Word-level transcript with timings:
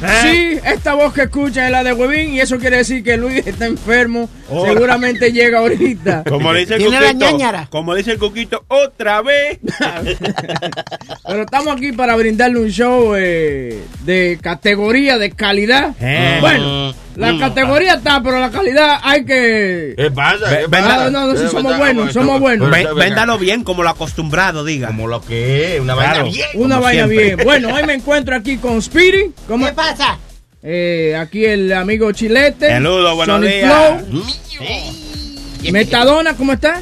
señores. 0.00 0.22
Sí, 0.22 0.60
esta 0.64 0.94
voz 0.94 1.12
que 1.12 1.22
escuchan 1.22 1.66
es 1.66 1.70
la 1.70 1.84
de 1.84 1.92
Huevín 1.92 2.32
y 2.34 2.40
eso 2.40 2.58
quiere 2.58 2.78
decir 2.78 3.02
que 3.04 3.16
Luis 3.16 3.46
está 3.46 3.66
enfermo. 3.66 4.28
Oh. 4.48 4.66
Seguramente 4.66 5.32
llega 5.32 5.60
ahorita. 5.60 6.24
Como 6.28 6.52
le 6.52 6.60
dice 6.60 6.74
el 6.76 6.84
cuquito, 6.84 7.12
ñañara. 7.12 7.68
como 7.70 7.94
dice 7.94 8.12
el 8.12 8.18
cuquito, 8.18 8.64
otra 8.68 9.22
vez. 9.22 9.58
Pero 11.26 11.42
estamos 11.42 11.76
aquí 11.76 11.92
para 11.92 12.16
brindarle 12.16 12.58
un 12.58 12.70
show 12.70 13.14
eh, 13.16 13.80
de 14.04 14.38
categoría, 14.40 15.18
de 15.18 15.30
calidad. 15.30 15.94
Eh. 16.00 16.38
Bueno, 16.40 16.94
la 17.16 17.32
Mm. 17.32 17.40
categoría 17.40 17.94
está, 17.94 18.22
pero 18.22 18.38
la 18.40 18.50
calidad 18.50 18.98
hay 19.02 19.24
que... 19.24 19.94
¿Qué 19.96 20.10
pasa? 20.10 20.46
No, 21.10 21.10
no, 21.10 21.36
sí, 21.36 21.44
Eh, 21.44 21.48
somos 21.50 21.76
buenos, 21.76 22.12
somos 22.12 22.40
buenos. 22.40 22.70
Véndalo 22.70 23.38
bien, 23.38 23.64
como 23.64 23.82
lo 23.82 23.88
acostumbrado, 23.90 24.64
diga. 24.64 24.88
Como 24.88 25.08
lo 25.08 25.20
que 25.20 25.74
es, 25.76 25.80
una 25.80 25.94
Claro. 25.94 26.08
vaina 26.24 26.30
bien. 26.32 26.46
Una 26.54 26.78
vaina 26.78 27.06
siempre. 27.06 27.34
bien. 27.36 27.44
Bueno, 27.44 27.74
hoy 27.74 27.82
me 27.84 27.94
encuentro 27.94 28.36
aquí 28.36 28.58
con 28.58 28.80
Speedy. 28.80 29.32
¿Cómo? 29.48 29.66
¿Qué 29.66 29.72
pasa? 29.72 30.18
Eh, 30.62 31.16
aquí 31.18 31.44
el 31.46 31.72
amigo 31.72 32.12
Chilete. 32.12 32.68
Saludos, 32.68 33.14
buenos 33.16 33.36
Sonic 33.36 33.52
días. 33.54 34.02
Flow. 34.08 35.72
Metadona, 35.72 36.34
¿cómo 36.36 36.52
está? 36.52 36.80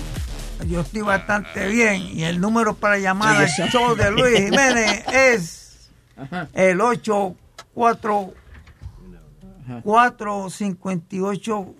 Yo 0.68 0.80
estoy 0.80 1.02
bastante 1.02 1.68
bien 1.68 2.02
y 2.14 2.24
el 2.24 2.40
número 2.40 2.74
para 2.74 2.98
llamar 2.98 3.48
Sí, 3.48 3.62
al 3.62 3.70
show 3.70 3.94
de 3.94 4.10
Luis 4.10 4.36
Jiménez 4.40 5.04
es 5.12 5.88
Ajá. 6.16 6.48
el 6.54 6.80
84 6.80 8.32
458 9.82 11.74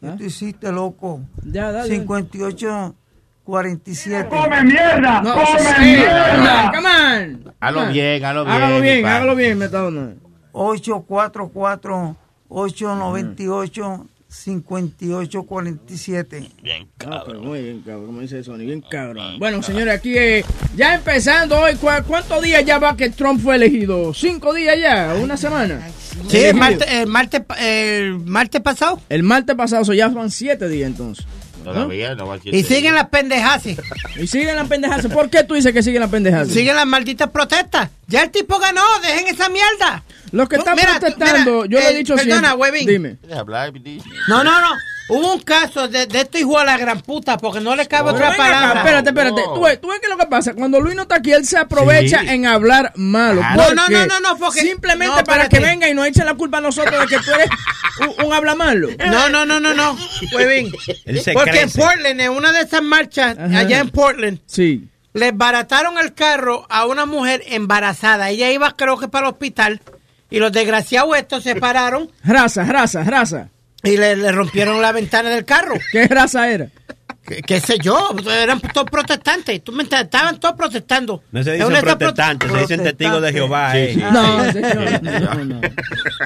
¿Qué 0.00 0.08
tú 0.10 0.24
hiciste, 0.24 0.70
loco? 0.70 1.20
Ya, 1.44 1.72
dale. 1.72 1.88
58 1.88 2.94
47. 3.44 4.28
mierda! 4.64 5.22
No, 5.22 5.34
sí, 5.34 5.56
Come 5.56 6.70
come 6.74 6.88
on. 6.88 7.54
Hazlo 7.60 7.78
Come 7.80 7.86
on. 7.88 7.92
bien, 7.94 8.24
hazlo 8.24 8.44
bien. 8.44 8.56
Hágalo 8.56 8.80
bien, 8.80 8.96
mi 8.96 9.02
padre. 9.02 9.16
hágalo 9.16 9.34
bien, 9.36 9.58
Metadona. 9.58 10.14
844 10.52 12.16
898 12.48 14.06
5847. 14.28 16.50
Ah, 17.06 17.22
pero 17.26 17.40
muy 17.42 17.62
bien, 17.62 17.80
cabrón, 17.80 18.06
como 18.06 18.20
dice 18.20 18.42
Sony, 18.44 18.58
bien 18.58 18.80
cabrón. 18.82 19.38
Bueno, 19.38 19.62
señores, 19.62 19.94
aquí 19.94 20.16
eh, 20.16 20.44
ya 20.76 20.94
empezando 20.94 21.58
hoy, 21.58 21.74
¿cu- 21.76 21.88
¿cuántos 22.06 22.42
días 22.42 22.64
ya 22.64 22.78
va 22.78 22.96
que 22.96 23.10
Trump 23.10 23.40
fue 23.42 23.56
elegido? 23.56 24.12
¿Cinco 24.14 24.52
días 24.54 24.76
ya? 24.80 25.14
¿Una 25.20 25.36
semana? 25.36 25.88
Sí, 26.28 26.38
el 26.38 26.54
martes, 26.54 26.88
el 26.90 27.06
martes, 27.06 27.40
pa- 27.40 27.56
el 27.56 28.18
martes 28.20 28.60
pasado. 28.60 29.00
El 29.08 29.22
martes 29.22 29.56
pasado, 29.56 29.84
so 29.84 29.92
ya 29.94 30.08
van 30.08 30.30
siete 30.30 30.68
días 30.68 30.88
entonces. 30.88 31.26
Todavía 31.64 32.14
no 32.14 32.26
va 32.26 32.34
a 32.34 32.38
Y 32.44 32.62
siguen 32.62 32.94
las 32.94 33.08
pendejas. 33.08 33.64
Y 33.66 34.26
siguen 34.26 34.56
las 34.56 34.68
pendejas. 34.68 35.06
¿Por 35.06 35.30
qué 35.30 35.44
tú 35.44 35.54
dices 35.54 35.72
que 35.72 35.82
siguen 35.82 36.00
las 36.00 36.10
pendejas? 36.10 36.48
Siguen 36.48 36.76
las 36.76 36.86
malditas 36.86 37.30
protestas. 37.30 37.90
Ya 38.06 38.22
el 38.22 38.30
tipo 38.30 38.58
ganó, 38.58 38.82
dejen 39.02 39.26
esa 39.26 39.48
mierda. 39.48 40.02
Los 40.32 40.48
que 40.48 40.56
están 40.56 40.76
mira, 40.76 40.98
protestando, 40.98 41.62
mira, 41.62 41.70
yo 41.70 41.78
le 41.78 41.90
he 41.90 41.98
dicho 41.98 42.14
perdona, 42.14 42.48
siempre. 42.48 42.60
huevín. 42.60 42.86
Dime. 42.86 43.16
No, 44.28 44.44
no, 44.44 44.60
no. 44.60 44.68
Hubo 45.08 45.32
un 45.34 45.40
caso 45.40 45.88
de, 45.88 46.06
de 46.06 46.20
este 46.20 46.40
hijo 46.40 46.58
a 46.58 46.64
la 46.64 46.76
gran 46.76 47.00
puta 47.00 47.38
porque 47.38 47.60
no 47.60 47.74
le 47.74 47.86
cabe 47.86 48.10
otra 48.10 48.30
ven 48.30 48.40
acá, 48.40 48.50
palabra. 48.50 48.80
espérate, 48.80 49.08
espérate. 49.08 49.40
No. 49.46 49.54
Tú, 49.54 49.62
ves, 49.62 49.80
tú 49.80 49.88
ves 49.88 50.00
que 50.00 50.08
lo 50.08 50.16
que 50.18 50.26
pasa, 50.26 50.52
cuando 50.54 50.80
Luis 50.80 50.94
no 50.94 51.02
está 51.02 51.16
aquí, 51.16 51.32
él 51.32 51.46
se 51.46 51.56
aprovecha 51.58 52.20
Sí. 52.20 52.28
en 52.28 52.46
hablar 52.46 52.92
malo. 52.96 53.40
¿Por 53.54 53.74
no, 53.74 53.88
no, 53.88 54.06
no, 54.06 54.20
no, 54.20 54.36
porque- 54.38 54.60
Simplemente 54.60 55.16
no, 55.16 55.24
para 55.24 55.48
que 55.48 55.60
venga 55.60 55.88
y 55.88 55.94
nos 55.94 56.06
echen 56.06 56.26
la 56.26 56.34
culpa 56.34 56.58
a 56.58 56.60
nosotros 56.60 57.00
de 57.00 57.06
que 57.06 57.22
tú 57.22 57.30
eres 57.32 57.48
un, 58.18 58.26
un 58.26 58.32
habla 58.34 58.54
malo. 58.54 58.88
No, 59.06 59.28
no, 59.30 59.46
no, 59.46 59.58
no, 59.60 59.72
no. 59.74 59.96
Él 60.38 61.20
se 61.22 61.32
Porque 61.32 61.60
en. 61.62 61.70
Portland, 61.70 62.20
en 62.20 62.30
una 62.30 62.52
de 62.52 62.60
esas 62.60 62.82
marchas, 62.82 63.36
Ajá. 63.38 63.58
allá 63.60 63.78
en 63.78 63.90
Portland, 63.90 64.40
Sí. 64.46 64.88
les 65.14 65.36
barataron 65.36 65.98
el 65.98 66.14
carro 66.14 66.66
a 66.68 66.86
una 66.86 67.06
mujer 67.06 67.42
embarazada. 67.46 68.30
Ella 68.30 68.50
iba, 68.50 68.76
creo 68.76 68.98
que, 68.98 69.08
para 69.08 69.26
el 69.28 69.32
hospital. 69.32 69.80
Y 70.30 70.38
los 70.38 70.52
desgraciados 70.52 71.16
estos 71.16 71.42
se 71.44 71.56
pararon 71.56 72.10
Raza, 72.22 72.64
raza, 72.64 73.02
raza. 73.04 73.48
Y 73.82 73.96
le, 73.96 74.32
rompieron 74.32 74.80
la 74.82 74.92
ventana 74.92 75.30
del 75.30 75.44
carro. 75.44 75.74
¿Qué 75.92 76.06
raza 76.08 76.50
era? 76.50 76.68
¿Qué, 77.28 77.42
qué 77.42 77.60
sé 77.60 77.78
yo? 77.78 78.10
Eran 78.30 78.60
todos 78.60 78.88
protestantes. 78.90 79.62
¿Tú 79.62 79.72
me? 79.72 79.82
Estaban 79.84 80.40
todos 80.40 80.54
protestando. 80.56 81.22
No 81.30 81.42
se 81.42 81.52
dicen 81.52 81.72
protestantes, 81.80 82.50
se 82.50 82.58
dicen 82.58 82.82
testigos 82.82 83.20
de 83.22 83.32
Jehová. 83.32 83.72
Sí, 83.72 83.78
eh. 83.78 83.90
sí. 83.94 84.00
No, 84.00 84.52
señor, 84.52 85.02
no, 85.02 85.44
no. 85.44 85.60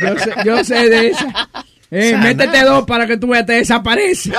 Yo 0.00 0.18
sé, 0.18 0.32
yo 0.44 0.64
sé 0.64 0.88
de 0.90 1.06
esa. 1.08 1.48
Eh, 1.90 2.16
métete 2.20 2.64
dos 2.64 2.84
para 2.84 3.06
que 3.06 3.16
tú 3.16 3.28
veas, 3.28 3.46
te 3.46 3.52
desaparece. 3.54 4.32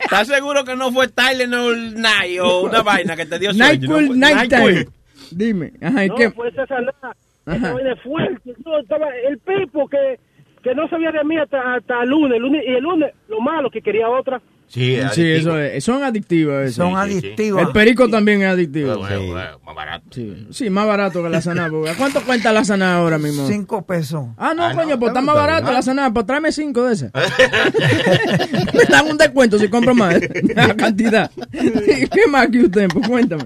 ¿Estás, 0.00 0.26
seguro 0.28 0.64
que 0.64 0.76
no 0.76 0.92
fue 0.92 1.08
Tylenol 1.08 1.94
Night 1.94 2.40
o 2.42 2.62
una 2.64 2.82
vaina 2.82 3.16
que 3.16 3.24
te 3.26 3.38
dio 3.38 3.52
sueño? 3.54 3.88
Night 4.14 4.36
cool, 4.36 4.48
time. 4.48 4.86
Dime. 5.30 5.72
Ajá, 5.80 6.04
¿y 6.04 6.08
No, 6.08 6.14
qué? 6.16 6.30
fue 6.30 6.48
esa 6.48 6.66
sana. 6.66 6.92
Ajá. 7.02 7.56
Esa 7.56 7.72
vaina 7.72 7.96
fuerte. 7.96 8.54
No, 8.64 8.78
estaba 8.80 9.06
el 9.28 9.38
pipo 9.38 9.88
que, 9.88 10.18
que 10.62 10.74
no 10.74 10.88
sabía 10.88 11.10
de 11.12 11.24
mí 11.24 11.36
hasta, 11.38 11.74
hasta 11.76 12.02
el 12.02 12.08
lunes. 12.10 12.36
El 12.36 12.42
lunes- 12.42 12.62
Y 12.66 12.72
el 12.72 12.82
lunes, 12.82 13.12
lo 13.28 13.40
malo, 13.40 13.70
que 13.70 13.80
quería 13.82 14.08
otra. 14.08 14.40
Sí, 14.68 14.98
Sí, 15.12 15.28
eso 15.32 15.58
es. 15.58 15.82
Son 15.82 16.04
adictivas. 16.04 16.66
eso. 16.68 16.82
Son 16.84 16.90
sí, 17.08 17.12
sí. 17.20 17.26
adictivas. 17.26 17.66
El 17.66 17.72
perico 17.72 18.08
también 18.08 18.40
es 18.42 18.48
adictivo. 18.50 18.98
Bueno, 18.98 19.58
más 19.64 19.74
barato. 19.74 20.04
Sí, 20.12 20.46
sí, 20.50 20.70
más 20.70 20.86
barato 20.86 21.24
que 21.24 21.28
la 21.28 21.40
saná. 21.40 21.68
porque 21.68 21.90
¿a 21.90 21.96
¿Cuánto 21.96 22.20
cuenta 22.22 22.52
la 22.52 22.62
saná 22.64 22.94
ahora 22.98 23.18
mismo? 23.18 23.48
Cinco 23.48 23.82
pesos. 23.84 24.26
Ah, 24.38 24.54
no, 24.54 24.64
Ah, 24.66 24.72
coño, 24.72 24.90
no, 24.90 24.98
pues 25.00 25.10
está 25.10 25.20
más 25.22 25.34
barato 25.34 25.66
¿no? 25.66 25.72
la 25.72 25.82
saná. 25.82 26.12
Pues 26.12 26.24
tráeme 26.24 26.52
cinco 26.52 26.84
de 26.84 26.94
esas. 26.94 27.10
Me 28.74 28.84
dan 28.88 29.10
un 29.10 29.18
descuento 29.18 29.58
si 29.58 29.68
compro 29.68 29.92
más. 29.94 30.14
La 30.54 30.74
cantidad. 30.76 31.30
¿Qué 31.50 32.26
más 32.30 32.46
que 32.48 32.60
usted? 32.62 32.88
Pues 32.92 33.08
cuéntame. 33.08 33.44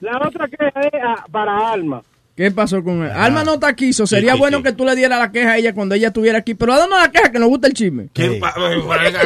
La 0.00 0.18
otra 0.18 0.46
queja 0.46 0.80
es 0.82 0.92
ah, 1.04 1.24
para 1.32 1.72
Alma. 1.72 2.00
¿Qué 2.36 2.50
pasó 2.50 2.82
con 2.82 3.04
él? 3.04 3.10
Alma 3.12 3.44
no 3.44 3.54
está 3.54 3.68
aquí, 3.68 3.92
so 3.92 4.06
sería 4.06 4.32
sí, 4.32 4.38
bueno 4.38 4.56
sí. 4.58 4.64
que 4.64 4.72
tú 4.72 4.84
le 4.84 4.96
dieras 4.96 5.20
la 5.20 5.30
queja 5.30 5.52
a 5.52 5.56
ella 5.56 5.72
cuando 5.72 5.94
ella 5.94 6.08
estuviera 6.08 6.38
aquí. 6.38 6.54
Pero 6.54 6.72
dándonos 6.76 7.04
la 7.04 7.12
queja 7.12 7.30
que 7.30 7.38
nos 7.38 7.48
gusta 7.48 7.68
el 7.68 7.74
chisme. 7.74 8.08
¿Qué 8.12 8.40
acá? 8.42 9.20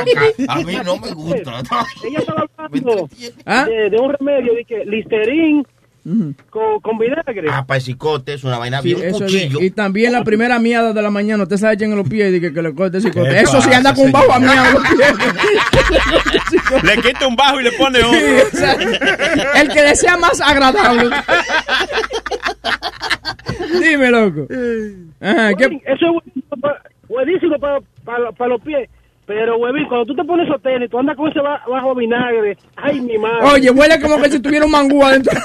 A 0.49 0.57
mí 0.63 0.77
no 0.85 0.99
me 0.99 1.13
gusta. 1.13 1.63
Ella 2.05 2.19
estaba 2.19 2.47
hablando 2.57 3.09
¿Ah? 3.47 3.65
de, 3.65 3.91
de 3.91 3.97
un 3.99 4.13
remedio, 4.13 4.55
de 4.55 4.65
que 4.65 4.85
Con, 6.51 6.81
con 6.81 6.97
vinagre. 6.99 7.49
Ah, 7.51 7.67
para 7.67 7.77
el 7.79 7.83
cicote 7.85 8.33
es 8.35 8.45
una 8.45 8.57
vaina 8.59 8.81
Sí, 8.81 8.95
bien, 8.95 9.01
un 9.01 9.05
es 9.07 9.13
cuchillo. 9.23 9.61
Y 9.61 9.71
también 9.71 10.13
la 10.13 10.25
primera 10.25 10.59
miada 10.59 10.93
de 10.93 11.03
la 11.03 11.11
mañana, 11.11 11.43
usted 11.43 11.57
se 11.57 11.67
la 11.67 11.73
echen 11.75 11.91
en 11.93 11.99
los 11.99 12.09
pies 12.09 12.35
y 12.35 12.41
que, 12.41 12.53
que 12.53 12.63
le 12.63 12.75
corte 12.75 12.97
el 12.99 13.03
cicote. 13.03 13.29
¿Qué 13.31 13.41
Eso 13.41 13.61
sí 13.61 13.73
anda 13.73 13.93
con 13.95 14.07
un 14.07 14.13
bajo 14.13 14.33
a 14.33 14.39
miado 14.41 14.67
en 14.69 14.75
los 14.75 14.83
pies. 14.89 16.83
Le 16.83 16.97
quita 17.03 17.27
un 17.27 17.37
bajo 17.37 17.61
y 17.61 17.65
le 17.65 17.73
pone 17.73 17.99
Sí, 18.01 18.07
otro. 18.07 18.69
el 19.55 19.69
que 19.69 19.83
desea 19.83 20.17
más 20.17 20.41
agradable. 20.41 21.15
Dime, 23.81 24.11
loco. 24.11 24.47
Ajá, 25.21 25.55
¿qué- 25.55 25.65
Huevín, 25.67 25.83
Eso 25.87 26.07
es 26.07 26.13
buenísimo 26.13 26.73
buenísimo 27.09 27.57
para 27.59 28.49
los 28.49 28.61
pies. 28.63 28.89
Pero, 29.29 29.59
huevín, 29.59 29.87
cuando 29.89 30.07
tú 30.07 30.15
te 30.15 30.25
pones 30.25 30.49
esos 30.49 30.63
tenis, 30.63 30.89
tú 30.91 30.99
andas 30.99 31.15
con 31.15 31.29
ese 31.31 31.41
ba- 31.41 31.63
bajo 31.69 31.95
vinagre. 31.95 32.57
Ay, 32.77 32.99
mi 32.99 33.19
madre. 33.19 33.47
Oye, 33.53 33.71
huele 33.71 34.01
como 34.01 34.17
que 34.23 34.31
si 34.31 34.41
tuviera 34.41 34.65
un 34.65 34.71
mangú 34.73 35.05
adentro. 35.05 35.39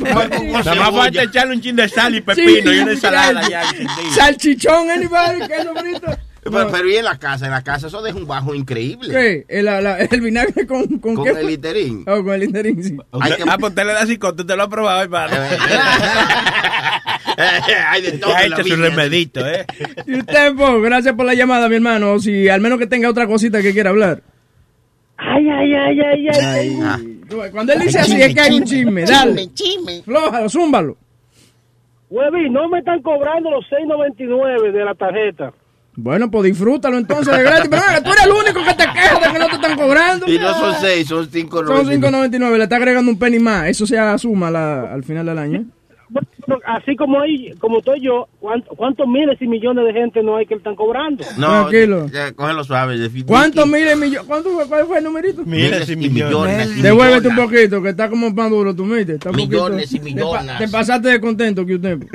Nada 0.00 0.74
más 0.74 0.90
falta 0.90 1.22
echarle 1.22 1.54
un 1.54 1.60
chin 1.60 1.76
de 1.76 1.88
sal 1.88 2.14
y 2.16 2.20
pepino 2.20 2.72
y 2.72 2.78
una 2.80 2.90
ensalada 2.92 3.48
ya. 3.48 3.62
Salchichón, 4.10 4.90
anybody, 4.90 5.46
queso 5.46 5.74
frito. 5.76 6.06
Pero, 6.50 6.68
pero 6.70 6.88
y 6.88 6.96
en 6.96 7.04
la 7.04 7.18
casa, 7.18 7.44
en 7.46 7.50
la 7.52 7.62
casa 7.62 7.86
eso 7.88 8.02
deja 8.02 8.16
un 8.16 8.26
bajo 8.26 8.54
increíble. 8.54 9.10
¿Qué? 9.10 9.44
El, 9.48 9.64
la- 9.66 9.80
la- 9.80 9.98
el 9.98 10.20
vinagre 10.20 10.66
con, 10.66 10.86
con, 10.98 11.14
Con 11.14 11.24
qué? 11.24 11.30
el 11.40 11.46
literín. 11.46 12.04
Oh, 12.06 12.22
con 12.24 12.34
el 12.34 12.44
interín, 12.44 12.82
sí. 12.82 12.96
Hay 13.20 13.32
que- 13.36 13.42
Ah, 13.48 13.56
pues 13.58 13.70
usted 13.70 13.84
le 13.86 13.92
da 13.92 14.06
cicote, 14.06 14.42
usted 14.42 14.56
lo 14.56 14.62
ha 14.64 14.68
probado, 14.68 15.02
hermano. 15.02 15.34
Hay 17.90 18.02
de 18.02 18.12
todo 18.12 18.32
la 18.32 18.44
hecho 18.46 18.64
su 18.64 18.76
remedito, 18.76 19.46
¿eh? 19.46 19.66
Y 20.06 20.18
usted, 20.20 20.54
po, 20.54 20.80
gracias 20.80 21.14
por 21.14 21.26
la 21.26 21.34
llamada, 21.34 21.68
mi 21.68 21.76
hermano. 21.76 22.18
Si 22.18 22.48
al 22.48 22.60
menos 22.60 22.78
que 22.78 22.86
tenga 22.86 23.10
otra 23.10 23.26
cosita 23.26 23.60
que 23.62 23.72
quiera 23.72 23.90
hablar. 23.90 24.22
Ay, 25.18 25.48
ay, 25.48 25.74
ay, 25.74 26.00
ay, 26.00 26.28
ay. 26.28 26.78
ay. 26.84 27.20
Cuando 27.50 27.72
él 27.72 27.80
dice 27.80 27.98
así 27.98 28.20
es 28.20 28.34
que 28.34 28.40
hay 28.40 28.56
un 28.56 28.64
chisme. 28.64 29.04
Dale. 29.04 29.48
Flójalo, 30.04 30.48
zúmbalo. 30.48 30.96
Huevín, 32.08 32.52
no 32.52 32.68
me 32.68 32.78
están 32.78 33.02
cobrando 33.02 33.50
los 33.50 33.64
6.99 33.66 34.72
de 34.72 34.84
la 34.84 34.94
tarjeta. 34.94 35.52
Bueno, 35.96 36.30
pues 36.30 36.44
disfrútalo 36.44 36.98
entonces 36.98 37.34
de 37.34 37.42
gratis. 37.42 37.70
Pero 37.70 38.02
tú 38.02 38.10
eres 38.12 38.24
el 38.26 38.32
único 38.32 38.64
que 38.64 38.74
te 38.74 38.84
quejas 38.84 39.20
de 39.20 39.32
que 39.32 39.38
no 39.38 39.46
te 39.48 39.54
están 39.54 39.76
cobrando. 39.78 40.30
Y 40.30 40.38
no 40.38 40.54
son 40.54 40.74
seis, 40.80 41.08
son 41.08 41.28
cinco. 41.32 41.66
Son 41.66 41.86
5.99, 41.86 42.56
le 42.58 42.62
está 42.64 42.76
agregando 42.76 43.10
un 43.10 43.18
penny 43.18 43.38
más. 43.38 43.66
Eso 43.68 43.86
se 43.86 43.96
suma 44.18 44.50
la- 44.50 44.92
al 44.92 45.02
final 45.04 45.24
del 45.26 45.38
año. 45.38 45.64
Bueno, 46.08 46.62
así 46.66 46.94
como 46.94 47.20
hay, 47.20 47.52
como 47.58 47.78
estoy 47.78 48.00
yo, 48.00 48.28
¿cuánto- 48.38 48.70
¿cuántos 48.76 49.08
miles 49.08 49.36
y 49.42 49.48
millones 49.48 49.84
de 49.86 49.92
gente 49.92 50.22
no 50.22 50.36
hay 50.36 50.46
que 50.46 50.54
están 50.54 50.76
cobrando? 50.76 51.24
No, 51.36 51.66
Tranquilo. 51.68 52.06
ya, 52.08 52.32
cógelo 52.32 52.62
suave. 52.62 52.96
de- 52.98 53.24
¿Cuántos 53.24 53.66
miles 53.66 53.96
millones? 53.98 54.26
¿Cuánto 54.28 54.50
fue, 54.50 54.66
¿Cuál 54.68 54.86
fue 54.86 54.98
el 54.98 55.04
numerito? 55.04 55.44
Miles 55.44 55.88
y 55.90 55.96
millones. 55.96 56.80
Devuélvete 56.82 57.28
un 57.28 57.36
poquito, 57.36 57.82
que 57.82 57.88
está 57.88 58.08
como 58.08 58.30
más 58.30 58.48
duro, 58.50 58.74
tú 58.76 58.84
un 59.30 59.36
Millones 59.36 59.90
poquito- 59.90 60.08
y 60.08 60.14
te 60.14 60.20
pa- 60.20 60.42
millones. 60.42 60.58
Te, 60.58 60.68
pasaste 60.68 61.08
de 61.08 61.20
contento 61.20 61.66
que 61.66 61.74
usted. 61.74 61.98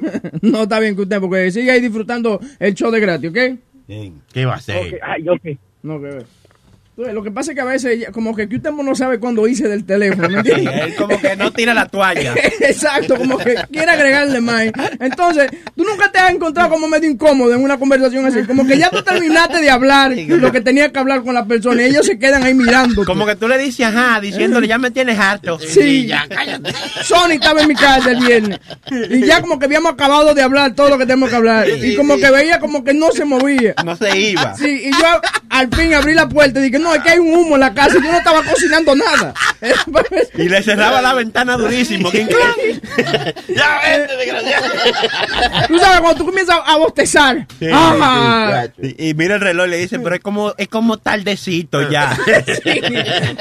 no 0.42 0.62
está 0.64 0.78
bien 0.80 0.94
que 0.94 1.02
usted, 1.02 1.20
porque 1.20 1.50
sigue 1.50 1.70
ahí 1.70 1.80
disfrutando 1.80 2.38
el 2.58 2.74
show 2.74 2.90
de 2.90 3.00
gratis, 3.00 3.30
¿ok? 3.30 3.38
¿Qué 4.32 4.44
va 4.44 4.54
a 4.54 4.60
ser? 4.60 4.94
Ok, 4.94 5.00
ay, 5.02 5.28
ok. 5.28 5.58
No, 5.82 5.98
que 5.98 6.06
ver. 6.06 6.26
Lo 6.96 7.22
que 7.22 7.30
pasa 7.30 7.52
es 7.52 7.54
que 7.54 7.62
a 7.62 7.64
veces, 7.64 8.06
como 8.12 8.36
que 8.36 8.42
usted 8.44 8.70
no 8.72 8.94
sabe 8.94 9.18
cuándo 9.18 9.48
hice 9.48 9.66
del 9.68 9.86
teléfono, 9.86 10.28
¿me 10.28 10.42
Sí, 10.42 10.50
entiendes? 10.50 10.82
él 10.84 10.94
como 10.96 11.18
que 11.18 11.34
no 11.34 11.50
tira 11.50 11.72
la 11.72 11.86
toalla. 11.88 12.34
Exacto, 12.60 13.16
como 13.16 13.38
que 13.38 13.54
quiere 13.72 13.90
agregarle 13.90 14.38
más. 14.42 14.64
Entonces, 14.98 15.48
tú 15.74 15.82
nunca 15.84 16.12
te 16.12 16.18
has 16.18 16.30
encontrado 16.30 16.68
como 16.68 16.88
medio 16.88 17.08
incómodo 17.08 17.54
en 17.54 17.62
una 17.62 17.78
conversación 17.78 18.26
así. 18.26 18.42
Como 18.42 18.66
que 18.66 18.76
ya 18.76 18.90
tú 18.90 19.02
terminaste 19.02 19.62
de 19.62 19.70
hablar 19.70 20.12
lo 20.14 20.52
que 20.52 20.60
tenías 20.60 20.92
que 20.92 20.98
hablar 20.98 21.22
con 21.22 21.32
la 21.34 21.46
persona 21.46 21.82
y 21.82 21.86
ellos 21.86 22.04
se 22.04 22.18
quedan 22.18 22.42
ahí 22.42 22.52
mirando. 22.52 23.02
Como 23.06 23.24
que 23.24 23.34
tú 23.36 23.48
le 23.48 23.56
dices, 23.56 23.86
ajá, 23.86 24.20
diciéndole, 24.20 24.68
ya 24.68 24.76
me 24.76 24.90
tienes 24.90 25.18
harto. 25.18 25.58
Sí, 25.58 26.06
ya, 26.06 26.26
cállate. 26.28 26.70
Sony 27.02 27.30
estaba 27.34 27.62
en 27.62 27.68
mi 27.68 27.74
casa 27.76 28.10
el 28.10 28.20
viernes. 28.26 28.58
Y 29.08 29.24
ya 29.24 29.40
como 29.40 29.58
que 29.58 29.64
habíamos 29.64 29.92
acabado 29.92 30.34
de 30.34 30.42
hablar 30.42 30.74
todo 30.74 30.90
lo 30.90 30.98
que 30.98 31.06
tenemos 31.06 31.30
que 31.30 31.36
hablar. 31.36 31.66
Y 31.66 31.96
como 31.96 32.18
que 32.18 32.30
veía 32.30 32.58
como 32.58 32.84
que 32.84 32.92
no 32.92 33.10
se 33.10 33.24
movía. 33.24 33.74
No 33.86 33.96
se 33.96 34.18
iba. 34.18 34.54
Sí, 34.54 34.82
y 34.84 34.90
yo 34.90 35.20
al 35.48 35.68
fin 35.74 35.94
abrí 35.94 36.12
la 36.12 36.28
puerta 36.28 36.60
y 36.60 36.64
dije, 36.64 36.79
no, 36.80 36.94
es 36.94 37.02
que 37.02 37.10
hay 37.10 37.18
un 37.18 37.32
humo 37.32 37.54
en 37.54 37.60
la 37.60 37.74
casa 37.74 37.98
y 37.98 38.02
yo 38.02 38.10
no 38.10 38.18
estaba 38.18 38.42
cocinando 38.42 38.94
nada. 38.94 39.34
Y 40.34 40.48
le 40.48 40.62
cerraba 40.62 41.00
la 41.00 41.14
ventana 41.14 41.56
durísimo. 41.56 42.10
¿Quién? 42.10 42.28
Ya, 43.48 43.80
vete, 43.82 44.16
desgraciado. 44.16 44.66
Tú 45.68 45.78
sabes, 45.78 46.00
cuando 46.00 46.14
tú 46.16 46.26
comienzas 46.26 46.58
a 46.64 46.76
bostezar. 46.76 47.46
Sí, 47.58 47.66
Ajá. 47.70 48.66
Y, 48.80 49.10
y 49.10 49.14
mira 49.14 49.34
el 49.36 49.40
reloj 49.40 49.66
y 49.66 49.70
le 49.70 49.76
dice, 49.78 49.98
pero 49.98 50.14
es 50.14 50.20
como, 50.20 50.54
es 50.56 50.68
como 50.68 50.98
tardecito 50.98 51.88
ya. 51.90 52.16
Sí. 52.62 52.80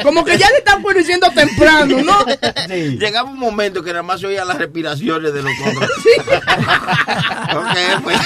Como 0.03 0.23
que 0.23 0.37
ya 0.37 0.49
le 0.49 0.57
están 0.57 0.81
diciendo 0.95 1.29
temprano, 1.33 2.01
¿no? 2.01 2.25
Llegaba 2.67 3.29
un 3.29 3.39
momento 3.39 3.83
que 3.83 3.91
nada 3.91 4.03
más 4.03 4.19
se 4.19 4.27
oían 4.27 4.47
las 4.47 4.57
respiraciones 4.57 5.33
de 5.33 5.41
los 5.41 5.51
otros. 5.65 5.89
ok, 7.55 8.03
pues. 8.03 8.17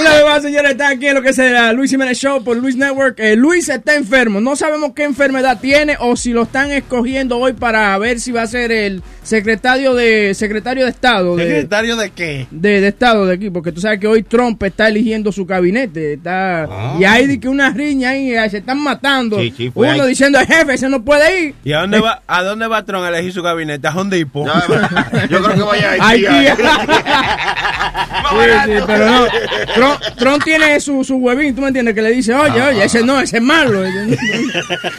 Una 0.00 0.10
vez 0.14 0.24
más, 0.24 0.42
señores, 0.42 0.72
está 0.72 0.88
aquí 0.88 1.06
en 1.06 1.14
lo 1.14 1.22
que 1.22 1.30
es 1.30 1.38
el 1.38 1.76
Luis 1.76 1.90
Jiménez 1.90 2.18
Show 2.18 2.42
por 2.42 2.56
Luis 2.56 2.76
Network. 2.76 3.18
Eh, 3.18 3.36
Luis 3.36 3.68
está 3.68 3.94
enfermo. 3.94 4.37
No 4.40 4.56
sabemos 4.56 4.92
qué 4.94 5.04
enfermedad 5.04 5.58
tiene 5.60 5.96
o 6.00 6.16
si 6.16 6.32
lo 6.32 6.42
están 6.42 6.70
escogiendo 6.70 7.38
hoy 7.38 7.52
para 7.52 7.96
ver 7.98 8.20
si 8.20 8.32
va 8.32 8.42
a 8.42 8.46
ser 8.46 8.72
el 8.72 9.02
secretario 9.22 9.94
de 9.94 10.34
secretario 10.34 10.84
de 10.84 10.90
Estado. 10.90 11.36
De, 11.36 11.44
¿Secretario 11.44 11.96
de 11.96 12.10
qué? 12.10 12.46
de, 12.50 12.80
de 12.80 12.88
Estado 12.88 13.26
de 13.26 13.34
aquí, 13.34 13.50
porque 13.50 13.72
tú 13.72 13.80
sabes 13.80 13.98
que 14.00 14.06
hoy 14.06 14.22
Trump 14.22 14.62
está 14.62 14.88
eligiendo 14.88 15.32
su 15.32 15.44
gabinete. 15.46 16.14
Está, 16.14 16.68
Y 16.98 17.04
hay 17.04 17.26
de 17.26 17.40
que 17.40 17.48
una 17.48 17.70
riña 17.70 18.10
ahí, 18.10 18.32
eh, 18.32 18.50
se 18.50 18.58
están 18.58 18.82
matando. 18.82 19.38
Sí, 19.38 19.52
sí, 19.56 19.70
fue 19.70 19.92
Uno 19.92 20.04
ahí. 20.04 20.08
diciendo, 20.10 20.38
jefe, 20.40 20.74
ese 20.74 20.88
no 20.88 21.02
puede 21.04 21.40
ir. 21.40 21.54
¿Y 21.64 21.72
a 21.72 21.80
dónde 21.80 22.00
va, 22.00 22.22
a 22.26 22.42
dónde 22.42 22.66
va 22.66 22.84
Tron 22.84 23.04
a 23.04 23.08
elegir 23.08 23.32
su 23.32 23.42
gabinete? 23.42 23.86
¿A 23.86 23.94
Home 23.94 24.16
Depot? 24.16 24.46
Ya, 24.46 25.26
yo 25.28 25.42
creo 25.42 25.54
que 25.56 25.62
vaya 25.62 25.92
a 26.00 26.08
Haití. 26.08 26.26
Sí, 28.28 28.36
sí, 28.66 28.82
pero 28.86 29.06
no. 29.06 29.26
Trump, 29.74 30.00
Trump 30.18 30.44
tiene 30.44 30.78
su, 30.80 31.02
su 31.02 31.16
huevín, 31.16 31.54
¿tú 31.54 31.62
me 31.62 31.68
entiendes? 31.68 31.94
Que 31.94 32.02
le 32.02 32.10
dice, 32.10 32.34
oye, 32.34 32.60
oye, 32.60 32.84
ese 32.84 33.02
no, 33.02 33.20
ese 33.20 33.38
es 33.38 33.42
malo. 33.42 33.82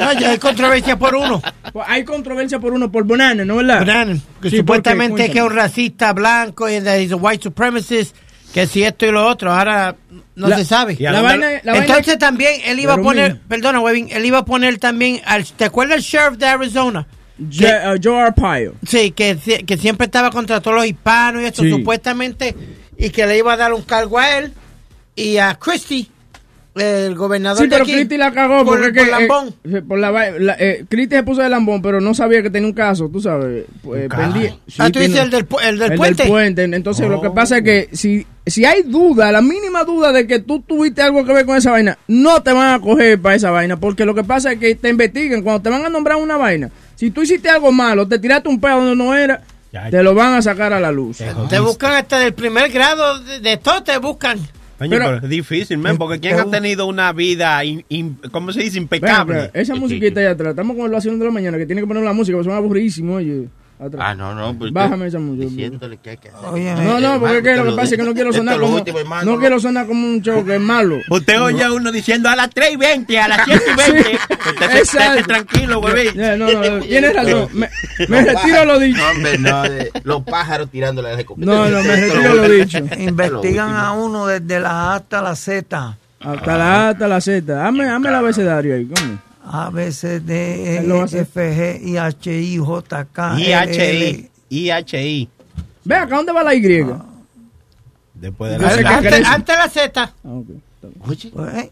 Oye, 0.09 0.25
hay 0.25 0.37
controversia 0.37 0.97
por 0.97 1.15
uno. 1.15 1.41
Pues 1.73 1.85
hay 1.87 2.03
controversia 2.03 2.59
por 2.59 2.73
uno, 2.73 2.91
por 2.91 3.03
Bonana, 3.03 3.45
¿no 3.45 3.57
verdad? 3.57 3.81
Brennan, 3.81 4.21
que 4.41 4.49
Sí, 4.49 4.57
supuestamente 4.57 5.25
es 5.25 5.31
que 5.31 5.39
es 5.39 5.43
un 5.43 5.53
racista 5.55 6.13
blanco 6.13 6.69
y 6.69 6.75
a 6.75 7.15
white 7.15 7.43
supremacist, 7.43 8.15
que 8.53 8.65
si 8.67 8.83
esto 8.83 9.05
y 9.05 9.11
lo 9.11 9.25
otro, 9.27 9.51
ahora 9.53 9.95
no 10.35 10.47
La- 10.47 10.57
se 10.57 10.65
sabe. 10.65 10.97
La 10.99 11.21
vaina, 11.21 11.47
vaina- 11.63 11.77
Entonces 11.85 12.17
también 12.17 12.61
él 12.65 12.79
iba 12.79 12.93
a 12.93 12.97
poner, 12.97 13.33
mira. 13.33 13.45
perdona, 13.47 13.79
Webin, 13.79 14.07
él 14.11 14.25
iba 14.25 14.39
a 14.39 14.45
poner 14.45 14.77
también, 14.79 15.21
al, 15.25 15.45
¿te 15.45 15.65
acuerdas 15.65 15.97
el 15.97 16.03
sheriff 16.03 16.37
de 16.37 16.45
Arizona? 16.47 17.07
Je- 17.39 17.95
uh, 17.95 17.99
Joe 18.03 18.21
Arpaio. 18.21 18.75
Sí, 18.85 19.11
que, 19.11 19.37
que 19.65 19.77
siempre 19.77 20.05
estaba 20.05 20.29
contra 20.31 20.59
todos 20.61 20.75
los 20.77 20.85
hispanos 20.85 21.41
y 21.41 21.45
esto, 21.45 21.61
Sí. 21.63 21.69
supuestamente, 21.71 22.55
y 22.97 23.09
que 23.11 23.25
le 23.25 23.37
iba 23.37 23.53
a 23.53 23.57
dar 23.57 23.73
un 23.73 23.81
cargo 23.83 24.17
a 24.19 24.37
él 24.39 24.53
y 25.15 25.37
a 25.37 25.55
Christie, 25.55 26.07
el 26.81 27.15
gobernador 27.15 27.63
Sí, 27.63 27.69
pero 27.69 27.85
Cristi 27.85 28.17
la 28.17 28.31
cagó 28.31 28.65
por, 28.65 28.79
porque 28.79 28.85
por 28.85 28.93
que, 28.93 29.01
eh, 29.01 29.05
lambón. 29.27 29.55
eh, 29.63 29.81
por 29.87 29.99
la, 29.99 30.11
la- 30.39 30.55
eh, 30.59 30.85
Cristi 30.89 31.15
se 31.15 31.23
puso 31.23 31.41
de 31.41 31.49
lambón, 31.49 31.81
pero 31.81 31.99
no 32.01 32.13
sabía 32.13 32.41
que 32.41 32.49
tenía 32.49 32.67
un 32.67 32.73
caso, 32.73 33.09
tú 33.09 33.21
sabes. 33.21 33.65
Pues, 33.81 34.09
pendí- 34.09 34.55
sí, 34.67 34.75
ah, 34.79 34.89
tú 34.89 34.99
dices 34.99 35.19
el 35.19 35.29
del, 35.29 35.47
el 35.63 35.79
del 35.79 35.91
el 35.93 35.97
puente. 35.97 36.23
del 36.23 36.31
puente. 36.31 36.63
Entonces, 36.63 37.07
lo 37.07 37.21
que 37.21 37.29
pasa 37.31 37.57
es 37.59 37.63
que 37.63 37.89
si, 37.93 38.25
si 38.45 38.65
hay 38.65 38.83
duda, 38.83 39.31
la 39.31 39.41
mínima 39.41 39.83
duda 39.83 40.11
de 40.11 40.25
que 40.27 40.39
tú 40.39 40.61
tuviste 40.61 41.01
algo 41.01 41.25
que 41.25 41.33
ver 41.33 41.45
con 41.45 41.57
esa 41.57 41.71
vaina, 41.71 41.97
no 42.07 42.41
te 42.43 42.53
van 42.53 42.73
a 42.73 42.79
coger 42.79 43.19
para 43.21 43.35
esa 43.35 43.51
vaina, 43.51 43.77
porque 43.79 44.05
lo 44.05 44.15
que 44.15 44.23
pasa 44.23 44.51
es 44.53 44.59
que 44.59 44.75
te 44.75 44.89
investiguen 44.89 45.43
cuando 45.43 45.61
te 45.61 45.69
van 45.69 45.85
a 45.85 45.89
nombrar 45.89 46.17
una 46.17 46.37
vaina. 46.37 46.69
Si 46.95 47.11
tú 47.11 47.21
hiciste 47.21 47.49
algo 47.49 47.71
malo, 47.71 48.07
te 48.07 48.19
tiraste 48.19 48.49
un 48.49 48.59
pedo 48.59 48.77
donde 48.81 48.95
no 48.95 49.15
era, 49.15 49.41
Ya. 49.71 49.89
te 49.89 50.01
lo 50.03 50.13
van 50.15 50.33
a 50.33 50.41
sacar 50.41 50.73
a 50.73 50.79
la 50.79 50.91
luz. 50.91 51.19
Te 51.49 51.59
buscan 51.59 51.93
hasta 51.93 52.19
del 52.19 52.33
primer 52.33 52.69
grado, 52.71 53.19
de, 53.19 53.39
de 53.39 53.55
todo 53.57 53.83
te 53.83 53.97
buscan. 53.99 54.39
Pero- 54.79 55.05
pero, 55.05 55.17
es 55.17 55.29
difícil, 55.29 55.77
man, 55.77 55.97
porque 55.97 56.19
¿quién 56.19 56.39
ha 56.39 56.49
tenido 56.49 56.85
una 56.87 57.11
vida, 57.13 57.63
in- 57.65 57.83
in- 57.89 58.17
¿cómo 58.31 58.51
se 58.53 58.61
dice? 58.61 58.77
Impecable. 58.77 59.51
esa 59.53 59.75
musiquita 59.75 60.19
allá 60.21 60.31
atrás, 60.31 60.49
estamos 60.51 60.75
con 60.77 60.85
el 60.85 60.91
vacío 60.91 61.15
de 61.17 61.25
la 61.25 61.31
mañana, 61.31 61.57
que 61.57 61.65
tiene 61.65 61.81
que 61.81 61.87
poner 61.87 62.03
la 62.03 62.13
música, 62.13 62.37
porque 62.37 62.49
son 62.49 62.57
aburridísimos, 62.57 63.17
oye. 63.17 63.47
Atrás. 63.79 64.03
Ah, 64.09 64.13
no, 64.13 64.35
no. 64.35 64.53
Pues, 64.57 64.73
Bájame 64.73 65.07
esa 65.07 65.19
música. 65.19 65.45
Diciéndole 65.49 65.97
que 65.97 66.09
hay 66.09 66.17
que 66.17 66.27
hacer. 66.29 66.49
Oye, 66.49 66.75
No, 66.75 66.99
no, 66.99 67.17
porque 67.19 67.37
es 67.37 67.43
que 67.43 67.55
lo 67.55 67.63
que 67.63 67.71
pasa 67.71 67.95
es 67.95 67.97
que 67.97 68.03
no 68.03 68.13
quiero 68.13 68.33
sonar 68.33 68.59
como, 68.59 68.75
último, 68.75 68.99
hermano, 68.99 69.31
no 69.31 69.39
quiero 69.39 69.57
sonar 69.59 69.87
como 69.87 70.05
un 70.05 70.21
show 70.21 70.43
que 70.45 70.55
es 70.55 70.61
malo. 70.61 70.97
Usted 71.09 71.41
oye 71.41 71.63
a 71.63 71.71
uno 71.71 71.89
diciendo 71.89 72.27
a 72.27 72.35
las 72.35 72.49
3 72.49 72.71
y 72.73 72.75
20, 72.75 73.19
a 73.19 73.27
las 73.29 73.41
7 73.45 73.63
y 73.71 73.91
20. 73.93 74.19
Usted 74.49 74.83
se- 74.83 75.23
tranquilo, 75.23 75.79
güey. 75.79 76.13
Ya, 76.13 76.35
no, 76.35 76.51
no, 76.51 76.79
tienes 76.81 77.13
razón. 77.15 77.47
Me, 77.53 77.69
me 78.09 78.21
retiro 78.25 78.65
lo 78.65 78.79
dicho. 78.79 78.97
No, 79.01 79.09
hombre, 79.11 79.37
no. 79.37 79.63
de- 79.63 79.91
los 80.03 80.23
pájaros 80.23 80.69
tirándole 80.69 81.11
al 81.11 81.19
escopeta. 81.19 81.45
No, 81.49 81.69
no, 81.69 81.81
me 81.81 81.95
retiro 81.95 82.33
lo 82.35 82.49
dicho. 82.49 82.79
Investigan 82.97 83.75
a 83.75 83.93
uno 83.93 84.27
desde 84.27 84.59
la 84.59 84.71
A 84.91 84.95
hasta 84.95 85.21
la 85.21 85.35
Z. 85.37 85.97
Hasta 86.19 86.57
la 86.57 86.73
A, 86.73 86.89
hasta 86.89 87.07
la 87.07 87.21
Z. 87.21 87.53
Dame, 87.53 87.85
dame 87.85 88.09
el 88.09 88.15
abecedario 88.15 88.75
ahí, 88.75 88.85
¿cómo? 88.93 89.19
A, 89.51 89.71
B, 89.71 89.91
C, 89.91 90.19
D, 90.19 90.31
E. 90.33 90.77
F, 90.77 91.33
G, 91.33 91.95
I, 91.95 91.97
H, 91.97 92.27
I, 92.27 92.57
J, 92.57 93.05
K, 93.11 93.21
L, 93.21 93.39
IHI. 93.39 93.79
L. 93.79 94.29
IHI. 94.51 95.29
Ve 95.85 95.95
acá, 95.95 96.15
¿dónde 96.17 96.31
va 96.31 96.43
la 96.43 96.53
Y? 96.53 96.85
Después 98.13 98.51
de 98.51 98.59
la 98.59 99.01
que 99.01 99.15
Antes, 99.25 99.57
la 99.57 99.69
Z. 99.69 100.01
Ah. 100.01 100.11
Oye, 101.07 101.31
Pues, 101.33 101.69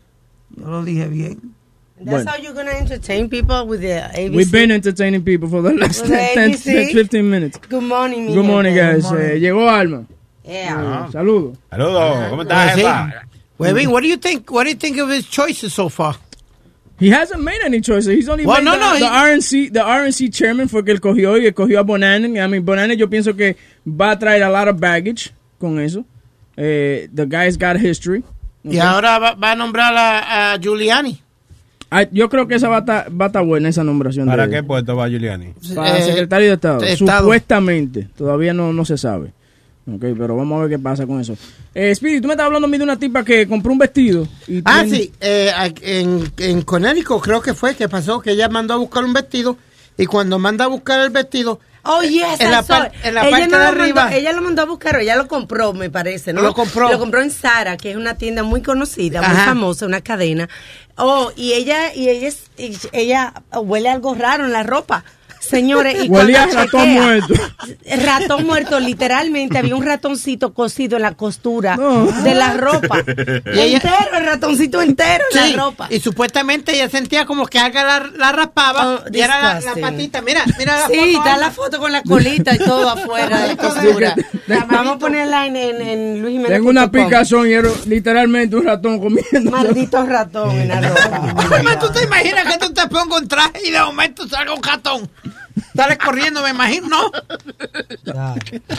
yo 0.56 0.66
lo 0.70 0.84
dije 0.84 1.08
bien. 1.08 1.54
That's 1.98 2.24
Bueno. 2.24 2.32
how 2.32 2.38
you're 2.42 2.54
gonna 2.54 2.78
entertain 2.78 3.30
people 3.30 3.66
with 3.68 3.82
the 3.82 4.02
ABC. 4.14 4.36
We've 4.36 4.52
been 4.52 4.72
entertaining 4.72 5.24
people 5.24 5.48
for 5.50 5.62
the 5.62 5.74
last 5.74 6.02
With 6.02 6.12
the 6.12 6.18
10, 6.36 6.52
ABC. 6.52 6.64
10, 6.64 6.94
15 6.94 7.30
minutes. 7.30 7.60
Good 7.70 7.84
morning, 7.84 8.28
mi 8.28 8.34
Good 8.34 8.46
morning, 8.46 8.76
guys. 8.76 9.06
Eh, 9.12 9.40
llegó 9.40 9.70
Alma. 9.70 10.04
Yeah. 10.44 11.06
Eh, 11.08 11.12
Saludos. 11.12 11.58
Saludos, 11.70 12.30
¿cómo 12.30 12.42
estás, 12.44 12.76
jefa? 12.76 13.24
Webin, 13.60 13.90
what 13.90 14.02
do 14.02 14.08
you 14.08 14.18
think? 14.18 14.50
What 14.52 14.64
do 14.66 14.70
you 14.70 14.76
think 14.78 15.00
of 15.00 15.10
his 15.10 15.28
choices 15.28 15.74
so 15.74 15.90
far? 15.90 16.16
He 17.00 17.10
hasn't 17.12 17.44
made 17.44 17.60
any 17.64 17.80
choices. 17.80 18.08
He's 18.08 18.28
only 18.28 18.46
Well, 18.46 18.58
made 18.58 18.66
no, 18.66 18.72
the, 18.72 19.00
no, 19.00 19.00
the 19.00 19.06
RNC, 19.06 19.72
the 19.74 19.82
RNC 19.82 20.32
chairman 20.34 20.68
fue 20.68 20.84
que 20.84 20.92
él 20.92 21.00
cogió 21.00 21.38
y 21.38 21.52
cogió 21.52 21.80
a 21.80 21.84
Bonanen. 21.84 22.38
I 22.38 22.48
mean, 22.48 22.66
Bonanen 22.66 22.98
yo 22.98 23.08
pienso 23.08 23.36
que 23.36 23.56
va 23.86 24.12
a 24.12 24.20
traer 24.20 24.42
a 24.44 24.50
lot 24.50 24.68
of 24.68 24.80
baggage 24.80 25.32
con 25.60 25.80
eso. 25.80 26.06
Eh, 26.56 27.08
the 27.14 27.26
guy's 27.26 27.56
got 27.58 27.78
history. 27.80 28.24
Y 28.64 28.80
ahora 28.80 29.20
va, 29.20 29.36
va 29.36 29.52
a 29.52 29.56
nombrar 29.56 29.96
a, 29.96 30.54
a 30.54 30.60
Giuliani. 30.60 31.22
Ah, 31.90 32.06
yo 32.12 32.28
creo 32.30 32.48
que 32.48 32.56
esa 32.56 32.68
va 32.68 32.78
a 32.78 32.80
estar 32.80 33.10
va 33.12 33.42
buena 33.42 33.70
esa 33.70 33.84
nombración. 33.84 34.28
¿Para 34.28 34.48
de, 34.48 34.56
qué 34.56 34.64
puesto 34.64 34.96
va 34.96 35.08
Giuliani? 35.08 35.54
Para 35.74 36.00
Eh, 36.00 36.02
secretario 36.02 36.48
de 36.50 36.54
Estado. 36.56 36.80
de 36.80 36.94
Estado. 36.94 37.20
Supuestamente. 37.22 38.10
Todavía 38.18 38.54
no, 38.54 38.74
no 38.74 38.84
se 38.84 38.98
sabe. 38.98 39.32
Ok, 39.90 40.02
pero 40.18 40.36
vamos 40.36 40.58
a 40.58 40.62
ver 40.64 40.70
qué 40.72 40.80
pasa 40.80 41.06
con 41.08 41.22
eso. 41.22 41.38
Eh, 41.74 41.96
Speedy, 41.96 42.20
tú 42.20 42.28
me 42.28 42.34
estabas 42.34 42.48
hablando 42.48 42.68
a 42.68 42.70
mí 42.70 42.78
de 42.78 42.84
una 42.84 43.00
tipa 43.00 43.24
que 43.24 43.48
compró 43.48 43.72
un 43.72 43.78
vestido. 43.78 44.28
Y 44.48 44.62
Ah, 44.66 44.82
tiene- 44.84 44.98
sí, 44.98 45.14
eh, 45.22 45.52
en, 45.82 46.32
en 46.38 46.62
Connecticut 46.64 47.22
creo 47.24 47.42
que 47.42 47.54
fue 47.54 47.76
que 47.76 47.88
pasó 47.88 48.20
que 48.20 48.32
ella 48.32 48.50
mandó 48.50 48.74
a 48.74 48.78
buscar 48.78 49.06
un 49.06 49.14
vestido 49.14 49.58
y 49.98 50.06
cuando 50.06 50.40
manda 50.40 50.66
a 50.66 50.68
buscar 50.68 51.00
el 51.02 51.10
vestido, 51.10 51.60
Oh, 51.90 52.02
yes, 52.02 52.42
En 52.42 52.52
la 52.52 52.64
par- 52.64 52.92
en 53.02 53.14
la 53.16 53.22
ella 53.22 53.32
parte 53.32 53.48
no 53.48 53.58
de 53.60 53.64
lo 53.64 53.70
arriba. 53.70 54.02
Mandó, 54.04 54.18
ella 54.18 54.34
lo 54.34 54.42
mandó 54.42 54.62
a 54.64 54.66
buscar, 54.66 54.98
o 54.98 55.00
ella 55.00 55.16
lo 55.16 55.30
compró, 55.30 55.72
me 55.72 55.90
parece, 55.90 56.34
¿no? 56.34 56.42
Lo 56.42 56.54
compró. 56.54 56.92
Lo 56.92 57.00
compró 57.00 57.22
en 57.22 57.32
Sara, 57.32 57.78
que 57.78 57.92
es 57.92 57.96
una 57.96 58.16
tienda 58.18 58.44
muy 58.44 58.62
conocida, 58.62 59.22
muy 59.22 59.38
famosa, 59.38 59.86
una 59.86 60.02
cadena. 60.02 60.50
Oh, 60.98 61.32
y 61.38 61.54
ella, 61.54 61.96
y 61.96 62.10
ella, 62.10 62.28
y 62.58 62.76
ella 62.92 63.34
huele 63.54 63.88
algo 63.88 64.16
raro 64.16 64.44
en 64.44 64.52
la 64.52 64.64
ropa. 64.64 65.06
Señores, 65.40 65.96
y 66.04 66.10
Huele 66.10 66.34
cuando 66.34 66.60
a 66.60 66.64
ratón 66.64 66.82
chequea- 66.82 67.02
muerto. 67.02 67.34
Ratón 68.04 68.46
muerto, 68.46 68.80
literalmente. 68.80 69.58
Había 69.58 69.76
un 69.76 69.86
ratoncito 69.86 70.54
cosido 70.54 70.98
en 70.98 71.04
la 71.04 71.14
costura 71.14 71.76
No. 71.78 72.06
de 72.06 72.36
la 72.36 72.54
ropa. 72.54 73.00
Y 73.54 73.60
ella- 73.60 73.78
entero, 73.78 74.18
el 74.18 74.26
ratoncito 74.26 74.82
entero 74.82 75.24
en 75.32 75.40
Sí, 75.44 75.54
la 75.56 75.64
ropa. 75.64 75.88
y 75.90 76.00
supuestamente 76.00 76.74
ella 76.76 76.90
sentía 76.90 77.26
como 77.26 77.46
que 77.48 77.60
algo 77.60 77.80
la, 77.80 78.10
la 78.18 78.32
raspaba 78.32 78.88
Oh, 78.88 79.00
y 79.12 79.20
era 79.22 79.60
la, 79.60 79.74
patita. 79.80 80.22
Mira, 80.22 80.44
mira 80.58 80.80
la 80.82 80.88
Sí, 80.88 81.14
foto, 81.16 81.22
Alma. 81.30 81.38
la 81.38 81.52
foto 81.52 81.80
con 81.80 81.92
la 81.92 82.02
colita 82.04 82.56
y 82.56 82.60
todo 82.60 82.90
afuera 82.90 83.42
de 83.42 83.48
la 83.56 83.58
costura. 83.58 84.16
Vamos 84.70 84.96
a 84.96 85.00
ponerla 85.00 85.46
en, 85.46 85.56
en, 85.56 85.82
en 85.82 86.22
Luis 86.22 86.34
Jiménez. 86.34 86.58
Tengo 86.58 86.70
una 86.70 86.92
picazón 86.92 87.48
y 87.48 87.54
era 87.54 87.70
literalmente 87.86 88.56
un 88.56 88.66
ratón 88.66 89.00
comiendo. 89.00 89.52
Maldito 89.52 90.06
ratón 90.06 90.52
en 90.52 90.68
la 90.68 90.82
ropa. 90.90 91.80
¿Tú 91.80 91.90
te 91.92 92.04
imaginas 92.04 92.52
que 92.52 92.58
tú 92.66 92.74
te 92.74 92.88
pongas 92.88 93.22
un 93.22 93.28
traje 93.28 93.62
y 93.66 93.72
de 93.72 93.80
momento 93.80 94.28
salga 94.28 94.54
un 94.54 94.64
ratón? 94.64 95.10
Sales 95.78 95.98
corriendo, 95.98 96.44
me 96.44 96.50
imagino, 96.50 96.88
¿no? 96.90 97.12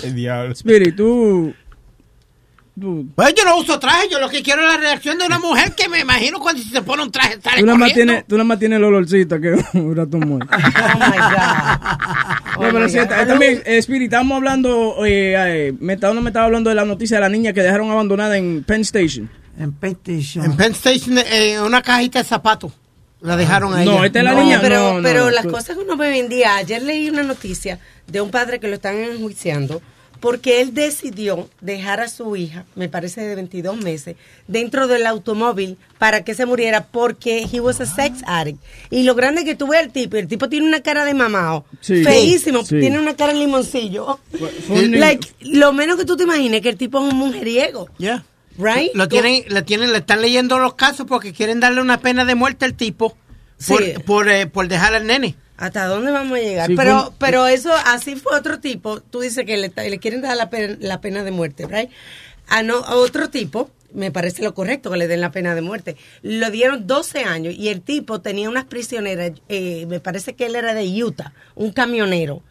El 0.03 0.15
diablo. 0.15 0.53
Spirit, 0.53 0.95
tú. 0.97 1.55
Pues 3.17 3.35
yo 3.37 3.45
no 3.45 3.59
uso 3.59 3.77
traje, 3.81 4.09
yo 4.09 4.21
lo 4.21 4.29
que 4.29 4.41
quiero 4.41 4.63
es 4.63 4.69
la 4.69 4.77
reacción 4.77 5.19
de 5.19 5.27
una 5.27 5.41
mujer 5.41 5.75
que 5.75 5.89
me 5.89 5.99
imagino 5.99 6.39
cuando 6.39 6.63
se 6.63 6.81
pone 6.83 7.03
un 7.03 7.11
traje 7.11 7.37
sale 7.43 7.59
tú 7.59 7.67
nada 7.67 7.77
más 7.77 7.89
corriendo. 7.91 8.13
tienes, 8.13 8.27
tú 8.29 8.35
nada 8.37 8.45
más 8.45 8.59
tienes 8.61 8.77
el 8.77 8.85
olorcito 8.85 9.41
que 9.41 9.51
un 9.79 9.97
ratón 9.97 10.21
muerto. 10.29 10.47
Oh 10.55 10.99
my 10.99 11.19
God. 11.19 12.57
Oh 12.57 12.63
No, 12.63 12.73
pero 12.73 12.85
my 12.85 12.89
sí, 12.91 12.99
God. 12.99 13.09
ta- 13.09 13.27
también, 13.27 13.63
eh, 13.67 13.79
Spirit, 13.79 14.05
estábamos 14.05 14.37
hablando, 14.37 15.05
eh, 15.05 15.35
eh, 15.37 15.75
me 15.81 15.95
estaba, 15.95 16.15
no 16.15 16.21
me 16.21 16.31
estaba 16.31 16.47
hablando 16.47 16.71
de 16.71 16.77
la 16.77 16.85
noticia 16.85 17.17
de 17.17 17.21
la 17.23 17.29
niña 17.29 17.53
que 17.53 17.63
dejaron 17.63 17.91
abandonada 17.91 18.37
en 18.37 18.63
Penn 18.63 18.83
Station. 18.83 19.29
En 19.59 19.73
PlayStation. 19.73 20.45
En 20.45 20.57
Penn 20.57 20.71
Station, 20.71 21.19
eh, 21.19 21.55
en 21.55 21.63
una 21.63 21.83
cajita 21.83 22.21
de 22.21 22.25
zapatos, 22.29 22.71
la 23.21 23.37
dejaron 23.37 23.75
ahí. 23.75 23.85
No, 23.87 24.05
esta 24.05 24.19
es 24.21 24.25
la 24.25 24.33
No, 24.33 24.43
niña. 24.43 24.61
pero, 24.61 24.77
no, 24.77 24.95
no, 24.95 25.03
pero 25.03 25.25
no, 25.25 25.31
las 25.31 25.47
cosas 25.47 25.77
que 25.77 25.83
uno 25.83 25.97
ve 25.97 26.09
hoy 26.09 26.19
en 26.21 26.29
día, 26.29 26.57
ayer 26.57 26.83
leí 26.83 27.09
una 27.09 27.23
noticia 27.23 27.79
de 28.07 28.21
un 28.21 28.31
padre 28.31 28.61
que 28.61 28.69
lo 28.69 28.75
están 28.75 28.97
enjuiciando 28.97 29.83
porque 30.21 30.61
él 30.61 30.75
decidió 30.75 31.49
dejar 31.61 32.01
a 32.01 32.09
su 32.09 32.35
hija, 32.35 32.65
me 32.75 32.89
parece 32.89 33.21
de 33.21 33.37
22 33.37 33.77
meses, 33.77 34.17
dentro 34.49 34.89
del 34.89 35.07
automóvil 35.07 35.77
para 35.97 36.25
que 36.25 36.35
se 36.35 36.45
muriera 36.45 36.87
porque 36.87 37.47
he 37.53 37.61
was 37.61 37.81
a 37.81 37.87
sex 37.87 38.23
addict. 38.27 38.59
Y 38.91 39.05
lo 39.05 39.15
grande 39.15 39.45
que 39.45 39.55
tuve 39.55 39.79
el 39.79 39.91
tipo, 39.93 40.17
el 40.17 40.27
tipo 40.27 40.49
tiene 40.49 40.67
una 40.67 40.81
cara 40.81 41.05
de 41.05 41.15
mamao, 41.15 41.65
Sí. 41.81 42.03
feísimo, 42.03 42.65
Sí. 42.65 42.81
tiene 42.81 42.99
una 42.99 43.15
cara 43.15 43.33
de 43.33 43.39
limoncillo. 43.39 44.19
Like, 44.69 45.29
lo 45.41 45.73
menos 45.73 45.97
que 45.97 46.05
tú 46.05 46.17
te 46.17 46.25
imagines 46.25 46.63
que 46.63 46.71
el 46.71 46.77
tipo 46.77 46.99
es 46.99 47.13
un 47.13 47.17
mujeriego, 47.19 47.89
Ya. 47.99 48.25
Right? 48.59 48.91
Lo 48.95 49.09
tienen, 49.09 49.45
le 49.49 49.63
tienen, 49.63 49.93
le 49.93 49.99
están 49.99 50.21
leyendo 50.21 50.59
los 50.59 50.75
casos 50.75 51.07
porque 51.09 51.33
quieren 51.33 51.61
darle 51.61 51.81
una 51.81 52.01
pena 52.01 52.25
de 52.27 52.35
muerte 52.35 52.65
al 52.67 52.75
tipo 52.75 53.17
por, 53.67 53.83
Sí. 53.83 53.95
por, 54.05 54.29
eh, 54.29 54.47
por 54.47 54.69
dejar 54.69 54.95
al 54.95 55.07
nene. 55.07 55.35
¿Hasta 55.57 55.87
dónde 55.87 56.13
vamos 56.13 56.39
a 56.39 56.43
llegar? 56.43 56.67
Sí, 56.69 56.77
pero, 56.77 57.03
fue 57.07 57.13
pero 57.19 57.47
eso, 57.49 57.73
así 57.87 58.15
fue 58.15 58.37
otro 58.37 58.61
tipo. 58.61 59.01
Tú 59.01 59.21
dices 59.21 59.45
que 59.45 59.57
le, 59.57 59.73
le 59.75 59.99
quieren 59.99 60.21
dar 60.21 60.37
la 60.37 60.51
pena, 60.51 60.77
la 60.81 61.01
pena 61.01 61.25
de 61.25 61.31
muerte, 61.33 61.67
¿right? 61.67 61.91
A, 62.47 62.63
no, 62.63 62.77
a 62.77 62.95
otro 62.95 63.29
tipo, 63.31 63.69
me 63.93 64.13
parece 64.13 64.43
lo 64.45 64.55
correcto 64.55 64.91
que 64.91 64.99
le 64.99 65.09
den 65.09 65.21
la 65.21 65.33
pena 65.33 65.55
de 65.57 65.61
muerte. 65.63 65.97
Lo 66.23 66.51
dieron 66.53 66.87
12 66.87 67.25
años 67.25 67.55
y 67.55 67.69
el 67.71 67.81
tipo 67.83 68.21
tenía 68.21 68.49
unas 68.49 68.67
prisioneras, 68.67 69.33
eh, 69.49 69.87
me 69.89 69.99
parece 69.99 70.35
que 70.35 70.47
él 70.47 70.55
era 70.55 70.75
de 70.75 70.87
Utah, 71.03 71.33
un 71.57 71.73
camionero. 71.73 72.43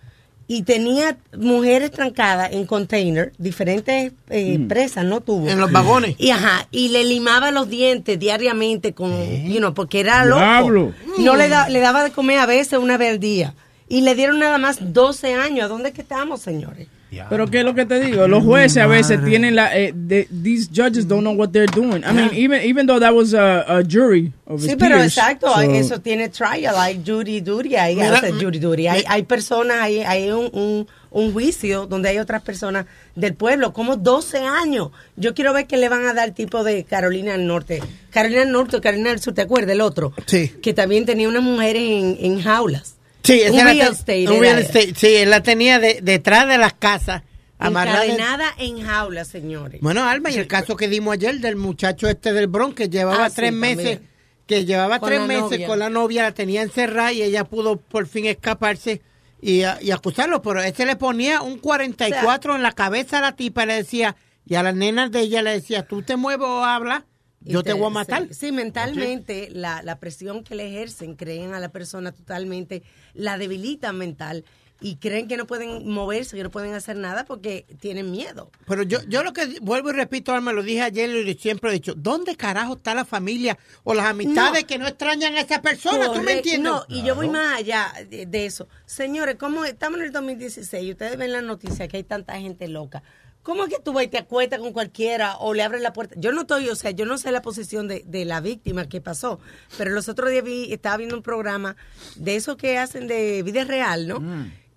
Y 0.50 0.62
tenía 0.63 1.18
mujeres 1.38 1.92
trancadas 1.92 2.54
en 2.54 2.66
container, 2.66 3.34
diferentes 3.38 4.13
eh, 4.30 4.60
presas, 4.70 5.04
no 5.04 5.20
tuvo. 5.20 5.50
En 5.50 5.60
los 5.60 5.72
vagones. 5.72 6.16
Y 6.18 6.30
ajá, 6.30 6.68
y 6.72 6.88
le 6.89 7.04
limaba 7.04 7.51
los 7.51 7.68
dientes 7.70 8.18
diariamente 8.18 8.94
con, 8.94 9.12
you 9.46 9.58
know, 9.58 9.74
porque 9.74 10.00
era 10.00 10.24
loco. 10.24 10.39
Diablo. 10.39 10.94
No 11.18 11.36
le, 11.36 11.50
da- 11.50 11.68
le 11.68 11.80
daba 11.80 12.04
de 12.04 12.12
comer 12.12 12.39
a 12.39 12.46
veces 12.46 12.80
una 12.80 12.98
vez 12.98 13.12
al 13.12 13.20
día. 13.20 13.56
Y 13.89 14.01
le 14.01 14.16
dieron 14.16 14.39
nada 14.39 14.58
más 14.58 14.94
12 14.94 15.34
años. 15.34 15.66
¿A 15.66 15.68
dónde 15.68 15.89
es 15.89 15.96
que 15.96 16.01
estamos, 16.01 16.42
señores? 16.42 16.88
Pero 17.30 17.48
qué 17.48 17.60
es 17.60 17.64
lo 17.66 17.74
que 17.74 17.86
te 17.86 18.00
digo, 18.02 18.28
los 18.28 18.44
jueces 18.44 18.78
a 18.84 18.88
veces 18.88 19.24
tienen 19.24 19.56
la, 19.56 19.78
eh, 19.78 19.94
de- 19.96 20.28
these 20.44 20.68
judges 20.76 21.08
don't 21.08 21.22
know 21.22 21.34
what 21.34 21.50
they're 21.52 21.72
doing. 21.74 22.04
I 22.04 22.12
mean, 22.12 22.30
even 22.34 22.62
even 22.64 22.86
though 22.86 23.00
that 23.00 23.14
was 23.14 23.34
a, 23.34 23.62
a 23.78 23.82
jury 23.82 24.34
of 24.46 24.62
Sí, 24.62 24.76
pero 24.78 24.98
peers, 24.98 25.18
exacto, 25.18 25.48
so- 25.54 25.62
eso 25.62 26.02
tiene 26.02 26.28
trial, 26.30 26.76
hay 26.78 27.02
jury 27.06 27.40
duty, 27.40 27.76
hay, 27.78 27.96
Mira, 27.96 28.20
sea, 28.20 28.32
jury 28.34 28.60
duty, 28.60 28.88
hay, 28.88 29.04
hay 29.08 29.24
personas, 29.24 29.78
hay, 29.82 30.00
hay 30.00 30.30
un, 30.32 30.50
un, 30.52 30.88
un 31.12 31.32
juicio 31.32 31.88
donde 31.88 32.10
hay 32.10 32.18
otras 32.20 32.42
personas 32.42 32.86
del 33.16 33.34
pueblo, 33.36 33.72
como 33.72 33.96
12 33.96 34.40
años. 34.40 34.90
Yo 35.16 35.34
quiero 35.34 35.54
ver 35.54 35.66
qué 35.66 35.78
le 35.78 35.88
van 35.88 36.06
a 36.08 36.14
dar 36.14 36.32
tipo 36.32 36.66
de 36.66 36.84
Carolina 36.84 37.32
del 37.32 37.48
Norte. 37.48 37.82
Carolina 38.12 38.42
del 38.42 38.52
Norte, 38.52 38.82
Carolina 38.82 39.12
del 39.12 39.22
Sur, 39.22 39.34
¿te 39.34 39.42
acuerdas? 39.44 39.72
El 39.72 39.82
otro. 39.82 40.12
Sí. 40.26 40.50
Que 40.62 40.74
también 40.74 41.06
tenía 41.06 41.30
unas 41.30 41.42
mujeres 41.44 41.82
en, 41.84 42.18
en 42.20 42.42
jaulas. 42.42 42.97
Sí, 43.27 43.41
un 43.50 43.60
real 43.60 43.77
te- 43.77 43.84
estate. 43.93 44.27
un 44.27 44.34
era- 44.34 44.39
real 44.41 44.60
estate. 44.60 44.93
Sí, 44.96 45.07
él 45.15 45.29
la 45.29 45.43
tenía 45.43 45.79
de- 45.79 46.00
detrás 46.01 46.48
de 46.48 46.57
las 46.57 46.74
casas. 46.74 47.24
Encadenada 47.60 48.53
en 48.60 48.81
jaulas, 48.86 49.27
señores. 49.27 49.81
Bueno, 49.81 50.07
Alma, 50.07 50.29
y 50.31 50.36
el 50.38 50.48
caso 50.48 50.75
que 50.75 50.88
dimos 50.88 51.13
ayer 51.13 51.39
del 51.39 51.55
muchacho 51.55 52.07
este 52.07 52.31
del 52.34 52.48
Bronx 52.48 52.75
que 52.75 52.89
llevaba 52.89 53.25
Ah, 53.25 53.29
sí, 53.29 53.36
tres 53.38 53.51
también. 53.51 53.77
meses, 53.77 54.00
que 54.46 54.63
llevaba 54.65 55.00
Con 55.00 55.10
tres 55.10 55.22
meses 55.22 55.41
novia. 55.51 55.67
con 55.67 55.79
la 55.79 55.89
novia, 55.89 56.24
la 56.24 56.34
tenía 56.34 56.62
encerrada 56.62 57.12
y 57.13 57.24
ella 57.24 57.43
pudo 57.46 57.77
por 57.77 58.07
fin 58.07 58.25
escaparse 58.27 59.01
y, 59.41 59.63
acusarlo, 59.63 60.41
pero 60.41 60.62
este 60.62 60.86
le 60.86 60.96
ponía 60.96 61.41
un 61.41 61.57
44 61.60 62.55
en 62.55 62.63
la 62.63 62.72
cabeza 62.74 63.17
a 63.19 63.22
la 63.22 63.36
tipa 63.36 63.63
y 63.63 63.67
le 63.67 63.74
decía, 63.75 64.15
y 64.46 64.55
a 64.55 64.63
las 64.63 64.75
nenas 64.75 65.12
de 65.12 65.22
ella 65.22 65.41
le 65.41 65.51
decía, 65.51 65.84
tú 65.88 66.01
te 66.03 66.15
mueves 66.15 66.48
o 66.48 66.63
hablas, 66.63 67.03
yo 67.48 67.63
te, 67.63 67.74
voy 67.74 67.88
a 67.88 67.89
matar. 67.89 68.27
Sí, 68.32 68.51
mentalmente 68.51 69.50
la, 69.51 69.82
la 69.82 70.00
presión 70.00 70.44
que 70.44 70.56
le 70.56 70.68
ejercen, 70.68 71.16
creen 71.16 71.54
a 71.54 71.60
la 71.60 71.70
persona 71.70 72.12
totalmente, 72.12 72.84
la 73.13 73.38
debilitan 73.38 73.98
mental 73.98 74.46
y 74.80 74.98
creen 74.98 75.27
que 75.27 75.38
no 75.38 75.48
pueden 75.48 75.89
moverse, 75.89 76.36
que 76.36 76.44
no 76.44 76.51
pueden 76.51 76.74
hacer 76.74 76.98
nada 76.98 77.25
porque 77.25 77.66
tienen 77.80 78.12
miedo. 78.12 78.51
Pero 78.68 78.84
yo, 78.84 79.00
yo 79.08 79.24
lo 79.24 79.34
que 79.34 79.58
vuelvo 79.62 79.89
y 79.89 79.94
repito, 79.94 80.34
Alma, 80.34 80.54
lo 80.54 80.62
dije 80.62 80.82
ayer 80.82 81.10
y 81.27 81.34
siempre 81.34 81.72
he 81.72 81.74
dicho, 81.74 81.94
¿dónde 81.96 82.36
carajo 82.36 82.75
está 82.75 82.94
la 82.94 83.06
familia 83.06 83.58
o 83.84 83.94
las 83.94 84.06
amistades 84.06 84.62
No. 84.62 84.68
que 84.68 84.77
no 84.77 84.88
extrañan 84.88 85.36
a 85.36 85.42
esa 85.42 85.62
persona? 85.62 86.13
¿Tú 86.13 86.22
me 86.22 86.34
entiendes? 86.34 86.72
No, 86.72 86.86
y 86.89 87.04
yo 87.04 87.16
voy 87.16 87.30
más 87.30 87.58
allá 87.58 87.92
de, 88.08 88.25
de 88.27 88.46
eso. 88.46 88.68
Señores, 88.86 89.38
¿cómo 89.39 89.66
estamos 89.66 90.00
en 90.00 90.06
el 90.06 90.12
2016 90.12 90.84
y 90.84 90.92
ustedes 90.92 91.18
ven 91.18 91.32
la 91.32 91.42
noticia 91.42 91.88
que 91.88 91.98
hay 91.98 92.04
tanta 92.04 92.39
gente 92.39 92.68
loca? 92.68 93.01
¿Cómo 93.48 93.63
es 93.63 93.70
que 93.74 93.80
tú 93.82 93.94
vas 93.94 94.04
y 94.04 94.10
te 94.10 94.18
acuestas 94.18 94.60
con 94.60 94.74
cualquiera 94.74 95.38
o 95.38 95.54
le 95.54 95.63
abres 95.63 95.82
la 95.82 95.94
puerta? 95.94 96.16
Yo 96.18 96.34
no 96.34 96.42
estoy, 96.42 96.68
o 96.68 96.75
sea, 96.75 96.92
yo 96.92 97.06
no 97.06 97.18
sé 97.18 97.32
la 97.32 97.42
posición 97.42 97.88
de, 97.88 98.04
de 98.06 98.25
la 98.25 98.42
víctima 98.42 98.89
que 98.89 99.00
pasó, 99.00 99.39
pero 99.77 99.92
los 99.92 100.10
otros 100.10 100.30
días 100.32 100.44
vi, 100.44 100.74
estaba 100.74 100.98
viendo 100.98 101.16
un 101.16 101.24
programa 101.24 101.77
de 102.18 102.36
esos 102.36 102.58
que 102.58 102.77
hacen 102.77 103.08
de 103.08 103.44
vida 103.44 103.63
real, 103.63 104.06
¿no? 104.06 104.22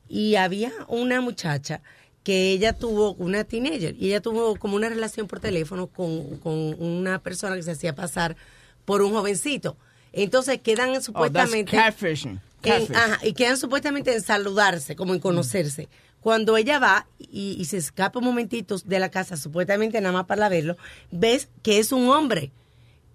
Y 0.08 0.36
había 0.36 0.70
una 0.86 1.20
muchacha 1.20 1.82
que 2.22 2.52
ella 2.52 2.72
tuvo, 2.72 3.14
una 3.14 3.42
teenager, 3.42 3.96
y 3.98 4.06
ella 4.06 4.20
tuvo 4.20 4.54
como 4.54 4.76
una 4.76 4.88
relación 4.88 5.26
por 5.26 5.40
teléfono 5.40 5.88
con, 5.88 6.36
con 6.36 6.54
una 6.80 7.18
persona 7.20 7.56
que 7.56 7.64
se 7.64 7.72
hacía 7.72 7.96
pasar 7.96 8.36
por 8.84 9.02
un 9.02 9.10
jovencito. 9.12 9.76
Entonces 10.12 10.60
quedan 10.62 10.90
Oh, 10.90 10.92
that's 10.92 11.06
supuestamente... 11.06 11.76
catfishing. 11.76 12.40
En- 12.62 12.86
Catfish. 12.86 12.96
ajá, 12.96 13.18
y 13.26 13.32
quedan 13.32 13.56
supuestamente 13.56 14.14
en 14.14 14.20
saludarse, 14.22 14.94
como 14.94 15.12
en 15.14 15.18
conocerse. 15.20 15.88
Cuando 16.20 16.56
ella 16.56 16.78
va 16.78 17.06
y, 17.18 17.56
y 17.58 17.64
se 17.64 17.78
escapa 17.78 18.18
un 18.18 18.24
momentito 18.26 18.76
de 18.84 18.98
la 18.98 19.10
casa, 19.10 19.36
supuestamente 19.36 20.00
nada 20.00 20.12
más 20.12 20.26
para 20.26 20.48
verlo, 20.48 20.76
ves 21.10 21.48
que 21.62 21.78
es 21.78 21.92
un 21.92 22.08
hombre. 22.08 22.52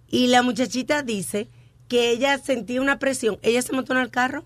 Y 0.07 0.27
la 0.27 0.41
muchachita 0.41 1.03
dice 1.03 1.47
que 1.87 2.11
ella 2.11 2.37
sentía 2.37 2.81
una 2.81 2.99
presión. 2.99 3.37
Ella 3.41 3.61
se 3.61 3.73
montó 3.73 3.93
en 3.93 3.99
el 3.99 4.09
carro. 4.09 4.43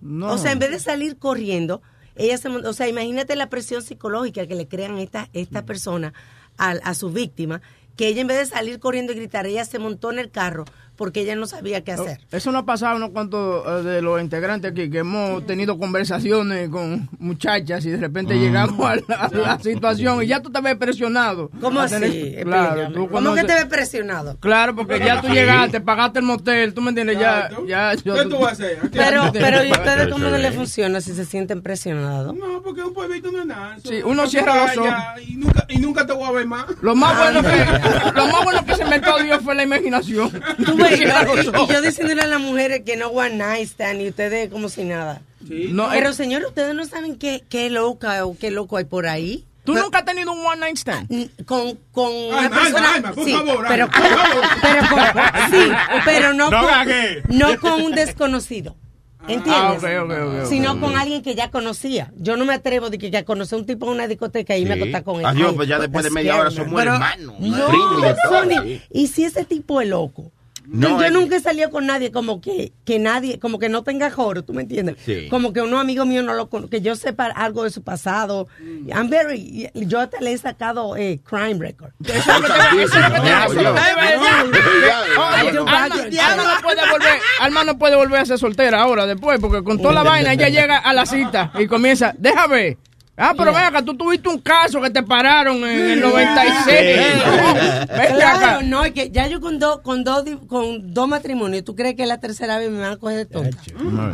No. 0.00 0.32
O 0.32 0.38
sea, 0.38 0.52
en 0.52 0.58
vez 0.58 0.70
de 0.70 0.80
salir 0.80 1.18
corriendo, 1.18 1.82
ella 2.16 2.38
se 2.38 2.48
montó. 2.48 2.70
O 2.70 2.72
sea, 2.72 2.88
imagínate 2.88 3.36
la 3.36 3.48
presión 3.48 3.82
psicológica 3.82 4.46
que 4.46 4.54
le 4.54 4.68
crean 4.68 4.98
esta, 4.98 5.28
esta 5.32 5.64
persona 5.64 6.12
a, 6.58 6.70
a 6.70 6.94
su 6.94 7.10
víctima, 7.10 7.62
que 7.96 8.08
ella 8.08 8.20
en 8.20 8.26
vez 8.26 8.38
de 8.38 8.46
salir 8.46 8.80
corriendo 8.80 9.12
y 9.12 9.16
gritar, 9.16 9.46
ella 9.46 9.64
se 9.64 9.78
montó 9.78 10.10
en 10.10 10.18
el 10.18 10.30
carro 10.30 10.64
porque 10.96 11.20
ella 11.20 11.34
no 11.36 11.46
sabía 11.46 11.82
qué 11.82 11.92
hacer. 11.92 12.20
Eso 12.30 12.52
no 12.52 12.58
ha 12.58 12.64
pasado 12.66 12.96
unos 12.96 13.10
cuantos 13.10 13.64
eh, 13.66 13.82
de 13.88 14.02
los 14.02 14.20
integrantes 14.20 14.70
aquí, 14.72 14.90
que 14.90 14.98
hemos 14.98 15.44
tenido 15.46 15.78
conversaciones 15.78 16.68
con 16.68 17.08
muchachas 17.18 17.84
y 17.84 17.90
de 17.90 17.96
repente 17.98 18.38
llegamos 18.38 18.78
a 18.88 18.96
la, 18.96 19.14
a 19.16 19.28
la 19.30 19.58
situación 19.60 20.22
y 20.22 20.26
ya 20.26 20.40
tú 20.40 20.50
te 20.50 20.60
ves 20.60 20.76
presionado. 20.76 21.50
¿Cómo 21.60 21.80
así? 21.80 21.94
tener- 21.94 22.44
Claro, 22.44 22.92
tú 22.92 23.08
¿Cómo 23.10 23.34
que 23.34 23.42
te 23.44 23.54
ves 23.54 23.64
presionado? 23.66 24.36
Claro, 24.40 24.74
porque 24.76 24.98
ya 24.98 25.20
tú 25.20 25.28
llegaste, 25.28 25.80
pagaste 25.80 26.18
el 26.20 26.24
motel, 26.24 26.74
tú 26.74 26.80
me 26.80 26.90
entiendes, 26.90 27.18
ya, 27.18 27.48
ya. 27.66 27.94
yo- 27.94 28.14
¿Qué 28.14 28.24
tú 28.26 28.38
vas 28.38 28.50
a 28.50 28.52
hacer? 28.52 28.78
Pero, 28.92 29.30
pero 29.32 29.64
¿y 29.64 29.70
ustedes 29.72 30.08
cómo 30.08 30.28
no 30.28 30.38
le 30.38 30.52
funciona 30.52 31.00
si 31.00 31.12
se 31.14 31.24
sienten 31.24 31.62
presionados? 31.62 32.34
No, 32.34 32.62
porque 32.62 32.82
un 32.82 32.92
pueblito 32.94 33.30
no 33.32 33.40
es 33.40 33.46
nada. 33.46 33.76
Sí, 33.84 34.00
uno 34.04 34.26
cierra 34.26 34.54
los 34.56 34.72
calla 34.72 35.14
Y 35.26 35.36
nunca, 35.36 35.66
y 35.68 35.78
nunca 35.78 36.06
te 36.06 36.12
voy 36.12 36.24
a 36.28 36.30
ver 36.32 36.46
más. 36.46 36.66
Lo 36.82 36.94
más 36.94 37.16
bueno 37.18 37.42
que, 37.42 38.12
lo 38.14 38.26
más 38.28 38.44
bueno 38.44 38.64
que 38.64 38.74
se 38.76 38.82
inventó 38.84 39.18
Dios 39.22 39.40
fue 39.42 39.54
la 39.54 39.62
imaginación. 39.64 40.30
Los 41.44 41.68
y, 41.68 41.72
yo 41.72 41.80
diciéndole 41.82 42.22
a 42.22 42.26
las 42.26 42.40
mujeres 42.40 42.82
que 42.84 42.96
no 42.96 43.08
one 43.08 43.36
night 43.36 43.68
stand 43.68 44.00
y 44.02 44.08
ustedes 44.08 44.48
como 44.50 44.68
si 44.68 44.84
nada. 44.84 45.22
Sí. 45.46 45.68
No, 45.72 45.88
Pero 45.90 46.10
eh, 46.10 46.14
señor, 46.14 46.44
ustedes 46.44 46.74
no 46.74 46.84
saben 46.86 47.16
qué, 47.16 47.42
qué 47.48 47.68
loca 47.70 48.24
o 48.24 48.36
qué 48.38 48.50
loco 48.50 48.76
hay 48.78 48.84
por 48.84 49.06
ahí. 49.06 49.44
tú 49.64 49.74
nunca 49.74 49.98
has 49.98 50.04
tenido 50.04 50.32
un 50.32 50.44
one 50.44 50.60
night 50.60 50.76
stand. 50.76 51.06
Mm, 51.10 51.42
Con, 51.44 51.78
con 51.92 52.12
una 52.12 52.38
Alma, 52.46 52.50
persona. 52.60 52.78
Alma, 52.94 52.94
Alma, 53.08 53.12
por 53.12 53.24
sí, 53.24 53.32
favor, 53.32 53.64
pero, 53.68 53.86
por 53.88 54.02
favor. 54.02 54.44
pero 54.62 54.80
con- 54.88 55.50
sí, 55.50 55.72
pero 56.04 56.32
no, 56.34 56.50
No 56.50 56.60
con, 56.60 57.38
no 57.38 57.60
con 57.60 57.82
un 57.82 57.92
desconocido. 57.92 58.76
¿Entiendes? 59.26 59.82
Ah, 59.82 60.02
ok. 60.42 60.48
Sino 60.50 60.78
con 60.80 60.98
alguien 60.98 61.22
que 61.22 61.34
ya 61.34 61.50
conocía. 61.50 62.12
Yo 62.16 62.36
no 62.36 62.44
me 62.44 62.52
atrevo 62.52 62.90
de 62.90 62.98
que, 62.98 63.10
que 63.10 63.16
a 63.16 63.24
conocer 63.24 63.56
a 63.56 63.60
un 63.60 63.66
tipo 63.66 63.86
en 63.86 63.92
una 63.92 64.06
discoteca 64.06 64.54
y 64.54 64.66
me 64.66 64.74
Sí. 64.74 64.80
acostar 64.80 65.02
con 65.04 65.20
él. 65.20 65.24
Adiós, 65.24 65.48
Ay, 65.50 65.56
pues 65.56 65.68
ya 65.68 65.78
después 65.78 66.04
de 66.04 66.10
that's 66.10 66.14
media 66.14 66.36
hora 66.36 66.50
somos 66.50 66.72
man. 66.72 66.88
hermanos. 66.88 67.34
No, 67.40 67.68
Sony, 68.28 68.62
sí. 68.64 68.82
y 68.92 69.06
si 69.06 69.24
ese 69.24 69.44
tipo 69.46 69.80
es 69.80 69.88
loco. 69.88 70.30
No, 70.66 70.98
yo 70.98 71.04
es- 71.06 71.12
nunca 71.12 71.36
he 71.36 71.40
salido 71.40 71.70
con 71.70 71.86
nadie 71.86 72.10
como 72.10 72.40
que, 72.40 72.72
que 72.84 72.98
nadie, 72.98 73.38
como 73.38 73.58
que 73.58 73.68
no 73.68 73.82
tenga 73.82 74.10
joro, 74.10 74.42
¿tú 74.44 74.54
me 74.54 74.62
entiendes? 74.62 74.96
Sí. 75.04 75.28
Como 75.28 75.52
que 75.52 75.60
un 75.60 75.74
amigo 75.74 76.04
mío 76.06 76.22
no 76.22 76.32
lo 76.34 76.48
que 76.48 76.80
yo 76.80 76.96
sepa 76.96 77.26
algo 77.26 77.64
de 77.64 77.70
su 77.70 77.82
pasado. 77.82 78.48
I'm 78.88 79.08
very, 79.10 79.70
yo 79.74 80.00
hasta 80.00 80.20
le 80.20 80.32
he 80.32 80.38
sacado 80.38 80.96
eh, 80.96 81.20
crime 81.22 81.58
record. 81.58 81.92
Eso 82.04 82.32
es 82.32 82.40
lo 82.40 82.46
que 82.46 82.52
te- 82.52 82.82
eso 82.82 82.98
es 82.98 83.08
lo 83.08 83.14
que 83.14 83.20
no 86.44 86.60
puede 86.62 86.90
volver, 86.90 87.18
Alma 87.40 87.64
no 87.64 87.78
puede 87.78 87.96
volver 87.96 88.20
a 88.20 88.26
ser 88.26 88.38
soltera 88.38 88.80
ahora 88.80 89.06
después, 89.06 89.38
porque 89.40 89.62
con 89.62 89.78
toda 89.80 89.94
la 89.94 90.02
vaina 90.02 90.32
ella 90.32 90.48
llega 90.48 90.78
a 90.78 90.92
la 90.92 91.06
cita 91.06 91.52
y 91.58 91.66
comienza, 91.66 92.14
déjame. 92.18 92.78
Ah, 93.16 93.32
pero 93.38 93.52
ven 93.52 93.62
acá, 93.62 93.80
tú 93.82 93.96
tuviste 93.96 94.28
un 94.28 94.40
caso 94.40 94.80
que 94.82 94.90
te 94.90 95.00
pararon 95.02 95.58
en 95.64 95.90
el 95.92 96.00
96. 96.00 97.24
No, 97.24 97.54
vete 97.96 98.14
Claro, 98.14 98.36
acá. 98.46 98.58
no, 98.64 98.84
es 98.84 98.92
que 98.92 99.10
ya 99.10 99.28
yo 99.28 99.40
con 99.40 99.60
dos 99.60 99.80
con 99.82 100.02
dos 100.02 100.24
con 100.48 100.92
dos 100.92 101.06
matrimonios, 101.06 101.62
¿tú 101.64 101.76
crees 101.76 101.94
que 101.94 102.06
la 102.06 102.18
tercera 102.18 102.58
vez 102.58 102.70
me 102.70 102.80
van 102.80 102.92
a 102.94 102.96
coger 102.96 103.18
de 103.18 103.26
tonta? 103.26 103.56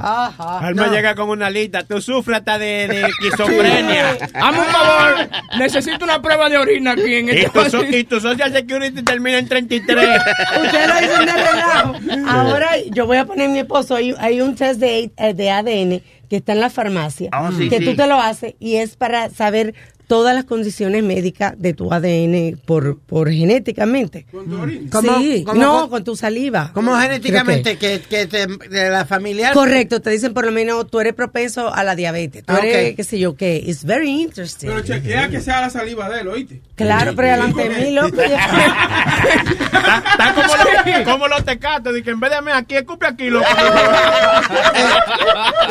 Ajá. 0.02 0.59
Alma 0.59 0.87
no. 0.88 0.92
llega 0.92 1.14
con 1.14 1.30
una 1.30 1.49
lista. 1.49 1.83
Tú 1.85 2.00
sufres 2.02 2.38
hasta 2.38 2.59
de, 2.59 2.88
de 2.88 3.00
esquizofrenia. 3.07 4.11
Hazme 4.35 4.59
un 4.61 4.66
favor, 4.66 5.28
necesito 5.59 6.04
una 6.04 6.21
prueba 6.21 6.50
de 6.50 6.59
orina 6.59 6.92
aquí 6.92 7.14
en 7.14 7.28
y, 7.28 7.30
este 7.30 7.45
tu, 7.50 7.71
so- 7.71 7.78
pasillo. 7.80 7.97
y 7.99 8.04
tu 8.04 8.21
Social 8.21 8.52
Security 8.52 9.02
termina 9.02 9.39
en 9.39 9.49
33. 9.49 10.08
Ustedes 10.65 10.89
lo 10.89 10.95
dicen 11.00 11.25
de 11.26 11.32
relajo. 11.32 11.95
Ahora 12.28 12.69
yo 12.91 13.06
voy 13.06 13.17
a 13.17 13.25
poner 13.25 13.49
a 13.49 13.50
mi 13.52 13.60
esposo, 13.60 13.95
hay, 13.95 14.15
hay 14.19 14.43
un 14.43 14.54
test 14.56 14.78
de, 14.78 15.10
eh, 15.17 15.32
de 15.34 15.50
ADN 15.50 16.02
que 16.30 16.36
está 16.36 16.52
en 16.52 16.60
la 16.60 16.71
farmacia, 16.71 17.28
Ah, 17.32 17.50
sí, 17.54 17.69
que 17.69 17.78
sí. 17.80 17.84
tú 17.84 17.95
te 17.97 18.06
lo 18.06 18.14
haces 18.14 18.54
y 18.60 18.76
es 18.76 18.97
para 18.97 19.28
saber 19.28 19.75
todas 20.10 20.34
las 20.34 20.42
condiciones 20.44 21.04
médicas 21.04 21.54
de 21.56 21.73
tu 21.73 21.92
ADN 21.94 22.58
por, 22.66 22.99
por 22.99 23.30
genéticamente. 23.30 24.26
Con 24.32 24.50
tu 24.50 24.60
orina. 24.60 24.90
¿Cómo- 24.90 25.18
sí, 25.20 25.44
cómo- 25.46 25.60
no, 25.60 25.73
cómo- 25.73 25.90
con 25.90 26.02
tu 26.02 26.16
saliva. 26.16 26.73
Como 26.75 26.90
Creo 26.90 27.02
genéticamente, 27.02 27.78
que, 27.78 28.00
que 28.00 28.26
te- 28.26 28.49
de 28.49 28.90
la 28.90 29.04
familiar. 29.06 29.52
Correcto, 29.54 30.00
te 30.00 30.10
dicen 30.10 30.34
por 30.34 30.44
lo 30.46 30.50
menos 30.50 30.90
tú 30.90 30.99
eres 30.99 31.14
propenso 31.14 31.73
a 31.73 31.84
la 31.84 31.94
diabetes, 31.94 32.44
tú 32.44 32.52
Ah, 32.52 32.58
eres 32.60 32.90
ok. 32.90 32.96
qué 32.96 33.04
sé 33.04 33.20
yo 33.20 33.36
qué, 33.36 33.62
it's 33.64 33.84
very 33.84 34.10
interesting. 34.10 34.68
Pero 34.68 34.80
chequea 34.80 35.28
que 35.28 35.40
sea 35.40 35.60
la 35.60 35.70
saliva 35.70 36.08
de 36.10 36.23
él, 36.23 36.28
¿oíste? 36.28 36.60
Claro, 36.75 37.12
pero 37.14 37.28
delante 37.28 37.68
de 37.68 37.84
mí, 37.84 37.90
loco. 37.92 38.20
Está, 38.20 40.02
está 40.10 40.34
como, 40.34 40.49
los, 40.56 41.04
como 41.04 41.28
los 41.28 41.44
tecatos. 41.44 41.94
De 41.94 42.02
que 42.02 42.10
en 42.10 42.18
vez 42.18 42.30
de 42.32 42.42
mí 42.42 42.50
aquí, 42.52 42.75
escupe 42.75 43.06
aquí, 43.06 43.30
loco. 43.30 43.46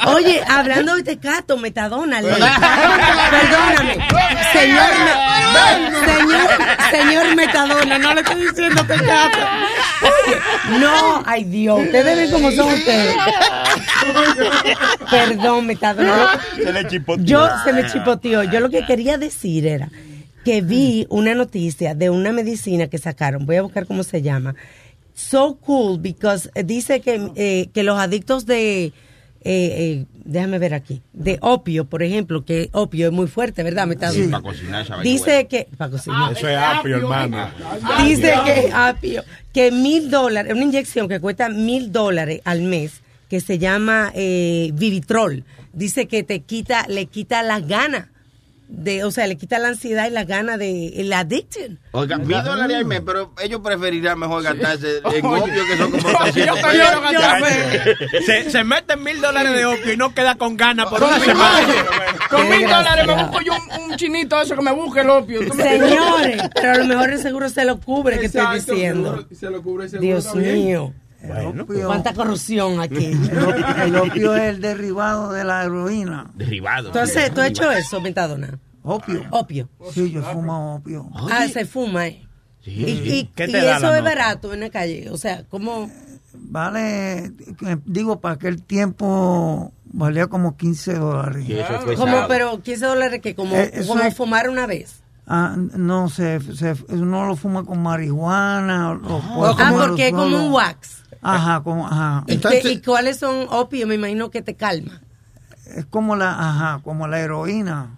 Oye, 0.07 0.41
hablando 0.47 0.95
de 0.95 1.03
tecato, 1.03 1.57
metadona, 1.57 2.21
le- 2.21 2.29
perdóname, 3.31 3.97
señor, 4.53 4.89
me- 5.53 6.05
señor, 6.05 6.49
señor 6.91 7.35
metadona, 7.35 7.97
no 7.97 8.13
le 8.13 8.21
estoy 8.21 8.41
diciendo. 8.47 8.85
Oye, 8.89 10.79
no, 10.79 11.23
ay 11.25 11.43
Dios, 11.45 11.79
ustedes 11.81 12.17
ven 12.17 12.31
cómo 12.31 12.51
son 12.51 12.73
ustedes. 12.73 13.15
Perdón, 15.09 15.65
metadona. 15.67 16.39
Se 16.55 16.71
le 16.71 16.87
chipoteó. 16.87 17.25
Yo 17.25 17.47
se 17.63 17.73
me 17.73 17.85
chipoteó. 17.87 18.43
Yo 18.43 18.59
lo 18.59 18.69
que 18.69 18.85
quería 18.85 19.17
decir 19.17 19.65
era 19.67 19.89
que 20.45 20.61
vi 20.61 21.05
una 21.09 21.35
noticia 21.35 21.95
de 21.95 22.09
una 22.09 22.31
medicina 22.31 22.87
que 22.87 22.97
sacaron. 22.97 23.45
Voy 23.45 23.57
a 23.57 23.61
buscar 23.61 23.85
cómo 23.85 24.03
se 24.03 24.21
llama. 24.21 24.55
So 25.13 25.57
cool 25.57 25.99
because 25.99 26.49
eh, 26.55 26.63
dice 26.63 27.01
que, 27.01 27.29
eh, 27.35 27.69
que 27.73 27.83
los 27.83 27.99
adictos 27.99 28.45
de 28.45 28.93
eh, 29.41 30.01
eh, 30.01 30.05
déjame 30.25 30.59
ver 30.59 30.73
aquí, 30.73 31.01
de 31.13 31.37
opio, 31.41 31.85
por 31.85 32.03
ejemplo, 32.03 32.43
que 32.43 32.69
opio 32.73 33.07
es 33.07 33.13
muy 33.13 33.27
fuerte, 33.27 33.63
¿verdad? 33.63 33.87
Metadona. 33.87 34.41
Para 34.41 34.53
cocinar 34.53 34.81
esa 34.83 34.97
vaina 34.97 35.09
Dice 35.09 35.47
que 35.47 35.67
para 35.77 35.91
cocinar. 35.91 36.33
Eso 36.33 36.49
es 36.49 36.57
apio, 36.57 36.97
hermano. 36.97 37.49
Dice 38.03 38.33
que 38.45 38.71
apio, 38.73 39.23
que 39.53 39.71
mil 39.71 40.09
dólares, 40.09 40.53
una 40.53 40.63
inyección 40.63 41.07
que 41.07 41.19
cuesta 41.19 41.47
mil 41.49 41.91
dólares 41.91 42.41
al 42.43 42.63
mes, 42.63 43.01
que 43.29 43.39
se 43.39 43.57
llama 43.59 44.11
eh, 44.13 44.71
Vivitrol. 44.73 45.45
Dice 45.71 46.07
que 46.07 46.23
te 46.23 46.41
quita, 46.41 46.85
le 46.87 47.05
quita 47.05 47.41
las 47.43 47.65
ganas 47.65 48.07
de, 48.71 49.03
o 49.03 49.09
sea, 49.09 49.25
le 49.25 49.35
quita 49.35 49.57
la 49.57 49.69
ansiedad 49.69 50.05
y 50.07 50.11
las 50.11 50.27
ganas 50.27 50.59
de 50.59 50.91
la 51.05 51.19
addiction. 51.19 51.79
Oiga, 51.91 52.17
mil 52.19 52.41
dólares 52.43 52.77
al 52.77 52.85
mes, 52.85 53.01
pero 53.03 53.33
ellos 53.43 53.61
preferirán 53.63 54.19
mejor 54.19 54.43
gastarse 54.43 54.97
en 55.13 55.25
opio 55.25 55.53
que 55.67 55.77
son 55.77 55.91
como 55.91 56.03
Yo 56.11 56.17
300 56.19 56.59
prefiero 56.59 57.01
pesos. 57.01 57.15
gastarme- 57.15 58.25
Se, 58.25 58.51
se 58.51 58.63
meten 58.63 59.03
mil 59.03 59.19
dólares 59.21 59.53
de 59.55 59.65
opio 59.65 59.93
y 59.93 59.97
no 59.97 60.13
queda 60.13 60.35
con 60.35 60.55
ganas 60.55 60.85
por 60.87 61.03
una 61.03 61.19
semana. 61.19 61.67
Con 62.29 62.47
mil 62.47 62.61
dólares 62.61 63.07
me 63.07 63.15
busco 63.23 63.41
yo 63.41 63.53
un, 63.53 63.91
un 63.91 63.97
chinito 63.97 64.39
eso 64.39 64.55
que 64.55 64.61
me 64.61 64.71
busque 64.71 64.99
el 65.01 65.09
opio. 65.09 65.47
¿tú 65.47 65.53
me- 65.55 65.63
Señores, 65.63 66.41
pero 66.53 66.71
a 66.73 66.77
lo 66.77 66.85
mejor 66.85 67.09
el 67.09 67.19
seguro 67.19 67.49
se 67.49 67.65
lo 67.65 67.79
cubre, 67.79 68.19
que 68.19 68.27
estoy 68.27 68.55
diciendo. 68.59 69.25
Se 69.37 69.49
lo 69.49 69.63
cubre 69.63 69.85
el 69.85 69.89
seguro 69.89 70.05
Dios 70.07 70.25
también. 70.25 70.53
mío, 70.55 70.93
Opio, 71.61 71.87
cuánta 71.87 72.13
corrupción 72.13 72.79
aquí. 72.79 73.05
el 73.07 73.39
op- 73.43 73.79
el 73.83 73.95
opio 73.95 74.35
es 74.35 74.55
el 74.55 74.61
derivado 74.61 75.31
de 75.33 75.43
la 75.43 75.63
heroína. 75.65 76.31
Derivado. 76.35 76.87
Entonces, 76.87 77.33
¿tú 77.33 77.41
has 77.41 77.47
hecho 77.47 77.71
eso, 77.71 77.99
Metadona? 78.01 78.57
Opio. 78.83 79.23
Opio. 79.31 79.69
Sí, 79.91 80.11
yo 80.11 80.21
fumo 80.23 80.75
opio. 80.75 81.09
Ah, 81.31 81.47
se 81.51 81.65
fuma, 81.65 82.07
¿eh? 82.07 82.25
Y, 82.65 82.71
y- 82.83 83.31
¿Qué 83.35 83.47
y 83.47 83.55
eso 83.55 83.93
es 83.93 84.03
barato 84.03 84.53
en 84.53 84.61
la 84.61 84.69
calle. 84.69 85.09
O 85.11 85.17
sea, 85.17 85.43
¿cómo? 85.49 85.89
Vale, 86.33 87.25
eh, 87.25 87.77
digo, 87.85 88.19
para 88.21 88.35
aquel 88.35 88.63
tiempo 88.63 89.73
valía 89.85 90.27
como 90.27 90.55
15 90.55 90.93
dólares. 90.93 91.43
Sí, 91.45 91.57
fue 91.83 91.95
como 91.95 92.27
pero 92.27 92.61
15 92.61 92.85
dólares 92.85 93.21
que 93.21 93.35
como, 93.35 93.55
Eh, 93.55 93.83
como 93.87 94.01
es- 94.03 94.15
fumar 94.15 94.49
una 94.49 94.65
vez. 94.67 95.03
Ah, 95.27 95.55
no, 95.57 96.09
se, 96.09 96.39
se, 96.55 96.75
uno 96.89 97.27
lo 97.27 97.35
fuma 97.35 97.63
con 97.63 97.81
marihuana. 97.83 98.91
o- 98.91 98.95
o 98.95 99.21
puede 99.35 99.51
Ah, 99.51 99.55
fumarlo 99.55 99.87
porque 99.89 100.07
es 100.07 100.13
como 100.13 100.45
un 100.47 100.51
wax. 100.53 100.98
Ajá, 101.21 101.61
como, 101.63 101.85
ajá. 101.87 102.23
¿Y, 102.27 102.33
Entonces- 102.33 102.61
qué- 102.63 102.71
y 102.71 102.81
cuáles 102.81 103.17
son 103.17 103.47
opio? 103.49 103.85
Me 103.87 103.95
imagino 103.95 104.29
que 104.31 104.41
te 104.41 104.55
calma. 104.55 105.01
Es 105.75 105.85
como 105.85 106.15
la, 106.15 106.31
ajá, 106.31 106.81
como 106.83 107.07
la 107.07 107.19
heroína. 107.19 107.97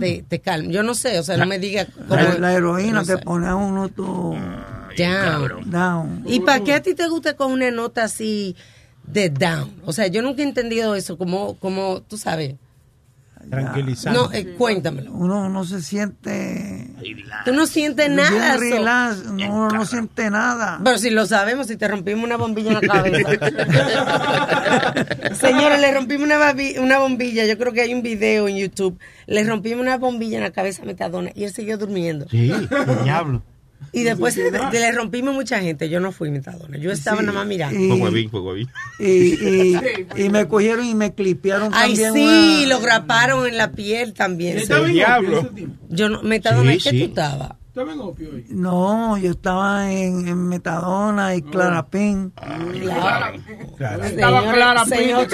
Te, 0.00 0.24
te 0.28 0.40
calma. 0.40 0.70
Yo 0.70 0.82
no 0.82 0.94
sé, 0.94 1.18
o 1.18 1.22
sea, 1.22 1.36
no 1.36 1.46
me 1.46 1.58
diga 1.58 1.86
cómo. 1.86 2.14
La, 2.14 2.34
la 2.38 2.52
heroína 2.52 2.92
no 2.92 3.00
que 3.00 3.06
sé. 3.12 3.18
pone 3.18 3.46
a 3.48 3.54
uno 3.54 3.88
todo 3.88 4.34
Down. 4.98 5.70
down. 5.70 6.22
¿Y 6.26 6.40
para 6.40 6.62
qué 6.62 6.74
a 6.74 6.82
ti 6.82 6.94
te 6.94 7.08
gusta 7.08 7.34
con 7.34 7.52
una 7.52 7.70
nota 7.70 8.04
así 8.04 8.54
de 9.06 9.30
down? 9.30 9.72
O 9.86 9.92
sea, 9.94 10.08
yo 10.08 10.20
nunca 10.20 10.42
he 10.42 10.44
entendido 10.44 10.94
eso, 10.94 11.16
como, 11.16 11.54
como 11.58 12.02
tú 12.02 12.18
sabes. 12.18 12.56
Tranquilizante. 13.48 14.18
No, 14.18 14.30
eh, 14.32 14.54
cuéntamelo. 14.58 15.12
Uno 15.12 15.48
no 15.48 15.64
se 15.64 15.80
siente 15.82 16.91
Tú 17.44 17.52
no 17.52 17.66
sientes 17.66 18.08
Bien 18.08 18.16
nada. 18.16 18.56
relax, 18.56 19.24
no, 19.24 19.68
no 19.68 19.86
siente 19.86 20.30
nada. 20.30 20.80
Pero 20.82 20.98
si 20.98 21.10
lo 21.10 21.26
sabemos, 21.26 21.66
si 21.66 21.76
te 21.76 21.88
rompimos 21.88 22.24
una 22.24 22.36
bombilla 22.36 22.72
en 22.72 22.74
la 22.74 22.80
cabeza. 22.80 23.30
Señores, 25.34 25.80
le 25.80 25.92
rompimos 25.92 26.28
una 26.78 26.98
bombilla. 26.98 27.46
Yo 27.46 27.58
creo 27.58 27.72
que 27.72 27.82
hay 27.82 27.94
un 27.94 28.02
video 28.02 28.48
en 28.48 28.56
YouTube. 28.56 28.98
Le 29.26 29.44
rompimos 29.44 29.80
una 29.80 29.98
bombilla 29.98 30.38
en 30.38 30.44
la 30.44 30.52
cabeza 30.52 30.82
a 30.82 30.86
Metadona 30.86 31.30
y 31.34 31.44
él 31.44 31.52
siguió 31.52 31.78
durmiendo. 31.78 32.26
Sí, 32.28 32.52
diablo. 33.04 33.42
Y 33.92 34.02
después 34.04 34.36
le, 34.36 34.50
le 34.50 34.92
rompimos 34.92 35.34
mucha 35.34 35.60
gente. 35.60 35.88
Yo 35.88 35.98
no 36.00 36.12
fui 36.12 36.30
Metadona. 36.30 36.78
Yo 36.78 36.90
estaba 36.92 37.18
Sí, 37.20 37.26
nada 37.26 37.38
más 37.38 37.46
mirando. 37.46 37.78
y- 37.78 37.88
Fue 37.88 37.98
huevín, 37.98 38.30
fue 38.30 38.40
huevín. 38.40 38.68
Y, 38.98 39.04
y, 39.04 39.78
y 40.24 40.28
me 40.30 40.46
cogieron 40.46 40.84
y 40.86 40.94
me 40.94 41.14
clipearon 41.14 41.70
Ay, 41.74 41.94
también. 41.94 42.12
sí, 42.14 42.64
una- 42.64 42.68
lo 42.74 42.80
graparon 42.80 43.46
en 43.46 43.56
la 43.58 43.72
piel 43.72 44.12
también. 44.14 44.58
Estaba 44.58 44.86
en 44.86 44.92
diablo. 44.92 45.28
opio 45.40 45.40
ese 45.48 45.54
tiempo. 45.56 45.86
Yo 45.88 46.08
no, 46.08 46.22
Metadona, 46.22 46.70
Sí, 46.72 46.76
¿en 46.76 46.82
qué 46.82 46.90
sí. 46.90 46.98
tú 47.00 47.04
estabas? 47.06 47.52
Estaba 47.68 47.92
en 47.94 48.00
opio 48.00 48.28
hoy. 48.34 48.44
No, 48.50 49.16
yo 49.16 49.30
estaba 49.30 49.90
en, 49.90 50.28
en 50.28 50.46
Metadona 50.46 51.34
y 51.34 51.40
Clarapén. 51.40 52.30
Claro. 53.78 54.04
Estaba 54.04 54.40
Señor- 54.42 54.54
clara, 54.54 54.84
señor. 54.84 55.26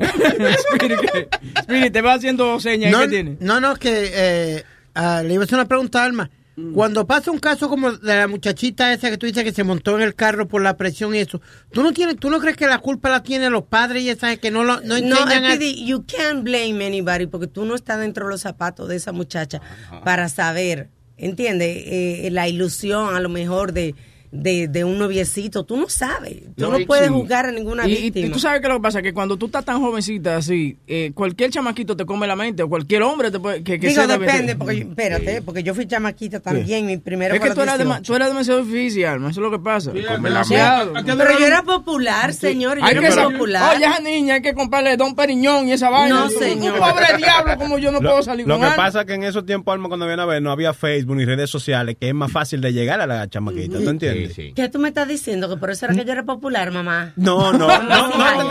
Spirit, 1.60 1.92
te 1.92 2.00
va 2.00 2.14
haciendo 2.14 2.58
señas. 2.60 2.92
No, 2.92 3.00
¿Qué 3.00 3.08
tiene? 3.08 3.36
no, 3.40 3.60
no, 3.60 3.76
que 3.76 4.10
eh, 4.12 4.64
ah, 4.94 5.22
le 5.24 5.34
iba 5.34 5.42
a 5.42 5.46
hacer 5.46 5.56
una 5.58 5.68
pregunta 5.68 6.02
a 6.02 6.04
Alma. 6.06 6.30
Cuando 6.74 7.06
pasa 7.06 7.30
un 7.30 7.38
caso 7.38 7.70
como 7.70 7.90
de 7.92 8.16
la 8.16 8.28
muchachita 8.28 8.92
esa 8.92 9.08
que 9.08 9.16
tú 9.16 9.24
dices 9.24 9.44
que 9.44 9.52
se 9.52 9.64
montó 9.64 9.96
en 9.96 10.02
el 10.02 10.14
carro 10.14 10.46
por 10.46 10.60
la 10.60 10.76
presión 10.76 11.14
y 11.14 11.18
eso, 11.18 11.40
¿tú 11.72 11.82
no 11.82 11.92
tienes, 11.92 12.16
tú 12.18 12.28
no 12.28 12.38
crees 12.38 12.54
que 12.54 12.66
la 12.66 12.80
culpa 12.80 13.08
la 13.08 13.22
tienen 13.22 13.50
los 13.50 13.62
padres 13.64 14.02
y 14.02 14.10
esas 14.10 14.36
que 14.38 14.50
no 14.50 14.62
lo 14.62 14.74
no 14.80 14.88
No, 14.88 14.96
enseñan 14.96 15.44
a- 15.46 15.54
Speedy, 15.54 15.86
you 15.86 16.04
can't 16.04 16.42
blame 16.44 16.84
anybody 16.84 17.26
porque 17.26 17.46
tú 17.46 17.64
no 17.64 17.74
estás 17.74 17.98
dentro 17.98 18.26
de 18.26 18.32
los 18.32 18.42
zapatos 18.42 18.88
de 18.88 18.96
esa 18.96 19.12
muchacha 19.12 19.62
para 20.04 20.28
saber, 20.28 20.90
¿entiendes? 21.16 21.82
Eh, 21.86 22.28
la 22.30 22.46
ilusión 22.46 23.14
a 23.14 23.20
lo 23.20 23.30
mejor 23.30 23.72
de, 23.72 23.94
de, 24.32 24.68
de 24.68 24.84
un 24.84 24.98
noviecito. 24.98 25.64
Tú 25.64 25.76
no 25.76 25.88
sabes. 25.88 26.42
Tú 26.56 26.70
No, 26.70 26.78
puedes 26.86 27.08
sí. 27.08 27.12
juzgar 27.12 27.46
a 27.46 27.52
ninguna 27.52 27.86
Y, 27.88 27.92
y- 27.92 27.96
y 27.96 28.02
víctima. 28.02 28.32
tú 28.32 28.38
sabes 28.38 28.60
que 28.60 28.68
lo 28.68 28.74
que 28.76 28.80
pasa 28.82 29.02
que 29.02 29.12
cuando 29.12 29.36
tú 29.36 29.46
estás 29.46 29.64
tan 29.64 29.80
jovencita 29.80 30.36
así, 30.36 30.76
eh, 30.86 31.12
cualquier 31.14 31.50
chamaquito 31.50 31.96
te 31.96 32.04
come 32.06 32.26
la 32.26 32.36
mente 32.36 32.62
o 32.62 32.68
cualquier 32.68 33.02
hombre 33.02 33.30
te 33.30 33.40
puede, 33.40 33.62
que, 33.64 33.80
que 33.80 33.88
Digo, 33.88 34.06
depende, 34.06 34.54
porque 34.56 34.76
yo- 34.80 34.88
espérate, 34.88 35.42
porque 35.42 35.62
yo 35.62 35.74
fui 35.74 35.86
chamaquita 35.86 36.40
también, 36.40 36.86
mi 36.86 36.96
primero 36.98 37.34
Es 37.34 37.40
que 37.40 37.50
tú 37.50 37.60
eras, 37.62 37.78
dema- 37.78 37.96
18. 37.98 38.02
tú 38.12 38.14
eras 38.16 38.28
demasiado 38.28 38.64
difícil, 38.64 39.04
Alma, 39.06 39.30
eso 39.30 39.40
es 39.40 39.44
lo 39.44 39.50
que 39.50 39.58
pasa. 39.58 39.92
Sí, 39.92 39.98
demasiado. 40.00 40.92
Pero 41.04 41.38
yo 41.38 41.46
era 41.46 41.62
popular, 41.62 42.32
señor, 42.32 42.78
yo 42.78 42.84
Hay 42.84 42.96
era 42.96 43.24
popular. 43.28 43.76
Oye, 43.76 43.84
esa 43.86 44.00
niña 44.00 44.34
hay 44.34 44.42
que 44.42 44.54
comprarle 44.54 44.96
Don 44.96 45.14
Periñón 45.14 45.68
y 45.68 45.72
esa 45.72 45.90
vaina. 45.90 46.20
No, 46.20 46.30
señor. 46.30 46.74
Un 46.74 46.78
pobre 46.80 47.06
diablo 47.16 47.56
como 47.58 47.78
yo 47.78 47.90
no 47.92 48.00
Lo, 48.00 48.10
puedo 48.10 48.22
salir 48.22 48.46
lo 48.46 48.54
con 48.54 48.60
que 48.62 48.66
Alma. 48.66 48.76
pasa 48.84 49.00
es 49.00 49.06
que 49.06 49.14
en 49.14 49.24
esos 49.24 49.44
tiempos, 49.44 49.72
Alma, 49.72 49.88
cuando 49.88 50.06
viene 50.06 50.22
a 50.22 50.26
ver, 50.26 50.40
no 50.42 50.50
había 50.52 50.72
Facebook 50.72 51.16
ni 51.16 51.24
redes 51.24 51.50
sociales, 51.50 51.96
que 51.98 52.08
es 52.08 52.14
más 52.14 52.30
fácil 52.30 52.60
de 52.60 52.72
llegar 52.72 53.00
a 53.00 53.06
la 53.06 53.28
chamaquita, 53.28 53.78
¿tú 53.78 53.88
entiendes? 53.90 54.19
¿Qué 54.54 54.68
tú 54.68 54.78
me 54.78 54.88
estás 54.88 55.08
diciendo? 55.08 55.48
Que 55.48 55.56
por 55.56 55.70
eso 55.70 55.86
era 55.86 55.94
que 55.94 56.04
yo 56.04 56.12
era 56.12 56.24
popular, 56.24 56.70
mamá. 56.70 57.12
No, 57.16 57.52
no, 57.52 57.66
no, 57.82 58.08
no, 58.08 58.50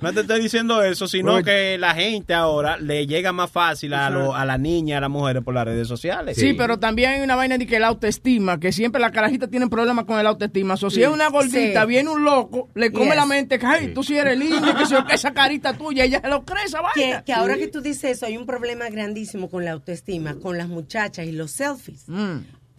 no 0.00 0.12
te 0.12 0.20
estoy 0.20 0.40
diciendo 0.40 0.82
eso, 0.82 1.06
sino 1.08 1.42
que 1.42 1.76
la 1.78 1.94
gente 1.94 2.34
ahora 2.34 2.76
le 2.78 3.06
llega 3.06 3.32
más 3.32 3.50
fácil 3.50 3.94
a, 3.94 4.10
lo- 4.10 4.34
a 4.34 4.44
la 4.44 4.58
niña, 4.58 4.98
a 4.98 5.00
las 5.00 5.10
mujeres 5.10 5.42
por 5.42 5.54
las 5.54 5.64
redes 5.64 5.88
sociales. 5.88 6.36
Sí, 6.36 6.52
pero 6.54 6.78
también 6.78 7.10
hay 7.12 7.20
una 7.20 7.36
vaina 7.36 7.58
de 7.58 7.66
que 7.66 7.78
la 7.80 7.88
autoestima, 7.88 8.58
que 8.60 8.72
siempre 8.72 9.00
las 9.00 9.12
carajitas 9.12 9.50
tienen 9.50 9.68
problemas 9.68 10.04
con 10.04 10.18
el 10.18 10.26
autoestima. 10.26 10.74
O 10.74 10.90
si 10.90 11.02
es 11.02 11.08
una 11.08 11.28
gordita, 11.28 11.82
Sí. 11.82 11.88
viene 11.88 12.10
un 12.10 12.24
loco, 12.24 12.68
le 12.74 12.92
come 12.92 13.06
Yes. 13.06 13.16
la 13.16 13.26
mente, 13.26 13.58
que 13.58 13.66
ay, 13.66 13.92
tú 13.94 14.02
sí 14.02 14.16
eres 14.16 14.38
linda, 14.38 14.74
que, 14.76 15.14
esa 15.14 15.32
carita 15.32 15.72
tuya, 15.74 16.04
ella 16.04 16.20
se 16.20 16.28
lo 16.28 16.44
cree 16.44 16.64
esa 16.64 16.80
vaina. 16.80 17.22
que 17.24 17.32
ahora 17.32 17.56
que 17.56 17.68
tú 17.68 17.80
dices 17.80 18.04
eso, 18.16 18.26
hay 18.26 18.36
un 18.36 18.46
problema 18.46 18.88
grandísimo 18.90 19.48
con 19.50 19.64
la 19.64 19.72
autoestima, 19.72 20.34
con 20.36 20.58
las 20.58 20.68
muchachas 20.68 21.26
y 21.26 21.32
los 21.32 21.50
selfies. 21.52 22.04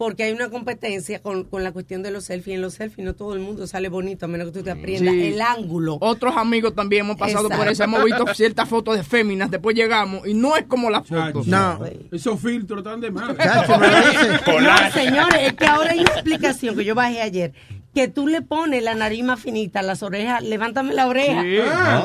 Porque 0.00 0.22
hay 0.22 0.32
una 0.32 0.48
competencia 0.48 1.20
con, 1.20 1.44
con 1.44 1.62
la 1.62 1.72
cuestión 1.72 2.02
de 2.02 2.10
los 2.10 2.24
selfies. 2.24 2.54
En 2.54 2.62
los 2.62 2.72
selfies 2.72 3.04
no 3.04 3.14
todo 3.14 3.34
el 3.34 3.40
mundo 3.40 3.66
sale 3.66 3.90
bonito, 3.90 4.24
a 4.24 4.28
menos 4.28 4.46
que 4.46 4.52
tú 4.60 4.64
te 4.64 4.70
aprendas 4.70 5.12
Sí. 5.12 5.26
el 5.26 5.42
ángulo. 5.42 5.98
Otros 6.00 6.38
amigos 6.38 6.74
también 6.74 7.04
hemos 7.04 7.18
pasado 7.18 7.50
por 7.50 7.68
eso, 7.68 7.84
hemos 7.84 8.02
visto 8.02 8.24
ciertas 8.32 8.66
fotos 8.66 8.96
de 8.96 9.04
féminas, 9.04 9.50
después 9.50 9.76
llegamos 9.76 10.26
y 10.26 10.32
no 10.32 10.56
es 10.56 10.64
como 10.64 10.88
las 10.88 11.06
fotos. 11.06 11.46
No. 11.46 11.80
Esos 12.10 12.40
filtros 12.40 12.78
están 12.78 13.02
de 13.02 13.10
dice. 13.10 13.20
No, 14.62 14.90
señores, 14.92 15.48
es 15.48 15.52
que 15.52 15.66
ahora 15.66 15.90
hay 15.90 16.00
una 16.00 16.12
explicación 16.12 16.76
que 16.76 16.84
yo 16.86 16.94
bajé 16.94 17.20
ayer. 17.20 17.52
Que 17.94 18.06
tú 18.06 18.28
le 18.28 18.40
pones 18.40 18.84
la 18.84 18.94
nariz 18.94 19.24
más 19.24 19.40
finita, 19.40 19.82
las 19.82 20.02
orejas, 20.04 20.42
levántame 20.42 20.94
la 20.94 21.08
oreja. 21.08 21.42
Sí. 21.42 21.48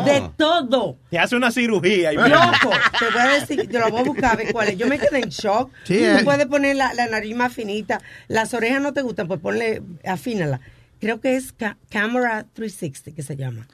De 0.10 0.30
todo. 0.36 0.98
Te 1.12 1.20
hace 1.20 1.36
una 1.36 1.52
cirugía. 1.52 2.12
y- 2.12 2.16
Loco, 2.16 2.72
te 3.00 3.06
voy 3.12 3.22
a 3.22 3.40
decir, 3.40 3.70
te 3.70 3.80
lo 3.80 3.90
voy 3.90 4.02
a 4.02 4.04
buscar 4.04 4.34
a 4.34 4.36
ver 4.36 4.52
cuál 4.52 4.70
es. 4.70 4.78
Yo 4.78 4.88
me 4.88 4.98
quedé 4.98 5.20
en 5.20 5.30
shock. 5.30 5.70
Sí, 5.84 6.00
tú 6.00 6.04
eh. 6.04 6.22
puedes 6.24 6.48
poner 6.48 6.76
la, 6.76 6.94
la 6.96 7.06
nariz 7.08 7.36
más 7.36 7.54
finita. 7.54 8.02
Las 8.28 8.54
orejas 8.56 8.82
no 8.82 8.94
te 8.94 9.04
gustan, 9.04 9.28
pues 9.28 9.40
ponle, 9.40 9.84
afínala. 10.04 10.60
Creo 11.00 11.20
que 11.20 11.36
es 11.36 11.52
ca- 11.52 11.78
Camera 11.90 12.46
360 12.54 13.12
que 13.16 13.22
se 13.22 13.36
llama. 13.36 13.68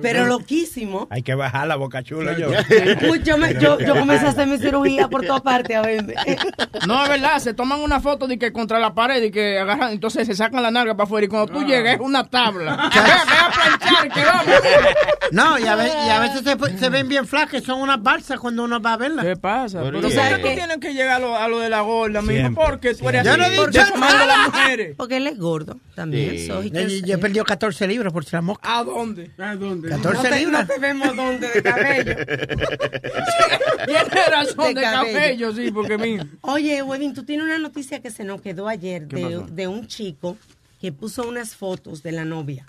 Pero 0.00 0.24
loquísimo. 0.26 1.06
Hay 1.10 1.22
que 1.22 1.34
bajar 1.34 1.66
la 1.66 1.76
boca 1.76 2.02
chula 2.02 2.36
yo. 2.38 2.48
Yo, 3.24 3.36
me- 3.38 3.54
yo, 3.54 3.78
yo 3.80 3.94
comencé 3.96 4.26
a 4.26 4.30
hacer 4.30 4.46
mi 4.46 4.58
cirugía 4.58 5.08
por 5.08 5.24
todas 5.26 5.42
partes. 5.42 5.76
A 5.76 5.82
ver. 5.82 6.04
No, 6.86 7.02
es 7.02 7.08
verdad, 7.08 7.38
se 7.38 7.54
toman 7.54 7.80
una 7.80 8.00
foto 8.00 8.26
de 8.26 8.38
que 8.38 8.52
contra 8.52 8.78
la 8.78 8.94
pared 8.94 9.22
y 9.22 9.30
que 9.30 9.58
agarran, 9.58 9.92
entonces 9.92 10.26
se 10.26 10.34
sacan 10.34 10.62
la 10.62 10.70
narga 10.70 10.94
para 10.94 11.04
afuera 11.04 11.24
y 11.24 11.28
cuando 11.28 11.52
tú 11.52 11.64
llegas 11.64 11.94
es 11.94 12.00
una 12.00 12.24
tabla. 12.28 12.90
Que 14.14 14.24
vamos. 14.24 14.54
No, 15.30 15.58
y 15.58 15.66
a, 15.66 15.74
ve- 15.76 15.90
y 16.06 16.10
a 16.10 16.20
veces 16.20 16.42
se, 16.44 16.78
se 16.78 16.88
ven 16.90 17.08
bien 17.08 17.26
flacas, 17.26 17.62
son 17.64 17.80
unas 17.80 18.02
balsas 18.02 18.38
cuando 18.38 18.64
uno 18.64 18.80
va 18.80 18.92
a 18.92 18.96
verlas. 18.96 19.24
¿Qué 19.24 19.36
pasa? 19.36 19.80
Pero 19.82 20.00
Pero 20.00 20.08
¿y 20.08 20.14
¿por 20.16 20.28
qué? 20.28 20.42
tú 20.42 20.48
tienes 20.54 20.76
que 20.78 20.92
llegar 20.94 21.16
a 21.16 21.18
lo, 21.18 21.36
a 21.36 21.48
lo 21.48 21.58
de 21.60 21.68
la 21.70 21.80
gorda? 21.80 22.22
Siempre. 22.22 22.64
Porque 22.64 22.94
tú 22.94 23.08
eres 23.08 23.24
Yo 23.24 23.30
así, 23.32 23.40
no 23.40 23.46
he 23.46 23.50
dicho 23.50 23.66
defamando 23.70 24.06
a 24.06 24.18
nada. 24.26 24.36
las 24.38 24.46
mujeres. 24.48 24.94
Porque 24.96 25.16
él 25.16 25.26
es 25.26 25.38
gordo 25.38 25.78
también. 25.94 26.38
Sí. 26.38 26.48
Yo, 26.48 27.06
yo 27.06 27.20
perdido 27.20 27.44
14 27.44 27.86
libras 27.86 28.12
por 28.12 28.24
si 28.24 28.36
la 28.36 28.42
mosca. 28.42 28.78
¿A 28.78 28.84
dónde? 28.84 29.30
¿A 29.38 29.56
dónde? 29.56 29.88
14 29.88 30.16
no 30.16 30.22
te, 30.22 30.38
libras. 30.38 30.68
no 30.68 30.74
te 30.74 30.80
vemos 30.80 31.16
dónde 31.16 31.48
de 31.48 31.62
cabello. 31.62 32.16
Tienes 33.86 34.26
razón 34.30 34.74
De 34.74 34.74
de, 34.74 34.82
cabello. 34.82 35.18
cabello. 35.18 35.52
sí, 35.54 35.70
porque 35.72 35.98
mijo. 35.98 36.24
Oye, 36.42 36.82
Wedin, 36.82 37.14
tú 37.14 37.24
tienes 37.24 37.44
una 37.46 37.58
noticia 37.58 38.00
que 38.00 38.10
se 38.10 38.24
nos 38.24 38.40
quedó 38.40 38.68
ayer 38.68 39.06
de, 39.06 39.44
de 39.50 39.68
un 39.68 39.86
chico 39.86 40.36
que 40.80 40.92
puso 40.92 41.26
unas 41.28 41.54
fotos 41.56 42.02
de 42.02 42.12
la 42.12 42.24
novia. 42.24 42.66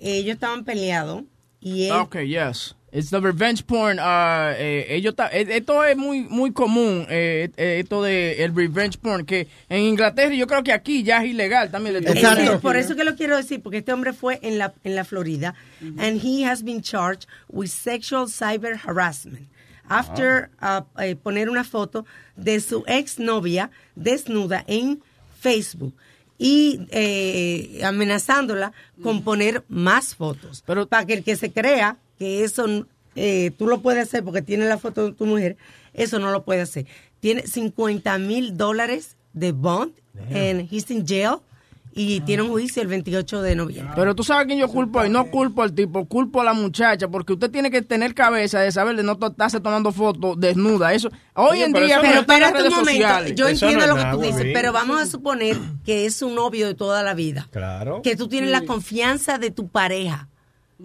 Ellos 0.00 0.34
estaban 0.34 0.64
peleados 0.64 1.24
y 1.60 1.86
él... 1.86 1.92
Ok, 1.92 2.16
yes. 2.20 2.74
It's 2.92 3.10
the 3.10 3.20
revenge 3.20 3.64
porn. 3.66 4.00
uh, 4.00 4.52
eh, 4.58 4.86
ellos 4.88 5.14
ta- 5.14 5.28
eh, 5.32 5.46
esto 5.48 5.84
es 5.84 5.96
muy 5.96 6.22
muy 6.22 6.50
común, 6.52 7.06
eh, 7.08 7.48
eh, 7.56 7.78
esto 7.84 8.02
de 8.02 8.42
el 8.42 8.52
revenge 8.52 8.98
porn, 8.98 9.24
que 9.24 9.46
en 9.68 9.82
Inglaterra 9.82 10.34
y 10.34 10.38
yo 10.38 10.48
creo 10.48 10.64
que 10.64 10.72
aquí 10.72 11.04
ya 11.04 11.22
es 11.22 11.30
ilegal 11.30 11.70
también. 11.70 11.94
le 12.02 12.10
Exacto. 12.10 12.58
Por 12.60 12.76
eso 12.76 12.96
que 12.96 13.04
lo 13.04 13.14
quiero 13.14 13.36
decir, 13.36 13.62
porque 13.62 13.78
este 13.78 13.92
hombre 13.92 14.12
fue 14.12 14.40
en 14.42 14.58
la, 14.58 14.72
en 14.82 14.96
la 14.96 15.04
Florida 15.04 15.54
and 15.98 16.20
he 16.20 16.44
has 16.44 16.64
been 16.64 16.82
charged 16.82 17.28
with 17.48 17.68
sexual 17.68 18.26
cyber 18.26 18.76
harassment 18.84 19.46
after 19.88 20.50
uh, 20.60 20.80
eh, 21.00 21.14
poner 21.14 21.48
una 21.48 21.62
foto 21.62 22.04
de 22.34 22.58
su 22.58 22.82
exnovia 22.88 23.70
desnuda 23.94 24.64
en 24.66 25.00
Facebook 25.38 25.94
y 26.42 26.80
eh, 26.90 27.82
amenazándola 27.84 28.72
con 29.02 29.22
poner 29.22 29.62
más 29.68 30.14
fotos. 30.16 30.62
Pero- 30.66 30.86
para 30.88 31.04
que 31.04 31.12
el 31.12 31.22
que 31.22 31.36
se 31.36 31.52
crea 31.52 31.98
que 32.18 32.44
eso 32.44 32.86
eh, 33.14 33.50
tú 33.58 33.66
lo 33.66 33.82
puedes 33.82 34.04
hacer 34.08 34.24
porque 34.24 34.40
tiene 34.40 34.64
la 34.66 34.78
foto 34.78 35.04
de 35.04 35.12
tu 35.12 35.26
mujer, 35.26 35.58
eso 35.92 36.18
no 36.18 36.30
lo 36.32 36.42
puede 36.44 36.62
hacer. 36.62 36.86
Tiene 37.20 37.46
50 37.46 38.16
mil 38.18 38.56
dólares 38.56 39.16
de 39.34 39.52
bond 39.52 39.92
and 40.34 40.66
he's 40.72 40.90
in 40.90 41.06
jail 41.06 41.40
y 41.92 42.20
tiene 42.20 42.42
un 42.42 42.50
juicio 42.50 42.82
el 42.82 42.88
28 42.88 43.42
de 43.42 43.56
noviembre. 43.56 43.92
Pero 43.96 44.14
tú 44.14 44.22
sabes 44.22 44.46
quién 44.46 44.58
yo 44.58 44.68
culpo 44.68 45.04
y 45.04 45.10
no 45.10 45.26
culpo 45.30 45.62
al 45.62 45.72
tipo, 45.74 46.06
culpo 46.06 46.40
a 46.40 46.44
la 46.44 46.52
muchacha, 46.52 47.08
porque 47.08 47.32
usted 47.32 47.50
tiene 47.50 47.70
que 47.70 47.82
tener 47.82 48.14
cabeza 48.14 48.60
de 48.60 48.72
saber 48.72 48.96
de 48.96 49.02
no 49.02 49.18
estarse 49.20 49.60
tomando 49.60 49.92
fotos 49.92 50.38
desnuda. 50.38 50.92
Eso, 50.94 51.08
hoy 51.34 51.50
Oye, 51.50 51.64
en 51.64 51.72
pero 51.72 51.86
día 51.86 51.96
eso 51.96 52.02
Pero 52.02 52.14
las 52.14 52.20
espérate 52.22 52.52
un 52.52 52.58
redes 52.58 52.70
momento, 52.70 52.92
sociales. 52.92 53.34
yo 53.34 53.48
Eso 53.48 53.66
entiendo 53.66 53.86
no 53.86 53.96
lo 53.96 54.02
que 54.02 54.10
tú 54.10 54.20
dices, 54.22 54.46
pero 54.52 54.72
vamos 54.72 55.00
a 55.00 55.06
suponer 55.06 55.58
que 55.84 56.06
es 56.06 56.22
un 56.22 56.34
novio 56.34 56.66
de 56.66 56.74
toda 56.74 57.02
la 57.02 57.14
vida. 57.14 57.48
Claro. 57.50 58.00
Que 58.02 58.16
tú 58.16 58.28
tienes 58.28 58.50
la 58.50 58.62
confianza 58.62 59.38
de 59.38 59.50
tu 59.50 59.68
pareja. 59.68 60.29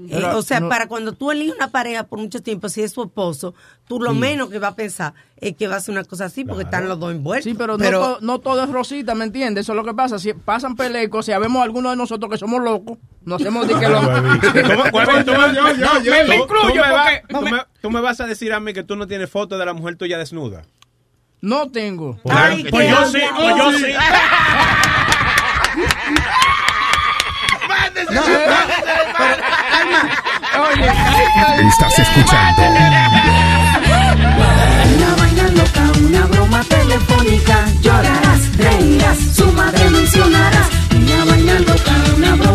Eh, 0.10 0.24
o 0.34 0.42
sea, 0.42 0.60
no- 0.60 0.68
para 0.70 0.88
cuando 0.88 1.14
tú 1.14 1.32
eliges 1.32 1.56
una 1.56 1.70
pareja 1.72 2.04
por 2.04 2.20
mucho 2.20 2.42
tiempo, 2.42 2.68
si 2.70 2.82
es 2.84 2.92
su 2.92 3.04
esposo, 3.04 3.54
tú 3.88 4.00
lo 4.02 4.14
menos 4.14 4.50
que 4.50 4.60
va 4.60 4.68
a 4.70 4.76
pensar 4.76 5.14
es 5.38 5.56
que 5.56 5.68
va 5.68 5.76
a 5.76 5.78
hacer 5.78 5.94
una 5.94 6.04
cosa 6.04 6.26
así 6.26 6.44
porque 6.44 6.64
están 6.64 6.88
los 6.90 7.00
dos 7.00 7.12
envueltos. 7.14 7.46
Sí, 7.50 7.54
pero, 7.58 7.78
Pero- 7.78 8.00
no, 8.00 8.06
to- 8.16 8.18
no 8.22 8.40
todo 8.40 8.64
es 8.64 8.70
rosita, 8.70 9.16
¿me 9.16 9.24
entiendes? 9.26 9.64
Eso 9.66 9.72
es 9.72 9.76
lo 9.78 9.84
que 9.86 9.94
pasa. 9.94 10.20
Si 10.20 10.34
pasan 10.34 10.76
pelecos, 10.76 11.26
si 11.26 11.32
vemos 11.32 11.64
algunos 11.64 11.94
de 11.94 11.96
nosotros 11.98 12.30
que 12.30 12.38
somos 12.38 12.62
locos, 12.62 12.98
nos 13.24 13.40
hacemos 13.42 13.68
de 13.68 13.74
que 13.80 13.88
los... 13.90 14.02
¿Cómo- 14.68 14.92
cuál- 14.92 15.24
tú 15.26 15.32
me- 15.32 15.38
Yo, 15.38 15.54
yo, 15.54 15.76
yo, 15.76 15.94
me- 15.94 16.04
yo. 16.04 16.12
me 16.28 16.36
incluyo 16.36 16.68
tú 16.68 16.74
me 16.76 16.82
vas- 16.82 17.22
porque- 17.22 17.34
tú 17.34 17.42
me- 17.56 17.64
Tú 17.82 17.92
me 17.92 18.02
vas 18.02 18.20
a 18.20 18.26
decir 18.26 18.52
a 18.52 18.60
mí 18.60 18.74
que 18.74 18.84
tú 18.84 18.96
no 18.96 19.06
tienes 19.08 19.30
foto 19.30 19.58
de 19.58 19.66
la 19.66 19.74
mujer 19.74 19.96
tuya 19.96 20.18
desnuda. 20.18 20.64
No 21.42 21.70
tengo. 21.70 22.18
Ay, 22.28 22.66
Pues 22.72 22.90
yo 22.90 23.06
sí, 23.06 23.20
pues 23.38 23.56
yo 23.56 23.72
sí. 23.74 23.86
Oye, 29.86 30.88
estás 31.68 32.00
escuchando. 32.00 32.62
Una 34.96 35.16
vaina 35.18 35.44
loca, 35.50 35.84
una 36.00 36.26
broma 36.26 36.64
telefónica. 36.64 37.66
Llorarás, 37.82 38.58
reirás, 38.58 39.18
su 39.36 39.52
madre 39.52 39.90
mencionarás. 39.90 40.70
Una 40.96 41.26
vaina 41.26 41.60
loca, 41.60 41.94
una 42.18 42.36
broma 42.36 42.55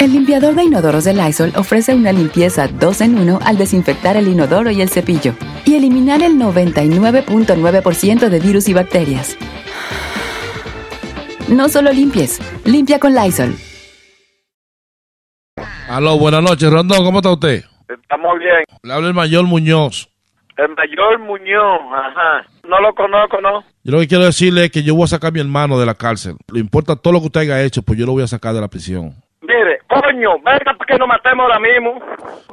El 0.00 0.12
limpiador 0.12 0.54
de 0.54 0.62
inodoros 0.62 1.02
de 1.02 1.12
Lysol 1.12 1.52
ofrece 1.56 1.92
una 1.92 2.12
limpieza 2.12 2.68
2 2.68 3.00
en 3.00 3.18
1 3.18 3.40
al 3.44 3.58
desinfectar 3.58 4.16
el 4.16 4.28
inodoro 4.28 4.70
y 4.70 4.80
el 4.80 4.90
cepillo 4.90 5.34
y 5.64 5.74
eliminar 5.74 6.22
el 6.22 6.34
99.9% 6.34 8.28
de 8.28 8.38
virus 8.38 8.68
y 8.68 8.74
bacterias. 8.74 9.36
No 11.48 11.68
solo 11.68 11.90
limpies, 11.90 12.40
limpia 12.64 13.00
con 13.00 13.12
Lysol. 13.12 13.56
Aló, 15.88 16.16
buenas 16.16 16.44
noches, 16.44 16.70
Rondón, 16.70 17.04
¿cómo 17.04 17.18
está 17.18 17.32
usted? 17.32 17.64
Estamos 17.88 18.38
bien. 18.38 18.64
Le 18.84 18.92
habla 18.92 19.08
el 19.08 19.14
mayor 19.14 19.46
Muñoz. 19.46 20.08
El 20.56 20.76
mayor 20.76 21.18
Muñoz, 21.18 21.80
ajá. 21.92 22.46
No 22.68 22.80
lo 22.80 22.94
conozco, 22.94 23.40
¿no? 23.40 23.64
Yo 23.82 23.92
lo 23.92 23.98
que 23.98 24.06
quiero 24.06 24.24
decirle 24.24 24.66
es 24.66 24.70
que 24.70 24.84
yo 24.84 24.94
voy 24.94 25.04
a 25.04 25.08
sacar 25.08 25.30
a 25.30 25.32
mi 25.32 25.40
hermano 25.40 25.76
de 25.80 25.86
la 25.86 25.94
cárcel. 25.94 26.36
Le 26.52 26.60
importa 26.60 26.94
todo 26.94 27.14
lo 27.14 27.18
que 27.18 27.26
usted 27.26 27.40
haya 27.40 27.62
hecho, 27.64 27.82
pues 27.82 27.98
yo 27.98 28.06
lo 28.06 28.12
voy 28.12 28.22
a 28.22 28.28
sacar 28.28 28.54
de 28.54 28.60
la 28.60 28.68
prisión. 28.68 29.16
Mire, 29.48 29.80
coño, 29.88 30.36
venga 30.44 30.74
para 30.76 30.86
que 30.86 30.98
nos 30.98 31.08
matemos 31.08 31.44
ahora 31.44 31.58
mismo. 31.58 31.98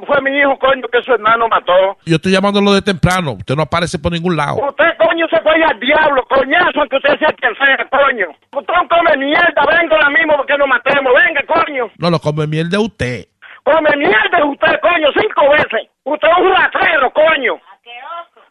Fue 0.06 0.18
mi 0.22 0.30
hijo, 0.38 0.58
coño, 0.58 0.88
que 0.90 1.02
su 1.02 1.12
hermano 1.12 1.46
mató. 1.46 1.98
Yo 2.06 2.16
estoy 2.16 2.32
llamándolo 2.32 2.72
de 2.72 2.80
temprano. 2.80 3.32
Usted 3.32 3.54
no 3.54 3.64
aparece 3.64 3.98
por 3.98 4.12
ningún 4.12 4.34
lado. 4.34 4.56
Usted, 4.66 4.96
coño, 4.96 5.28
se 5.28 5.38
fue 5.42 5.62
al 5.62 5.78
diablo, 5.78 6.24
coñazo, 6.24 6.80
aunque 6.80 6.96
usted 6.96 7.18
sea 7.18 7.28
quien 7.36 7.54
sea, 7.56 7.86
coño. 7.92 8.28
Usted 8.50 8.72
no 8.72 8.88
come 8.88 9.16
mierda, 9.18 9.60
venga 9.68 9.94
ahora 9.94 10.08
mismo 10.08 10.32
para 10.36 10.46
que 10.46 10.56
nos 10.56 10.68
matemos. 10.68 11.12
Venga, 11.12 11.42
coño. 11.46 11.90
No, 11.98 12.08
lo 12.08 12.18
come 12.18 12.46
mierda 12.46 12.80
usted. 12.80 13.26
Come 13.62 13.94
mierda 13.96 14.44
usted, 14.46 14.80
coño, 14.80 15.08
cinco 15.20 15.50
veces. 15.50 15.90
Usted 16.02 16.28
es 16.28 16.38
un 16.38 16.54
ratrero, 16.56 17.12
coño. 17.12 17.60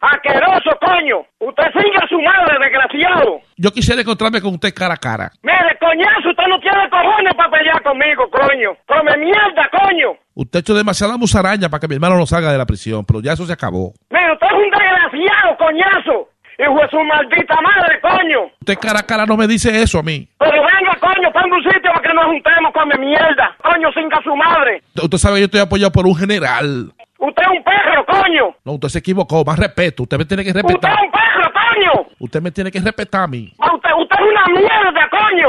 Asqueroso, 0.00 0.70
coño. 0.80 1.24
Usted 1.40 1.64
sigue 1.72 1.96
a 1.96 2.06
su 2.08 2.20
madre, 2.20 2.58
desgraciado. 2.60 3.40
Yo 3.56 3.70
quisiera 3.70 4.00
encontrarme 4.00 4.40
con 4.40 4.54
usted 4.54 4.74
cara 4.74 4.94
a 4.94 4.96
cara. 4.96 5.30
Mire, 5.42 5.76
coñazo, 5.80 6.30
usted 6.30 6.46
no 6.48 6.60
tiene 6.60 6.88
cojones 6.90 7.34
para 7.34 7.50
pelear 7.50 7.82
conmigo, 7.82 8.28
coño. 8.30 8.76
Come 8.86 9.16
mierda, 9.16 9.68
coño. 9.72 10.16
Usted 10.34 10.58
ha 10.58 10.60
hecho 10.60 10.74
demasiada 10.74 11.16
musaraña 11.16 11.68
para 11.68 11.80
que 11.80 11.88
mi 11.88 11.94
hermano 11.94 12.16
no 12.16 12.26
salga 12.26 12.52
de 12.52 12.58
la 12.58 12.66
prisión, 12.66 13.04
pero 13.06 13.20
ya 13.20 13.32
eso 13.32 13.46
se 13.46 13.52
acabó. 13.52 13.92
Mire, 14.10 14.32
usted 14.32 14.46
es 14.46 14.52
un 14.52 14.70
desgraciado, 14.70 15.56
coñazo. 15.58 16.28
Hijo 16.58 16.80
de 16.80 16.88
su 16.88 16.98
maldita 17.04 17.54
madre, 17.60 18.00
coño. 18.00 18.46
Usted 18.60 18.78
cara 18.78 19.00
a 19.00 19.02
cara 19.02 19.26
no 19.26 19.36
me 19.36 19.46
dice 19.46 19.82
eso 19.82 19.98
a 19.98 20.02
mí. 20.02 20.26
Pero 20.38 20.52
venga, 20.52 20.96
coño, 21.00 21.30
ponga 21.30 21.56
un 21.56 21.62
sitio 21.62 21.92
para 21.92 22.00
que 22.00 22.14
nos 22.14 22.24
juntemos, 22.26 22.72
come 22.72 22.96
mierda. 22.98 23.54
Coño, 23.62 23.92
singa 23.92 24.18
su 24.24 24.34
madre. 24.34 24.82
Usted 25.02 25.18
sabe, 25.18 25.38
yo 25.40 25.44
estoy 25.46 25.60
apoyado 25.60 25.92
por 25.92 26.06
un 26.06 26.16
general. 26.16 26.92
Usted 27.18 27.42
es 27.42 27.48
un 27.48 27.64
perro, 27.64 28.04
coño. 28.06 28.54
No, 28.64 28.72
usted 28.72 28.88
se 28.88 28.98
equivocó. 28.98 29.44
Más 29.44 29.58
respeto. 29.58 30.02
Usted 30.04 30.18
me 30.18 30.24
tiene 30.24 30.44
que 30.44 30.50
Usted 30.50 30.62
respetar. 30.62 30.92
es 30.92 30.98
un 31.02 31.10
perro, 31.10 31.52
coño. 31.52 32.06
Usted 32.18 32.42
me 32.42 32.50
tiene 32.50 32.70
que 32.70 32.80
respetar 32.80 33.22
a 33.22 33.26
mí. 33.26 33.52
Ah, 33.58 33.74
Usted, 33.74 33.90
usted 33.98 34.16
es 34.16 34.30
una 34.32 34.46
mierda, 34.60 35.08
coño. 35.10 35.48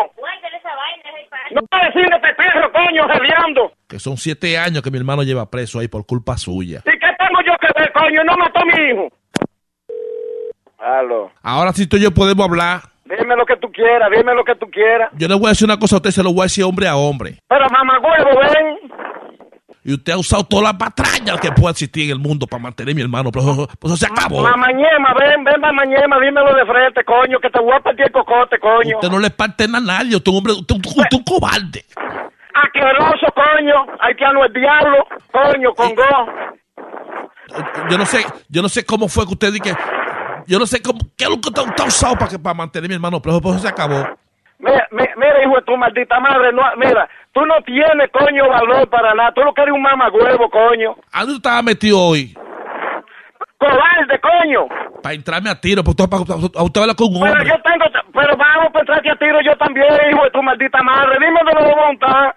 No 1.51 1.61
puede 1.69 1.85
decir 1.85 2.05
este 2.13 2.33
perro, 2.35 2.71
coño, 2.71 3.07
rediando. 3.07 3.71
Que 3.87 3.99
son 3.99 4.17
siete 4.17 4.57
años 4.57 4.81
que 4.83 4.91
mi 4.91 4.97
hermano 4.97 5.23
lleva 5.23 5.49
preso 5.49 5.79
ahí 5.79 5.87
por 5.87 6.05
culpa 6.05 6.37
suya. 6.37 6.79
¿Y 6.85 6.91
qué 6.91 7.07
tengo 7.17 7.39
yo 7.45 7.53
que 7.59 7.67
ver, 7.79 7.91
coño? 7.93 8.23
No 8.25 8.35
mató 8.37 8.59
a 8.59 8.65
mi 8.65 8.73
hijo. 8.91 9.07
Aló. 10.79 11.31
Ahora 11.41 11.73
sí 11.73 11.87
tú 11.87 11.97
y 11.97 12.01
yo 12.03 12.11
podemos 12.13 12.47
hablar. 12.47 12.81
Dime 13.05 13.35
lo 13.37 13.45
que 13.45 13.55
tú 13.57 13.71
quieras, 13.71 14.09
dime 14.15 14.33
lo 14.35 14.43
que 14.43 14.55
tú 14.55 14.69
quieras. 14.69 15.09
Yo 15.13 15.27
le 15.29 15.35
voy 15.35 15.45
a 15.45 15.49
decir 15.49 15.65
una 15.65 15.79
cosa 15.79 15.95
a 15.95 15.99
usted, 15.99 16.11
se 16.11 16.21
lo 16.23 16.33
voy 16.33 16.41
a 16.41 16.43
decir 16.43 16.63
hombre 16.65 16.87
a 16.87 16.95
hombre. 16.97 17.39
Pero 17.47 17.65
mamá 17.71 17.99
huevo, 17.99 18.39
ven. 18.41 18.91
Y 19.87 19.93
usted 19.93 20.11
ha 20.11 20.17
usado 20.17 20.43
todas 20.43 20.63
las 20.65 20.73
patrañas 20.73 21.39
que 21.39 21.49
pueda 21.53 21.71
existir 21.71 22.03
en 22.03 22.09
el 22.11 22.19
mundo 22.19 22.45
para 22.45 22.61
mantener 22.61 22.91
a 22.91 22.95
mi 22.95 23.01
hermano, 23.03 23.31
pero 23.31 23.49
eso, 23.53 23.67
pues 23.79 23.93
eso 23.93 24.05
se 24.05 24.11
acabó. 24.11 24.43
Mamañema, 24.43 25.13
ven, 25.17 25.45
ven, 25.45 25.61
mamañema, 25.61 26.19
dímelo 26.19 26.53
de 26.53 26.65
frente, 26.65 27.05
coño, 27.05 27.39
que 27.39 27.49
te 27.49 27.57
voy 27.61 27.71
a 27.73 27.79
partir 27.79 28.03
el 28.07 28.11
cocote, 28.11 28.59
coño. 28.59 28.97
Usted 28.97 29.09
no 29.09 29.17
le 29.17 29.29
parte 29.29 29.63
a 29.63 29.67
nadie, 29.67 30.17
usted 30.17 30.27
es 30.29 30.33
un 30.33 30.37
hombre, 30.39 30.51
usted, 30.59 30.75
usted- 30.75 30.89
usted 30.89 31.03
es 31.09 31.17
un 31.17 31.23
cobarde. 31.23 31.85
Asqueroso, 32.53 33.27
coño. 33.33 33.85
Haitiano 34.01 34.43
el 34.43 34.51
diablo, 34.51 35.07
coño, 35.31 35.73
con 35.73 35.95
go. 35.95 36.03
Yo 37.89 37.97
no 37.97 38.05
sé, 38.05 38.25
yo 38.49 38.61
no 38.61 38.67
sé 38.67 38.85
cómo 38.85 39.07
fue 39.07 39.25
que 39.25 39.31
usted 39.33 39.53
que, 39.63 39.73
yo 40.47 40.59
no 40.59 40.65
sé 40.65 40.81
cómo, 40.81 40.99
qué 41.17 41.23
es 41.23 41.29
lo 41.29 41.39
que 41.39 41.47
usted 41.47 41.61
ha 41.81 41.85
usado 41.87 42.15
para, 42.17 42.29
que, 42.31 42.39
para 42.39 42.53
mantener 42.53 42.87
a 42.87 42.89
mi 42.89 42.95
hermano, 42.95 43.21
pero 43.21 43.37
eso 43.37 43.59
se 43.59 43.69
acabó. 43.69 44.05
Mira, 44.59 44.87
mi- 44.91 45.05
mira, 45.17 45.43
hijo 45.43 45.55
de 45.55 45.61
tu 45.61 45.77
maldita 45.77 46.19
madre, 46.19 46.51
no, 46.51 46.63
mira, 46.77 47.07
tú 47.31 47.45
no 47.45 47.55
tienes, 47.65 48.09
coño, 48.11 48.49
valor 48.49 48.89
para 48.89 49.13
nada. 49.13 49.31
Tú 49.33 49.41
lo 49.41 49.53
que 49.53 49.61
eres 49.61 49.73
un 49.73 49.81
mamagüevo, 49.81 50.49
coño. 50.49 50.95
¿A 51.13 51.19
dónde 51.21 51.35
estaba 51.35 51.61
metido 51.61 51.99
hoy? 51.99 52.33
Cobarde, 53.59 54.19
coño. 54.19 54.67
Para 55.01 55.15
entrarme 55.15 55.49
a 55.49 55.59
tiro, 55.59 55.83
porque 55.83 56.03
para- 56.07 56.21
usted 56.23 56.81
habla 56.81 56.93
con 56.95 57.07
un 57.07 57.21
Pero 57.21 57.33
hombre. 57.33 57.47
yo 57.49 57.61
tengo, 57.61 57.85
pero 58.13 58.35
vamos 58.37 58.67
para 58.73 58.81
entrarte 58.81 59.11
a 59.11 59.15
tiro 59.15 59.41
yo 59.41 59.55
también, 59.57 59.87
hijo 60.11 60.23
de 60.23 60.31
tu 60.31 60.41
maldita 60.43 60.81
madre. 60.83 61.17
Dime 61.19 61.39
de 61.45 61.53
la 61.53 61.75
voluntad. 61.75 62.33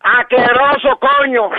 Asqueroso, 0.00 0.98
coño. 0.98 1.50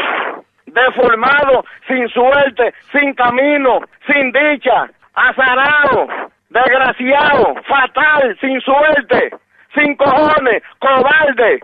Deformado, 0.66 1.64
sin 1.88 2.08
suerte, 2.10 2.74
sin 2.92 3.14
camino, 3.14 3.80
sin 4.08 4.32
dicha, 4.32 4.90
azarado, 5.14 6.08
desgraciado, 6.54 7.56
fatal, 7.68 8.38
sin 8.40 8.62
suerte, 8.62 9.32
sin 9.76 9.96
cojones, 9.96 10.62
cobarde. 10.80 11.60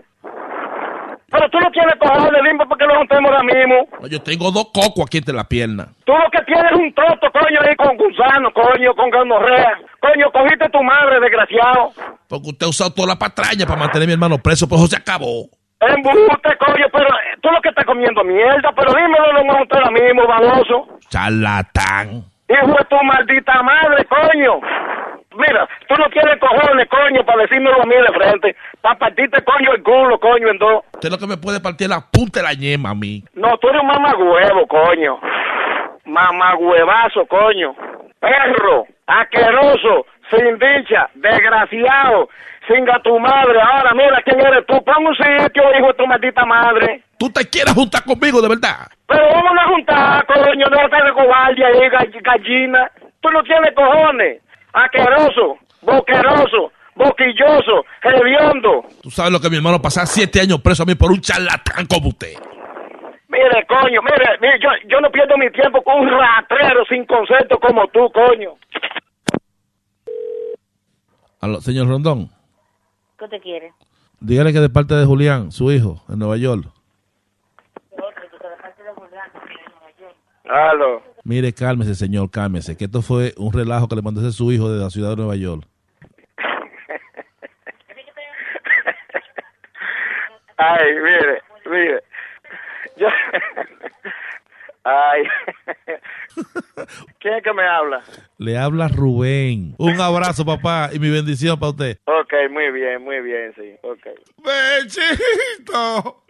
Pero 1.30 1.48
tú 1.48 1.60
no 1.60 1.70
tienes 1.70 1.94
cojones, 2.00 2.42
dime 2.44 2.66
porque 2.66 2.84
lo 2.84 2.96
juntemos 2.98 3.30
ahora 3.30 3.44
mismo. 3.44 3.86
No, 4.00 4.08
Yo 4.08 4.20
tengo 4.20 4.50
dos 4.50 4.66
cocos 4.74 5.06
aquí 5.06 5.18
entre 5.18 5.32
la 5.34 5.44
pierna. 5.44 5.86
Tú 6.04 6.12
lo 6.12 6.28
que 6.30 6.42
tienes 6.44 6.72
es 6.72 6.78
un 6.78 6.92
troto, 6.92 7.30
coño, 7.30 7.60
ahí 7.62 7.76
con 7.76 7.96
gusano, 7.96 8.50
coño, 8.52 8.92
con 8.96 9.10
gonorrea. 9.10 9.78
Coño, 10.00 10.26
cogiste 10.32 10.68
tu 10.70 10.82
madre, 10.82 11.20
desgraciado. 11.20 11.92
Porque 12.28 12.48
usted 12.48 12.66
ha 12.66 12.70
usado 12.70 12.92
toda 12.92 13.08
la 13.14 13.16
patraña 13.18 13.64
para 13.64 13.78
mantener 13.78 14.04
a 14.04 14.08
mi 14.08 14.12
hermano 14.14 14.38
preso, 14.38 14.66
pero 14.68 14.80
eso 14.80 14.88
se 14.88 14.96
acabó. 14.96 15.46
Embuste, 15.80 16.50
coño, 16.58 16.86
pero 16.92 17.06
eh, 17.08 17.38
tú 17.40 17.48
lo 17.48 17.60
que 17.62 17.68
estás 17.68 17.86
comiendo 17.86 18.24
mierda, 18.24 18.70
pero 18.76 18.92
dímelo, 18.92 19.32
lo 19.32 19.44
vamos 19.46 19.68
ahora 19.70 19.90
mismo, 19.92 20.26
baboso. 20.26 20.98
Charlatán. 21.08 22.24
Hijo 22.50 22.66
de 22.66 22.84
tu 22.84 22.96
maldita 23.04 23.62
madre, 23.62 24.04
coño. 24.06 24.60
Mira, 25.36 25.68
tú 25.86 25.94
no 25.96 26.10
tienes 26.10 26.36
cojones, 26.40 26.88
coño, 26.88 27.24
para 27.24 27.42
decírmelo 27.42 27.80
a 27.80 27.86
mí 27.86 27.94
de 27.94 28.12
frente. 28.12 28.56
Para 28.80 28.98
partirte, 28.98 29.40
coño, 29.44 29.72
el 29.72 29.82
culo, 29.84 30.18
coño, 30.18 30.48
en 30.48 30.58
dos. 30.58 30.82
Usted 30.94 31.10
lo 31.10 31.18
que 31.18 31.28
me 31.28 31.36
puede 31.36 31.60
partir 31.60 31.88
la 31.88 32.00
punta 32.00 32.40
de 32.40 32.46
la 32.46 32.54
ñema 32.54 32.90
a 32.90 32.94
mí. 32.94 33.22
No, 33.34 33.56
tú 33.58 33.68
eres 33.68 33.80
un 33.82 33.86
mamagüevo, 33.86 34.66
coño. 34.66 35.20
Mamagüevazo, 36.04 37.24
coño. 37.26 37.76
Perro, 38.18 38.86
asqueroso, 39.06 40.06
sin 40.30 40.58
dicha, 40.58 41.08
desgraciado, 41.14 42.28
singa 42.72 43.00
tu 43.02 43.18
madre. 43.18 43.60
Ahora 43.60 43.92
mira 43.94 44.22
quién 44.24 44.40
eres 44.40 44.64
tú. 44.66 44.82
Pon 44.84 45.06
un 45.06 45.14
sitio, 45.14 45.62
hijo 45.76 45.86
de 45.88 45.94
tu 45.94 46.06
maldita 46.06 46.44
madre. 46.46 47.02
Tú 47.18 47.28
te 47.30 47.44
quieres 47.48 47.74
juntar 47.74 48.04
conmigo, 48.04 48.40
de 48.40 48.48
verdad. 48.48 48.86
Pero 49.06 49.22
vamos 49.32 49.52
a 49.58 49.68
juntar, 49.68 50.26
coño, 50.26 50.66
no 50.70 50.80
estás 50.84 51.04
de 51.04 51.12
cobarde 51.12 51.64
ahí, 51.64 51.88
gall- 51.90 52.22
gallina. 52.22 52.90
Tú 53.20 53.30
no 53.30 53.42
tienes 53.42 53.74
cojones. 53.74 54.40
Aqueroso, 54.72 55.58
boqueroso, 55.82 56.72
boquilloso, 56.94 57.84
hediondo. 58.02 58.84
Tú 59.02 59.10
sabes 59.10 59.32
lo 59.32 59.40
que 59.40 59.50
mi 59.50 59.56
hermano 59.56 59.82
pasar 59.82 60.06
siete 60.06 60.40
años 60.40 60.60
preso 60.62 60.84
a 60.84 60.86
mí 60.86 60.94
por 60.94 61.10
un 61.10 61.20
charlatán 61.20 61.86
como 61.86 62.08
usted. 62.08 62.34
Mire, 63.28 63.64
coño, 63.68 64.00
mire, 64.02 64.38
mire, 64.40 64.58
yo, 64.60 64.68
yo 64.88 65.00
no 65.00 65.10
pierdo 65.10 65.36
mi 65.36 65.50
tiempo 65.50 65.82
con 65.82 66.00
un 66.00 66.08
ratrero 66.08 66.84
sin 66.88 67.04
concepto 67.04 67.58
como 67.58 67.86
tú, 67.88 68.10
coño. 68.12 68.54
Aló, 71.40 71.60
señor 71.60 71.88
Rondón, 71.88 72.28
¿Qué 73.20 73.28
te 73.28 73.38
quiere? 73.38 73.72
dígale 74.18 74.52
que 74.52 74.58
de 74.60 74.70
parte 74.70 74.94
de 74.94 75.04
Julián, 75.04 75.52
su 75.52 75.70
hijo, 75.70 76.02
en 76.08 76.18
Nueva 76.18 76.38
York. 76.38 76.64
Aló. 80.48 81.02
Mire, 81.22 81.52
cálmese, 81.52 81.94
señor, 81.94 82.30
cálmese, 82.30 82.78
que 82.78 82.86
esto 82.86 83.02
fue 83.02 83.34
un 83.36 83.52
relajo 83.52 83.88
que 83.88 83.96
le 83.96 84.02
mandó 84.02 84.26
a 84.26 84.32
su 84.32 84.50
hijo 84.50 84.72
de 84.72 84.82
la 84.82 84.88
ciudad 84.88 85.10
de 85.10 85.16
Nueva 85.16 85.36
York. 85.36 85.66
Ay, 90.56 90.94
mire, 90.94 91.42
mire. 91.66 92.02
Yo... 92.96 93.08
Ay. 94.84 95.22
¿Quién 97.20 97.34
es 97.34 97.42
que 97.42 97.52
me 97.52 97.66
habla? 97.66 98.02
Le 98.38 98.56
habla 98.56 98.88
Rubén. 98.88 99.74
Un 99.78 100.00
abrazo, 100.00 100.44
papá, 100.44 100.90
y 100.92 100.98
mi 100.98 101.10
bendición 101.10 101.58
para 101.58 101.70
usted. 101.70 101.98
Ok, 102.06 102.32
muy 102.50 102.70
bien, 102.72 103.02
muy 103.02 103.20
bien, 103.20 103.52
sí, 103.54 103.74
ok. 103.82 104.06
¡Bechito! 104.44 106.24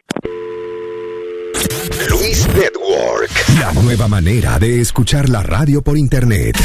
Luis 2.08 2.48
Network. 2.54 3.30
La 3.60 3.72
nueva 3.82 4.08
manera 4.08 4.58
de 4.58 4.80
escuchar 4.80 5.28
la 5.28 5.42
radio 5.42 5.82
por 5.82 5.96
internet. 5.96 6.56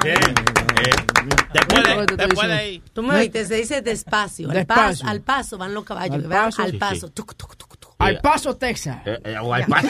Después 1.53 2.07
de, 2.07 2.17
después 2.17 2.49
de 2.49 2.55
ahí. 2.55 2.83
Tú 2.93 3.03
me 3.03 3.15
oíste, 3.17 3.45
se 3.47 3.55
dice 3.57 3.81
despacio. 3.83 4.49
Al, 4.51 4.55
Despacio. 4.57 5.07
pas- 5.07 5.11
al 5.11 5.21
paso 5.21 5.57
van 5.59 5.73
los 5.75 5.85
caballos. 5.85 6.15
Al 6.17 6.23
que 6.23 6.29
van 6.29 6.45
paso. 6.47 6.63
al 6.63 6.75
paso. 6.79 7.07
sí. 7.07 7.13
Tuc, 7.15 7.35
tuc, 7.37 7.57
tuc, 7.57 7.77
tuc. 7.79 7.95
Al 7.99 8.19
paso, 8.21 8.57
Texas. 8.57 8.99
Eh, 9.07 9.19
eh, 9.25 9.37
o 9.41 9.55
al 9.55 9.65
paso. 9.67 9.89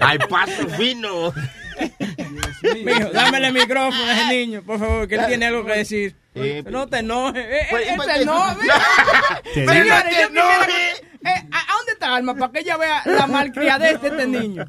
al 0.00 0.18
paso 0.28 0.68
fino. 0.76 1.32
Mijo, 2.84 3.10
dámele 3.12 3.46
el 3.48 3.52
micrófono 3.54 4.04
a 4.04 4.12
ese 4.12 4.26
niño, 4.26 4.62
por 4.62 4.78
favor, 4.78 5.08
que 5.08 5.14
él 5.14 5.26
tiene 5.28 5.46
algo 5.46 5.64
que 5.64 5.72
decir. 5.72 6.16
Eh, 6.34 6.62
no 6.68 6.86
te 6.88 6.98
enojes. 6.98 7.44
Eh, 7.44 7.66
pues, 7.70 7.82
eh, 7.86 7.90
él 7.90 7.96
pues, 7.96 8.08
se. 8.08 8.14
Te 9.54 9.66
Señores, 9.66 9.84
digo. 9.84 9.94
yo 10.20 10.28
quisiera 10.28 10.66
que- 10.66 11.09
eh, 11.22 11.28
¿A 11.52 11.58
a 11.58 11.76
dónde 11.76 11.92
está 11.92 12.14
Alma? 12.16 12.34
Para 12.34 12.52
que 12.52 12.60
ella 12.60 12.76
vea 12.76 13.02
la 13.06 13.26
malcriadez 13.26 14.00
de 14.00 14.08
este 14.08 14.26
niño. 14.26 14.64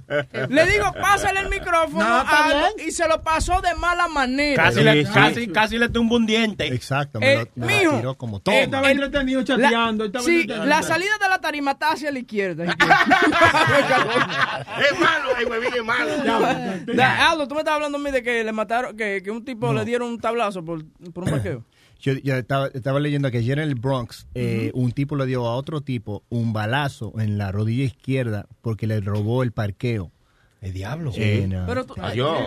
Le 0.50 0.66
digo, 0.66 0.92
pásale 0.94 1.40
el 1.42 1.50
micrófono 1.50 2.04
No, 2.04 2.16
a 2.16 2.22
Aldo, 2.46 2.76
bien. 2.76 2.88
y 2.88 2.92
se 2.92 3.08
lo 3.08 3.22
pasó 3.24 3.62
de 3.62 3.74
mala 3.76 4.08
manera. 4.08 4.64
Casi, 4.64 4.80
Sí, 4.80 4.84
le, 4.84 5.06
sí. 5.06 5.12
casi, 5.14 5.48
casi 5.48 5.78
le 5.78 5.90
tumbo 5.90 6.16
un 6.18 6.26
diente. 6.26 6.68
Exacto, 6.68 7.20
me 7.20 7.34
Eh, 7.34 7.38
lo, 7.56 7.66
me 7.68 7.84
lo 7.84 7.92
mijo, 7.92 7.98
tiró 7.98 8.16
como 8.18 8.38
eh, 8.38 8.42
todo. 8.44 8.56
Estaba 8.56 8.92
el- 8.92 9.02
entretenido 9.02 9.44
chateando. 9.44 10.06
estaba 10.06 10.26
Sí, 10.26 10.42
entretenido. 10.42 10.66
la 10.66 10.84
salida 10.84 11.12
de 11.22 11.30
la 11.30 11.40
tarima 11.40 11.72
está 11.72 11.92
hacia 11.92 12.12
la 12.12 12.20
izquierda. 12.20 12.64
es 12.66 12.76
malo, 15.00 15.30
ay, 15.38 15.46
huevín, 15.46 15.74
es 15.74 15.84
malo. 15.84 16.12
Da- 16.94 17.32
Aldo, 17.32 17.48
tú 17.48 17.56
me 17.56 17.62
estabas 17.62 17.78
hablando 17.78 17.98
a 17.98 18.02
mí 18.02 18.12
de 18.12 18.24
que 18.24 18.44
le 18.44 18.52
mataron, 18.52 18.96
que, 18.98 19.22
que 19.24 19.32
un 19.32 19.44
tipo 19.46 19.72
le 19.74 19.86
dieron 19.86 20.10
un 20.10 20.20
tablazo 20.20 20.64
por, 20.64 20.84
por 21.14 21.24
un 21.26 21.30
parqueo. 21.32 21.64
Yo, 22.02 22.14
yo 22.14 22.36
estaba, 22.36 22.68
estaba 22.68 23.00
leyendo 23.00 23.30
que 23.32 23.38
ayer 23.38 23.60
en 23.60 23.70
el 23.70 23.76
Bronx 23.76 24.28
eh, 24.34 24.72
un 24.74 24.92
tipo 24.92 25.16
le 25.16 25.26
dio 25.26 25.46
a 25.46 25.56
otro 25.56 25.82
tipo 25.82 26.24
un 26.30 26.52
balazo 26.52 27.14
en 27.20 27.38
la 27.38 27.52
rodilla 27.52 27.84
izquierda 27.84 28.48
porque 28.62 28.88
le 28.88 29.00
robó 29.02 29.44
el 29.44 29.52
parqueo. 29.52 30.12
El 30.62 30.74
diablo. 30.74 31.12
Sí, 31.12 31.46
no. 31.48 31.66
Pero, 31.66 31.86
tú- 31.88 31.96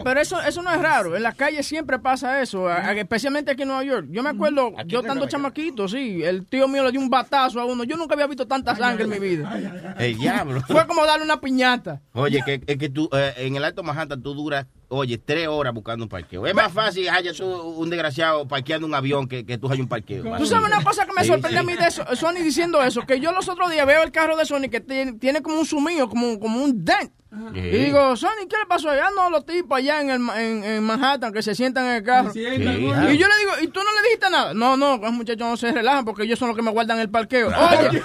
pero 0.05 0.20
eso, 0.20 0.40
eso 0.40 0.62
no 0.62 0.72
es 0.72 0.81
raro. 0.81 1.16
En 1.16 1.22
las 1.24 1.35
calles 1.35 1.66
siempre 1.66 1.98
pasa 1.98 2.40
eso, 2.40 2.70
especialmente 2.70 3.50
aquí 3.50 3.62
en 3.62 3.68
Nueva 3.68 3.83
York. 3.83 4.07
Yo 4.09 4.22
me 4.22 4.31
acuerdo, 4.31 4.72
yo 4.87 5.00
estando 5.00 5.27
chamaquito, 5.27 5.88
sí, 5.88 6.22
el 6.22 6.46
tío 6.46 6.68
mío 6.68 6.85
le 6.85 6.92
dio 6.92 7.00
un 7.00 7.11
batazo 7.11 7.59
a 7.61 7.64
uno. 7.64 7.83
Yo 7.83 7.96
nunca 7.96 8.14
había 8.14 8.29
visto 8.29 8.46
tanta 8.46 8.77
sangre 8.77 9.05
en 9.05 9.11
mi 9.11 9.18
vida. 9.18 9.94
El 9.98 10.16
diablo. 10.16 10.61
Fue 10.68 10.87
como 10.87 11.05
darle 11.05 11.24
una 11.24 11.40
piñata. 11.40 12.03
Oye, 12.12 12.40
que, 12.46 12.62
es 12.64 12.79
que 12.79 12.88
tú, 12.88 13.09
eh, 13.12 13.35
en 13.38 13.57
el 13.57 13.64
Alto 13.64 13.83
Manhattan 13.83 14.22
tú 14.22 14.33
duras, 14.33 14.66
oye, 14.88 15.18
tres 15.18 15.48
horas 15.48 15.74
buscando 15.74 16.05
un 16.05 16.09
parqueo. 16.09 16.46
Es 16.46 16.55
más 16.55 16.72
fácil 16.72 17.09
haya 17.09 17.33
un 17.44 17.90
desgraciado 17.90 18.46
parqueando 18.46 18.87
un 18.87 18.94
avión 18.94 19.27
que, 19.27 19.44
que 19.44 19.59
tú 19.59 19.66
hayas 19.66 19.81
un 19.81 19.88
parqueo. 19.88 20.22
Tú 20.38 20.46
sabes 20.46 20.66
una 20.72 20.85
cosa 20.85 21.05
que 21.05 21.12
me 21.16 21.22
Sí, 21.22 21.29
sorprende 21.29 21.50
sí. 21.50 21.57
a 21.57 21.62
mí 21.64 21.74
de 21.74 21.88
eso, 21.88 22.05
Sony 22.14 22.44
diciendo 22.44 22.81
eso, 22.81 23.03
que 23.03 23.18
yo 23.18 23.33
los 23.33 23.48
otros 23.48 23.72
días 23.72 23.85
veo 23.88 24.05
el 24.05 24.12
carro 24.12 24.37
de 24.37 24.44
Sony 24.46 24.68
que 24.70 24.81
tiene, 24.81 25.14
tiene 25.14 25.42
como 25.42 25.59
un 25.59 25.66
sumido, 25.66 26.09
como, 26.09 26.38
como 26.38 26.62
un 26.62 26.85
dent. 26.85 27.11
Sí. 27.53 27.59
Y 27.61 27.79
digo, 27.85 28.16
Sony, 28.16 28.47
¿qué 28.49 28.57
le 28.59 28.66
pasó 28.68 28.90
allá? 28.90 29.09
No, 29.14 29.29
los 29.31 29.44
tipos 29.44 29.77
allá 29.79 30.01
en, 30.01 30.11
el, 30.11 30.18
ma- 30.18 30.40
en, 30.42 30.62
en 30.64 30.83
Manhattan 30.85 31.33
que 31.33 31.42
se 31.42 31.55
sientan 31.55 31.85
en 31.87 31.92
el 31.97 32.03
carro. 32.05 32.33
Sí. 32.33 32.40
Y 32.40 32.59
yo 32.59 33.27
le 33.29 33.37
digo, 33.38 33.53
¿y 33.62 33.68
tú 33.68 33.81
no 33.81 33.92
le 33.94 34.03
dijiste 34.05 34.31
nada? 34.31 34.55
No, 34.55 34.77
no, 34.77 34.97
los 34.99 35.12
muchachos 35.12 35.47
no 35.49 35.57
se 35.57 35.73
relajan 35.73 36.05
porque 36.05 36.23
ellos 36.25 36.38
son 36.38 36.49
los 36.49 36.57
que 36.57 36.62
me 36.62 36.70
guardan 36.70 36.99
el 37.01 37.11
parqueo. 37.11 37.49
Oye, 37.49 38.03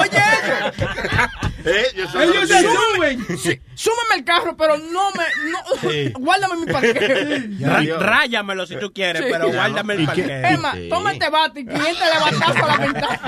oye, 0.00 0.22
Eh, 1.68 1.86
yo 1.96 2.08
soy- 2.08 2.24
Ellos 2.28 2.48
se 2.48 2.60
suben. 2.62 3.26
sí, 3.38 3.60
súmeme 3.74 4.14
el 4.18 4.24
carro, 4.24 4.56
pero 4.56 4.76
no 4.78 5.10
me, 5.12 5.50
no, 5.50 5.58
Sí. 5.90 6.12
guárdame 6.18 6.66
mi 6.66 6.72
parqueo. 6.72 7.98
Ráyamelo 7.98 8.66
si 8.66 8.76
tú 8.76 8.92
quieres, 8.92 9.22
Sí. 9.22 9.28
pero 9.30 9.48
guárdame 9.52 9.94
el 9.94 10.00
¿Y 10.02 10.06
qué- 10.08 10.22
parqueo. 10.22 10.72
Sí. 10.74 10.88
toma 10.88 11.12
este 11.12 11.30
bate 11.30 11.60
y 11.60 11.64
cliente 11.66 12.00
le 12.00 12.20
batazo 12.38 12.64
a 12.64 12.68
la 12.68 12.76
ventana. 12.78 13.20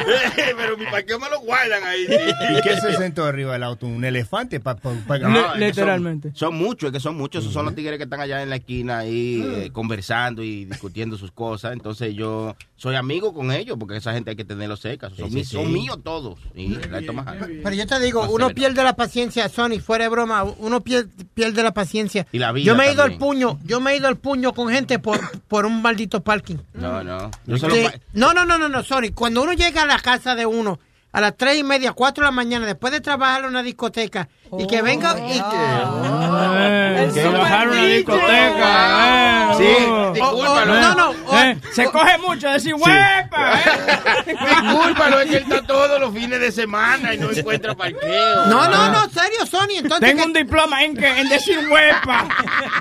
Pero 0.57 0.76
mi 0.76 0.87
parqueo 0.87 1.18
me 1.18 1.31
lo 1.31 1.40
guardan 1.40 1.85
ahí. 1.85 2.05
¿Y 2.05 2.61
qué 2.62 2.76
se 2.81 2.96
sentó 2.96 3.24
arriba 3.24 3.53
del 3.55 3.62
auto? 3.62 3.87
¿Un 3.87 4.05
elefante? 4.05 4.61
Pa, 4.61 4.76
pa- 4.76 4.92
pa- 5.07 5.18
No, 5.18 5.55
literalmente. 5.57 6.29
Son, 6.31 6.50
son 6.50 6.55
muchos, 6.57 6.88
es 6.88 6.92
que 6.92 7.00
son 7.00 7.16
muchos. 7.16 7.42
Esos 7.42 7.53
son 7.55 7.64
los 7.66 7.74
tigres 7.74 7.98
que 7.98 8.05
están 8.05 8.20
allá 8.20 8.42
en 8.42 8.50
la 8.50 8.57
esquina 8.57 8.98
ahí 8.98 9.42
eh, 9.46 9.70
conversando 9.72 10.42
y 10.42 10.64
discutiendo 10.64 11.16
sus 11.16 11.31
cosas. 11.33 11.72
Entonces 11.72 12.14
yo 12.14 12.57
soy 12.76 12.96
amigo 12.96 13.33
con 13.35 13.53
ellos 13.53 13.76
porque 13.79 13.96
esa 13.96 14.12
gente 14.12 14.31
hay 14.31 14.37
que 14.37 14.44
tenerlos 14.44 14.81
cerca. 14.81 15.09
Son, 15.11 15.29
Sí, 15.31 15.35
mi- 15.35 15.44
sí, 15.44 15.53
son 15.57 15.72
míos 15.72 15.98
todos. 16.03 16.38
Y. 16.55 16.74
Pero 16.76 17.72
yo 17.74 17.87
te 17.87 18.00
digo, 18.00 18.26
uno 18.31 18.51
pierde 18.55 18.83
la 18.83 18.97
paciencia, 18.97 19.49
Sony, 19.49 19.81
fuera 19.85 20.05
de 20.05 20.09
broma, 20.11 20.43
uno 20.45 20.81
pier- 20.83 21.09
pierde 21.35 21.63
la 21.63 21.73
paciencia. 21.73 22.27
Y 22.33 22.38
la 22.38 22.52
vida 22.52 22.67
yo 22.67 22.77
me 22.77 22.87
he 22.87 22.92
ido 22.92 23.02
al 23.02 23.19
puño, 23.19 23.59
yo 23.65 23.81
me 23.81 23.92
he 23.92 23.96
ido 23.96 24.09
al 24.09 24.17
puño 24.17 24.52
con 24.54 24.69
gente 24.71 24.98
por, 24.98 25.21
por 25.48 25.67
un 25.67 25.83
maldito 25.83 26.23
parking. 26.23 26.57
No, 26.75 27.02
no. 27.04 27.31
Yo 27.46 27.59
solo 27.59 27.75
Sí. 27.75 27.87
No, 28.13 28.33
no, 28.33 28.44
no, 28.44 28.59
no, 28.59 28.69
no, 28.69 28.83
Sony. 28.83 29.13
Cuando 29.15 29.42
uno 29.42 29.52
llega 29.52 29.83
a 29.83 29.87
la 29.87 29.98
casa 29.98 30.35
de 30.35 30.46
uno 30.46 30.79
a 31.13 31.21
las 31.21 31.37
tres 31.37 31.56
y 31.58 31.65
media, 31.65 31.92
cuatro 31.92 32.23
de 32.23 32.29
la 32.29 32.33
mañana, 32.33 32.67
después 32.67 32.92
de 32.92 33.00
trabajar 33.00 33.40
en 33.40 33.46
una 33.46 33.63
discoteca, 33.63 34.29
y 34.58 34.67
que 34.67 34.81
venga 34.83 35.17
y 35.19 35.38
Eh, 35.38 37.11
que 37.15 37.21
que 37.23 37.29
bajaron 37.29 37.77
la 37.77 37.83
DJ. 37.83 37.96
discoteca. 37.96 39.54
Sí, 39.56 39.65
eh, 39.65 39.87
oh. 39.90 40.13
discúlpalo. 40.13 40.81
no, 40.81 40.94
no, 40.94 41.11
oh, 41.27 41.38
Eh, 41.38 41.58
se 41.73 41.85
coge 41.90 42.19
mucho 42.19 42.48
decir 42.50 42.75
huepa. 42.75 43.61
eh. 43.61 44.37
Discúlpalo, 44.63 45.21
es 45.21 45.31
que 45.31 45.37
él 45.38 45.42
está 45.42 45.63
todos 45.67 46.00
los 46.00 46.15
fines 46.15 46.40
de 46.40 46.52
semana 46.52 47.15
y 47.15 47.19
no 47.19 47.31
encuentra 47.31 47.75
parqueo. 47.75 48.46
No, 48.46 48.69
no, 48.69 48.90
no, 48.92 49.08
serio, 49.11 49.44
Sony. 49.46 49.79
Entonces, 49.79 50.08
Tengo 50.08 50.23
que- 50.23 50.27
un 50.29 50.33
diploma 50.33 50.83
en, 50.85 50.96
que, 50.96 51.06
en 51.21 51.29
decir 51.29 51.58
huepa. 51.69 52.29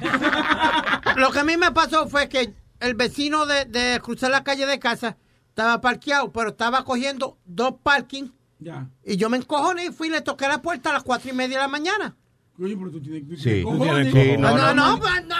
lo 1.15 1.31
que 1.31 1.39
a 1.39 1.43
mí 1.43 1.57
me 1.57 1.71
pasó 1.71 2.07
fue 2.07 2.29
que 2.29 2.53
el 2.79 2.93
vecino 2.95 3.45
de, 3.45 3.65
de 3.65 3.99
cruzar 4.01 4.31
la 4.31 4.43
calle 4.43 4.65
de 4.65 4.79
casa 4.79 5.17
estaba 5.59 5.81
parqueado, 5.81 6.31
pero 6.31 6.49
estaba 6.51 6.85
cogiendo 6.85 7.37
dos 7.45 7.75
parking. 7.83 8.29
Ya. 8.59 8.87
Y 9.05 9.17
yo 9.17 9.29
me 9.29 9.35
encojoné 9.37 9.85
y 9.87 9.89
fui 9.91 10.07
y 10.07 10.11
le 10.11 10.21
toqué 10.21 10.47
la 10.47 10.61
puerta 10.61 10.89
a 10.89 10.93
las 10.93 11.03
cuatro 11.03 11.29
y 11.29 11.33
media 11.33 11.57
de 11.57 11.63
la 11.63 11.67
mañana. 11.67 12.15
Coño, 12.57 12.75
pero 12.77 12.91
tú 12.91 13.01
tienes 13.01 13.27
tú 13.27 13.35
Sí. 13.35 13.43
tienes 13.43 13.63
cojones. 13.65 14.13
Sí, 14.13 14.37
No, 14.37 14.51
no, 14.51 14.57
no, 14.57 14.73
no. 14.73 14.97
no, 14.97 15.21
no, 15.21 15.35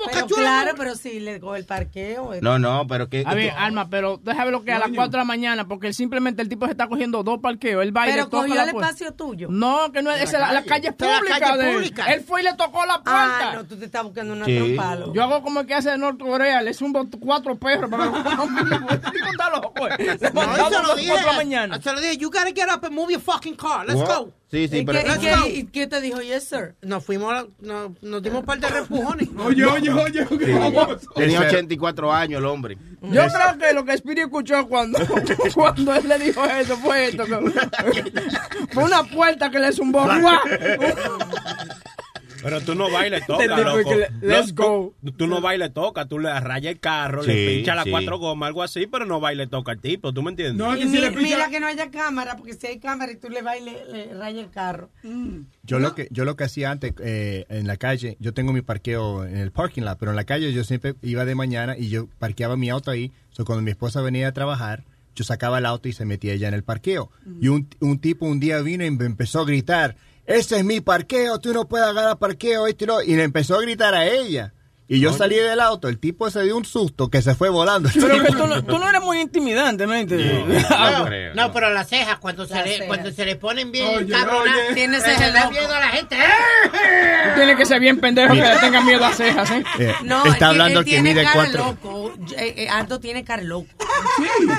no, 0.00 0.06
no, 0.06 0.12
Pero 0.12 0.26
claro, 0.26 0.72
pero 0.76 0.94
si 0.94 1.20
le 1.20 1.38
coge 1.40 1.58
el 1.58 1.66
parqueo. 1.66 2.32
No, 2.40 2.58
no, 2.58 2.86
pero 2.86 3.08
que... 3.08 3.22
A 3.26 3.34
ver, 3.34 3.52
Alma, 3.56 3.88
pero 3.90 4.18
déjame 4.22 4.50
lo 4.50 4.64
que 4.64 4.72
a 4.72 4.78
las 4.78 4.88
4 4.88 5.10
de 5.12 5.18
la 5.18 5.24
mañana, 5.24 5.68
porque 5.68 5.92
simplemente 5.92 6.42
el 6.42 6.48
tipo 6.48 6.66
se 6.66 6.72
está 6.72 6.88
cogiendo 6.88 7.22
dos 7.22 7.38
parqueos. 7.40 7.82
Él 7.82 7.96
va 7.96 8.04
y 8.04 8.08
le 8.08 8.12
Pero 8.14 8.24
toca 8.28 8.42
cogió 8.42 8.54
la 8.54 8.64
el 8.64 8.70
puerta. 8.70 8.88
espacio 8.90 9.12
tuyo. 9.14 9.48
No, 9.50 9.92
que 9.92 10.02
no 10.02 10.10
es, 10.10 10.22
esa 10.22 10.36
es 10.38 10.42
la, 10.42 10.52
la 10.52 10.64
calle 10.64 10.88
la 10.88 10.96
pública. 11.18 11.38
calle 11.40 11.58
de 11.58 11.68
él. 11.70 11.74
pública. 11.76 12.04
Él 12.12 12.20
fue 12.22 12.40
y 12.40 12.44
le 12.44 12.54
tocó 12.54 12.84
la 12.86 12.94
puerta. 13.02 13.50
Ah, 13.50 13.52
no, 13.54 13.64
tú 13.66 13.76
te 13.76 13.84
estás 13.84 14.02
buscando 14.04 14.32
una 14.32 14.44
Sí. 14.44 14.56
trompa. 14.56 14.94
loco. 14.96 15.12
Yo 15.14 15.22
hago 15.22 15.42
como 15.42 15.60
el 15.60 15.66
que 15.66 15.74
hace 15.74 15.90
de 15.90 15.98
Norcorea, 15.98 16.62
le 16.62 16.72
zumbo 16.74 17.06
cuatro 17.20 17.56
perros 17.58 17.90
para 17.90 18.10
que 18.10 18.18
está 19.30 19.50
loco. 19.50 19.88
eh. 19.88 20.18
No, 20.32 20.42
Levantado 20.42 20.70
se 20.70 20.76
a 20.76 20.82
lo 20.82 20.88
las 20.88 20.96
dije. 20.96 21.08
cuatro 21.10 21.26
de 21.26 21.32
la 21.32 21.36
mañana. 21.36 21.80
Se 21.82 21.92
lo 21.92 22.00
dije, 22.00 22.16
you 22.16 22.30
gotta 22.30 22.46
get 22.54 22.68
up 22.74 22.84
and 22.84 22.94
move 22.94 23.10
your 23.12 23.20
fucking 23.20 23.56
car. 23.56 23.86
Let's 23.86 24.00
What? 24.00 24.18
go. 24.18 24.32
Sí, 24.50 24.66
sí, 24.66 24.78
¿Y 24.78 24.84
pero... 24.84 24.98
qué, 24.98 25.08
y 25.48 25.62
qué- 25.64 25.70
qué 25.70 25.86
te 25.86 26.00
dijo? 26.00 26.20
Yes, 26.20 26.42
sir. 26.48 26.74
Nos 26.82 27.04
fuimos, 27.04 27.32
a- 27.32 27.46
nos, 27.60 27.92
nos 28.02 28.20
dimos 28.20 28.40
un 28.40 28.46
par 28.46 28.58
de 28.58 28.68
reempujones. 28.68 29.28
Oye, 29.38 29.64
oye, 29.64 29.90
oye. 29.90 30.26
Sí. 30.28 31.06
Tenía 31.14 31.40
84 31.42 32.12
años 32.12 32.38
el 32.40 32.46
hombre. 32.46 32.76
Yo 33.00 33.22
creo 33.28 33.58
que 33.58 33.72
lo 33.72 33.84
que 33.84 33.92
Spirit 33.92 34.24
escuchó 34.24 34.66
cuando, 34.66 34.98
cuando 35.54 35.94
él 35.94 36.08
le 36.08 36.18
dijo 36.18 36.44
eso 36.44 36.76
fue 36.78 37.08
esto. 37.10 37.24
que- 37.26 38.12
fue 38.72 38.84
una 38.84 39.04
puerta 39.04 39.50
que 39.52 39.60
le 39.60 39.72
zumbó. 39.72 40.04
Pero 42.42 42.60
tú 42.60 42.74
no 42.74 42.90
bailes, 42.90 43.26
toca, 43.26 43.46
loco. 43.46 43.90
let's 44.22 44.50
Loco, 44.50 44.94
Tú 45.16 45.26
no 45.26 45.40
bailes, 45.40 45.72
toca. 45.74 46.06
Tú 46.06 46.18
le 46.18 46.38
rayas 46.40 46.72
el 46.72 46.80
carro, 46.80 47.22
le 47.22 47.48
pinchas 47.56 47.76
las 47.76 47.84
sí. 47.84 47.90
cuatro 47.90 48.18
gomas, 48.18 48.48
algo 48.48 48.62
así, 48.62 48.86
pero 48.86 49.04
no 49.04 49.20
bailes, 49.20 49.50
toca 49.50 49.72
al 49.72 49.80
tipo. 49.80 50.12
¿Tú 50.12 50.22
me 50.22 50.30
entiendes? 50.30 50.66
Y 50.80 50.84
mi- 50.86 51.10
mira 51.22 51.48
que 51.50 51.60
no 51.60 51.66
haya 51.66 51.90
cámara, 51.90 52.36
porque 52.36 52.54
si 52.54 52.66
hay 52.66 52.78
cámara 52.78 53.12
y 53.12 53.16
tú 53.16 53.28
le 53.28 53.40
y 53.40 53.64
le, 53.64 54.14
rayas 54.14 54.44
el 54.44 54.50
carro. 54.50 54.90
Yo 55.62 55.78
lo 55.78 55.94
que 55.94 56.08
yo 56.10 56.24
lo 56.24 56.36
que 56.36 56.44
hacía 56.44 56.70
antes 56.70 56.94
eh, 57.00 57.44
en 57.48 57.66
la 57.66 57.76
calle, 57.76 58.16
yo 58.20 58.32
tengo 58.34 58.52
mi 58.52 58.62
parqueo 58.62 59.24
en 59.24 59.36
el 59.36 59.50
parking 59.52 59.82
lot, 59.82 59.98
pero 59.98 60.12
en 60.12 60.16
la 60.16 60.24
calle 60.24 60.52
yo 60.52 60.64
siempre 60.64 60.94
iba 61.02 61.24
de 61.24 61.34
mañana 61.34 61.76
y 61.76 61.88
yo 61.88 62.08
parqueaba 62.18 62.56
mi 62.56 62.70
auto 62.70 62.90
ahí. 62.90 63.12
So, 63.30 63.44
cuando 63.44 63.62
mi 63.62 63.70
esposa 63.70 64.00
venía 64.02 64.28
a 64.28 64.32
trabajar, 64.32 64.84
yo 65.14 65.24
sacaba 65.24 65.58
el 65.58 65.66
auto 65.66 65.88
y 65.88 65.92
se 65.92 66.04
metía 66.04 66.32
ella 66.32 66.48
en 66.48 66.54
el 66.54 66.62
parqueo. 66.64 67.10
Y 67.40 67.48
un, 67.48 67.68
un 67.80 67.98
tipo 67.98 68.26
un 68.26 68.40
día 68.40 68.60
vino 68.60 68.84
y 68.84 68.90
me 68.90 69.04
empezó 69.04 69.40
a 69.40 69.44
gritar, 69.44 69.96
ese 70.38 70.56
es 70.58 70.64
mi 70.64 70.80
parqueo, 70.80 71.38
tú 71.40 71.52
no 71.52 71.68
puedes 71.68 71.86
agarrar 71.86 72.18
parqueo, 72.18 72.66
este 72.66 72.84
y 72.84 72.86
lo-". 72.86 73.02
Y 73.02 73.16
le 73.16 73.24
empezó 73.24 73.56
a 73.56 73.60
gritar 73.62 73.94
a 73.94 74.06
ella. 74.06 74.52
Y 74.92 74.98
yo 74.98 75.12
salí 75.12 75.36
del 75.36 75.60
auto, 75.60 75.86
el 75.86 76.00
tipo 76.00 76.28
se 76.32 76.42
dio 76.42 76.56
un 76.56 76.64
susto 76.64 77.10
que 77.10 77.22
se 77.22 77.36
fue 77.36 77.48
volando. 77.48 77.88
Pero 77.94 78.22
que 78.24 78.32
tú, 78.32 78.44
no, 78.48 78.64
tú 78.64 78.76
no 78.76 78.88
eres 78.88 79.00
muy 79.00 79.20
intimidante, 79.20 79.86
¿no? 79.86 79.92
No, 79.94 81.08
no, 81.34 81.52
pero 81.52 81.70
las 81.70 81.88
cejas, 81.88 82.18
cuando, 82.18 82.44
se 82.44 82.54
Las 82.54 82.64
le, 82.64 82.70
cejas. 82.72 82.86
cuando 82.88 83.12
se 83.12 83.24
le 83.24 83.36
ponen 83.36 83.70
bien 83.70 83.86
Oye, 83.86 84.08
loco. 84.08 84.42
miedo 84.74 85.72
a 85.74 85.80
la 85.80 85.88
gente. 85.90 86.16
Tú 86.16 87.30
tienes 87.36 87.56
que 87.56 87.66
ser 87.66 87.80
bien 87.80 88.00
pendejo 88.00 88.34
que 88.34 88.40
le 88.40 88.56
tenga 88.58 88.80
miedo 88.80 89.04
a 89.04 89.12
cejas, 89.12 89.50
¿eh? 89.52 89.64
Eh, 89.78 89.94
No, 90.02 90.24
está 90.26 90.36
él- 90.46 90.50
hablando 90.60 90.80
él 90.80 90.84
que 90.84 90.90
tiene 90.90 91.14
mide 91.14 91.26
cuatro. 91.32 91.64
loco. 91.66 92.12
Eh, 92.36 92.54
eh, 92.56 92.68
Aldo 92.68 92.98
tiene 92.98 93.22
cara 93.24 93.42
loco. 93.42 93.68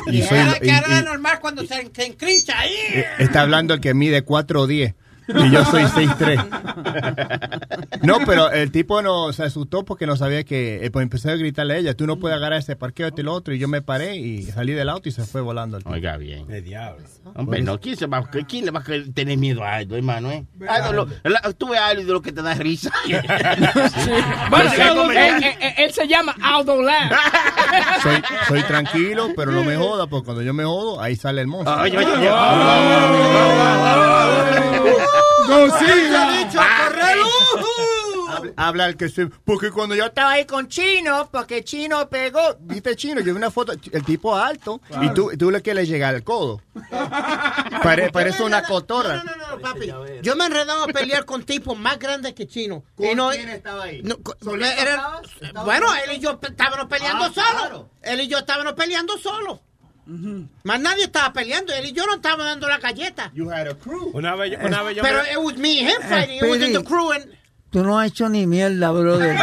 Y 0.07 0.21
soy- 0.21 0.29
Cara, 0.37 0.57
y- 0.61 0.67
cara 0.67 0.99
y- 1.01 1.03
normal 1.03 1.39
cuando 1.41 1.65
se, 1.65 1.89
se 1.93 2.05
encrincha 2.05 2.57
ahí. 2.57 2.73
Eh, 2.93 3.05
Está 3.19 3.41
hablando 3.41 3.73
el 3.73 3.81
que 3.81 3.93
mide 3.93 4.21
4 4.23 4.61
o 4.61 4.67
10. 4.67 4.95
Y 5.35 5.51
yo 5.51 5.63
soy 5.65 5.83
6'3. 5.95 8.01
No, 8.03 8.17
pero 8.25 8.51
el 8.51 8.71
tipo 8.71 9.01
no 9.01 9.31
se 9.33 9.43
asustó 9.43 9.83
porque 9.85 10.05
no 10.07 10.15
sabía 10.15 10.43
que. 10.43 10.85
eh, 10.85 10.91
pues 10.91 11.03
empecé 11.03 11.31
a 11.31 11.35
gritarle 11.35 11.75
a 11.75 11.77
ella: 11.77 11.93
Tú 11.95 12.07
no 12.07 12.17
puedes 12.17 12.35
agarrar 12.37 12.59
ese 12.59 12.75
parqueo, 12.75 13.07
este 13.07 13.21
y 13.21 13.23
lo 13.23 13.33
otro. 13.33 13.53
Y 13.53 13.59
yo 13.59 13.67
me 13.67 13.81
paré 13.81 14.15
y 14.17 14.43
salí 14.43 14.73
del 14.73 14.89
auto 14.89 15.09
y 15.09 15.11
se 15.11 15.23
fue 15.25 15.41
volando 15.41 15.77
el 15.77 15.83
tipo. 15.83 15.93
Oiga 15.93 16.17
bien. 16.17 16.49
El 16.51 16.63
diablo. 16.63 17.03
Hombre, 17.35 17.61
no, 17.61 17.79
¿quién, 17.79 17.95
se 17.95 18.07
va, 18.07 18.27
¿quién 18.47 18.65
le 18.65 18.71
va 18.71 18.79
a 18.79 18.83
tener 19.13 19.37
miedo 19.37 19.63
a 19.63 19.75
algo, 19.75 19.95
hermano? 19.95 20.31
Eh? 20.31 20.43
Algo, 20.67 20.93
lo- 20.93 21.07
la- 21.29 21.41
tú 21.53 21.69
ves 21.69 21.79
algo 21.79 22.03
de 22.03 22.11
lo 22.13 22.21
que 22.21 22.31
te 22.31 22.41
da 22.41 22.53
risa. 22.55 22.91
Bueno, 24.49 24.69
sé 24.71 24.83
cómo 24.89 25.11
él, 25.11 25.17
él- 25.17 25.43
él- 25.61 25.73
él 25.77 25.93
se 25.93 26.07
llama 26.07 26.35
Aldo 26.41 26.81
Land. 26.81 27.11
Soy, 28.03 28.21
soy 28.47 28.63
tranquilo, 28.63 29.29
pero 29.35 29.51
no 29.51 29.63
me 29.63 29.75
joda, 29.77 30.07
porque 30.07 30.25
cuando 30.25 30.41
yo 30.41 30.53
me 30.53 30.63
jodo, 30.63 30.99
ahí 31.01 31.15
sale 31.15 31.41
el 31.41 31.47
monstruo. 31.47 31.81
Oye, 31.81 31.97
oye, 34.95 35.83
oye. 35.83 36.57
Habla- 38.31 38.53
Habla 38.55 38.85
el 38.87 38.95
que 38.97 39.09
se. 39.09 39.27
Porque 39.27 39.71
cuando 39.71 39.93
yo 39.93 40.05
estaba 40.05 40.31
ahí 40.31 40.45
con 40.45 40.67
Chino, 40.69 41.29
porque 41.31 41.63
Chino 41.63 42.07
pegó. 42.09 42.39
¿Viste 42.61 42.95
Chino? 42.95 43.19
Yo 43.19 43.25
vi 43.25 43.31
una 43.31 43.51
foto, 43.51 43.73
el 43.73 44.05
tipo 44.05 44.35
alto, 44.35 44.81
y 45.01 45.09
tú, 45.13 45.31
tú 45.37 45.51
le 45.51 45.61
quieres 45.61 45.87
llegar 45.89 46.15
al 46.15 46.23
codo. 46.23 46.61
Pare- 47.83 48.09
parece 48.11 48.43
una 48.43 48.63
cotorra. 48.63 49.23
No, 49.23 49.35
no, 49.35 49.59
papi. 49.61 49.91
Yo 50.21 50.35
me 50.35 50.43
he 50.45 50.47
enredado 50.47 50.83
a 50.85 50.87
pelear 50.87 51.25
con 51.25 51.43
tipos 51.43 51.77
más 51.77 51.99
grandes 51.99 52.33
que 52.33 52.47
Chino. 52.47 52.83
Y 52.97 53.13
no- 53.15 53.31
estaba 53.31 53.83
ahí? 53.83 54.01
no, 54.03 54.17
co- 54.21 54.35
era- 54.55 55.21
bueno, 55.65 55.87
él 56.05 56.13
y 56.17 56.19
yo 56.19 56.39
estábamos 56.41 56.85
peleando 56.87 57.25
Ah, 57.25 57.31
solos. 57.33 57.51
claro. 57.59 57.89
Él 58.01 58.21
y 58.21 58.27
yo 58.27 58.37
estábamos 58.39 58.73
peleando 58.73 59.17
solos. 59.17 59.59
Más 60.63 60.79
nadie 60.79 61.03
estaba 61.05 61.31
peleando. 61.33 61.73
Él 61.73 61.85
y 61.87 61.91
yo 61.93 62.05
no 62.05 62.15
estábamos 62.15 62.45
dando 62.45 62.67
la 62.67 62.79
galleta. 62.79 63.31
You 63.33 63.49
had 63.51 63.67
a 63.67 63.75
crew. 63.75 64.11
Una 64.13 64.35
vez, 64.35 64.51
yo- 64.51 64.65
una 64.65 64.81
vez 64.83 64.95
yo 64.97 65.03
Pero 65.03 65.21
me- 65.23 65.31
it 65.31 65.37
was 65.37 65.57
me 65.57 65.79
and 65.79 65.89
him 65.89 66.01
fighting. 66.09 66.37
It 66.37 66.43
wasn't 66.43 66.73
the 66.77 66.83
crew. 66.83 67.11
And, 67.11 67.25
Tú 67.69 67.83
no 67.83 67.97
has 67.97 68.07
hecho 68.11 68.27
ni 68.27 68.45
mierda, 68.47 68.91
brother. 68.91 69.33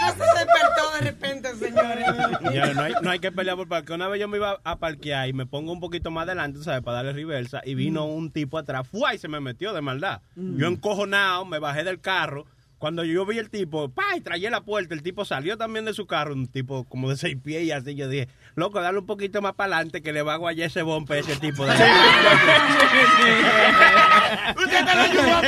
No 0.00 0.12
se 0.12 0.24
despertó 0.38 0.90
de 0.94 1.00
repente, 1.02 1.54
señores. 1.56 2.04
Ya, 2.52 2.74
no, 2.74 2.82
hay, 2.82 2.92
no 3.02 3.10
hay 3.10 3.18
que 3.20 3.30
pelear 3.32 3.56
por 3.56 3.68
parqueo. 3.68 3.94
Una 3.96 4.08
vez 4.08 4.20
yo 4.20 4.28
me 4.28 4.38
iba 4.38 4.58
a 4.64 4.76
parquear 4.78 5.28
y 5.28 5.32
me 5.32 5.46
pongo 5.46 5.72
un 5.72 5.80
poquito 5.80 6.10
más 6.10 6.24
adelante, 6.26 6.62
¿sabes? 6.62 6.82
Para 6.82 6.96
darle 6.98 7.12
reversa. 7.12 7.60
Y 7.64 7.74
vino 7.74 8.06
un 8.06 8.30
tipo 8.32 8.58
atrás, 8.58 8.86
¡fua! 8.88 9.14
y 9.14 9.18
se 9.18 9.28
me 9.28 9.40
metió 9.40 9.72
de 9.72 9.80
maldad. 9.80 10.20
Yo 10.34 10.66
encojonado, 10.66 11.44
me 11.44 11.58
bajé 11.58 11.84
del 11.84 12.00
carro. 12.00 12.46
Cuando 12.80 13.04
yo 13.04 13.26
vi 13.26 13.36
el 13.36 13.50
tipo, 13.50 13.90
¡pa! 13.90 14.16
y 14.16 14.22
traía 14.22 14.48
la 14.48 14.62
puerta, 14.62 14.94
el 14.94 15.02
tipo 15.02 15.26
salió 15.26 15.58
también 15.58 15.84
de 15.84 15.92
su 15.92 16.06
carro, 16.06 16.32
un 16.32 16.46
tipo 16.46 16.84
como 16.84 17.10
de 17.10 17.18
seis 17.18 17.36
pies 17.36 17.64
y 17.64 17.72
así. 17.72 17.94
Yo 17.94 18.08
dije, 18.08 18.30
loco, 18.54 18.80
dale 18.80 18.98
un 18.98 19.04
poquito 19.04 19.42
más 19.42 19.52
para 19.52 19.76
adelante 19.76 20.00
que 20.00 20.14
le 20.14 20.22
va 20.22 20.32
a 20.32 20.38
guayar 20.38 20.68
ese 20.68 20.80
bombe 20.80 21.16
a 21.16 21.18
ese 21.18 21.36
tipo 21.36 21.66
de. 21.66 21.72
Usted 24.56 24.86
te 24.86 24.94
lo 24.94 25.00
ayudó 25.02 25.36
a 25.36 25.42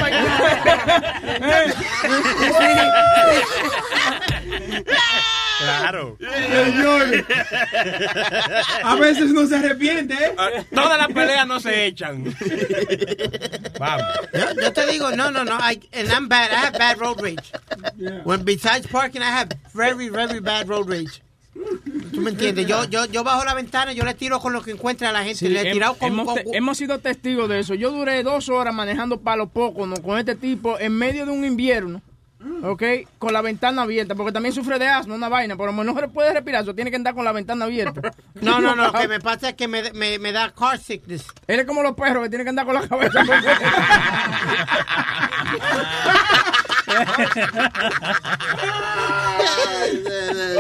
Claro. 5.63 6.17
Señores. 6.21 7.25
A 8.85 8.95
veces 8.97 9.31
no 9.33 9.47
se 9.47 9.57
arrepiente, 9.57 10.15
¿eh? 10.15 10.35
Ah, 10.37 10.49
Todas 10.75 10.99
las 10.99 11.09
peleas 11.09 11.47
no 11.47 11.61
se 11.61 11.87
echan. 11.87 12.25
Vamos. 13.79 14.07
yo, 14.33 14.63
yo 14.63 14.73
te 14.73 14.87
digo, 14.87 15.11
no, 15.13 15.31
no, 15.31 15.45
no. 15.45 15.59
I, 15.59 15.81
and 15.93 16.09
I'm 16.11 16.29
bad. 16.29 16.51
I 16.51 16.67
have 16.67 16.79
bad 16.79 16.99
road 16.99 17.21
rage. 17.21 17.53
When 18.25 18.45
besides 18.45 18.87
parking, 18.87 19.21
I 19.21 19.31
have 19.31 19.49
very, 19.75 20.09
very 20.09 20.41
bad 20.41 20.69
road 20.69 20.89
rage. 20.89 21.23
¿Tú 22.13 22.21
me 22.21 22.31
entiendes? 22.31 22.67
Yo, 22.67 22.85
yo, 22.87 23.05
yo 23.07 23.23
bajo 23.25 23.45
la 23.45 23.53
ventana 23.55 23.93
y 23.93 23.97
yo 23.97 24.05
le 24.05 24.15
tiro 24.15 24.41
con 24.41 24.53
lo 24.55 24.63
que 24.63 24.71
encuentre 24.71 25.07
a 25.07 25.13
la 25.13 25.21
gente. 25.23 25.39
Sí, 25.41 25.49
le 25.49 25.61
he 25.61 25.65
hem- 25.71 25.73
tirado 25.75 25.95
con, 25.95 26.09
hemos, 26.09 26.27
con- 26.27 26.35
te- 26.37 26.57
hemos 26.57 26.79
sido 26.79 26.99
testigos 26.99 27.49
de 27.49 27.61
eso. 27.61 27.75
Yo 27.75 27.91
duré 27.91 28.23
dos 28.23 28.49
horas 28.49 28.75
manejando 28.75 29.21
palo 29.21 29.49
poco 29.49 29.87
¿no? 29.87 29.97
con 29.97 30.19
este 30.19 30.35
tipo 30.35 30.79
en 30.79 30.93
medio 30.97 31.27
de 31.27 31.33
un 31.33 31.45
invierno. 31.45 32.01
¿Ok? 32.65 32.83
Con 33.19 33.33
la 33.33 33.41
ventana 33.41 33.83
abierta, 33.83 34.15
porque 34.15 34.33
también 34.33 34.55
sufre 34.55 34.79
de 34.79 34.87
asma, 34.87 35.15
una 35.15 35.29
vaina, 35.29 35.55
menos 35.57 35.95
no 35.95 36.13
puede 36.13 36.33
respirar, 36.33 36.63
eso 36.63 36.75
tiene 36.75 36.91
que 36.91 36.97
andar 36.97 37.15
con 37.15 37.25
la 37.25 37.33
ventana 37.33 37.65
abierta. 37.65 38.01
No, 38.41 38.61
no, 38.61 38.75
no. 38.75 38.87
Lo 38.87 38.93
que 38.93 39.07
me 39.15 39.21
pasa 39.21 39.51
es 39.51 39.55
que 39.55 39.69
me, 39.69 39.93
me, 39.93 40.19
me 40.19 40.33
da 40.33 40.53
car 40.53 40.79
sickness. 40.79 41.27
Él 41.47 41.61
es 41.61 41.67
como 41.67 41.83
los 41.83 41.95
perros 41.95 42.25
que 42.25 42.29
tienen 42.29 42.45
que 42.45 42.51
andar 42.51 42.67
con 42.67 42.75
la 42.75 42.89
cabeza. 42.89 43.23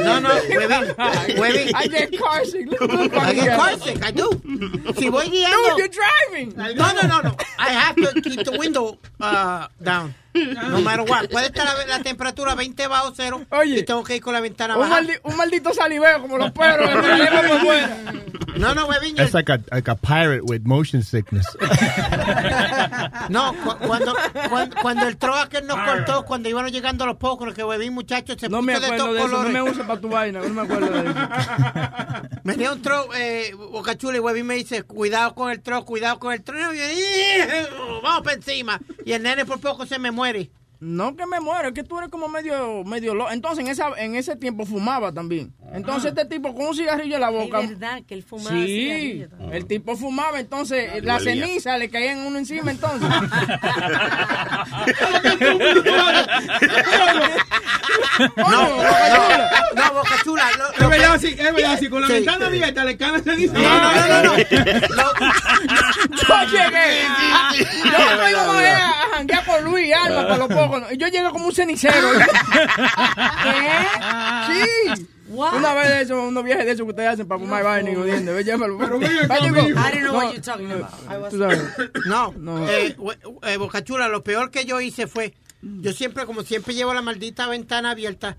No, 0.02 0.20
no, 0.20 0.28
huevín. 0.28 1.38
Huevín. 1.38 1.68
I 1.74 1.88
get 1.88 2.18
car 2.18 2.44
sick. 2.44 2.66
Look, 2.70 2.80
look, 2.80 3.14
I 3.14 3.34
get 3.34 3.56
car 3.56 3.78
sick. 3.78 4.04
I 4.04 4.10
do. 4.10 4.30
Si 4.96 5.08
voy 5.08 5.28
guiando. 5.28 5.70
Dude, 5.70 5.78
you're 5.78 5.88
driving. 5.88 6.54
No, 6.56 6.92
no, 6.92 7.02
no, 7.06 7.20
no. 7.20 7.36
I 7.58 7.70
have 7.70 7.96
to 7.96 8.20
keep 8.20 8.44
the 8.44 8.56
window 8.58 8.98
uh, 9.20 9.68
down. 9.82 10.14
No 10.70 10.80
matter 10.80 11.02
what. 11.10 11.28
Puede 11.30 11.46
estar 11.46 11.64
la, 11.66 11.86
la 11.98 12.02
temperatura 12.02 12.54
20 12.54 12.86
bajo 12.86 13.12
cero. 13.14 13.42
Oye. 13.50 13.80
Y 13.80 13.82
tengo 13.84 14.02
que 14.02 14.16
ir 14.16 14.22
con 14.22 14.32
la 14.32 14.40
ventana 14.40 14.74
Un, 14.76 14.80
baja. 14.88 15.00
maldi- 15.02 15.20
un 15.24 15.36
maldito 15.36 15.72
saliveo 15.74 16.20
como 16.22 16.38
los 16.38 16.52
perros. 16.52 16.88
que. 16.88 18.58
No, 18.58 18.74
no, 18.74 18.86
huevín. 18.86 19.18
It's 19.18 19.32
like 19.32 19.50
a, 19.50 19.58
like 19.70 19.90
a 19.90 19.94
pirate 19.94 20.42
with 20.42 20.62
motion 20.64 21.02
sickness. 21.02 21.46
No, 23.28 23.54
cu- 23.54 23.86
cuando, 23.86 24.14
cuando, 24.50 24.76
cuando 24.80 25.08
el 25.08 25.16
troca 25.16 25.60
nos 25.62 25.78
cortó, 25.78 26.24
cuando 26.24 26.48
íbamos 26.48 26.70
llegando 26.72 27.04
a 27.04 27.06
los 27.06 27.16
pocos, 27.16 27.54
que 27.54 27.64
huevín, 27.64 27.92
muchachos, 27.94 28.36
se 28.38 28.48
No 28.48 28.58
puso 28.58 28.62
me 28.66 28.72
de 28.80 28.86
acuerdo 28.86 29.04
todos 29.04 29.14
de 29.14 29.20
eso, 29.20 29.28
no 29.28 29.36
colores. 29.36 29.52
me 29.54 29.62
uses 29.70 29.86
para 29.86 30.00
tu 30.00 30.08
vaina, 30.08 30.40
no 30.40 30.48
me 30.50 30.62
acuerdo 30.62 30.90
de 30.90 31.10
eso. 31.10 31.18
Venía 32.44 32.72
un 32.72 32.82
tro, 32.82 33.08
eh, 33.14 33.54
Boca 33.54 33.96
Chula, 33.96 34.16
y 34.16 34.20
Huevín 34.20 34.46
me 34.46 34.54
dice, 34.54 34.82
cuidado 34.82 35.34
con 35.34 35.50
el 35.50 35.60
tro, 35.62 35.84
cuidado 35.84 36.18
con 36.18 36.32
el 36.32 36.42
tro. 36.42 36.58
Y 36.74 36.78
yo, 36.78 36.84
"Ih, 36.84 38.02
Vamos 38.02 38.22
para 38.22 38.36
encima. 38.36 38.80
Y 39.04 39.12
el 39.12 39.22
nene 39.22 39.44
por 39.44 39.60
poco 39.60 39.86
se 39.86 39.98
me 39.98 40.10
muere. 40.10 40.21
muere. 40.22 40.52
No 40.84 41.14
que 41.14 41.26
me 41.26 41.38
muero, 41.38 41.68
es 41.68 41.74
que 41.74 41.84
tú 41.84 41.96
eres 41.98 42.10
como 42.10 42.26
medio, 42.26 42.82
medio 42.82 43.14
loco. 43.14 43.30
Entonces 43.30 43.64
en 43.64 43.70
esa, 43.70 43.90
en 43.98 44.16
ese 44.16 44.34
tiempo 44.34 44.66
fumaba 44.66 45.12
también. 45.12 45.54
Entonces 45.72 46.08
este 46.10 46.24
tipo 46.24 46.52
con 46.56 46.66
un 46.66 46.74
cigarrillo 46.74 47.14
en 47.14 47.20
la 47.20 47.30
boca. 47.30 47.60
Es 47.60 47.68
verdad 47.70 48.02
que 48.04 48.14
él 48.14 48.24
fumaba 48.24 48.50
Sí, 48.56 49.24
el 49.52 49.66
tipo 49.66 49.96
fumaba, 49.96 50.40
entonces 50.40 51.04
la 51.04 51.20
ceniza 51.20 51.78
le 51.78 51.88
caía 51.88 52.14
en 52.14 52.26
uno 52.26 52.36
encima 52.38 52.72
entonces. 52.72 53.08
No, 58.36 58.50
no, 58.50 58.76
no, 59.74 59.92
Boca 59.94 60.14
Chula. 60.24 60.44
lo- 60.58 60.72
Es 60.72 60.90
verdad, 60.90 61.12
que- 61.14 61.18
sí, 61.28 61.36
es 61.38 61.54
verdad, 61.54 61.78
sí, 61.78 61.88
con 61.88 62.02
la 62.02 62.08
ventana 62.08 62.46
abierta 62.46 62.84
le 62.84 62.96
cae 62.96 63.20
dice. 63.36 63.52
No, 63.52 63.60
no, 63.62 64.08
no, 64.08 64.22
no. 64.22 64.36
Yo 64.36 64.46
llegué. 66.50 67.02
a- 67.06 67.52
Yo 67.54 68.28
íbamos 68.30 68.56
a, 68.56 68.88
a 69.02 69.08
janguear 69.16 69.44
con 69.44 69.64
Luis 69.64 69.86
y 69.88 69.92
Alma 69.92 70.28
por 70.28 70.38
lo 70.38 70.48
yo 70.96 71.08
llegué 71.08 71.30
como 71.30 71.46
un 71.46 71.52
cenicero. 71.52 71.94
¿Qué? 73.42 74.94
Sí. 74.94 75.06
Una 75.28 75.74
vez 75.74 75.88
de 75.88 76.02
eso, 76.02 76.22
unos 76.24 76.44
viajes 76.44 76.66
de 76.66 76.72
esos 76.72 76.84
que 76.84 76.90
ustedes 76.90 77.08
hacen 77.08 77.26
para 77.26 77.40
fumar 77.40 77.64
vaina 77.64 77.90
y 77.90 77.94
jodiendo. 77.94 78.38
Llévalo. 78.40 78.76
Pero 78.78 78.98
ven 78.98 79.18
acá, 79.18 79.26
Vaya, 79.28 79.46
digo, 79.46 79.62
mijo. 79.62 79.78
I 79.78 79.90
don't 79.92 80.02
know 80.02 80.14
what 80.14 80.24
no, 80.24 80.32
you're 80.32 80.42
talking 80.42 80.68
no, 80.68 80.74
about. 82.34 82.68
Eh, 82.70 82.96
eh, 83.42 83.56
Boca 83.56 83.82
Chula, 83.82 84.08
lo 84.08 84.22
peor 84.22 84.50
que 84.50 84.64
yo 84.64 84.80
hice 84.80 85.06
fue, 85.06 85.34
yo 85.62 85.92
siempre, 85.92 86.26
como 86.26 86.42
siempre 86.42 86.74
llevo 86.74 86.92
la 86.92 87.02
maldita 87.02 87.46
ventana 87.46 87.92
abierta, 87.92 88.36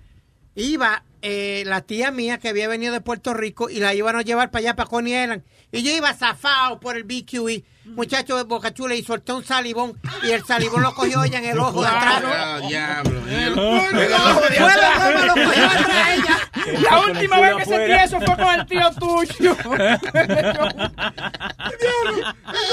iba 0.55 1.03
eh, 1.25 1.63
la 1.65 1.79
tía 1.79 2.11
mía 2.11 2.37
que 2.37 2.49
había 2.49 2.67
venido 2.67 2.91
de 2.91 2.99
Puerto 2.99 3.33
Rico 3.33 3.69
y 3.69 3.79
la 3.79 3.93
iban 3.93 4.17
a 4.17 4.23
llevar 4.23 4.51
para 4.51 4.59
allá, 4.59 4.75
para 4.75 4.89
Coney 4.89 5.13
Island, 5.13 5.43
y 5.71 5.81
yo 5.81 5.91
iba 5.91 6.13
zafado 6.13 6.81
por 6.81 6.97
el 6.97 7.05
BQE, 7.05 7.63
muchacho 7.85 8.35
de 8.35 8.43
Boca 8.43 8.73
Chula, 8.73 8.93
y 8.93 9.03
solté 9.03 9.31
un 9.31 9.45
salivón, 9.45 9.97
y 10.21 10.31
el 10.31 10.43
salivón 10.43 10.81
lo 10.81 10.93
cogió 10.93 11.23
ella 11.23 11.39
en 11.39 11.45
el 11.45 11.59
ojo 11.59 11.81
de 11.81 11.87
atrás. 11.87 12.23
Ah, 12.35 12.59
diablo. 12.67 13.21
Fue 13.21 13.53
lo 13.53 15.25
lo 15.25 15.33
cogió 15.33 15.65
atrás 15.65 16.09
ella. 16.13 16.79
La 16.89 16.99
última 16.99 17.39
vez 17.39 17.55
que 17.55 17.65
sentí 17.65 17.91
eso 17.93 18.19
fue 18.19 18.35
con 18.35 18.59
el 18.59 18.65
tío 18.65 18.91
tuyo. 18.99 19.57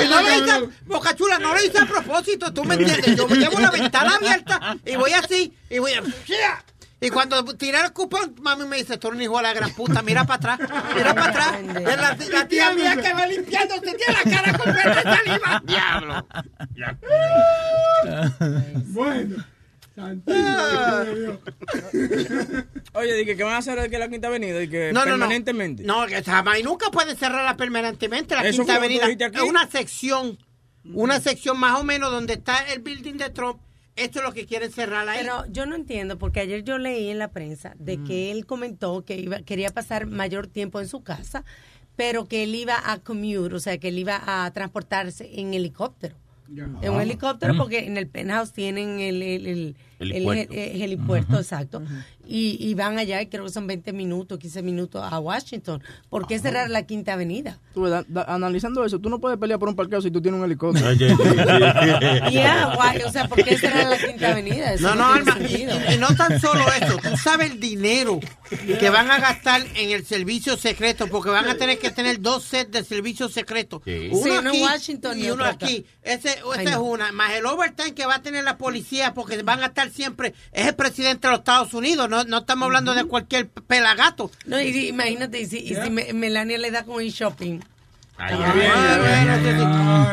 Y 0.02 0.08
no 0.08 0.22
lo 0.22 0.28
hice, 0.28 0.68
Boca 0.86 1.14
Chula, 1.14 1.38
no 1.38 1.54
lo 1.54 1.64
hice 1.64 1.78
a 1.78 1.86
propósito, 1.86 2.52
tú 2.52 2.64
me 2.64 2.74
entiendes. 2.74 3.16
Yo 3.16 3.28
me 3.28 3.36
llevo 3.36 3.60
la 3.60 3.70
ventana 3.70 4.16
abierta 4.16 4.76
y 4.84 4.96
voy 4.96 5.12
así, 5.12 5.52
y 5.70 5.78
voy 5.78 5.92
a... 5.92 6.02
Y 7.02 7.08
cuando 7.10 7.42
tiré 7.56 7.80
el 7.80 7.92
cupón, 7.92 8.34
mami 8.42 8.66
me 8.66 8.76
dice, 8.76 8.98
tú 8.98 9.08
eres 9.08 9.16
un 9.16 9.22
hijo 9.22 9.36
de 9.38 9.42
la 9.44 9.54
gran 9.54 9.70
puta, 9.74 10.02
mira 10.02 10.24
para 10.26 10.54
atrás, 10.54 10.70
mira 10.94 11.14
para 11.14 11.30
atrás. 11.30 11.54
Es 12.20 12.28
la, 12.28 12.38
la 12.38 12.48
tía 12.48 12.72
mía 12.74 12.94
que 12.96 13.12
va 13.14 13.26
limpiando, 13.26 13.74
se 13.76 13.80
tiene 13.80 14.12
la 14.12 14.30
cara 14.30 14.58
completa 14.58 14.94
de 14.94 15.02
saliva. 15.16 15.62
Diablo. 15.64 16.26
Bueno. 18.86 19.44
Oye, 22.94 23.14
dije 23.16 23.36
que 23.36 23.44
van 23.44 23.54
a 23.54 23.58
hacer 23.58 23.80
de 23.80 23.90
que 23.90 23.98
la 23.98 24.08
Quinta 24.08 24.28
Avenida 24.28 24.62
y 24.62 24.68
que 24.68 24.92
No, 24.92 25.00
no, 25.00 25.06
no. 25.06 25.18
permanentemente. 25.18 25.82
No, 25.84 26.06
que 26.06 26.22
jamás 26.22 26.58
y 26.58 26.62
nunca 26.62 26.90
puede 26.90 27.16
cerrarla 27.16 27.56
permanentemente. 27.56 28.34
La 28.34 28.42
Eso 28.42 28.58
Quinta 28.62 28.76
Avenida 28.76 29.06
es 29.08 29.42
una 29.42 29.66
sección, 29.68 30.38
una 30.84 31.20
sección 31.20 31.58
más 31.58 31.78
o 31.78 31.84
menos 31.84 32.10
donde 32.10 32.34
está 32.34 32.58
el 32.72 32.80
building 32.80 33.14
de 33.14 33.30
Trump. 33.30 33.60
Esto 33.96 34.20
es 34.20 34.24
lo 34.24 34.32
que 34.32 34.46
quieren 34.46 34.70
cerrar 34.72 35.08
ahí. 35.08 35.18
Pero 35.20 35.44
yo 35.50 35.66
no 35.66 35.74
entiendo, 35.74 36.18
porque 36.18 36.40
ayer 36.40 36.62
yo 36.64 36.78
leí 36.78 37.10
en 37.10 37.18
la 37.18 37.28
prensa 37.32 37.74
de 37.78 38.02
que 38.02 38.30
él 38.30 38.46
comentó 38.46 39.04
que 39.04 39.16
iba, 39.16 39.40
quería 39.42 39.70
pasar 39.70 40.06
mayor 40.06 40.46
tiempo 40.46 40.80
en 40.80 40.88
su 40.88 41.02
casa, 41.02 41.44
pero 41.96 42.26
que 42.26 42.44
él 42.44 42.54
iba 42.54 42.76
a 42.90 42.98
commute, 43.00 43.54
o 43.54 43.60
sea, 43.60 43.76
que 43.78 43.88
él 43.88 43.98
iba 43.98 44.22
a 44.24 44.50
transportarse 44.52 45.40
en 45.40 45.52
helicóptero. 45.54 46.16
En 46.82 46.92
un 46.92 47.00
helicóptero, 47.00 47.54
Mm. 47.54 47.58
porque 47.58 47.78
en 47.86 47.96
el 47.96 48.08
penthouse 48.08 48.52
tienen 48.52 48.98
el, 49.00 49.22
el, 49.22 49.46
el, 49.46 49.76
el 50.00 50.12
Helipuerto. 50.12 50.52
he- 50.54 50.74
el 50.74 50.82
helipuerto, 50.82 51.36
exacto. 51.38 51.82
y, 52.26 52.56
y 52.60 52.74
van 52.74 52.98
allá, 52.98 53.20
y 53.22 53.26
creo 53.26 53.44
que 53.44 53.50
son 53.50 53.66
20 53.66 53.92
minutos, 53.92 54.38
15 54.38 54.62
minutos 54.62 55.02
a 55.08 55.18
Washington. 55.18 55.82
¿Por 56.08 56.26
qué 56.26 56.38
cerrar 56.38 56.70
la 56.70 56.82
Quinta 56.86 57.12
Avenida? 57.14 57.58
Tú, 57.74 57.86
da- 57.86 58.04
da- 58.08 58.24
analizando 58.24 58.84
eso, 58.84 58.98
tú 58.98 59.08
no 59.10 59.18
puedes 59.20 59.38
pelear 59.38 59.58
por 59.58 59.68
un 59.68 59.76
parqueo 59.76 60.00
si 60.00 60.10
tú 60.10 60.20
tienes 60.22 60.38
un 60.38 60.44
helicóptero. 60.46 60.92
Yeah, 62.30 62.72
guay, 62.76 63.02
o 63.02 63.10
sea, 63.12 63.28
¿por 63.28 63.42
qué 63.44 63.56
cerrar 63.58 63.86
la 63.88 63.98
Quinta 63.98 64.30
Avenida? 64.32 64.72
Eso 64.74 64.94
No, 64.94 65.16
no, 65.16 65.34
tiene 65.46 65.72
Alma, 65.72 65.90
y, 65.90 65.94
y- 65.94 65.98
no 65.98 66.08
tan 66.16 66.40
solo 66.40 66.64
eso, 66.80 66.96
tú 66.98 67.16
sabes 67.16 67.50
el 67.52 67.60
dinero 67.60 68.20
que 68.78 68.90
van 68.90 69.10
a 69.10 69.18
gastar 69.18 69.62
en 69.76 69.90
el 69.90 70.04
servicio 70.04 70.56
secreto, 70.56 71.06
porque 71.08 71.30
van 71.30 71.48
a 71.48 71.54
tener 71.56 71.78
que 71.78 71.90
tener 71.90 72.20
dos 72.20 72.44
sets 72.44 72.70
de 72.70 72.84
servicio 72.84 73.28
secreto. 73.28 73.82
Sí, 73.84 74.08
Uno 74.12 74.20
uno 74.22 74.40
en 74.40 74.46
aquí 74.48 74.62
Washington 74.62 75.18
y 75.18 75.24
y 75.26 75.30
uno 75.30 75.44
acá. 75.44 75.66
aquí. 75.66 75.84
Ese, 76.02 76.30
esa 76.30 76.62
es 76.62 76.70
no. 76.72 76.82
una. 76.82 77.12
Más 77.12 77.32
el 77.34 77.46
overtime 77.46 77.94
que 77.94 78.06
va 78.06 78.16
a 78.16 78.22
tener 78.22 78.44
la 78.44 78.56
policía, 78.58 79.14
porque 79.14 79.42
van 79.42 79.62
a 79.62 79.66
estar 79.66 79.89
siempre. 79.90 80.34
Es 80.52 80.66
el 80.66 80.74
presidente 80.74 81.26
de 81.26 81.32
los 81.32 81.40
Estados 81.40 81.74
Unidos, 81.74 82.08
no, 82.08 82.24
no 82.24 82.38
estamos 82.38 82.66
hablando 82.66 82.94
de 82.94 83.04
cualquier 83.04 83.48
pelagato. 83.48 84.30
No, 84.46 84.60
y, 84.60 84.88
imagínate, 84.88 85.40
y 85.40 85.46
si, 85.46 85.58
y 85.58 85.74
si 85.74 85.90
Me- 85.90 86.12
Melania 86.12 86.58
le 86.58 86.70
da 86.70 86.84
con 86.84 87.00
el 87.02 87.10
shopping. 87.10 87.60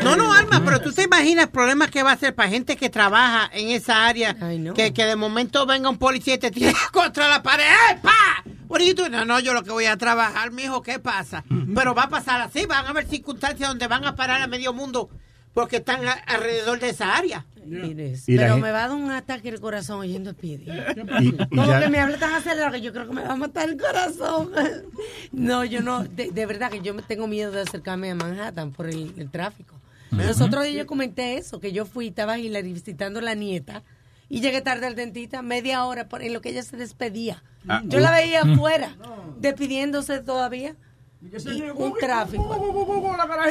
No, 0.04 0.16
no, 0.16 0.34
Alma, 0.34 0.62
pero 0.64 0.80
tú 0.80 0.94
te 0.94 1.04
imaginas 1.04 1.46
el 1.46 1.52
problema 1.52 1.90
que 1.90 2.04
va 2.04 2.14
a 2.14 2.18
ser 2.18 2.34
para 2.34 2.50
gente 2.50 2.78
que 2.78 2.90
trabaja 2.90 3.50
en 3.54 3.70
esa 3.70 4.06
área, 4.08 4.34
que, 4.74 4.94
que 4.94 5.04
de 5.06 5.16
momento 5.18 5.66
venga 5.66 5.90
un 5.90 5.98
policía 5.98 6.36
y 6.36 6.38
te 6.38 6.52
tire 6.52 6.72
contra 6.94 7.28
la 7.28 7.44
pared, 7.44 7.66
¡eh, 7.66 7.98
pa! 8.02 8.44
What 8.70 8.78
are 8.82 8.88
you 8.88 8.94
doing? 8.94 9.12
No, 9.12 9.26
no, 9.26 9.40
yo 9.40 9.54
lo 9.54 9.64
que 9.64 9.72
voy 9.72 9.86
a 9.86 9.98
trabajar, 9.98 10.52
mijo, 10.52 10.82
¿qué 10.82 11.00
pasa? 11.00 11.44
Pero 11.76 11.94
va 11.96 12.04
a 12.04 12.10
pasar 12.10 12.42
así, 12.42 12.66
van 12.66 12.86
a 12.86 12.90
haber 12.90 13.08
circunstancias 13.08 13.68
donde 13.70 13.88
van 13.88 14.06
a 14.06 14.16
parar 14.16 14.42
a 14.42 14.48
medio 14.48 14.72
mundo 14.74 15.10
porque 15.54 15.78
están 15.78 16.08
a- 16.08 16.12
alrededor 16.28 16.80
de 16.80 16.90
esa 16.90 17.16
área. 17.16 17.46
Mires, 17.68 18.28
Y 18.30 18.36
pero 18.38 18.54
gente- 18.56 18.62
me 18.68 18.72
va 18.72 18.86
a 18.86 18.88
dar 18.88 18.98
un 18.98 19.12
ataque 19.12 19.50
el 19.50 19.60
corazón 19.60 20.00
oyendo 20.00 20.30
a 20.30 20.34
Speedy. 20.34 20.66
Y- 21.22 21.28
y 21.28 21.32
Como 21.50 21.66
ya- 21.66 21.80
que 21.82 21.90
me 21.90 22.00
habla 22.00 22.18
tan 22.18 22.34
acelerado 22.34 22.72
que 22.72 22.82
yo 22.82 22.94
creo 22.94 23.08
que 23.08 23.14
me 23.14 23.24
va 23.24 23.34
a 23.34 23.36
matar 23.36 23.70
el 23.70 23.78
corazón. 23.78 24.52
No, 25.32 25.64
yo 25.66 25.82
no, 25.82 26.04
de, 26.04 26.32
de 26.32 26.46
verdad 26.46 26.72
que 26.72 26.82
yo 26.82 26.94
me 26.94 27.02
tengo 27.02 27.28
miedo 27.28 27.52
de 27.52 27.62
acercarme 27.62 28.10
a 28.12 28.16
Manhattan 28.16 28.72
por 28.72 28.88
el, 28.88 29.14
el 29.18 29.30
tráfico. 29.30 29.76
Los 30.12 30.40
otros 30.42 30.64
días 30.64 30.76
yo 30.78 30.88
comenté 30.88 31.38
eso, 31.38 31.60
que 31.60 31.74
yo 31.74 31.86
fui, 31.86 32.08
estaba 32.08 32.38
Hillary 32.40 32.72
visitando 32.74 33.20
a 33.20 33.22
la 33.22 33.36
nieta 33.36 33.84
y 34.30 34.40
llegué 34.40 34.62
tarde 34.62 34.88
al 34.88 34.96
dentista, 34.96 35.42
media 35.42 35.84
hora 35.86 36.08
por, 36.08 36.22
en 36.24 36.34
lo 36.34 36.40
que 36.42 36.50
ella 36.50 36.64
se 36.64 36.78
despedía. 36.78 37.44
Ah, 37.68 37.82
yo 37.86 38.00
la 38.00 38.10
uh. 38.12 38.14
veía 38.14 38.42
afuera, 38.44 38.96
despidiéndose 39.40 40.20
todavía. 40.20 40.76
Y 41.22 41.62
un 41.76 41.94
tráfico. 41.96 42.44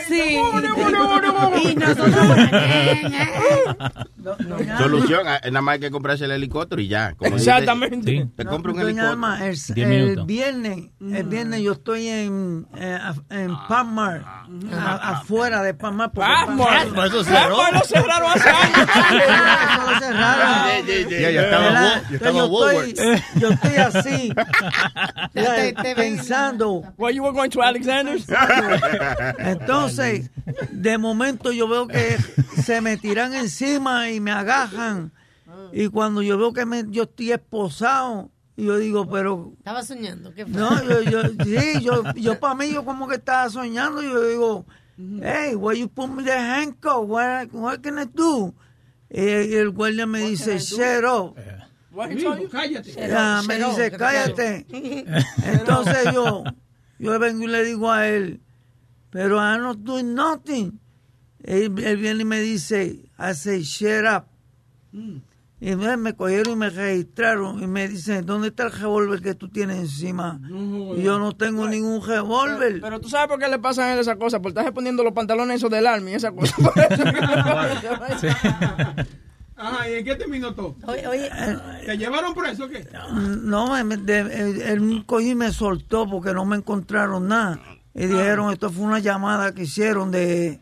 Sí. 0.06 0.38
Y 1.64 1.74
nosotros. 1.74 2.26
Solución, 4.78 5.26
ah, 5.26 5.40
nada 5.44 5.60
más 5.62 5.74
hay 5.74 5.80
que 5.80 5.90
comprarse 5.90 6.24
el 6.24 6.30
helicóptero 6.32 6.80
y 6.82 6.88
ya. 6.88 7.14
como 7.16 7.36
dice, 7.36 7.50
Exactamente. 7.50 8.28
Te 8.36 8.44
compra 8.44 8.72
un 8.72 8.80
helicóptero. 8.80 9.10
Alma, 9.10 9.46
el, 9.46 9.56
el 9.76 10.24
viernes, 10.24 10.90
el 11.00 11.24
viernes 11.24 11.60
yo 11.62 11.72
estoy 11.72 12.08
en, 12.08 12.66
eh, 12.76 12.98
en 13.30 13.56
Palmar, 13.68 14.24
a- 14.72 15.10
afuera 15.18 15.62
de 15.62 15.74
Palmar. 15.74 16.10
porque 16.12 16.28
Palmar. 16.30 16.68
Palmar- 16.86 17.06
Eso 17.08 17.24
cerró. 17.24 17.56
Palmar 17.56 17.72
lo 17.74 17.80
cerraron 17.80 18.30
hace 18.32 18.48
años. 18.48 18.88
Eso 19.72 19.90
lo 19.92 19.98
cerraron. 20.00 20.86
Ya, 20.86 21.30
yo 21.30 21.40
estaba 21.40 22.02
yo 22.10 22.16
estaba 22.16 22.38
yo 22.38 22.44
estoy- 22.70 23.22
Yo 23.40 23.48
estoy 23.50 23.76
así, 23.76 24.32
ya, 25.34 25.54
Te- 25.54 25.72
te 25.72 25.94
ven- 25.94 26.16
pensando. 26.16 26.82
Well, 26.96 27.14
you 27.14 27.22
were 27.22 27.32
going 27.32 27.50
to 27.50 27.62
Alexander's? 27.62 28.24
Entonces, 29.38 30.30
de 30.70 30.98
momento 30.98 31.52
yo 31.52 31.68
veo 31.68 31.86
que 31.86 32.16
se 32.62 32.80
me 32.80 32.96
tiran 32.96 33.34
encima 33.34 34.10
y 34.10 34.15
me 34.20 34.32
agajan. 34.32 35.12
Y 35.72 35.88
cuando 35.88 36.22
yo 36.22 36.36
veo 36.38 36.52
que 36.52 36.66
me, 36.66 36.84
yo 36.88 37.04
estoy 37.04 37.32
esposado, 37.32 38.30
yo 38.56 38.78
digo, 38.78 39.08
pero 39.08 39.52
Estaba 39.58 39.82
soñando. 39.82 40.32
¿qué 40.34 40.44
fue? 40.46 40.54
no, 40.54 40.82
yo, 40.82 41.02
yo, 41.02 41.22
sí, 41.44 41.80
yo, 41.82 42.02
yo 42.14 42.40
para 42.40 42.54
mí, 42.54 42.72
yo 42.72 42.84
como 42.84 43.06
que 43.06 43.16
estaba 43.16 43.48
soñando, 43.50 44.02
yo 44.02 44.26
digo, 44.26 44.66
hey, 45.22 45.54
why 45.54 45.78
you 45.78 45.88
put 45.88 46.08
me 46.08 46.22
the 46.22 46.32
handcuff? 46.32 47.06
What, 47.06 47.48
what 47.52 47.80
can 47.80 47.98
I 47.98 48.06
do? 48.06 48.54
Y, 49.10 49.20
y 49.20 49.54
el 49.54 49.70
guardia 49.70 50.06
me 50.06 50.20
dice, 50.20 50.58
shut 50.58 51.04
up. 51.04 51.36
Mijo, 52.08 52.36
cállate. 52.50 52.92
Ya, 52.92 53.42
me 53.46 53.56
dice, 53.56 53.90
cállate. 53.92 54.66
Entonces 55.44 56.12
yo, 56.12 56.44
yo 56.98 57.18
vengo 57.18 57.44
y 57.44 57.46
le 57.46 57.64
digo 57.64 57.90
a 57.90 58.08
él, 58.08 58.42
pero 59.10 59.38
I 59.38 59.58
not 59.58 59.78
doing 59.78 60.14
nothing. 60.14 60.80
Él, 61.42 61.72
él 61.78 61.96
viene 61.96 62.22
y 62.22 62.24
me 62.24 62.40
dice, 62.40 63.05
I 63.18 63.34
say, 63.34 63.62
shut 63.62 64.04
up. 64.04 64.26
Y 65.58 65.70
entonces 65.70 65.98
me 65.98 66.14
cogieron 66.14 66.52
y 66.52 66.56
me 66.56 66.68
registraron 66.68 67.62
y 67.62 67.66
me 67.66 67.88
dicen, 67.88 68.26
¿dónde 68.26 68.48
está 68.48 68.64
el 68.64 68.72
revólver 68.72 69.22
que 69.22 69.34
tú 69.34 69.48
tienes 69.48 69.78
encima? 69.78 70.38
Y 70.96 71.02
yo 71.02 71.18
no 71.18 71.34
tengo 71.34 71.66
ningún 71.66 72.06
revólver. 72.06 72.78
Pero 72.80 73.00
tú 73.00 73.08
sabes 73.08 73.28
por 73.28 73.38
qué 73.38 73.48
le 73.48 73.58
pasan 73.58 73.86
a 73.86 73.94
él 73.94 74.00
esas 74.00 74.16
cosas, 74.16 74.40
por 74.40 74.50
estar 74.50 74.70
poniendo 74.74 75.02
los 75.02 75.14
pantalones 75.14 75.56
esos 75.56 75.70
del 75.70 75.86
army 75.86 76.12
y 76.12 76.14
esa 76.14 76.30
cosa. 76.30 76.54
Ajá, 79.58 79.88
¿y 79.88 79.94
en 79.94 80.04
qué 80.04 80.16
terminó 80.16 80.54
todo? 80.54 80.76
Oye, 80.86 81.06
oye. 81.06 81.30
¿Te 81.86 81.96
llevaron 81.96 82.34
preso 82.34 82.64
o 82.64 82.68
qué? 82.68 82.86
No, 83.14 83.74
él, 83.78 84.10
él 84.10 85.04
cogió 85.06 85.30
y 85.30 85.34
me 85.34 85.50
soltó 85.52 86.06
porque 86.06 86.34
no 86.34 86.44
me 86.44 86.56
encontraron 86.56 87.28
nada. 87.28 87.58
Y 87.94 88.04
dijeron, 88.04 88.52
esto 88.52 88.70
fue 88.70 88.84
una 88.84 88.98
llamada 88.98 89.54
que 89.54 89.62
hicieron 89.62 90.10
de, 90.10 90.60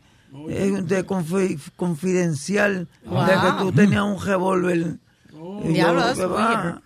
eh, 0.48 0.82
de 0.82 1.06
confi- 1.06 1.58
confidencial, 1.76 2.88
Wow. 3.04 3.24
de 3.26 3.32
que 3.32 3.52
tú 3.60 3.72
tenías 3.72 4.02
un 4.02 4.20
revólver 4.24 4.76
Y 4.76 5.36
yo 5.36 5.60
Diablo, 5.72 6.00
va- 6.34 6.80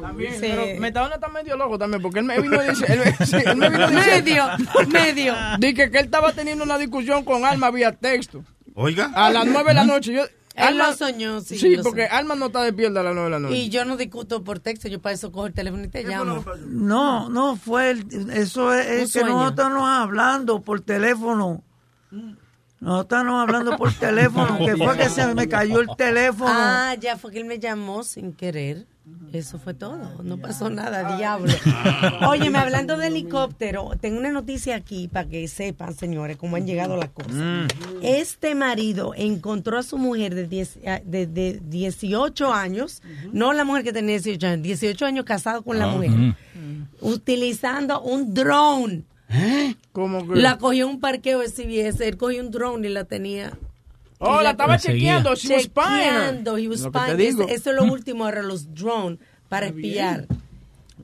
También, 0.00 0.32
Sí. 0.34 0.38
pero 0.40 0.80
Metadona 0.80 1.16
está 1.16 1.28
medio 1.28 1.56
loco 1.56 1.78
también, 1.78 2.00
porque 2.02 2.20
él 2.20 2.24
me 2.24 2.40
vino 2.40 2.58
decir... 2.60 2.86
Él, 2.90 3.00
sí, 3.26 3.36
él 3.44 3.56
me 3.56 3.68
vino 3.68 3.88
Medio, 3.88 4.44
medio. 4.88 5.34
Dije 5.58 5.90
que 5.90 5.98
él 5.98 6.04
estaba 6.06 6.32
teniendo 6.32 6.64
una 6.64 6.78
discusión 6.78 7.24
con 7.24 7.44
Alma 7.44 7.70
vía 7.70 7.92
texto. 7.92 8.42
Oiga. 8.74 9.10
A 9.14 9.30
las 9.30 9.44
9 9.46 9.68
de 9.68 9.74
la 9.74 9.84
noche. 9.84 10.14
Yo, 10.14 10.22
Él 10.54 10.78
lo 10.78 10.92
soñó, 10.94 11.40
sí, 11.42 11.58
Sí, 11.58 11.76
porque 11.82 12.02
sé. 12.02 12.08
Alma 12.08 12.34
no 12.34 12.46
está 12.46 12.62
despierta 12.62 13.00
a 13.00 13.02
las 13.02 13.12
9 13.14 13.26
de 13.26 13.30
la 13.30 13.38
noche. 13.38 13.54
Y 13.56 13.68
yo 13.68 13.84
no 13.84 13.96
discuto 13.98 14.42
por 14.42 14.60
texto, 14.60 14.88
yo 14.88 15.00
para 15.00 15.14
eso 15.14 15.30
cojo 15.30 15.46
el 15.46 15.52
teléfono 15.52 15.84
y 15.84 15.88
te 15.88 16.04
llamo. 16.04 16.42
No, 16.68 17.28
no 17.28 17.56
fue 17.56 17.90
el- 17.90 18.30
eso 18.32 18.72
es, 18.72 18.86
es 18.86 19.12
que 19.12 19.24
nosotros 19.24 19.70
nos 19.72 19.88
hablando 19.88 20.62
por 20.62 20.80
teléfono. 20.80 21.62
Nosotros 22.82 23.20
estábamos 23.20 23.42
hablando 23.42 23.76
por 23.76 23.92
teléfono, 23.98 24.58
que 24.58 24.76
fue 24.76 24.96
que 24.98 25.08
se 25.08 25.34
me 25.34 25.48
cayó 25.48 25.80
el 25.80 25.88
teléfono. 25.96 26.50
Ah, 26.52 26.94
ya 27.00 27.16
fue 27.16 27.30
que 27.32 27.38
él 27.38 27.44
me 27.44 27.58
llamó 27.58 28.02
sin 28.02 28.32
querer. 28.32 28.86
Eso 29.32 29.58
fue 29.58 29.74
todo. 29.74 29.98
No 30.22 30.36
pasó 30.38 30.68
nada, 30.70 31.16
diablo. 31.16 31.52
Óyeme, 32.28 32.58
hablando 32.58 32.96
de 32.96 33.06
helicóptero, 33.08 33.90
tengo 34.00 34.18
una 34.18 34.30
noticia 34.30 34.76
aquí 34.76 35.08
para 35.08 35.28
que 35.28 35.48
sepan, 35.48 35.94
señores, 35.94 36.36
cómo 36.36 36.56
han 36.56 36.66
llegado 36.66 36.96
las 36.96 37.08
cosas. 37.10 37.32
Este 38.02 38.54
marido 38.54 39.12
encontró 39.16 39.78
a 39.78 39.82
su 39.82 39.96
mujer 39.98 40.34
de, 40.34 40.46
10 40.46 40.78
eh, 40.82 41.02
de, 41.04 41.26
de 41.26 41.60
18 41.64 42.52
años, 42.52 43.02
no 43.32 43.52
la 43.52 43.64
mujer 43.64 43.82
que 43.84 43.92
tenía 43.92 44.16
18 44.18 44.46
años, 44.46 44.62
18 44.62 45.06
años 45.06 45.24
casado 45.24 45.62
con 45.62 45.78
la 45.78 45.86
Ah, 45.86 45.94
mujer, 45.96 46.10
utilizando 47.00 48.00
un 48.02 48.34
drone. 48.34 49.02
Como 49.92 50.26
que... 50.26 50.36
La 50.36 50.58
cogió 50.58 50.86
en 50.86 50.94
un 50.94 51.00
parqueo 51.00 51.40
de 51.40 51.48
CBS, 51.48 52.06
él 52.06 52.16
cogió 52.16 52.42
un 52.42 52.50
drone 52.50 52.88
y 52.88 52.90
la 52.90 53.04
tenía. 53.04 53.52
Oh, 54.18 54.40
la 54.40 54.50
estaba 54.50 54.78
chequeando, 54.78 55.34
she 55.34 55.52
was. 55.52 55.62
Chequeando, 55.64 56.56
he 56.56 56.68
was 56.68 56.80
spying. 56.82 57.20
Eso, 57.20 57.48
es 57.48 57.66
lo 57.66 57.84
último 57.84 58.24
ahora, 58.24 58.42
los 58.42 58.72
drones, 58.72 59.18
para 59.48 59.66
espiar. 59.66 60.26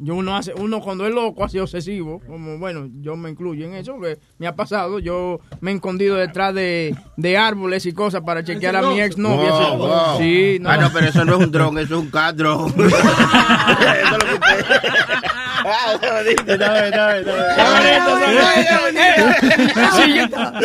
Yo 0.01 0.14
uno 0.14 0.37
hace, 0.37 0.55
uno 0.55 0.81
cuando 0.81 1.07
es 1.07 1.12
loco 1.12 1.45
así 1.45 1.59
obsesivo, 1.59 2.20
como 2.24 2.59
bueno, 2.59 2.89
yo 3.01 3.16
me 3.16 3.31
incluyo 3.31 3.66
en 3.66 3.74
eso, 3.74 3.95
porque 3.95 4.18
me 4.39 4.47
ha 4.47 4.55
pasado, 4.55 5.01
yo 5.01 5.41
me 5.61 5.72
he 5.72 5.74
escondido 5.74 6.14
detrás 6.14 6.55
de, 6.55 6.95
de 7.16 7.37
árboles 7.37 7.85
y 7.87 7.93
cosas 7.93 8.22
para 8.22 8.45
chequear 8.45 8.76
a 8.76 8.83
mi 8.83 9.01
ex 9.01 9.18
novia. 9.18 9.51
Wow, 9.51 9.79
wow. 9.79 10.18
Sí, 10.18 10.59
no. 10.61 10.70
Ah, 10.70 10.76
no, 10.76 10.93
pero 10.93 11.09
eso 11.09 11.24
no 11.24 11.39
es 11.39 11.45
un 11.47 11.51
dron, 11.51 11.79
eso 11.79 11.97
es 11.97 12.01
un 12.01 12.11
cat 12.11 12.37
drone. 12.37 12.72
eso 12.79 12.97
es 12.97 14.11
lo 14.12 14.18
que 14.18 14.39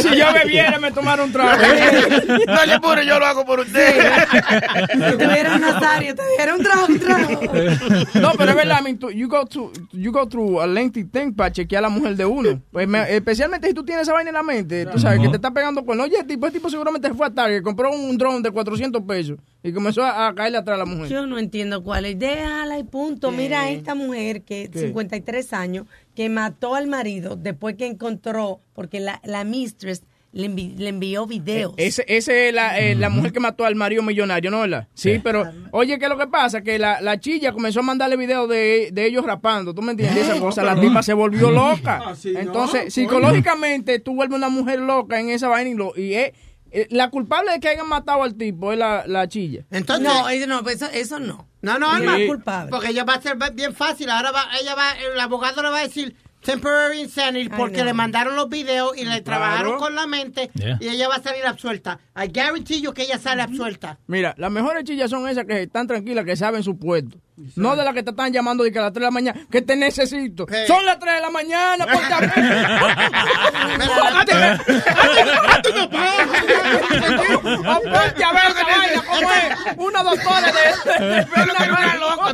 si, 0.02 0.18
yo, 0.18 0.26
bebiera 0.34 0.80
me 0.80 0.92
tomara 0.92 1.24
un 1.24 1.32
trago. 1.32 1.62
No 2.48 2.66
le 2.66 2.80
pure, 2.80 3.06
yo 3.06 3.20
lo 3.20 3.26
hago 3.26 3.46
por 3.46 3.60
usted. 3.62 3.96
Si 4.92 5.18
tuviera 5.18 5.56
un 5.56 5.62
Nazario, 5.62 6.16
te 6.16 6.22
un 6.54 6.64
trago, 6.64 6.86
un 6.88 7.00
trago. 7.00 7.42
No, 8.16 8.32
pero 8.38 8.52
es 8.52 8.56
verdad, 8.56 8.78
I 8.80 8.84
mean, 8.84 8.98
tú- 8.98 9.10
you 9.12 9.28
go 9.28 9.46
to 9.46 9.72
you 9.92 10.12
go 10.12 10.28
through 10.28 10.62
a 10.62 10.68
lengthy 10.68 11.04
thing 11.06 11.34
para 11.34 11.52
chequear 11.52 11.80
a 11.80 11.88
la 11.88 11.90
mujer 11.90 12.16
de 12.16 12.26
uno. 12.26 12.62
Pues 12.72 12.88
me- 12.88 13.16
especialmente 13.16 13.68
si 13.68 13.74
tú 13.74 13.84
tienes 13.84 14.04
esa 14.04 14.14
vaina 14.14 14.30
en 14.30 14.36
la 14.36 14.44
mente, 14.44 14.86
tú 14.86 15.00
sabes 15.00 15.20
que 15.20 15.30
te 15.30 15.36
está 15.36 15.52
pegando 15.52 15.86
con, 15.86 16.00
oye, 16.00 16.18
el 16.20 16.28
tipo, 16.28 16.46
el 16.46 16.52
tipo 16.54 16.70
seguramente 16.70 17.14
fue 17.14 17.28
a 17.28 17.30
Target, 17.30 17.62
compró 17.64 17.92
un 17.92 18.18
drone 18.18 18.42
de 18.42 18.52
400 18.52 19.02
pesos 19.04 19.38
y 19.64 19.72
comenzó 19.72 20.04
a, 20.04 20.28
a 20.28 20.36
caerle 20.36 20.58
atrás 20.58 20.76
a 20.76 20.80
la 20.80 20.86
mujer. 20.86 21.08
Yo 21.08 21.26
no 21.26 21.40
entiendo 21.40 21.82
cuál 21.84 22.06
es. 22.06 22.20
Déjala 22.20 22.78
y 22.80 22.84
punto. 22.84 23.32
Mira 23.32 23.62
a 23.64 23.70
esta 23.72 23.96
mujer 23.96 24.42
que 24.42 24.70
¿Qué? 24.70 24.80
53 24.80 25.54
años 25.54 25.86
que 26.16 26.28
mató 26.30 26.76
al 26.76 26.88
marido 26.88 27.36
después 27.36 27.76
que 27.76 27.86
encontró 27.88 28.60
porque 28.74 29.00
la, 29.00 29.22
la 29.24 29.44
mistress 29.46 30.04
le, 30.34 30.50
envi- 30.50 30.76
le 30.78 30.90
envió 30.90 31.28
videos. 31.28 31.74
Ese, 31.78 32.04
ese 32.08 32.50
es 32.50 32.54
la, 32.56 32.80
eh, 32.80 32.96
la 32.96 33.10
mujer 33.10 33.32
que 33.32 33.40
mató 33.40 33.66
al 33.66 33.76
marido 33.76 34.02
millonario, 34.02 34.50
¿no? 34.50 34.62
¿verdad? 34.62 34.88
Sí, 34.96 35.20
pero 35.24 35.44
oye, 35.72 36.00
¿qué 36.00 36.06
es 36.06 36.10
lo 36.10 36.18
que 36.18 36.26
pasa? 36.26 36.62
Que 36.62 36.80
la, 36.80 37.00
la 37.02 37.20
chilla 37.20 37.52
comenzó 37.52 37.82
a 37.82 37.84
mandarle 37.84 38.18
videos 38.18 38.50
de, 38.50 38.90
de 38.92 39.06
ellos 39.06 39.24
rapando, 39.26 39.76
¿tú 39.76 39.84
me 39.84 39.92
entiendes? 39.92 40.28
Esa 40.28 40.40
cosa, 40.40 40.64
la 40.64 40.80
tipa 40.82 41.04
se 41.04 41.14
volvió 41.14 41.52
loca. 41.52 42.02
Ah. 42.04 42.16
Entonces, 42.26 42.92
psicológicamente, 42.94 44.00
tú 44.00 44.16
vuelves 44.16 44.36
una 44.38 44.50
mujer 44.50 44.80
loca 44.80 45.20
en 45.20 45.30
esa 45.30 45.48
vaina 45.50 45.70
y, 45.70 45.74
lo, 45.76 45.94
y 45.96 46.16
es, 46.16 46.30
eh, 46.30 46.34
la 46.90 47.10
culpable 47.10 47.52
de 47.52 47.60
que 47.60 47.70
hayan 47.70 47.88
matado 47.88 48.24
al 48.24 48.36
tipo 48.36 48.72
es 48.72 48.80
la, 48.80 49.04
la 49.08 49.28
chilla. 49.28 49.64
Entonces, 49.72 50.06
no, 50.06 50.28
eso 50.30 50.48
no, 50.48 50.68
eso, 50.70 50.86
eso 50.92 51.20
no. 51.20 51.48
No, 51.62 51.80
no, 51.80 51.96
Es 51.96 52.04
más 52.04 52.20
culpable. 52.28 52.70
porque 52.72 52.90
ella 52.90 53.04
va 53.04 53.14
a 53.16 53.22
ser 53.22 53.38
bien 53.54 53.74
fácil. 53.74 54.10
Ahora 54.10 54.32
va, 54.32 54.46
ella 54.60 54.76
va, 54.76 54.92
el 54.94 55.20
abogado 55.20 55.62
le 55.64 55.70
va 55.70 55.80
a 55.80 55.84
decir 55.84 56.16
temporary 56.44 57.02
insanity 57.02 57.50
porque 57.50 57.84
le 57.84 57.94
mandaron 57.94 58.36
los 58.36 58.50
videos 58.50 58.96
y 58.98 59.06
le 59.06 59.22
trabajaron 59.22 59.78
con 59.78 59.96
la 59.96 60.08
mente 60.08 60.50
Yeah. 60.54 60.78
y 60.80 60.88
ella 60.90 61.08
va 61.08 61.16
a 61.16 61.22
salir 61.22 61.46
absuelta. 61.46 62.00
I 62.16 62.28
guarantee 62.28 62.82
you 62.82 62.94
que 62.94 63.04
ella 63.04 63.18
sale 63.18 63.42
absuelta. 63.42 63.98
Mira, 64.08 64.34
las 64.38 64.52
mejores 64.52 64.84
chillas 64.84 65.10
son 65.10 65.28
esas 65.28 65.46
que 65.46 65.64
están 65.64 65.88
tranquilas, 65.88 66.26
que 66.26 66.36
saben 66.36 66.64
su 66.64 66.78
puesto. 66.78 67.18
No 67.56 67.76
de 67.76 67.84
las 67.84 67.94
que 67.96 68.04
te 68.04 68.12
están 68.12 68.32
llamando 68.32 68.64
de 68.64 68.72
que 68.72 68.78
a 68.78 68.84
las 68.84 68.94
3 68.94 69.02
de 69.02 69.06
la 69.06 69.12
mañana, 69.12 69.40
que 69.50 69.62
te 69.64 69.76
necesito. 69.76 70.46
Son 70.68 70.86
las 70.86 71.00
3 71.00 71.16
de 71.16 71.22
la 71.22 71.30
mañana, 71.32 71.86
ponte 71.88 72.14
a 72.14 72.20
Ponte 77.42 78.24
a 78.24 78.32
ver 78.34 78.44
esa 78.50 78.64
vaina, 78.64 79.04
¿cómo 79.08 79.30
es? 79.32 79.78
Una 79.78 80.04
doctora 80.04 80.52
de... 80.52 81.26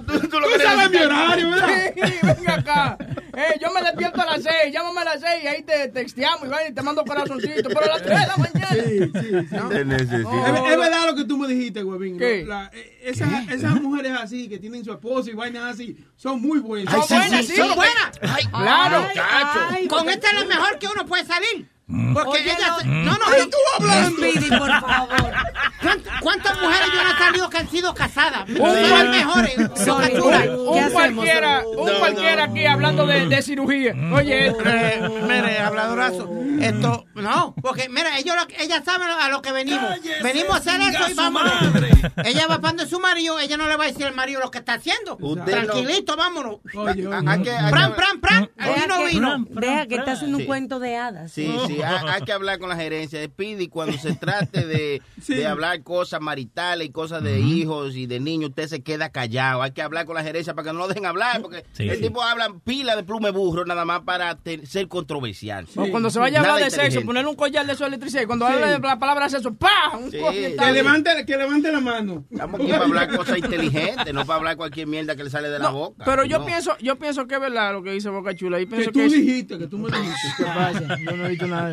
Tú 0.01 0.19
Tú 0.19 0.39
sabes 0.63 0.89
mi 0.91 0.97
horario, 0.97 1.49
¿verdad? 1.49 1.67
Sí, 1.95 2.01
venga 2.23 2.53
acá. 2.55 2.97
Eh, 3.39 3.59
yo 3.61 3.71
me 3.71 3.81
despierto 3.81 4.21
a 4.21 4.25
las 4.25 4.43
6, 4.43 4.53
llámame 4.73 5.01
a 5.01 5.03
las 5.05 5.21
6 5.21 5.43
y 5.43 5.47
ahí 5.47 5.63
te 5.63 5.87
texteamos 5.89 6.45
y, 6.45 6.49
vaina 6.49 6.69
y 6.69 6.73
te 6.73 6.81
mando 6.81 7.03
corazoncito. 7.05 7.69
Pero 7.69 7.81
a 7.81 7.87
las 7.87 8.01
3 8.03 8.19
de 8.19 8.27
la 8.27 8.37
mañana. 8.37 9.69
Te 9.69 9.85
necesito. 9.85 10.45
Es, 10.45 10.71
es 10.71 10.77
verdad 10.77 11.05
lo 11.05 11.15
que 11.15 11.23
tú 11.25 11.37
me 11.37 11.47
dijiste, 11.47 11.83
huevín. 11.83 12.17
¿Qué? 12.17 12.43
La- 12.45 12.69
eh, 12.73 12.99
esas, 13.03 13.49
esas 13.49 13.81
mujeres 13.81 14.11
así, 14.19 14.49
que 14.49 14.57
tienen 14.59 14.83
su 14.83 14.91
esposo 14.91 15.29
y 15.29 15.33
vainas 15.33 15.73
así, 15.73 15.97
son 16.15 16.41
muy 16.41 16.59
buenas. 16.59 16.93
Ay, 16.93 17.01
sí, 17.07 17.43
sí, 17.47 17.55
son 17.55 17.75
buenas. 17.75 18.19
Claro. 18.51 19.07
Ay, 19.71 19.87
con 19.87 20.09
esta 20.09 20.27
es 20.31 20.33
lo 20.41 20.45
mejor 20.45 20.77
que 20.79 20.87
uno 20.87 21.05
puede 21.05 21.25
salir. 21.25 21.67
Porque 22.13 22.29
Oye, 22.41 22.51
ella... 22.57 22.67
no. 22.69 22.79
se- 22.79 22.85
No, 22.87 23.11
no, 23.13 23.17
tú 23.49 23.57
hablando. 23.79 24.17
Speedy, 24.17 24.49
por 24.49 24.69
favor. 24.69 25.33
¿Cuántas- 25.81 26.13
¿Cuántas 26.21 26.61
mujeres 26.61 26.87
yo 26.93 27.03
no 27.03 27.09
he 27.09 27.17
salido 27.17 27.49
que 27.49 27.57
han 27.57 27.69
sido 27.69 27.93
casadas? 27.95 28.47
Un 28.49 28.57
Son 28.57 29.09
mejores. 29.11 29.55
Sorry. 29.83 30.13
Captura. 30.13 30.41
¿Qué 30.43 30.49
Un 30.49 30.89
cualquiera, 30.91 31.63
un 31.65 31.89
cualquiera 31.99 32.43
aquí 32.43 32.65
hablando 32.65 33.07
de, 33.07 33.25
de 33.27 33.41
cirugía. 33.41 33.95
Oye, 34.13 34.47
Eh, 34.65 35.09
mire, 35.23 35.59
habladorazo. 35.59 36.29
Esto, 36.59 37.05
no, 37.15 37.55
porque 37.61 37.87
mira, 37.89 38.17
ellos, 38.19 38.35
lo- 38.35 38.47
ella 38.63 38.83
sabe 38.83 39.05
a 39.05 39.29
lo 39.29 39.41
que 39.41 39.51
venimos. 39.53 39.89
venimos 40.21 40.51
a 40.55 40.57
hacer 40.57 40.81
eso 40.81 41.09
y 41.09 41.13
vámonos. 41.13 41.53
Ella 42.25 42.47
va 42.47 42.59
para 42.59 42.85
su 42.85 42.99
marido, 42.99 43.39
ella 43.39 43.55
no 43.57 43.67
le 43.67 43.77
va 43.77 43.85
a 43.85 43.87
decir 43.87 44.05
al 44.05 44.13
marido 44.13 44.41
lo 44.41 44.51
que 44.51 44.57
está 44.59 44.73
haciendo. 44.73 45.17
Usted 45.21 45.39
no- 45.39 45.45
Tranquilito, 45.73 46.15
vámonos. 46.17 46.57
Oye, 46.75 47.07
oye. 47.07 47.09
Pran, 47.69 47.95
pran, 47.95 48.19
pran. 48.21 48.51
Ahí 48.57 48.73
Deja 48.73 48.87
no 48.87 48.97
que, 48.99 49.05
vino. 49.07 49.45
deja 49.49 49.87
que 49.87 49.95
está 49.95 50.11
haciendo 50.13 50.37
un 50.37 50.41
Sí. 50.43 50.47
cuento 50.47 50.79
de 50.79 50.97
hadas. 50.97 51.31
Sí, 51.31 51.57
sí, 51.67 51.78
hay, 51.83 51.97
hay 52.07 52.21
que 52.21 52.31
hablar 52.31 52.59
con 52.59 52.69
la 52.69 52.75
gerencia 52.75 53.19
de 53.19 53.25
Speedy 53.27 53.67
cuando 53.67 53.97
se 53.97 54.13
trate 54.15 54.65
de, 54.65 55.01
Sí. 55.21 55.35
de 55.35 55.47
hablar 55.47 55.81
cosas 55.83 56.21
maritales 56.21 56.87
y 56.87 56.91
cosas 56.91 57.23
de 57.23 57.39
hijos 57.39 57.95
y 57.95 58.05
de 58.05 58.19
niños, 58.19 58.49
usted 58.49 58.67
se 58.67 58.81
queda 58.83 59.09
callado. 59.09 59.61
Hay 59.61 59.71
que 59.71 59.81
hablar 59.81 60.05
con 60.05 60.15
la 60.15 60.23
gerencia 60.23 60.53
para 60.53 60.67
que 60.67 60.73
no 60.73 60.79
lo 60.79 60.87
dejen 60.87 61.05
hablar, 61.05 61.41
porque 61.41 61.63
Sí, 61.73 61.87
el 61.89 61.97
sí. 61.97 62.03
tipo 62.03 62.21
habla 62.23 62.53
pila 62.63 62.95
de 62.95 63.03
plume 63.03 63.31
burro 63.31 63.65
nada 63.65 63.85
más 63.85 64.01
para 64.01 64.37
ser 64.63 64.87
controversial. 64.87 65.67
o 65.75 65.87
cuando 65.89 66.09
se 66.09 66.19
vaya 66.19 66.37
a 66.37 66.41
hablar 66.41 66.55
Nada 66.55 66.65
de 66.65 66.71
sexo, 66.71 67.01
ponerle 67.05 67.29
un 67.29 67.35
collar 67.35 67.65
de 67.65 67.75
su 67.75 67.85
electricidad. 67.85 68.23
Y 68.23 68.25
cuando 68.25 68.47
Sí. 68.47 68.53
hable 68.53 68.67
de 68.67 68.79
la 68.79 68.97
palabra 68.99 69.29
sexo, 69.29 69.53
¡pa! 69.53 69.97
Un. 69.97 70.09
Que 70.11 70.55
levante, 70.73 71.09
que 71.25 71.37
levante 71.37 71.71
la 71.71 71.79
mano. 71.79 72.25
Estamos 72.31 72.59
aquí 72.59 72.69
para 72.71 72.83
hablar 72.85 73.15
cosas 73.15 73.37
inteligentes, 73.39 74.13
no 74.13 74.25
para 74.25 74.37
hablar 74.37 74.57
cualquier 74.57 74.87
mierda 74.87 75.15
que 75.15 75.23
le 75.23 75.29
sale 75.29 75.49
de 75.49 75.59
la 75.59 75.69
boca. 75.69 76.03
pero 76.05 76.25
yo 76.25 76.39
No. 76.39 76.45
pienso, 76.45 76.75
yo 76.79 76.97
pienso 76.97 77.27
que 77.27 77.35
es 77.35 77.41
verdad 77.41 77.73
lo 77.73 77.83
que 77.83 77.91
dice 77.91 78.09
Boca 78.09 78.33
Chula. 78.35 78.59
Y 78.59 78.65
Que 78.65 78.71
pienso 78.75 78.91
tú 78.91 78.99
que 78.99 79.05
es- 79.05 79.11
dijiste, 79.13 79.57
que 79.57 79.67
tú 79.67 79.77
me 79.77 79.89
dijiste. 79.91 80.17
¿Qué 80.37 80.43
pasa? 80.43 80.97
Yo 81.03 81.11
no 81.17 81.25
he 81.25 81.29
dicho 81.29 81.47
nada. 81.47 81.68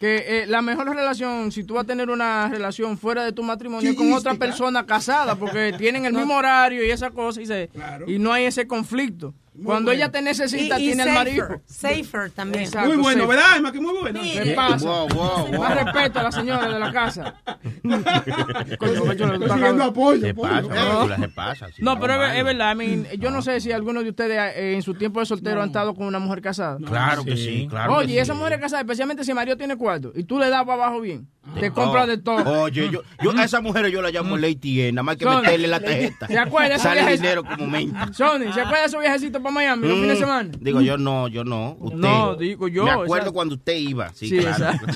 Que 0.00 0.42
eh, 0.42 0.46
la 0.46 0.62
mejor 0.62 0.88
relación, 0.88 1.52
si 1.52 1.64
tú 1.64 1.74
vas 1.74 1.84
a 1.84 1.86
tener 1.86 2.10
una 2.10 2.48
relación 2.48 2.98
fuera 2.98 3.24
de 3.24 3.32
tu 3.32 3.42
matrimonio 3.42 3.90
es 3.90 3.96
con 3.96 4.12
otra 4.12 4.34
persona 4.34 4.84
casada, 4.84 5.36
porque 5.36 5.74
tienen 5.78 6.04
el 6.06 6.12
mismo 6.12 6.34
horario 6.34 6.84
y 6.84 6.90
esa 6.90 7.10
cosa, 7.10 7.40
y, 7.40 7.46
se, 7.46 7.68
Claro. 7.68 8.10
y 8.10 8.18
no 8.18 8.32
hay 8.32 8.44
ese 8.44 8.66
conflicto. 8.66 9.34
Cuando 9.54 9.90
bueno. 9.90 9.92
ella 9.92 10.10
te 10.10 10.22
necesita, 10.22 10.78
Y- 10.80 10.84
y 10.84 10.86
tiene 10.86 11.02
al 11.02 11.08
safer, 11.10 11.24
marido. 11.42 11.62
Safer 11.66 12.30
también. 12.30 12.64
Exacto, 12.64 12.88
Muy 12.88 12.96
bueno, 13.02 13.22
sí. 13.24 13.28
¿verdad, 13.28 13.56
Emma? 13.58 13.70
Que 13.72 13.80
muy 13.80 13.94
bueno. 14.00 14.20
¿Qué 14.22 14.52
pasa? 14.56 14.86
Wow, 14.88 15.08
wow, 15.08 15.46
wow. 15.48 15.60
Más 15.60 15.84
respeto 15.84 16.20
a 16.20 16.22
la 16.22 16.32
señora 16.32 16.68
de 16.72 16.78
la 16.80 16.90
casa. 16.92 17.34
Coño, 18.78 19.84
apoyo. 19.84 20.20
Se 20.20 20.30
apoyo. 20.30 20.68
pasa, 20.68 21.02
Chula, 21.02 21.16
se 21.18 21.28
pasa. 21.28 21.66
sí, 21.68 21.82
No, 21.82 21.98
pero 22.00 22.14
es, 22.26 22.44
verdad, 22.44 22.72
I 22.72 22.76
mean, 22.76 23.06
yo 23.18 23.30
no 23.30 23.42
sé 23.42 23.60
si 23.60 23.72
alguno 23.72 24.02
de 24.02 24.10
ustedes 24.10 24.56
eh, 24.56 24.74
en 24.74 24.82
su 24.82 24.94
tiempo 24.94 25.20
de 25.20 25.26
soltero 25.26 25.60
han 25.62 25.68
estado 25.68 25.94
con 25.94 26.06
una 26.06 26.18
mujer 26.18 26.40
casada. 26.40 26.78
Claro 26.84 27.24
que 27.24 27.36
sí, 27.36 27.66
claro. 27.68 27.96
Oye, 27.96 28.14
que 28.14 28.20
esa 28.20 28.32
sí. 28.34 28.38
mujer 28.38 28.58
casada, 28.60 28.80
especialmente 28.82 29.24
si 29.24 29.34
Mario 29.34 29.56
tiene 29.56 29.76
cuarto, 29.76 30.12
y 30.14 30.24
tú 30.24 30.38
le 30.38 30.48
das 30.48 30.64
para 30.64 30.84
abajo 30.84 31.00
bien. 31.00 31.28
Te 31.58 31.70
compra 31.72 32.06
de 32.06 32.18
todo. 32.18 32.62
Oye, 32.62 32.88
yo, 32.90 33.02
yo 33.20 33.32
a 33.36 33.44
esas 33.44 33.62
mujeres 33.62 33.92
yo 33.92 34.00
las 34.00 34.12
llamo 34.12 34.36
Lady 34.36 34.80
N, 34.82 34.92
nada 34.92 35.02
más 35.02 35.16
que 35.16 35.24
Sony, 35.24 35.40
meterle 35.42 35.68
la 35.68 35.80
tarjeta. 35.80 36.26
¿Se 36.28 36.38
acuerda 36.38 36.78
Sale 36.78 37.16
dinero 37.16 37.42
como 37.44 37.66
menta. 37.66 38.12
Sony, 38.12 38.52
¿se 38.54 38.60
acuerda 38.60 38.80
de 38.82 38.86
esos 38.86 39.00
viajecitos 39.00 39.42
para 39.42 39.52
Miami 39.52 39.88
los 39.88 39.98
Mm, 39.98 40.00
fines 40.00 40.18
de 40.18 40.24
semana? 40.24 40.50
Digo, 40.60 40.80
yo 40.80 40.96
no, 40.98 41.26
yo 41.28 41.44
no. 41.44 41.76
Usted. 41.80 41.98
No, 41.98 42.36
digo 42.36 42.68
yo, 42.68 42.84
Me 42.84 42.90
acuerdo 42.92 43.32
cuando 43.32 43.56
usted 43.56 43.76
iba. 43.76 44.10
Sí, 44.14 44.28
Sí, 44.28 44.38
claro. 44.38 44.78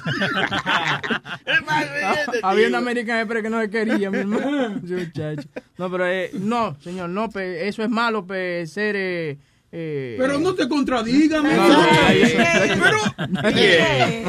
Había 2.43 2.69
una 2.69 2.79
American 2.79 3.19
Express 3.19 3.43
que 3.43 3.51
no 3.51 3.61
se 3.61 3.71
quería, 3.71 4.11
mi 4.11 4.19
hermano. 4.19 4.81
No, 5.79 5.91
pero 5.91 6.07
eh, 6.07 6.31
no, 6.35 6.77
señor, 6.81 7.11
no, 7.11 7.29
pe- 7.29 7.69
eso 7.69 7.83
es 7.83 7.91
malo, 7.91 8.27
pe, 8.27 8.67
ser... 8.67 8.95
Eh, 8.97 9.39
eh, 9.79 10.17
Pero 10.19 10.39
no 10.39 10.55
te 10.55 10.67
contradigas, 10.69 11.43
No, 11.43 11.51
no. 11.51 11.83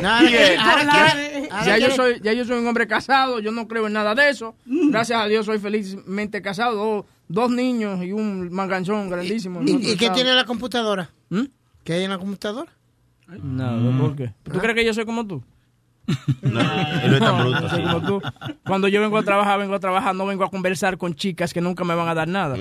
Nada, 0.02 0.30
eh, 0.30 0.58
ahora 0.60 0.82
Ahora 0.82 1.12
quiere- 1.14 1.32
quiere- 1.50 1.66
ya, 1.66 1.78
yo 1.78 1.96
soy, 1.96 2.20
ya 2.22 2.34
yo 2.34 2.44
soy 2.46 2.60
un 2.60 2.68
hombre 2.68 2.88
casado, 2.88 3.40
yo 3.40 3.52
no 3.52 3.68
creo 3.68 3.88
en 3.88 3.94
nada 3.94 4.14
de 4.14 4.30
eso. 4.30 4.56
Gracias 4.66 5.22
a 5.22 5.28
Dios 5.28 5.46
soy 5.46 5.60
felizmente 5.60 6.42
casado, 6.42 6.76
dos, 6.76 7.06
dos 7.28 7.50
niños 7.52 8.04
y 8.04 8.12
un 8.12 8.52
manganzón 8.52 9.10
grandísimo. 9.10 9.62
¿Y, 9.66 9.92
y 9.94 9.96
qué 9.96 10.10
tiene 10.10 10.34
la 10.34 10.46
computadora? 10.46 11.10
¿Qué 11.84 11.94
hay 11.94 12.04
en 12.04 12.10
la 12.10 12.18
computadora? 12.18 12.72
No, 13.28 13.98
¿por 14.00 14.16
qué? 14.16 14.34
¿Tú 14.44 14.60
crees 14.60 14.76
que 14.76 14.86
yo 14.86 14.94
soy 14.94 15.06
como 15.06 15.26
tú? 15.26 15.44
No, 16.42 16.60
él 16.62 17.12
no 17.12 17.18
es 17.18 17.20
tan 17.20 17.38
bruto, 17.38 17.70
sí. 17.70 17.82
como 17.82 18.02
tú. 18.06 18.22
Cuando 18.66 18.88
yo 18.88 19.02
vengo 19.02 19.18
a 19.18 19.24
trabajar, 19.24 19.60
vengo 19.60 19.76
a 19.76 19.80
trabajar, 19.80 20.16
no 20.16 20.26
vengo 20.26 20.44
a 20.46 20.50
conversar 20.50 20.98
con 20.98 21.16
chicas 21.16 21.54
que 21.54 21.60
nunca 21.62 21.84
me 21.84 21.96
van 21.96 22.08
a 22.08 22.14
dar 22.16 22.28
nada. 22.28 22.56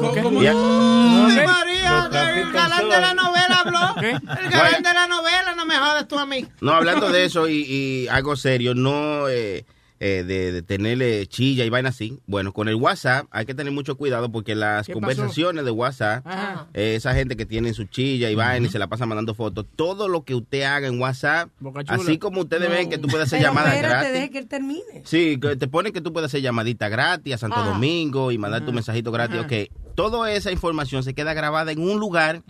¿Ok? 0.00 0.16
Ya. 0.42 0.52
Ay, 0.54 1.22
Ok. 1.22 1.46
María, 1.46 2.08
el 2.42 2.52
galán 2.52 2.88
de 2.88 3.00
la 3.00 3.14
novela 3.14 3.60
habló. 3.64 3.94
¿Qué? 4.00 4.10
El 4.10 4.50
galán 4.50 4.82
de 4.82 4.94
la 4.94 5.06
novela, 5.06 5.54
no 5.56 5.64
me 5.66 5.76
jodas 5.76 6.06
tú 6.08 6.18
a 6.18 6.26
mí. 6.26 6.46
No, 6.60 6.72
hablando 6.72 7.10
de 7.10 7.24
eso 7.24 7.48
y, 7.48 7.62
y 7.62 8.08
algo 8.08 8.36
serio, 8.36 8.74
no 8.74 9.28
eh, 9.28 9.64
eh, 10.04 10.24
de, 10.24 10.50
de 10.50 10.62
tenerle 10.62 11.24
chilla 11.28 11.64
y 11.64 11.70
vaina 11.70 11.90
así. 11.90 12.18
Bueno, 12.26 12.52
con 12.52 12.66
el 12.66 12.74
WhatsApp 12.74 13.26
hay 13.30 13.46
que 13.46 13.54
tener 13.54 13.72
mucho 13.72 13.96
cuidado 13.96 14.32
porque 14.32 14.56
las 14.56 14.88
conversaciones 14.88 15.64
de 15.64 15.70
WhatsApp, 15.70 16.26
Ajá. 16.26 16.66
eh, 16.74 16.96
esa 16.96 17.14
gente 17.14 17.36
que 17.36 17.46
tiene 17.46 17.72
su 17.72 17.84
chilla 17.84 18.28
y 18.28 18.34
vaina 18.34 18.66
y 18.66 18.70
se 18.70 18.80
la 18.80 18.88
pasa 18.88 19.06
mandando 19.06 19.34
fotos, 19.34 19.64
todo 19.76 20.08
lo 20.08 20.24
que 20.24 20.34
usted 20.34 20.62
haga 20.62 20.88
en 20.88 21.00
WhatsApp, 21.00 21.50
así 21.86 22.18
como 22.18 22.40
ustedes 22.40 22.68
No. 22.68 22.74
ven 22.74 22.90
que 22.90 22.98
tú 22.98 23.06
puedes 23.06 23.28
hacer 23.28 23.38
Pero 23.38 23.50
llamadas 23.50 23.74
espérate, 23.74 23.94
gratis. 23.94 24.12
deje 24.12 24.30
que 24.30 24.38
él 24.38 24.48
termine. 24.48 25.02
Sí, 25.04 25.38
que 25.38 25.54
te 25.54 25.68
ponen 25.68 25.92
que 25.92 26.00
tú 26.00 26.12
puedes 26.12 26.26
hacer 26.26 26.40
llamadita 26.42 26.88
gratis 26.88 27.34
a 27.34 27.38
Santo 27.38 27.56
Ah. 27.60 27.66
Domingo 27.66 28.32
y 28.32 28.38
mandar 28.38 28.64
tu 28.66 28.72
mensajito 28.72 29.12
gratis. 29.12 29.36
Ajá. 29.38 29.46
Ok, 29.46 29.70
toda 29.94 30.32
esa 30.32 30.50
información 30.50 31.02
se 31.04 31.12
queda 31.14 31.34
grabada 31.34 31.70
en 31.70 31.78
un 31.80 32.00
lugar 32.00 32.42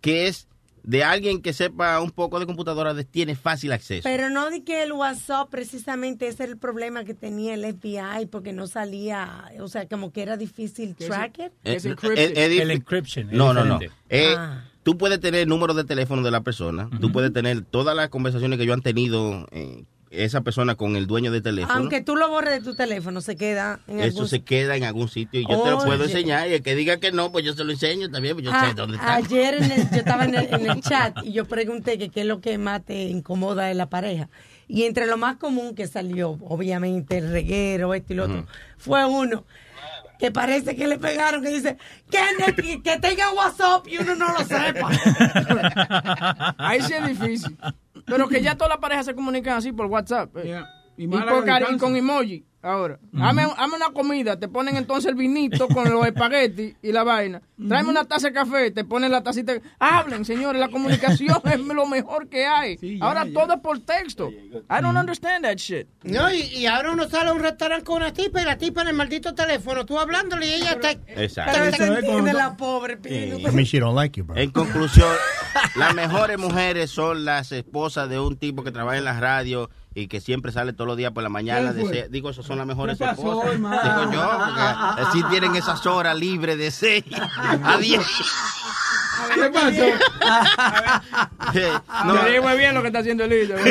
que 0.00 0.26
es 0.26 0.47
de 0.82 1.04
alguien 1.04 1.42
que 1.42 1.52
sepa 1.52 2.00
un 2.00 2.10
poco 2.10 2.40
de 2.40 2.46
computadora, 2.46 2.94
de- 2.94 3.04
tiene 3.04 3.34
fácil 3.34 3.72
acceso. 3.72 4.02
Pero 4.04 4.30
no 4.30 4.50
di 4.50 4.62
que 4.62 4.82
el 4.82 4.92
WhatsApp 4.92 5.48
precisamente 5.50 6.26
ese 6.28 6.44
era 6.44 6.52
el 6.52 6.58
problema 6.58 7.04
que 7.04 7.14
tenía 7.14 7.54
el 7.54 7.64
FBI 7.64 8.26
porque 8.30 8.52
no 8.52 8.66
salía, 8.66 9.50
o 9.60 9.68
sea, 9.68 9.86
como 9.88 10.12
que 10.12 10.22
era 10.22 10.36
difícil 10.36 10.94
tracker. 10.94 11.52
Eh, 11.64 11.78
eh, 11.82 12.32
eh, 12.36 12.48
dif- 12.48 12.60
El 12.62 12.70
encryption 12.70 13.28
es 13.30 13.36
No, 13.36 13.52
no, 13.54 13.64
no. 13.64 13.78
Eh, 14.08 14.34
Ah. 14.36 14.64
Tú 14.84 14.96
puedes 14.96 15.20
tener 15.20 15.42
el 15.42 15.48
número 15.48 15.74
de 15.74 15.84
teléfono 15.84 16.22
de 16.22 16.30
la 16.30 16.40
persona, 16.40 16.88
tú 17.00 17.12
puedes 17.12 17.30
tener 17.30 17.60
todas 17.62 17.94
las 17.94 18.08
conversaciones 18.08 18.58
que 18.58 18.64
yo 18.64 18.72
han 18.72 18.80
tenido 18.80 19.46
eh, 19.50 19.84
esa 20.10 20.40
persona 20.42 20.74
con 20.74 20.96
el 20.96 21.06
dueño 21.06 21.30
del 21.30 21.42
teléfono. 21.42 21.74
Aunque 21.78 22.00
tú 22.00 22.16
lo 22.16 22.28
borres 22.28 22.50
de 22.52 22.60
tu 22.62 22.74
teléfono, 22.74 23.20
se 23.20 23.36
queda 23.36 23.80
en 23.86 23.98
Eso 24.00 24.06
algún 24.08 24.28
se 24.28 24.42
queda 24.42 24.76
en 24.76 24.84
algún 24.84 25.08
sitio 25.08 25.40
y 25.40 25.46
yo 25.46 25.62
te 25.62 25.70
lo 25.70 25.78
puedo 25.78 26.04
Oye. 26.04 26.12
enseñar. 26.12 26.48
Y 26.48 26.54
el 26.54 26.62
que 26.62 26.74
diga 26.74 26.98
que 26.98 27.12
no, 27.12 27.30
pues 27.32 27.44
yo 27.44 27.52
se 27.54 27.64
lo 27.64 27.72
enseño 27.72 28.10
también, 28.10 28.34
pues 28.34 28.44
yo 28.46 28.50
Ah, 28.54 28.66
sé 28.68 28.74
dónde 28.74 28.96
está. 28.96 29.14
Ayer 29.14 29.54
en 29.54 29.70
el- 29.70 29.90
yo 29.90 29.96
estaba 29.96 30.24
en 30.24 30.34
el, 30.34 30.54
en 30.54 30.70
el 30.70 30.80
chat 30.82 31.16
y 31.24 31.32
yo 31.32 31.44
pregunté 31.46 31.98
que 31.98 32.08
qué 32.08 32.20
es 32.22 32.26
lo 32.26 32.40
que 32.40 32.56
más 32.58 32.84
te 32.84 33.04
incomoda 33.04 33.64
de 33.66 33.74
la 33.74 33.88
pareja. 33.90 34.28
Y 34.66 34.84
entre 34.84 35.06
lo 35.06 35.16
más 35.16 35.36
común 35.36 35.74
que 35.74 35.86
salió, 35.86 36.38
obviamente, 36.42 37.18
el 37.18 37.30
reguero, 37.30 37.94
esto 37.94 38.12
y 38.12 38.16
lo 38.16 38.24
otro, 38.24 38.46
fue 38.76 39.04
uno 39.06 39.44
que 40.18 40.32
parece 40.32 40.74
que 40.74 40.88
le 40.88 40.98
pegaron, 40.98 41.42
que 41.44 41.48
dice 41.50 41.76
que 42.10 42.98
tenga 42.98 43.32
WhatsApp 43.32 43.86
y 43.86 43.98
uno 43.98 44.16
no 44.16 44.26
lo 44.32 44.38
sepa. 44.40 44.90
Ahí 46.58 46.82
sí 46.82 46.92
es 46.92 47.06
difícil. 47.18 47.56
Pero 48.08 48.28
que 48.28 48.40
ya 48.42 48.54
todas 48.56 48.70
las 48.70 48.78
parejas 48.78 49.06
se 49.06 49.14
comunican 49.14 49.58
así 49.58 49.72
por 49.72 49.86
WhatsApp. 49.86 50.36
eh. 50.38 50.62
Y 50.96 51.04
Y, 51.04 51.08
por 51.08 51.44
con 51.78 51.94
emoji. 51.96 52.44
Ahora, 52.60 52.98
hazme, 53.20 53.42
hazme 53.56 53.76
una 53.76 53.90
comida, 53.94 54.38
te 54.38 54.48
ponen 54.48 54.76
entonces 54.76 55.10
el 55.10 55.14
vinito 55.14 55.68
con 55.68 55.90
los 55.90 56.04
espaguetis 56.08 56.74
y 56.82 56.92
la 56.92 57.04
vaina. 57.04 57.40
Tráeme 57.68 57.90
una 57.90 58.04
taza 58.04 58.28
de 58.28 58.34
café, 58.34 58.70
te 58.72 58.84
ponen 58.84 59.12
la 59.12 59.22
tacita. 59.22 59.54
Hablen, 59.78 60.24
señores, 60.24 60.60
la 60.60 60.68
comunicación 60.68 61.40
es 61.52 61.60
lo 61.60 61.86
mejor 61.86 62.28
que 62.28 62.46
hay. 62.46 62.98
Ahora 63.00 63.26
todo 63.32 63.54
es 63.54 63.60
por 63.60 63.78
texto. 63.80 64.28
I 64.30 64.82
don't 64.82 64.96
understand 64.96 65.44
that 65.44 65.56
shit. 65.56 65.86
No, 66.02 66.32
y, 66.32 66.40
y 66.40 66.66
ahora 66.66 66.92
uno 66.92 67.08
sale 67.08 67.30
a 67.30 67.32
un 67.32 67.40
restaurante 67.40 67.84
con 67.84 67.98
una 67.98 68.12
tipa 68.12 68.42
y 68.42 68.44
la 68.44 68.58
tipa 68.58 68.82
en 68.82 68.88
el 68.88 68.94
maldito 68.94 69.34
teléfono, 69.34 69.86
tú 69.86 69.98
hablándole 69.98 70.46
y 70.46 70.54
ella 70.54 70.72
está... 70.72 70.90
Exacto. 70.90 71.58
La 72.32 72.56
pobre, 72.56 72.96
Pino. 72.96 73.38
I 73.38 73.52
mean, 73.52 73.64
she 73.64 73.78
don't 73.78 73.94
like 73.94 74.18
you, 74.18 74.24
bro. 74.24 74.36
En 74.36 74.50
conclusión, 74.50 75.08
las 75.76 75.94
mejores 75.94 76.38
mujeres 76.38 76.90
son 76.90 77.24
las 77.24 77.52
esposas 77.52 78.08
de 78.08 78.18
un 78.18 78.36
tipo 78.36 78.62
que 78.62 78.70
trabaja 78.70 78.98
en 78.98 79.04
la 79.04 79.18
radio 79.18 79.70
y 80.00 80.08
que 80.08 80.20
siempre 80.20 80.50
sale 80.52 80.72
todos 80.72 80.88
los 80.88 80.96
días 80.96 81.12
por 81.12 81.22
la 81.22 81.28
mañana. 81.28 81.72
Se- 81.72 82.08
digo, 82.08 82.30
esas 82.30 82.44
son 82.46 82.58
las 82.58 82.66
mejores 82.66 82.98
¿Qué 82.98 83.04
pasó, 83.04 83.42
esposas. 83.42 83.54
Digo 83.54 84.12
yo, 84.12 84.30
porque 84.44 84.62
así 85.02 85.22
tienen 85.30 85.54
esas 85.56 85.84
horas 85.86 86.16
libres 86.18 86.58
de 86.58 86.70
6 86.70 87.04
a 87.64 87.76
10. 87.78 88.00
¿Qué 89.34 89.50
pasó? 89.50 89.84
No. 92.06 92.14
Te 92.20 92.30
digo 92.30 92.44
muy 92.48 92.56
bien 92.58 92.74
lo 92.74 92.80
que 92.82 92.86
está 92.88 93.00
haciendo 93.00 93.24
Elisa. 93.24 93.54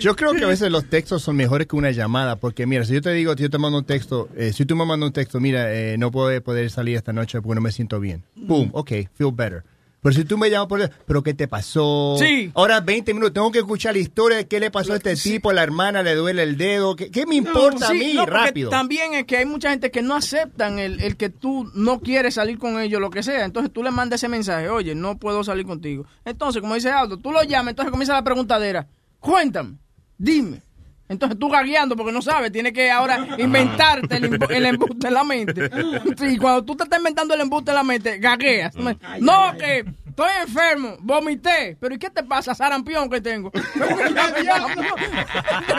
Yo 0.00 0.16
creo 0.16 0.32
que 0.34 0.44
a 0.44 0.48
veces 0.48 0.70
los 0.70 0.84
textos 0.88 1.22
son 1.22 1.36
mejores 1.36 1.66
que 1.66 1.76
una 1.76 1.90
llamada, 1.90 2.36
porque 2.36 2.66
mira, 2.66 2.84
si 2.84 2.94
yo 2.94 3.00
te 3.00 3.12
digo, 3.12 3.34
si 3.34 3.42
yo 3.44 3.50
te 3.50 3.58
mando 3.58 3.78
un 3.78 3.84
texto, 3.84 4.28
eh, 4.36 4.52
si 4.52 4.64
tú 4.66 4.76
me 4.76 4.84
mandas 4.84 5.08
un 5.08 5.12
texto, 5.12 5.40
mira, 5.40 5.72
eh, 5.72 5.96
no 5.98 6.10
puedo 6.10 6.40
poder 6.42 6.70
salir 6.70 6.96
esta 6.96 7.12
noche 7.12 7.40
porque 7.40 7.54
no 7.54 7.60
me 7.60 7.72
siento 7.72 8.00
bien. 8.00 8.24
Boom, 8.34 8.70
ok, 8.72 8.90
feel 9.14 9.32
better. 9.32 9.62
Pero 10.04 10.16
si 10.16 10.24
tú 10.26 10.36
me 10.36 10.50
llamas 10.50 10.68
por 10.68 10.90
pero 11.06 11.22
¿qué 11.22 11.32
te 11.32 11.48
pasó? 11.48 12.16
Sí. 12.18 12.52
Ahora 12.54 12.80
20 12.80 13.14
minutos, 13.14 13.32
tengo 13.32 13.50
que 13.50 13.60
escuchar 13.60 13.94
la 13.94 14.00
historia 14.00 14.36
de 14.36 14.46
qué 14.46 14.60
le 14.60 14.70
pasó 14.70 14.92
a 14.92 14.96
este 14.96 15.16
tipo, 15.16 15.50
la 15.50 15.62
hermana 15.62 16.02
le 16.02 16.14
duele 16.14 16.42
el 16.42 16.58
dedo, 16.58 16.94
¿qué, 16.94 17.10
qué 17.10 17.24
me 17.24 17.36
importa 17.36 17.86
Sí, 17.86 18.02
a 18.02 18.06
mí? 18.08 18.12
no, 18.12 18.26
Rápido. 18.26 18.68
También 18.68 19.14
es 19.14 19.24
que 19.24 19.38
hay 19.38 19.46
mucha 19.46 19.70
gente 19.70 19.90
que 19.90 20.02
no 20.02 20.14
aceptan 20.14 20.78
el, 20.78 21.00
el 21.00 21.16
que 21.16 21.30
tú 21.30 21.70
no 21.74 22.00
quieres 22.00 22.34
salir 22.34 22.58
con 22.58 22.78
ellos, 22.78 23.00
lo 23.00 23.08
que 23.08 23.22
sea. 23.22 23.46
Entonces 23.46 23.72
tú 23.72 23.82
le 23.82 23.90
mandas 23.92 24.20
ese 24.20 24.28
mensaje, 24.28 24.68
oye, 24.68 24.94
no 24.94 25.16
puedo 25.16 25.42
salir 25.42 25.64
contigo. 25.64 26.04
Entonces, 26.26 26.60
como 26.60 26.74
dice 26.74 26.90
Aldo, 26.90 27.16
tú 27.16 27.32
lo 27.32 27.42
llamas, 27.42 27.70
entonces 27.70 27.90
comienza 27.90 28.12
la 28.12 28.22
preguntadera. 28.22 28.86
Cuéntame, 29.20 29.78
dime. 30.18 30.60
Entonces 31.08 31.38
tú 31.38 31.50
gagueando 31.50 31.96
porque 31.96 32.12
no 32.12 32.22
sabes, 32.22 32.50
tienes 32.50 32.72
que 32.72 32.90
ahora 32.90 33.26
inventarte 33.38 34.16
el, 34.16 34.38
el 34.50 34.66
embuste 34.66 35.08
en 35.08 35.14
la 35.14 35.24
mente. 35.24 35.70
Sí, 36.16 36.38
cuando 36.38 36.64
tú 36.64 36.74
te 36.76 36.84
estás 36.84 36.98
inventando 36.98 37.34
el 37.34 37.42
embuste 37.42 37.72
en 37.72 37.74
la 37.74 37.84
mente, 37.84 38.18
gagueas. 38.18 38.74
No, 38.76 39.54
que 39.58 39.84
estoy 40.06 40.30
enfermo, 40.46 40.96
vomité. 41.00 41.76
Pero 41.78 41.94
¿y 41.94 41.98
qué 41.98 42.08
te 42.08 42.22
pasa? 42.22 42.54
Sarampión 42.54 43.10
que 43.10 43.20
tengo. 43.20 43.52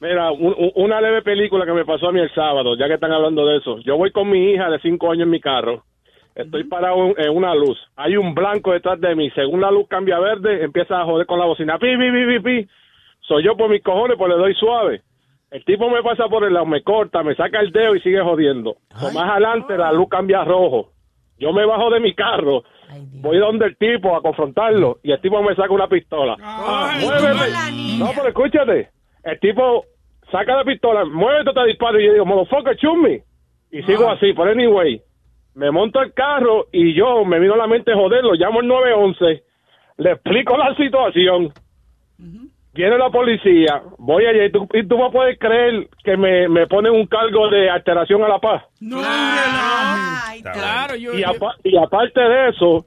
Mira, 0.00 0.30
un- 0.30 0.54
un- 0.56 0.72
una 0.76 1.00
leve 1.00 1.22
película 1.22 1.66
que 1.66 1.72
me 1.72 1.84
pasó 1.84 2.08
a 2.08 2.12
mí 2.12 2.20
el 2.20 2.32
sábado, 2.34 2.76
ya 2.76 2.86
que 2.88 2.94
están 2.94 3.12
hablando 3.12 3.44
de 3.46 3.58
eso. 3.58 3.78
Yo 3.80 3.96
voy 3.96 4.10
con 4.12 4.30
mi 4.30 4.52
hija 4.52 4.70
de 4.70 4.78
cinco 4.80 5.10
años 5.10 5.24
en 5.24 5.30
mi 5.30 5.40
carro. 5.40 5.84
Estoy 6.34 6.64
parado 6.64 6.96
en, 7.06 7.14
en 7.18 7.36
una 7.36 7.54
luz. 7.54 7.78
Hay 7.96 8.16
un 8.16 8.34
blanco 8.34 8.72
detrás 8.72 8.98
de 9.00 9.14
mí. 9.14 9.30
Según 9.32 9.60
la 9.60 9.70
luz 9.70 9.86
cambia 9.88 10.16
a 10.16 10.20
verde, 10.20 10.62
empieza 10.64 11.00
a 11.00 11.04
joder 11.04 11.26
con 11.26 11.38
la 11.38 11.44
bocina. 11.44 11.78
Pi, 11.78 11.88
pi, 11.98 12.10
pi, 12.10 12.26
pi, 12.26 12.40
pi. 12.40 12.68
Soy 13.20 13.44
yo 13.44 13.56
por 13.56 13.68
mis 13.68 13.82
cojones, 13.82 14.16
pues 14.16 14.30
le 14.30 14.36
doy 14.38 14.54
suave. 14.54 15.02
El 15.50 15.64
tipo 15.64 15.90
me 15.90 16.02
pasa 16.02 16.28
por 16.28 16.44
el 16.44 16.54
lado, 16.54 16.64
me 16.66 16.82
corta, 16.82 17.22
me 17.22 17.34
saca 17.34 17.60
el 17.60 17.70
dedo 17.72 17.94
y 17.96 18.00
sigue 18.00 18.20
jodiendo. 18.22 18.76
O 19.02 19.10
más 19.12 19.30
adelante 19.30 19.76
la 19.76 19.92
luz 19.92 20.08
cambia 20.08 20.40
a 20.40 20.44
rojo. 20.44 20.92
Yo 21.40 21.54
me 21.54 21.64
bajo 21.64 21.88
de 21.88 22.00
mi 22.00 22.14
carro, 22.14 22.64
voy 23.14 23.38
donde 23.38 23.64
el 23.64 23.76
tipo 23.78 24.14
a 24.14 24.20
confrontarlo 24.20 24.98
y 25.02 25.10
el 25.10 25.20
tipo 25.22 25.42
me 25.42 25.54
saca 25.56 25.72
una 25.72 25.88
pistola. 25.88 26.36
Muévete. 27.00 27.98
No, 27.98 28.10
pero 28.14 28.28
escúchate. 28.28 28.90
El 29.24 29.40
tipo 29.40 29.86
saca 30.30 30.56
la 30.56 30.64
pistola, 30.64 31.06
muévete, 31.06 31.52
te 31.54 31.64
disparo 31.64 31.98
y 31.98 32.06
yo 32.06 32.12
digo, 32.12 32.26
motherfucker, 32.26 32.76
me. 33.02 33.22
Y 33.72 33.82
sigo 33.84 34.10
así, 34.10 34.34
por 34.34 34.48
anyway. 34.48 35.00
Me 35.54 35.70
monto 35.70 36.02
el 36.02 36.12
carro 36.12 36.66
y 36.72 36.94
yo 36.94 37.24
me 37.24 37.40
vino 37.40 37.54
a 37.54 37.56
la 37.58 37.66
mente 37.66 37.94
joderlo, 37.94 38.34
llamo 38.34 38.60
el 38.60 38.68
911, 38.68 39.42
le 39.96 40.12
explico 40.12 40.58
la 40.58 40.74
situación. 40.76 41.52
Viene 42.72 42.96
la 42.98 43.10
policía, 43.10 43.82
voy 43.98 44.24
allá 44.26 44.44
y 44.44 44.52
tú, 44.52 44.68
y 44.72 44.86
tú 44.86 44.96
me 44.96 45.10
puedes 45.10 45.38
creer 45.38 45.88
que 46.04 46.16
me, 46.16 46.48
me 46.48 46.66
ponen 46.68 46.92
un 46.92 47.06
cargo 47.06 47.48
de 47.48 47.68
alteración 47.68 48.22
a 48.22 48.28
la 48.28 48.38
paz. 48.38 48.62
Claro, 50.52 50.94
yo. 50.96 51.12
Y, 51.14 51.22
apa- 51.24 51.56
y 51.64 51.76
aparte 51.76 52.20
de 52.20 52.48
eso, 52.50 52.86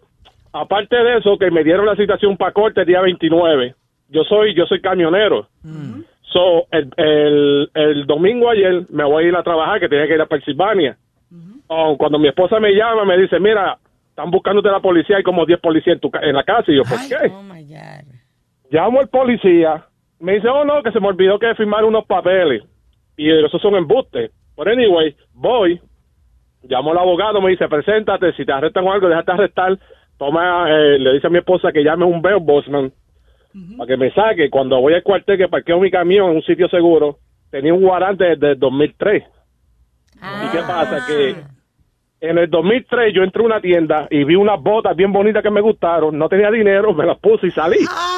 aparte 0.53 0.95
de 0.95 1.17
eso, 1.17 1.38
que 1.38 1.51
me 1.51 1.63
dieron 1.63 1.86
la 1.86 1.95
citación 1.97 2.38
para 2.38 2.53
corte 2.53 2.81
el 2.81 2.88
día 2.88 3.01
29. 3.01 3.75
Yo 4.09 4.23
soy, 4.23 4.53
yo 4.55 4.65
soy 4.67 4.79
camionero. 4.81 5.47
So, 6.31 6.65
el, 6.71 6.89
el, 6.97 7.69
el 7.73 8.05
domingo 8.07 8.49
ayer 8.49 8.84
me 8.89 9.03
voy 9.03 9.25
a 9.25 9.27
ir 9.27 9.36
a 9.36 9.43
trabajar, 9.43 9.79
que 9.79 9.89
tenía 9.89 10.07
que 10.07 10.15
ir 10.15 10.21
a 10.21 10.25
Pensilvania. 10.25 10.97
Oh, 11.67 11.95
cuando 11.97 12.17
mi 12.19 12.27
esposa 12.29 12.59
me 12.59 12.71
llama, 12.71 13.05
me 13.05 13.17
dice, 13.17 13.39
mira, 13.39 13.77
están 14.09 14.31
buscándote 14.31 14.69
la 14.69 14.79
policía, 14.79 15.17
hay 15.17 15.23
como 15.23 15.45
10 15.45 15.59
policías 15.59 15.95
en, 15.95 15.99
tu, 15.99 16.09
ca- 16.09 16.21
en 16.21 16.36
la 16.36 16.43
casa. 16.43 16.71
Y 16.71 16.75
yo, 16.77 16.84
¿por 16.84 16.97
qué? 17.09 17.27
Llamo 18.74 19.01
al 19.01 19.07
policía, 19.07 19.86
me 20.19 20.34
dice, 20.34 20.47
oh 20.47 20.65
no, 20.65 20.82
que 20.82 20.91
se 20.91 20.99
me 20.99 21.07
olvidó 21.07 21.38
que 21.38 21.53
firmar 21.53 21.86
unos 21.86 22.05
papeles. 22.07 22.63
Y 23.15 23.30
esos 23.30 23.61
son 23.61 23.76
embustes. 23.76 24.32
Pero 24.57 24.71
anyway, 24.71 25.15
voy, 25.32 25.80
llamo 26.63 26.89
al 26.89 26.97
abogado, 26.97 27.39
me 27.39 27.51
dice, 27.51 27.67
preséntate, 27.67 28.34
si 28.34 28.43
te 28.43 28.51
arrestan 28.51 28.88
o 28.88 28.91
algo, 28.91 29.09
déjate 29.09 29.32
arrestar. 29.32 29.78
Toma, 30.17 30.65
eh, 30.71 30.97
le 30.97 31.13
dice 31.13 31.28
a 31.28 31.30
mi 31.30 31.38
esposa 31.38 31.71
que 31.71 31.84
llame 31.84 32.05
un 32.05 32.19
bail 32.19 32.39
Bosman 32.41 32.91
para 33.78 33.88
que 33.88 33.95
me 33.95 34.11
saque. 34.11 34.49
Cuando 34.49 34.82
voy 34.82 34.95
al 34.95 35.03
cuartel 35.03 35.38
que 35.38 35.47
parqueo 35.47 35.80
mi 35.80 35.91
camión 35.91 36.32
en 36.32 36.38
un 36.38 36.41
sitio 36.41 36.67
seguro, 36.67 37.19
tenía 37.51 37.76
un 37.76 37.84
guarante 37.84 38.24
desde 38.24 38.53
el 38.53 38.59
2003. 38.59 39.24
¿Y 40.15 40.51
qué 40.51 40.59
pasa? 40.65 41.05
Que 41.05 41.36
en 42.28 42.38
el 42.39 42.49
2003 42.49 43.13
yo 43.13 43.21
entré 43.21 43.43
a 43.43 43.45
una 43.45 43.61
tienda 43.61 44.07
y 44.09 44.24
vi 44.24 44.34
unas 44.34 44.59
botas 44.59 44.95
bien 44.95 45.11
bonitas 45.13 45.43
que 45.43 45.51
me 45.51 45.61
gustaron. 45.61 46.17
No 46.17 46.28
tenía 46.28 46.49
dinero, 46.49 46.91
me 46.95 47.05
las 47.05 47.19
puse 47.19 47.45
y 47.45 47.51
salí. 47.51 47.78
Ah, 47.88 48.12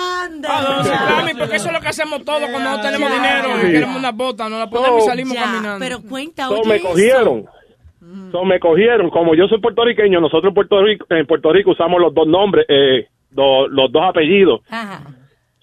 no, 0.47 0.83
sí, 0.83 1.33
porque 1.37 1.55
eso 1.55 1.67
es 1.67 1.73
lo 1.73 1.79
que 1.81 1.87
hacemos 1.87 2.23
todos 2.25 2.41
cuando 2.49 2.69
no 2.71 2.81
tenemos 2.81 3.09
Ya. 3.09 3.15
dinero 3.15 3.67
y 3.67 3.71
queremos 3.71 3.95
una 3.97 4.11
bota, 4.11 4.49
nos 4.49 4.59
la 4.59 4.69
ponemos 4.69 4.99
y 5.03 5.05
No. 5.05 5.09
salimos 5.11 5.33
Ya, 5.33 5.41
caminando. 5.43 5.79
Pero 5.79 6.01
cuenta, 6.07 6.47
So, 6.47 6.59
oye 6.59 6.69
me 6.69 6.75
eso. 6.75 6.87
cogieron. 6.89 7.45
So, 8.31 8.45
me 8.45 8.59
cogieron. 8.59 9.09
Como 9.09 9.33
yo 9.35 9.47
soy 9.47 9.59
puertorriqueño, 9.59 10.19
nosotros 10.21 10.49
en 10.51 10.53
Puerto 10.53 10.81
Rico, 10.83 11.05
en 11.09 11.25
Puerto 11.25 11.51
Rico 11.51 11.71
usamos 11.71 11.99
los 11.99 12.13
dos 12.13 12.27
nombres, 12.27 12.65
eh, 12.69 13.07
do- 13.31 13.67
los 13.67 13.91
dos 13.91 14.03
apellidos. 14.03 14.61
Ajá. 14.69 15.01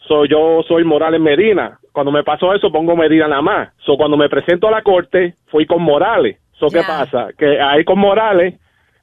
So, 0.09 0.24
yo 0.24 0.62
soy 0.66 0.85
Morales 0.85 1.20
Medina. 1.20 1.78
Cuando 1.93 2.11
me 2.11 2.24
pasó 2.24 2.53
eso, 2.55 2.72
pongo 2.72 2.97
Medina 2.97 3.28
nada 3.28 3.43
más. 3.43 3.68
So, 3.85 3.97
cuando 3.97 4.16
me 4.16 4.28
presento 4.28 4.66
a 4.66 4.70
la 4.70 4.83
corte, 4.83 5.35
fui 5.47 5.66
con 5.66 5.83
Morales. 5.83 6.39
So, 6.59 6.68
¿qué 6.68 6.80
pasa? 6.87 7.28
Que 7.39 7.61
ahí 7.61 7.85
con 7.85 7.99
Morales, 7.99 8.55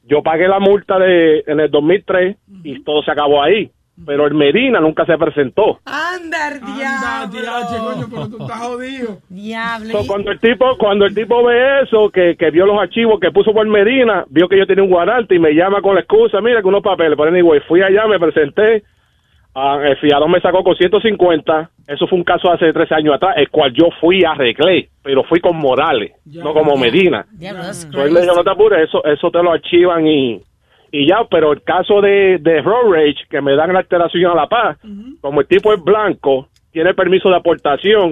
yo 0.04 0.22
pagué 0.24 0.48
la 0.48 0.60
multa 0.60 0.98
de 1.00 1.44
en 1.48 1.60
el 1.60 1.70
2003 1.72 2.36
y 2.64 2.84
todo 2.84 3.02
se 3.04 3.12
acabó 3.12 3.42
ahí. 3.42 3.72
Pero 4.06 4.28
el 4.28 4.34
Medina 4.34 4.80
nunca 4.80 5.06
se 5.06 5.18
presentó. 5.18 5.80
Anda, 5.86 6.60
diablo. 6.76 8.08
pero 8.10 8.30
tú 8.30 8.44
estás 8.44 8.60
jodido. 8.60 9.18
Diablo. 9.30 9.92
So, 9.92 10.08
cuando 10.08 10.32
el 10.32 10.40
tipo 10.40 10.78
cuando 10.78 11.06
el 11.06 11.14
tipo 11.14 11.44
ve 11.44 11.82
eso 11.84 12.10
que, 12.10 12.36
que 12.38 12.52
vio 12.52 12.66
los 12.66 12.80
archivos 12.80 13.20
que 13.20 13.32
puso 13.32 13.54
por 13.54 13.68
Medina 13.68 14.26
vio 14.30 14.48
que 14.48 14.58
yo 14.58 14.66
tenía 14.66 14.84
un 14.84 14.90
guarante 14.90 15.36
y 15.36 15.40
me 15.40 15.54
llama 15.54 15.82
con 15.82 15.96
la 15.96 16.02
excusa 16.02 16.42
mira 16.42 16.62
que 16.62 16.68
unos 16.68 16.84
papeles 16.84 17.18
pero 17.18 17.30
anyway 17.30 17.60
fui 17.68 17.82
allá 17.82 18.08
me 18.08 18.20
presenté 18.20 18.84
ah, 19.56 19.80
el 19.84 19.98
fiador 19.98 20.30
me 20.30 20.42
sacó 20.42 20.64
con 20.64 20.76
150 20.76 21.70
eso 21.88 22.08
fue 22.08 22.18
un 22.18 22.24
caso 22.24 22.52
hace 22.52 22.72
13 22.72 22.96
años 22.96 23.16
atrás 23.16 23.36
el 23.38 23.50
cual 23.50 23.74
yo 23.74 23.90
fui 24.00 24.20
y 24.22 24.26
arreglé 24.26 24.90
pero 25.04 25.24
fui 25.24 25.40
con 25.40 25.58
Morales 25.58 26.14
no 26.26 26.54
como 26.54 26.76
Medina 26.76 27.26
Diablo, 27.32 27.64
that's 27.64 27.88
So, 27.92 28.04
él 28.04 28.12
me 28.12 28.22
dijo 28.22 28.36
no 28.36 28.44
te 28.44 28.52
apures 28.52 28.88
eso 28.88 29.04
eso 29.06 29.30
te 29.32 29.44
lo 29.44 29.52
archivan 29.52 30.08
y 30.08 30.42
y 30.92 31.08
ya, 31.08 31.18
pero 31.30 31.52
el 31.54 31.62
caso 31.64 32.02
de, 32.02 32.38
de 32.40 32.62
road 32.62 32.92
rage, 32.92 33.26
que 33.30 33.42
me 33.42 33.56
dan 33.56 33.74
la 33.74 33.80
alteración 33.80 34.32
a 34.32 34.36
la 34.36 34.48
paz, 34.48 34.78
como 35.22 35.42
el 35.42 35.48
tipo 35.48 35.74
es 35.74 35.84
blanco, 35.84 36.48
tiene 36.72 36.94
permiso 36.94 37.30
de 37.30 37.36
aportación, 37.38 38.12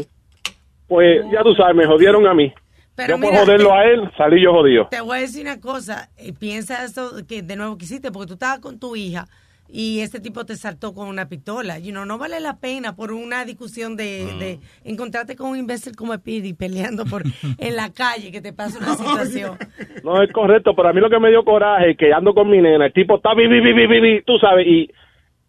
pues 0.88 1.22
ya 1.32 1.44
tú 1.44 1.54
sabes, 1.56 1.76
me 1.76 1.86
jodieron 1.86 2.26
a 2.28 2.34
mí. 2.34 2.52
Pero 2.96 3.16
yo 3.16 3.22
por 3.22 3.30
mira, 3.32 3.44
joderlo 3.44 3.70
te- 3.70 3.76
a 3.76 3.84
él, 3.86 4.12
salí 4.18 4.42
yo 4.42 4.52
jodido. 4.54 4.88
Te 4.90 5.02
voy 5.02 5.18
a 5.18 5.22
decir 5.22 5.44
una 5.46 5.60
cosa, 5.60 6.10
eh, 6.18 6.34
piensa 6.34 6.84
eso 6.84 7.12
que 7.28 7.42
de 7.44 7.56
nuevo 7.56 7.78
que 7.78 7.86
hiciste, 7.86 8.12
porque 8.12 8.28
tú 8.28 8.34
estabas 8.34 8.60
con 8.60 8.80
tu 8.80 8.96
hija 8.96 9.28
y 9.70 10.00
este 10.02 10.20
tipo 10.20 10.46
te 10.46 10.56
saltó 10.56 10.94
con 10.94 11.08
una 11.08 11.28
pistola. 11.28 11.78
You 11.80 11.92
know, 11.92 12.06
no 12.06 12.18
vale 12.18 12.40
la 12.40 12.58
pena 12.58 12.96
por 12.96 13.12
una 13.12 13.44
discusión 13.46 13.96
de, 13.98 14.26
de 14.40 14.60
encontrarte 14.86 15.36
con 15.36 15.50
un 15.52 15.58
imbécil 15.58 15.96
como 15.96 16.14
Speedy 16.16 16.54
peleando 16.54 17.06
por 17.06 17.24
en 17.58 17.76
la 17.76 17.92
calle 17.92 18.32
que 18.32 18.42
te 18.42 18.54
pasa 18.54 18.78
una 18.80 18.96
situación. 18.96 19.58
No 20.04 20.22
es 20.22 20.32
correcto, 20.32 20.74
pero 20.76 20.88
a 20.90 20.94
mí 20.94 21.02
lo 21.02 21.10
que 21.10 21.20
me 21.20 21.30
dio 21.30 21.44
coraje 21.44 21.92
es 21.92 21.98
que 21.98 22.14
ando 22.14 22.34
con 22.34 22.50
mi 22.50 22.60
nena, 22.62 22.86
el 22.86 22.94
tipo 22.94 23.18
está 23.18 23.34
vi, 23.34 23.48
vi, 23.48 23.60
vi, 23.60 23.74
vi, 23.74 24.00
vi, 24.00 24.22
tú 24.22 24.38
sabes, 24.40 24.66
y 24.66 24.90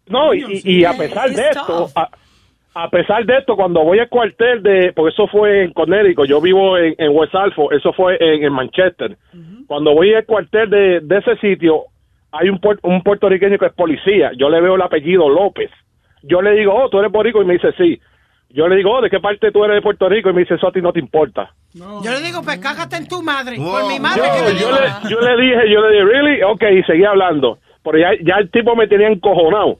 no, 0.07 0.33
y, 0.33 0.39
y- 0.65 0.79
y 0.79 0.85
a 0.85 0.93
pesar 0.97 1.29
de 1.29 1.35
esto, 1.61 1.87
a, 1.95 2.09
a 2.73 2.89
pesar 2.89 3.25
de 3.25 3.37
esto, 3.37 3.55
cuando 3.55 3.83
voy 3.83 3.99
al 3.99 4.09
cuartel 4.09 4.61
de, 4.63 4.91
porque 4.93 5.13
eso 5.13 5.27
fue 5.27 5.63
en 5.63 5.71
Connecticut, 5.73 6.27
yo 6.27 6.41
vivo 6.41 6.77
en, 6.77 6.93
en 6.97 7.15
West 7.15 7.35
Alford, 7.35 7.73
eso 7.75 7.93
fue 7.93 8.17
en, 8.19 8.43
en 8.43 8.51
Manchester. 8.51 9.17
Cuando 9.67 9.93
voy 9.93 10.13
al 10.13 10.25
cuartel 10.25 10.69
de, 10.69 10.99
de 11.01 11.17
ese 11.19 11.37
sitio, 11.37 11.83
hay 12.31 12.49
un, 12.49 12.59
puer- 12.59 12.79
un 12.83 13.01
puertorriqueño 13.01 13.57
que 13.57 13.65
es 13.67 13.73
policía, 13.73 14.31
yo 14.37 14.49
le 14.49 14.61
veo 14.61 14.75
el 14.75 14.81
apellido 14.81 15.27
López. 15.29 15.69
Yo 16.23 16.41
le 16.41 16.51
digo, 16.51 16.73
oh, 16.75 16.89
tú 16.89 16.99
eres 16.99 17.11
boricua, 17.11 17.41
y 17.41 17.45
me 17.45 17.53
dice, 17.53 17.71
sí. 17.77 17.99
Yo 18.49 18.67
le 18.67 18.75
digo, 18.77 18.91
oh, 18.91 19.01
¿de 19.01 19.09
qué 19.11 19.19
parte 19.19 19.51
tú 19.51 19.63
eres 19.63 19.75
de 19.75 19.81
Puerto 19.81 20.09
Rico? 20.09 20.29
Y 20.29 20.33
me 20.33 20.41
dice, 20.41 20.55
eso 20.55 20.67
a 20.67 20.71
ti 20.71 20.81
no 20.81 20.91
te 20.91 20.99
importa. 20.99 21.51
Yo 21.73 22.01
le 22.11 22.19
digo, 22.21 22.41
pues 22.43 22.57
cágate 22.57 22.97
en 22.97 23.07
tu 23.07 23.21
madre. 23.21 23.57
Por 23.57 23.87
mi 23.87 23.97
Yo, 23.97 24.01
madre 24.01 24.23
que 24.35 24.53
le 24.53 24.59
yo 24.59 24.67
digo. 24.67 24.71
le, 24.71 25.09
yo 25.09 25.21
le 25.21 25.41
dije, 25.41 25.71
yo 25.71 25.81
le 25.87 25.89
dije, 25.93 26.03
really? 26.05 26.41
Ok, 26.43 26.63
y 26.71 26.83
seguí 26.83 27.05
hablando. 27.05 27.59
Pero 27.83 27.97
ya, 27.99 28.09
ya 28.23 28.35
el 28.39 28.49
tipo 28.49 28.75
me 28.75 28.87
tenía 28.87 29.07
encojonado. 29.07 29.77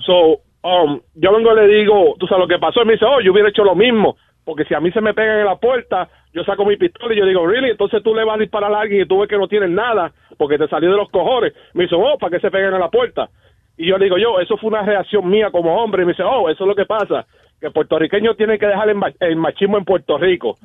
So, 0.00 0.40
um, 0.62 1.00
yo 1.14 1.32
vengo 1.32 1.52
y 1.52 1.56
le 1.56 1.66
digo, 1.78 2.14
tú 2.18 2.26
sabes 2.26 2.42
lo 2.42 2.48
que 2.48 2.58
pasó. 2.60 2.82
Y 2.82 2.86
me 2.86 2.92
dice, 2.92 3.06
oh, 3.06 3.20
yo 3.22 3.32
hubiera 3.32 3.48
hecho 3.48 3.64
lo 3.64 3.74
mismo. 3.74 4.16
Porque 4.44 4.64
si 4.64 4.74
a 4.74 4.80
mí 4.80 4.90
se 4.92 5.00
me 5.00 5.14
pegan 5.14 5.38
en 5.38 5.46
la 5.46 5.56
puerta, 5.56 6.08
yo 6.32 6.44
saco 6.44 6.64
mi 6.64 6.76
pistola 6.76 7.14
y 7.14 7.18
yo 7.18 7.26
digo, 7.26 7.46
really? 7.46 7.70
Entonces 7.70 8.02
tú 8.02 8.14
le 8.14 8.24
vas 8.24 8.36
a 8.36 8.40
disparar 8.40 8.72
a 8.72 8.80
alguien 8.80 9.02
y 9.02 9.06
tú 9.06 9.20
ves 9.20 9.28
que 9.28 9.38
no 9.38 9.48
tienes 9.48 9.70
nada 9.70 10.12
porque 10.36 10.58
te 10.58 10.68
salió 10.68 10.90
de 10.90 10.96
los 10.96 11.10
cojones. 11.10 11.54
Me 11.72 11.84
dice, 11.84 11.94
oh, 11.94 12.18
¿para 12.18 12.36
qué 12.36 12.40
se 12.40 12.50
pegan 12.50 12.74
en 12.74 12.80
la 12.80 12.90
puerta? 12.90 13.30
Y 13.76 13.86
yo 13.86 13.98
le 13.98 14.04
digo, 14.04 14.18
yo, 14.18 14.38
eso 14.40 14.56
fue 14.56 14.68
una 14.68 14.82
reacción 14.82 15.28
mía 15.28 15.50
como 15.50 15.82
hombre. 15.82 16.02
Y 16.02 16.06
me 16.06 16.12
dice, 16.12 16.22
oh, 16.22 16.48
eso 16.50 16.64
es 16.64 16.68
lo 16.68 16.74
que 16.74 16.86
pasa. 16.86 17.26
Que 17.64 17.68
el 17.68 17.72
puertorriqueño 17.72 18.34
tiene 18.34 18.58
que 18.58 18.66
dejar 18.66 18.90
el, 18.90 18.94
ma- 18.96 19.10
el 19.20 19.36
machismo 19.36 19.78
en 19.78 19.86
Puerto 19.86 20.18
Rico. 20.18 20.58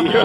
Y 0.00 0.08
yo, 0.08 0.22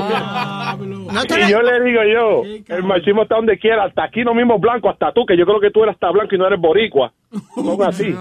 y 1.48 1.52
yo 1.52 1.62
le 1.62 1.82
digo 1.84 2.02
yo, 2.06 2.42
el 2.78 2.84
machismo 2.84 3.24
está 3.24 3.36
donde 3.36 3.58
quiera, 3.58 3.84
hasta 3.84 4.06
aquí 4.06 4.24
no 4.24 4.34
mismo 4.34 4.58
blanco, 4.58 4.90
hasta 4.90 5.12
tú, 5.12 5.26
que 5.26 5.36
yo 5.36 5.46
creo 5.46 5.60
que 5.60 5.72
tú 5.72 5.84
eres 5.84 5.96
hasta 5.96 6.10
blanco 6.10 6.34
y 6.34 6.38
no 6.38 6.48
eres 6.48 6.58
boricua. 6.58 7.12
Son 7.54 7.82
así. 7.86 8.16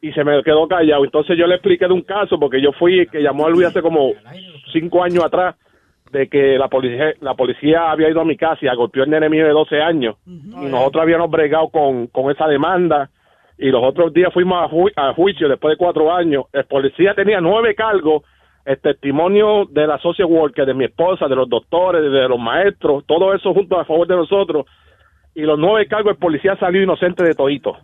Y 0.00 0.10
se 0.12 0.24
me 0.24 0.42
quedó 0.42 0.66
callado. 0.66 1.04
Entonces 1.04 1.36
yo 1.36 1.46
le 1.46 1.56
expliqué 1.56 1.86
de 1.86 1.92
un 1.92 2.00
caso, 2.00 2.38
porque 2.40 2.62
yo 2.62 2.72
fui, 2.72 3.06
que 3.08 3.20
llamó 3.20 3.44
a 3.46 3.50
Luis 3.50 3.66
hace 3.66 3.82
como 3.82 4.12
cinco 4.72 5.02
años 5.04 5.22
atrás, 5.22 5.54
de 6.12 6.26
que 6.28 6.56
la 6.56 6.68
policía, 6.68 7.12
la 7.20 7.34
policía 7.34 7.90
había 7.90 8.08
ido 8.08 8.22
a 8.22 8.24
mi 8.24 8.38
casa 8.38 8.60
y 8.62 8.74
golpeó 8.74 9.02
el 9.04 9.10
nene 9.10 9.28
mío 9.28 9.44
de 9.44 9.50
12 9.52 9.82
años. 9.82 10.16
Y 10.26 10.64
nosotros 10.70 11.02
habíamos 11.02 11.30
bregado 11.30 11.68
con, 11.68 12.06
con 12.06 12.30
esa 12.30 12.46
demanda. 12.48 13.10
Y 13.58 13.70
los 13.70 13.82
otros 13.82 14.12
días 14.12 14.32
fuimos 14.32 14.62
a, 14.62 14.68
ju- 14.68 14.92
a 14.96 15.12
juicio 15.14 15.48
después 15.48 15.72
de 15.72 15.76
cuatro 15.76 16.12
años. 16.12 16.44
El 16.52 16.64
policía 16.64 17.14
tenía 17.14 17.40
nueve 17.40 17.74
cargos 17.74 18.22
el 18.64 18.80
testimonio 18.80 19.66
de 19.70 19.86
la 19.86 19.98
social 19.98 20.26
worker, 20.26 20.64
de 20.64 20.72
mi 20.74 20.86
esposa, 20.86 21.28
de 21.28 21.36
los 21.36 21.48
doctores, 21.48 22.00
de 22.02 22.28
los 22.28 22.38
maestros, 22.38 23.04
todo 23.06 23.34
eso 23.34 23.52
junto 23.52 23.78
a 23.78 23.84
favor 23.84 24.06
de 24.08 24.16
nosotros. 24.16 24.64
Y 25.34 25.42
los 25.42 25.58
nueve 25.58 25.86
cargos, 25.86 26.12
el 26.12 26.18
policía 26.18 26.56
salió 26.56 26.82
inocente 26.82 27.22
de 27.24 27.34
todito. 27.34 27.76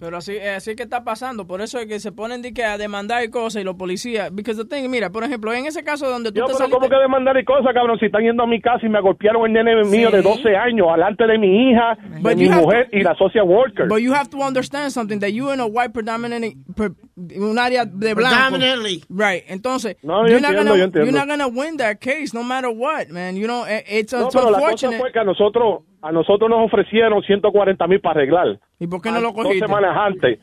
Pero 0.00 0.16
así, 0.16 0.32
eh, 0.32 0.50
así 0.56 0.74
que 0.74 0.84
está 0.84 1.04
pasando. 1.04 1.46
Por 1.46 1.60
eso 1.60 1.78
es 1.78 1.86
que 1.86 2.00
se 2.00 2.10
ponen 2.10 2.40
de 2.40 2.54
que 2.54 2.64
a 2.64 2.78
demandar 2.78 3.22
y 3.22 3.28
cosas 3.28 3.60
y 3.60 3.64
los 3.64 3.76
policías. 3.76 4.34
Because 4.34 4.56
the 4.64 4.66
thing, 4.66 4.88
mira, 4.88 5.10
por 5.10 5.22
ejemplo, 5.24 5.52
en 5.52 5.66
ese 5.66 5.84
caso 5.84 6.08
donde 6.08 6.32
tú 6.32 6.38
Yo, 6.38 6.44
te 6.46 6.52
pero 6.52 6.58
saliste... 6.58 6.74
¿cómo 6.78 6.88
que 6.88 6.96
demandar 6.96 7.36
y 7.38 7.44
cosas, 7.44 7.74
cabrón? 7.74 7.98
Si 7.98 8.06
están 8.06 8.22
yendo 8.22 8.42
a 8.42 8.46
mi 8.46 8.62
casa 8.62 8.86
y 8.86 8.88
me 8.88 8.98
golpearon 9.02 9.44
el 9.44 9.52
nene 9.52 9.84
mío 9.84 10.10
de 10.10 10.22
12 10.22 10.56
años, 10.56 10.88
alante 10.90 11.26
de 11.26 11.36
mi 11.38 11.70
hija, 11.70 11.98
de 12.22 12.34
mi 12.34 12.48
mujer 12.48 12.88
y 12.92 13.02
la 13.02 13.14
social 13.14 13.44
worker. 13.46 13.88
But 13.88 13.98
you 14.00 14.14
have 14.14 14.30
to 14.30 14.38
understand 14.38 14.90
something 14.90 15.20
that 15.20 15.32
you 15.32 15.52
in 15.52 15.60
a 15.60 15.66
white 15.66 15.92
predominant 15.92 16.46
per- 16.74 16.94
un 17.36 17.58
área 17.58 17.84
de 17.84 18.14
blanco. 18.14 18.34
Predominantly. 18.56 19.04
Right. 19.10 19.44
Entonces, 19.48 19.96
No, 20.02 20.22
yo 20.26 20.28
you're 20.32 20.40
not 20.40 20.52
entiendo, 20.52 20.70
gonna 20.70 20.78
yo 20.78 20.84
entiendo. 20.84 21.04
you're 21.10 21.18
not 21.18 21.28
gonna 21.28 21.48
win 21.48 21.76
that 21.76 21.98
case 22.00 22.32
no 22.32 22.42
matter 22.42 22.70
what, 22.70 23.08
man. 23.10 23.36
You 23.36 23.46
know, 23.46 23.66
eh, 23.66 23.84
it's, 23.86 24.14
No, 24.14 24.24
it's 24.28 24.34
pero 24.34 24.46
la 24.50 24.58
cosa 24.60 24.64
unfortunate. 24.88 24.98
fue 24.98 25.12
que 25.12 25.18
a 25.18 25.24
nosotros, 25.24 25.82
a 26.00 26.10
nosotros 26.10 26.48
nos 26.48 26.64
ofrecieron 26.64 27.22
140 27.22 27.86
mil 27.86 28.00
para 28.00 28.20
arreglar. 28.20 28.58
¿Y 28.80 28.86
por 28.88 29.00
qué 29.00 29.10
no 29.12 29.20
lo 29.20 29.28
Dos 29.32 29.44
cogiste? 29.44 29.66
semanas 29.66 29.96
antes. 29.96 30.40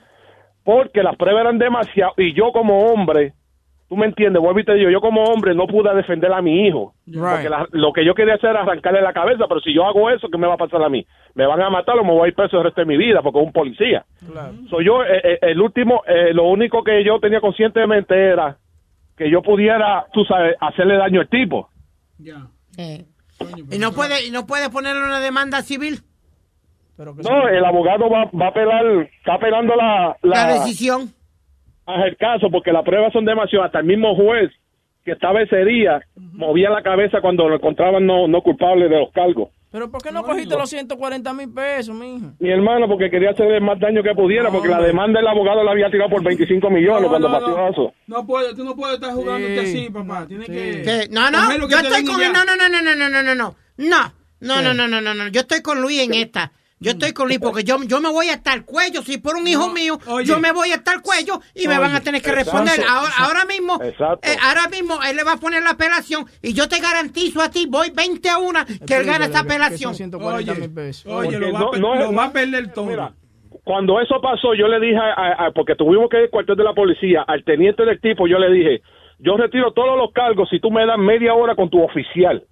Porque 0.63 1.03
las 1.03 1.15
pruebas 1.17 1.41
eran 1.41 1.57
demasiado. 1.57 2.13
Y 2.17 2.33
yo 2.33 2.51
como 2.51 2.87
hombre, 2.87 3.33
tú 3.89 3.95
me 3.97 4.05
entiendes, 4.05 4.41
vuelvo 4.41 4.59
y 4.59 4.65
te 4.65 4.73
digo, 4.75 4.89
yo 4.89 4.99
como 5.01 5.23
hombre 5.23 5.55
no 5.55 5.65
pude 5.65 5.93
defender 5.95 6.31
a 6.33 6.41
mi 6.41 6.67
hijo. 6.67 6.93
Porque 7.05 7.49
la- 7.49 7.67
lo 7.71 7.93
que 7.93 8.05
yo 8.05 8.13
quería 8.13 8.35
hacer 8.35 8.49
era 8.51 8.61
arrancarle 8.61 9.01
la 9.01 9.13
cabeza, 9.13 9.45
pero 9.47 9.59
si 9.61 9.73
yo 9.73 9.85
hago 9.85 10.09
eso, 10.09 10.27
¿qué 10.29 10.37
me 10.37 10.45
va 10.47 10.53
a 10.55 10.57
pasar 10.57 10.83
a 10.83 10.89
mí? 10.89 11.05
Me 11.35 11.45
van 11.47 11.61
a 11.61 11.69
matar 11.69 11.97
o 11.97 12.03
me 12.03 12.11
voy 12.11 12.25
a 12.25 12.27
ir 12.27 12.35
preso 12.35 12.57
el 12.57 12.65
resto 12.65 12.81
de 12.81 12.85
mi 12.87 12.97
vida 12.97 13.21
porque 13.21 13.39
es 13.39 13.45
un 13.45 13.53
policía. 13.53 14.05
Soy 14.69 14.85
yo, 14.85 15.03
eh, 15.03 15.21
eh, 15.23 15.39
el 15.41 15.61
último, 15.61 16.03
eh, 16.05 16.33
lo 16.33 16.43
único 16.49 16.83
que 16.83 17.03
yo 17.03 17.19
tenía 17.19 17.39
conscientemente 17.41 18.13
era 18.15 18.57
que 19.17 19.31
yo 19.31 19.41
pudiera, 19.41 20.05
tú 20.13 20.25
sabes, 20.25 20.55
hacerle 20.59 20.97
daño 20.97 21.21
al 21.21 21.29
tipo. 21.29 21.69
Y 23.71 23.77
no 23.79 23.91
puede, 23.93 24.25
y 24.27 24.31
no 24.31 24.45
puede 24.45 24.69
ponerle 24.69 25.03
una 25.03 25.19
demanda 25.19 25.61
civil. 25.61 26.01
No, 26.97 27.47
el 27.47 27.63
abogado 27.63 28.09
va, 28.09 28.25
va 28.25 28.45
a 28.45 28.49
apelar, 28.49 28.85
está 29.17 29.35
apelando 29.35 29.75
la, 29.75 30.17
la, 30.23 30.47
la 30.47 30.53
decisión. 30.53 31.13
el 31.87 32.17
caso, 32.17 32.49
porque 32.51 32.71
las 32.71 32.83
pruebas 32.83 33.13
son 33.13 33.25
demasiado. 33.25 33.65
Hasta 33.65 33.79
el 33.79 33.85
mismo 33.85 34.15
juez 34.15 34.51
que 35.05 35.11
estaba 35.11 35.41
ese 35.41 35.63
día 35.63 36.01
movía 36.15 36.69
la 36.69 36.81
cabeza 36.81 37.21
cuando 37.21 37.47
lo 37.47 37.55
encontraban 37.55 38.05
no, 38.05 38.27
no 38.27 38.41
culpable 38.41 38.89
de 38.89 38.99
los 38.99 39.11
cargos. 39.11 39.49
Pero 39.71 39.91
¿por 39.91 40.01
qué 40.01 40.11
no, 40.11 40.23
cogiste 40.23 40.55
los 40.57 40.69
140 40.69 41.33
mil 41.33 41.53
pesos, 41.53 41.93
mi 41.93 42.13
mijo? 42.13 42.31
Mi 42.39 42.49
hermano, 42.49 42.87
porque 42.87 43.09
quería 43.09 43.31
hacerle 43.31 43.59
más 43.59 43.79
daño 43.79 44.01
que 44.01 44.13
pudiera, 44.15 44.49
porque 44.49 44.69
la 44.69 44.81
demanda 44.81 45.19
del 45.19 45.27
abogado 45.27 45.63
la 45.63 45.71
había 45.71 45.91
tirado 45.91 46.09
por 46.09 46.23
25 46.23 46.69
millones 46.69 47.09
cuando 47.09 47.29
pasó 47.29 47.67
eso. 47.67 47.93
No 48.07 48.25
puede, 48.25 48.55
tú 48.55 48.63
no 48.63 48.75
puedes 48.75 48.95
estar 48.95 49.13
jugando 49.13 49.47
sí. 49.47 49.59
así, 49.59 49.89
papá. 49.89 50.25
Tienes 50.25 50.47
sí. 50.47 50.53
que... 50.53 50.81
¿Qué? 50.81 51.07
No, 51.11 51.29
no, 51.29 51.67
yo 51.67 51.77
estoy 51.77 52.05
con... 52.05 52.19
No, 52.19 52.43
no, 52.43 52.55
no, 52.55 52.69
no, 52.69 52.81
no, 52.81 52.95
no, 52.95 53.23
no, 53.23 53.35
no. 53.35 53.55
No, 54.39 54.61
no, 54.61 54.73
no, 54.73 54.87
no, 54.87 55.01
no, 55.01 55.13
no. 55.13 55.27
Yo 55.27 55.41
estoy 55.41 55.61
con 55.61 55.81
Luis 55.81 56.01
en 56.01 56.13
esta. 56.13 56.51
Yo 56.79 56.91
estoy 56.91 57.11
con 57.11 57.27
Luis 57.27 57.39
porque 57.39 57.63
yo, 57.63 57.77
yo 57.87 57.99
me 58.01 58.09
voy 58.09 58.29
hasta 58.29 58.53
el 58.53 58.63
cuello. 58.63 59.01
Si 59.01 59.17
por 59.17 59.35
un 59.35 59.47
hijo 59.47 59.67
mío, 59.69 59.97
yo 60.23 60.39
me 60.39 60.51
voy 60.51 60.71
hasta 60.71 60.93
el 60.93 61.01
cuello 61.01 61.39
y 61.55 61.67
me 61.67 61.79
van 61.79 61.95
a 61.95 62.01
tener 62.01 62.21
que 62.21 62.29
exacto, 62.29 62.51
responder. 62.59 62.85
Ahora, 62.87 63.07
exacto. 63.09 63.23
ahora 63.25 63.45
mismo, 63.45 63.79
Exacto. 63.83 64.27
eh, 64.29 64.37
ahora 64.43 64.67
mismo 64.69 64.99
él 65.09 65.15
le 65.15 65.23
va 65.23 65.33
a 65.33 65.37
poner 65.37 65.63
la 65.63 65.71
apelación 65.71 66.25
y 66.43 66.53
yo 66.53 66.67
te 66.69 66.79
garantizo 66.79 67.41
a 67.41 67.49
ti, 67.49 67.65
voy 67.67 67.89
20 67.95 68.29
a 68.29 68.37
1 68.37 68.59
que 68.85 68.95
él 68.95 69.05
gana 69.05 69.25
esa 69.25 69.39
apelación. 69.39 69.95
Oye, 71.05 71.39
lo 71.39 71.51
va, 71.51 71.59
no- 71.59 71.67
a, 71.67 71.71
pe- 71.71 71.79
no 71.79 71.93
es- 71.95 71.99
lo 72.01 72.13
va 72.13 72.25
a 72.25 72.31
perder 72.31 72.71
todo. 72.73 72.85
Mira, 72.85 73.11
cuando 73.63 73.99
eso 73.99 74.21
pasó, 74.21 74.53
yo 74.53 74.67
le 74.67 74.79
dije, 74.79 74.97
a- 74.97 75.13
a- 75.13 75.47
a- 75.47 75.51
porque 75.51 75.75
tuvimos 75.75 76.09
que 76.09 76.17
ir 76.17 76.23
al 76.25 76.29
cuartel 76.29 76.55
de 76.57 76.63
la 76.63 76.73
policía, 76.73 77.23
al 77.27 77.43
teniente 77.43 77.85
del 77.85 77.99
tipo, 77.99 78.27
yo 78.27 78.37
le 78.39 78.51
dije, 78.51 78.81
yo 79.19 79.35
retiro 79.35 79.71
todos 79.73 79.97
los 79.97 80.11
cargos 80.13 80.47
si 80.49 80.59
tú 80.59 80.69
me 80.69 80.85
das 80.85 80.99
media 80.99 81.33
hora 81.33 81.55
con 81.55 81.69
tu 81.71 81.81
oficial. 81.83 82.43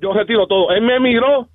Yo 0.00 0.14
retiro 0.14 0.46
todo. 0.46 0.70
Él 0.70 0.80
me 0.80 0.98
miró, 0.98 1.48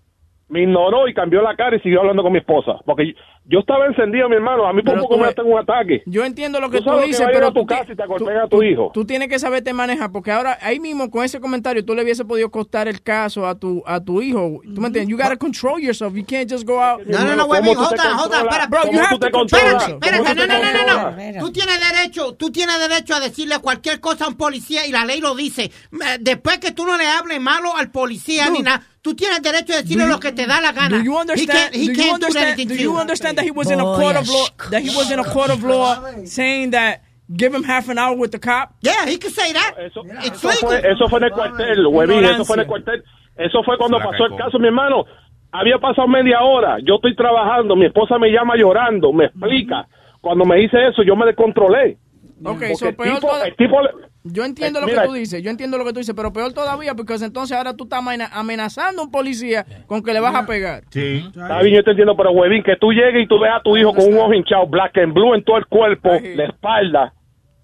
me 0.51 0.63
ignoró 0.63 1.07
y 1.07 1.13
cambió 1.13 1.41
la 1.41 1.55
cara 1.55 1.77
y 1.77 1.79
siguió 1.79 2.01
hablando 2.01 2.23
con 2.23 2.33
mi 2.33 2.39
esposa. 2.39 2.77
Porque 2.85 3.15
yo, 3.45 3.59
estaba 3.59 3.85
encendido, 3.87 4.29
mi 4.29 4.35
hermano. 4.35 4.65
A 4.67 4.73
mí 4.73 4.81
por 4.83 4.99
poco 4.99 5.15
tú 5.15 5.21
me 5.21 5.27
hacen 5.27 5.45
un 5.45 5.59
ataque. 5.59 6.03
Yo 6.05 6.23
entiendo 6.23 6.59
lo 6.59 6.69
que 6.69 6.77
Tú 6.77 6.83
tú, 6.83 6.89
sabes 6.91 7.01
que 7.03 7.07
dices, 7.07 7.21
va 7.25 7.29
a 7.29 7.31
ir 7.31 7.35
pero 7.35 7.47
a 7.47 7.53
tu 7.53 7.59
tú 7.61 7.65
casa 7.65 7.91
y 7.91 7.95
te 7.95 8.05
golpean 8.05 8.37
a 8.37 8.47
tu 8.47 8.63
hijo. 8.63 8.91
Tú 8.93 9.05
tienes 9.05 9.27
que 9.29 9.39
saberte 9.39 9.73
manejar, 9.73 10.11
porque 10.11 10.31
ahora 10.31 10.57
ahí 10.61 10.79
mismo 10.79 11.09
con 11.09 11.25
ese 11.25 11.39
comentario 11.41 11.83
tú 11.83 11.93
le 11.95 12.03
hubiese 12.03 12.23
podido 12.23 12.49
costar 12.51 12.87
el 12.87 13.01
caso 13.01 13.45
a 13.47 13.55
tu 13.55 13.83
a 13.85 13.99
tu 13.99 14.21
hijo. 14.21 14.61
¿Tú 14.63 14.79
me 14.81 14.87
entiendes? 14.87 15.07
You 15.09 15.17
gotta 15.17 15.37
control 15.37 15.81
yourself. 15.81 16.13
You 16.15 16.25
can't 16.25 16.49
just 16.49 16.65
go 16.65 16.79
out. 16.81 17.01
No, 17.05 17.19
no, 17.25 17.35
no, 17.35 17.45
Webby, 17.45 17.73
joda, 17.73 18.15
joda, 18.17 18.41
espera, 18.41 18.67
Bro, 18.67 18.83
you 18.83 18.87
¿Cómo 18.91 18.99
have 19.01 19.09
tú 19.09 19.19
to 19.19 19.27
Espérate, 19.27 19.71
yourself. 19.71 20.03
espérate, 20.03 20.17
¿Cómo 20.23 20.35
no, 20.35 20.41
tú 20.41 20.47
no, 20.47 20.59
no, 20.59 21.11
no, 21.11 21.31
no. 21.33 21.39
Tú 21.45 21.51
tienes 21.51 21.79
derecho, 21.91 22.33
tú 22.35 22.51
tienes 22.51 22.79
derecho 22.79 23.15
a 23.15 23.19
decirle 23.19 23.59
cualquier 23.59 23.99
cosa 23.99 24.25
a 24.25 24.27
un 24.29 24.35
policía 24.37 24.85
y 24.85 24.91
la 24.91 25.03
ley 25.05 25.19
lo 25.19 25.35
dice. 25.35 25.71
Después 26.19 26.59
que 26.59 26.71
tú 26.71 26.85
no 26.85 26.97
le 26.97 27.07
hables 27.07 27.41
malo 27.41 27.75
al 27.75 27.91
policía 27.91 28.49
ni 28.49 28.61
nada, 28.61 28.83
tú 29.01 29.15
tienes 29.15 29.41
derecho 29.41 29.73
a 29.73 29.77
decirle 29.81 30.05
lo 30.07 30.19
que 30.19 30.31
te 30.31 30.45
da 30.45 30.61
la 30.61 30.71
gana. 30.71 30.97
Do 30.97 31.03
you 31.03 31.13
He 31.17 31.21
understand? 31.21 31.59
can't- 31.71 31.75
he 31.75 31.85
do 31.87 31.91
you 31.91 31.95
can't 31.95 32.07
do 32.09 32.13
understand? 32.13 32.47
anything 32.47 32.67
Do 32.67 32.75
to 32.75 32.81
you 32.81 32.91
you. 32.93 32.99
Understand 33.31 33.37
that 33.37 33.45
he 33.45 33.51
was 33.51 33.71
in 33.71 33.79
a 33.79 33.83
court 33.83 34.15
of 34.15 34.27
law? 34.29 34.45
That 34.69 34.81
he 34.81 34.89
was 34.95 35.11
in 35.11 35.19
a 35.19 35.23
court 35.23 35.49
of 35.49 35.63
law 35.63 36.25
saying 36.25 36.71
that 36.71 37.01
give 37.33 37.53
him 37.53 37.63
half 37.63 37.89
an 37.89 37.97
hour 37.97 38.15
with 38.15 38.31
the 38.31 38.39
cop. 38.39 38.75
Yeah, 38.81 39.05
he 39.05 39.17
could 39.17 39.33
say 39.33 39.53
that. 39.53 39.75
Eso 39.79 40.03
fue, 40.03 40.77
eso 40.91 41.07
fue 41.07 41.19
en 41.19 41.25
el 41.25 41.31
cuartel, 41.31 41.85
huevín, 41.87 42.23
eso 42.25 42.45
fue 42.45 42.55
en 42.55 42.59
el 42.61 42.67
cuartel. 42.67 43.03
Eso 43.37 43.63
fue 43.63 43.77
cuando 43.77 43.97
La 43.99 44.05
pasó 44.05 44.25
el 44.25 44.35
caso, 44.37 44.59
mi 44.59 44.67
hermano. 44.67 45.05
Había 45.53 45.77
pasado 45.79 46.07
media 46.07 46.39
hora, 46.41 46.77
yo 46.81 46.95
estoy 46.95 47.13
trabajando, 47.15 47.75
mi 47.75 47.85
esposa 47.85 48.17
me 48.17 48.29
llama 48.29 48.55
llorando, 48.55 49.11
me 49.11 49.25
explica. 49.25 49.85
Cuando 50.21 50.45
me 50.45 50.55
dice 50.57 50.77
eso, 50.87 51.03
yo 51.03 51.15
me 51.17 51.25
descontrolé. 51.25 51.97
Ok, 52.43 52.43
Porque 52.43 52.75
so 52.75 52.87
el 52.87 52.95
peor 52.95 53.15
tipo- 53.15 53.27
toda- 53.27 53.45
el 53.47 53.55
tipo 53.57 53.77
Yo 54.23 54.43
entiendo 54.45 54.79
Eh, 54.79 54.81
lo 54.81 54.87
mira, 54.87 55.01
que 55.01 55.07
tú 55.07 55.13
dices, 55.13 55.41
yo 55.43 55.49
entiendo 55.49 55.77
lo 55.77 55.85
que 55.85 55.93
tú 55.93 55.99
dices, 55.99 56.13
pero 56.15 56.31
peor 56.31 56.53
todavía 56.53 56.93
porque 56.93 57.15
entonces 57.15 57.57
ahora 57.57 57.75
tú 57.75 57.85
estás 57.85 57.99
amena- 57.99 58.29
amenazando 58.31 59.01
a 59.01 59.05
un 59.05 59.11
policía 59.11 59.65
con 59.87 60.03
que 60.03 60.13
le 60.13 60.19
vas 60.19 60.35
a 60.35 60.45
pegar. 60.45 60.83
Sí. 60.89 61.25
Está 61.27 61.61
bien, 61.61 61.75
yo 61.77 61.83
te 61.83 61.91
entiendo, 61.91 62.15
pero 62.15 62.31
huevín, 62.31 62.61
que 62.63 62.75
tú 62.75 62.91
llegues 62.91 63.23
y 63.23 63.27
tú 63.27 63.39
veas 63.39 63.59
a 63.59 63.63
tu 63.63 63.75
hijo 63.77 63.93
con 63.93 64.05
un 64.13 64.19
ojo 64.19 64.33
hinchado, 64.33 64.67
black 64.67 64.97
and 64.99 65.13
blue 65.13 65.33
en 65.33 65.43
todo 65.43 65.57
el 65.57 65.65
cuerpo, 65.65 66.11
la 66.35 66.45
espalda. 66.45 67.13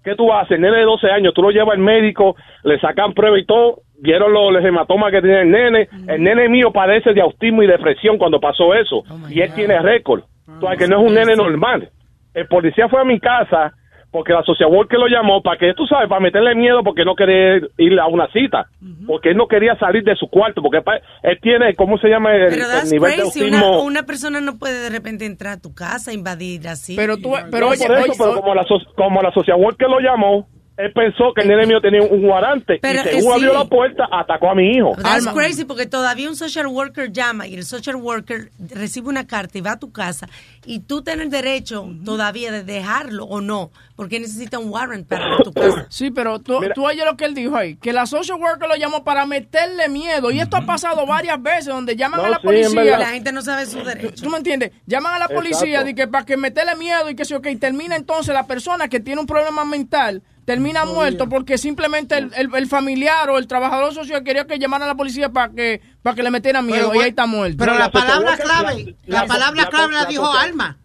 ¿Qué 0.02 0.14
tú 0.16 0.32
haces? 0.32 0.52
El 0.52 0.62
nene 0.62 0.78
de 0.78 0.84
12 0.84 1.10
años, 1.10 1.32
tú 1.34 1.42
lo 1.42 1.50
llevas 1.50 1.74
al 1.76 1.82
médico, 1.82 2.34
le 2.64 2.80
sacan 2.80 3.12
prueba 3.12 3.38
y 3.38 3.44
todo, 3.44 3.82
vieron 4.00 4.32
los, 4.32 4.64
hematomas 4.64 5.12
que 5.12 5.20
tiene 5.20 5.42
el 5.42 5.50
nene. 5.50 5.88
El 6.08 6.22
nene 6.22 6.48
mío 6.48 6.72
padece 6.72 7.12
de 7.12 7.20
autismo 7.20 7.62
y 7.62 7.66
depresión 7.66 8.16
cuando 8.16 8.40
pasó 8.40 8.74
eso, 8.74 9.04
y 9.28 9.40
él 9.42 9.52
tiene 9.54 9.78
récord. 9.80 10.22
O 10.60 10.66
sea, 10.66 10.76
que 10.76 10.88
no 10.88 11.00
es 11.00 11.08
un 11.08 11.14
nene 11.14 11.36
normal. 11.36 11.90
El 12.34 12.46
policía 12.46 12.88
fue 12.88 13.00
a 13.00 13.04
mi 13.04 13.20
casa 13.20 13.74
porque 14.10 14.32
la 14.32 14.42
social 14.42 14.70
worker 14.70 14.98
lo 14.98 15.06
llamó 15.06 15.42
para 15.42 15.58
que, 15.58 15.74
tú 15.74 15.86
sabes, 15.86 16.08
para 16.08 16.20
meterle 16.20 16.54
miedo 16.54 16.82
porque 16.82 17.04
no 17.04 17.14
quería 17.14 17.60
ir 17.76 18.00
a 18.00 18.06
una 18.06 18.26
cita, 18.32 18.66
porque 19.06 19.30
él 19.30 19.36
no 19.36 19.46
quería 19.46 19.76
salir 19.76 20.02
de 20.02 20.16
su 20.16 20.28
cuarto, 20.28 20.62
porque 20.62 20.82
él 21.22 21.38
tiene, 21.42 21.74
¿cómo 21.74 21.98
se 21.98 22.08
llama? 22.08 22.34
El, 22.34 22.50
Pero 22.50 22.64
nivel 22.90 23.16
de 23.16 23.22
autismo. 23.22 23.68
Una, 23.68 23.82
una 23.82 24.02
persona 24.04 24.40
no 24.40 24.58
puede 24.58 24.80
de 24.80 24.90
repente 24.90 25.26
entrar 25.26 25.54
a 25.54 25.60
tu 25.60 25.74
casa, 25.74 26.12
invadir 26.12 26.68
así. 26.68 26.96
Pero 26.96 27.18
tú, 27.18 27.30
No, 27.30 27.50
por 27.50 27.74
eso, 27.74 27.84
pero 28.18 28.40
como 28.40 28.54
la, 28.54 28.64
como 28.96 29.22
la 29.22 29.32
social 29.32 29.58
worker 29.60 29.88
lo 29.88 30.00
llamó, 30.00 30.48
él 30.78 30.92
pensó 30.92 31.32
que 31.34 31.42
el 31.42 31.48
nene 31.48 31.66
mío 31.66 31.80
tenía 31.80 32.02
un 32.02 32.22
guarante 32.22 32.78
Pero, 32.80 33.00
y 33.00 33.16
según 33.16 33.32
eh, 33.32 33.34
abrió 33.34 33.50
sí. 33.50 33.58
la 33.58 33.64
puerta, 33.64 34.04
atacó 34.12 34.50
a 34.50 34.54
mi 34.54 34.70
hijo. 34.70 34.92
That's 35.02 35.26
crazy 35.28 35.64
porque 35.64 35.86
todavía 35.86 36.28
un 36.28 36.36
social 36.36 36.68
worker 36.68 37.10
llama 37.12 37.46
y 37.48 37.54
el 37.56 37.64
social 37.64 37.96
worker 37.96 38.50
recibe 38.70 39.08
una 39.08 39.26
carta 39.26 39.58
y 39.58 39.60
va 39.60 39.72
a 39.72 39.78
tu 39.78 39.90
casa 39.90 40.28
y 40.64 40.80
tú 40.80 41.02
tienes 41.02 41.30
derecho 41.30 41.84
todavía 42.04 42.52
de 42.52 42.62
dejarlo 42.62 43.24
o 43.24 43.40
no, 43.40 43.70
porque 43.96 44.20
necesita 44.20 44.58
un 44.60 44.70
warrant 44.70 45.08
para 45.08 45.26
ir 45.26 45.32
a 45.40 45.42
tu 45.42 45.52
casa. 45.54 45.86
Sí, 45.88 46.10
pero 46.12 46.38
tú, 46.38 46.60
tú 46.74 46.86
oyes 46.86 47.04
lo 47.04 47.16
que 47.16 47.24
él 47.24 47.34
dijo 47.34 47.56
ahí, 47.56 47.76
que 47.76 47.92
la 47.92 48.06
social 48.06 48.38
worker 48.40 48.68
lo 48.68 48.76
llamó 48.76 49.02
para 49.02 49.26
meterle 49.26 49.88
miedo. 49.88 50.30
Y 50.30 50.38
esto 50.38 50.56
ha 50.56 50.62
pasado 50.64 51.04
varias 51.06 51.42
veces 51.42 51.66
donde 51.66 51.96
llaman 51.96 52.20
No, 52.20 52.26
a 52.26 52.30
la 52.30 52.36
sí, 52.36 52.42
policía. 52.46 52.82
verdad. 52.82 53.00
La 53.00 53.06
gente 53.08 53.32
no 53.32 53.42
sabe 53.42 53.66
su 53.66 53.82
derecho. 53.82 54.22
¿Tú 54.22 54.30
me 54.30 54.38
entiendes? 54.38 54.70
Llaman 54.86 55.14
a 55.14 55.18
la 55.18 55.28
policía 55.28 55.82
de 55.82 55.94
que 55.96 56.06
para 56.06 56.24
que 56.24 56.36
meterle 56.36 56.76
miedo 56.76 57.10
y 57.10 57.16
que 57.16 57.24
sí, 57.24 57.34
ok, 57.34 57.48
termina 57.58 57.96
entonces 57.96 58.32
la 58.32 58.46
persona 58.46 58.88
que 58.88 59.00
tiene 59.00 59.20
un 59.20 59.26
problema 59.26 59.64
mental 59.64 60.22
termina 60.48 60.86
muerto 60.86 61.28
porque 61.28 61.58
simplemente 61.58 62.16
el, 62.16 62.32
el- 62.34 62.48
el 62.54 62.66
familiar 62.68 63.28
o 63.28 63.36
el 63.36 63.46
trabajador 63.46 63.92
social 63.92 64.24
quería 64.24 64.46
que 64.46 64.58
llamara 64.58 64.86
a 64.86 64.88
la 64.88 64.94
policía 64.94 65.28
para 65.28 65.52
que 65.52 65.82
para 66.02 66.16
que 66.16 66.22
le 66.22 66.30
metieran 66.30 66.64
miedo 66.64 66.90
y 66.94 67.00
ahí 67.00 67.10
está 67.10 67.26
muerto. 67.26 67.58
Pero 67.58 67.74
la 67.78 67.90
palabra 67.90 68.34
clave, 68.38 68.96
la, 69.04 69.20
la- 69.20 69.26
palabra 69.26 69.62
la- 69.64 69.68
clave 69.68 69.92
la, 69.92 70.04
dijo 70.06 70.32
Alma. 70.32 70.78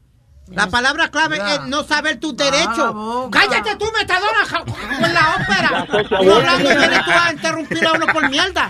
La 0.48 0.68
palabra 0.68 1.10
clave 1.10 1.38
es 1.38 1.62
no 1.68 1.84
saber 1.84 2.20
tus 2.20 2.36
derechos. 2.36 2.94
Cállate 3.32 3.76
tú, 3.80 3.86
metadona, 3.98 4.66
con 5.00 5.14
la 5.14 5.36
ópera. 5.40 5.88
hablando 6.18 6.70
vienes 6.70 7.06
tú 7.06 7.12
a 7.12 7.32
interrumpir 7.32 7.88
a 7.88 7.94
uno 7.94 8.06
por 8.08 8.30
mierda. 8.30 8.70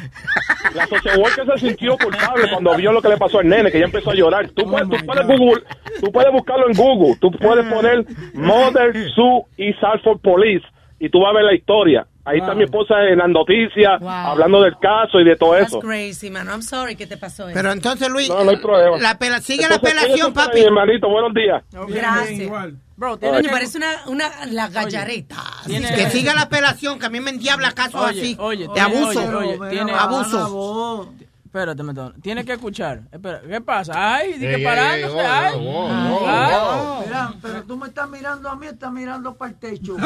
La 0.75 0.85
social 0.87 1.17
worker 1.19 1.45
se 1.55 1.67
sintió 1.67 1.97
culpable 1.97 2.49
cuando 2.51 2.75
vio 2.75 2.91
lo 2.91 3.01
que 3.01 3.09
le 3.09 3.17
pasó 3.17 3.39
al 3.39 3.49
nene, 3.49 3.71
que 3.71 3.79
ya 3.79 3.85
empezó 3.85 4.11
a 4.11 4.13
llorar. 4.13 4.47
Tú, 4.49 4.69
puedes, 4.69 4.87
tú 4.87 5.05
puedes 5.05 5.25
Google, 5.27 5.63
tú 5.99 6.11
puedes 6.11 6.31
buscarlo 6.31 6.67
en 6.69 6.73
Google, 6.77 7.15
tú 7.19 7.31
puedes 7.31 7.65
poner 7.65 8.05
Mother 8.35 8.93
Sue 9.15 9.41
y 9.57 9.73
Salford 9.81 10.19
Police 10.21 10.65
y 11.05 11.09
tú 11.09 11.19
vas 11.19 11.31
a 11.31 11.33
ver 11.33 11.43
la 11.43 11.53
historia. 11.53 12.07
Ahí 12.25 12.39
está 12.39 12.55
mi 12.55 12.63
esposa 12.63 12.95
en 13.09 13.17
las 13.17 13.27
noticias 13.27 13.99
Wow. 13.99 14.09
hablando 14.09 14.61
del 14.61 14.77
caso 14.79 15.19
y 15.19 15.25
de 15.25 15.35
todo 15.35 15.51
That's 15.51 15.67
eso. 15.67 15.79
crazy, 15.81 16.29
man. 16.29 16.47
I'm 16.47 16.61
sorry 16.61 16.95
que 16.95 17.05
te 17.05 17.17
pasó 17.17 17.49
eso. 17.49 17.53
Pero 17.53 17.73
entonces, 17.73 18.07
Luis, 18.09 18.29
No, 18.29 18.45
no 18.45 18.51
hay 18.51 18.57
problema. 18.57 18.97
la 18.97 19.19
apela- 19.19 19.41
sigue 19.41 19.67
la 19.67 19.75
Entonces, 19.75 19.91
apelación, 19.97 20.31
cuídate 20.31 20.33
por 20.33 20.45
papi. 20.45 20.59
ahí, 20.59 20.65
hermanito, 20.65 21.09
buenos 21.09 21.33
días. 21.33 21.63
Gracias. 21.89 22.51
Bro, 22.95 23.19
Coño, 23.19 23.49
parece 23.51 23.77
una, 23.77 23.87
una 24.07 24.29
la 24.45 24.69
gallareta. 24.69 25.35
Que 25.67 26.09
siga 26.11 26.33
la 26.33 26.43
apelación, 26.43 26.97
que 26.99 27.07
a 27.07 27.09
mí 27.09 27.19
me 27.19 27.31
endiabla 27.31 27.73
casos 27.73 28.01
Oye, 28.01 28.21
así. 28.21 28.35
oye, 28.39 28.67
de 28.67 28.73
tiene- 28.73 28.81
abuso. 28.81 29.19
oye, 29.37 29.57
oye, 29.57 29.69
tiene- 29.69 29.91
abuso. 29.91 31.13
Espérate, 31.53 31.83
Metón. 31.83 32.15
Tienes 32.19 32.45
que 32.45 32.53
escuchar. 32.53 33.03
Espera, 33.11 33.39
¿qué 33.47 33.61
pasa? 33.61 33.93
Ay, 33.95 34.39
di 34.39 34.47
que 34.47 34.57
parándose. 34.57 35.19
ey, 35.19 35.23
ay. 35.23 35.55
wow, 35.59 35.87
wow, 35.87 36.27
Ay. 36.27 36.51
wow, 36.55 36.97
Ay. 36.99 37.03
Mira, 37.05 37.33
pero 37.43 37.63
tú 37.65 37.77
me 37.77 37.87
estás 37.89 38.09
mirando 38.09 38.49
a 38.49 38.55
mí, 38.55 38.65
estás 38.65 38.91
mirando 38.91 39.35
para 39.35 39.51
el 39.51 39.57
techo. 39.59 39.95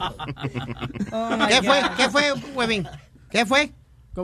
¿Qué 1.48 1.62
fue? 1.64 1.80
¿Qué 1.96 2.10
fue, 2.10 2.32
Webin? 2.54 2.86
¿Qué 3.28 3.44
fue? 3.44 3.72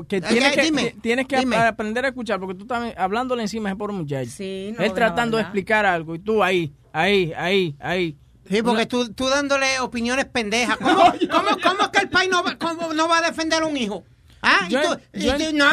Que 0.09 0.19
Eh, 0.19 0.23
tienes 0.23 0.53
eh, 0.53 0.55
que, 0.55 0.63
dime, 0.63 0.91
ti- 0.93 1.01
tienes 1.01 1.27
que 1.27 1.39
dime. 1.39 1.57
aprender 1.57 2.05
a 2.05 2.09
escuchar 2.09 2.39
porque 2.39 2.55
tú 2.55 2.63
estás 2.63 2.95
hablándole 2.97 3.43
encima 3.43 3.69
es 3.71 3.75
por 3.77 3.91
un 3.91 3.97
muchacho. 3.99 4.31
no, 4.39 4.85
Él 4.85 4.93
tratando 4.95 5.39
de 5.39 5.43
explicar 5.43 5.85
algo 5.87 6.15
y 6.15 6.21
tú 6.21 6.41
ahí, 6.43 6.73
ahí, 6.93 7.33
ahí, 7.37 7.75
ahí. 7.81 8.17
Sí, 8.49 8.63
porque 8.63 8.87
tú, 8.87 9.13
tú 9.13 9.29
dándole 9.29 9.81
opiniones 9.81 10.27
pendejas. 10.27 10.77
¿Cómo, 10.77 10.97
cómo, 11.33 11.49
cómo 11.61 11.91
que 11.91 11.99
el 12.01 12.11
país 12.11 12.31
no 12.31 12.45
va, 12.45 12.57
cómo 12.59 12.93
no 12.93 13.09
va 13.09 13.19
a 13.19 13.23
defender 13.23 13.61
a 13.63 13.67
un 13.67 13.77
hijo? 13.77 14.05
¿Ah? 14.45 14.67
Y 14.69 14.73
Yo- 14.73 14.81
y 15.13 15.21
yo- 15.21 15.37
tú- 15.37 15.57
no, 15.57 15.71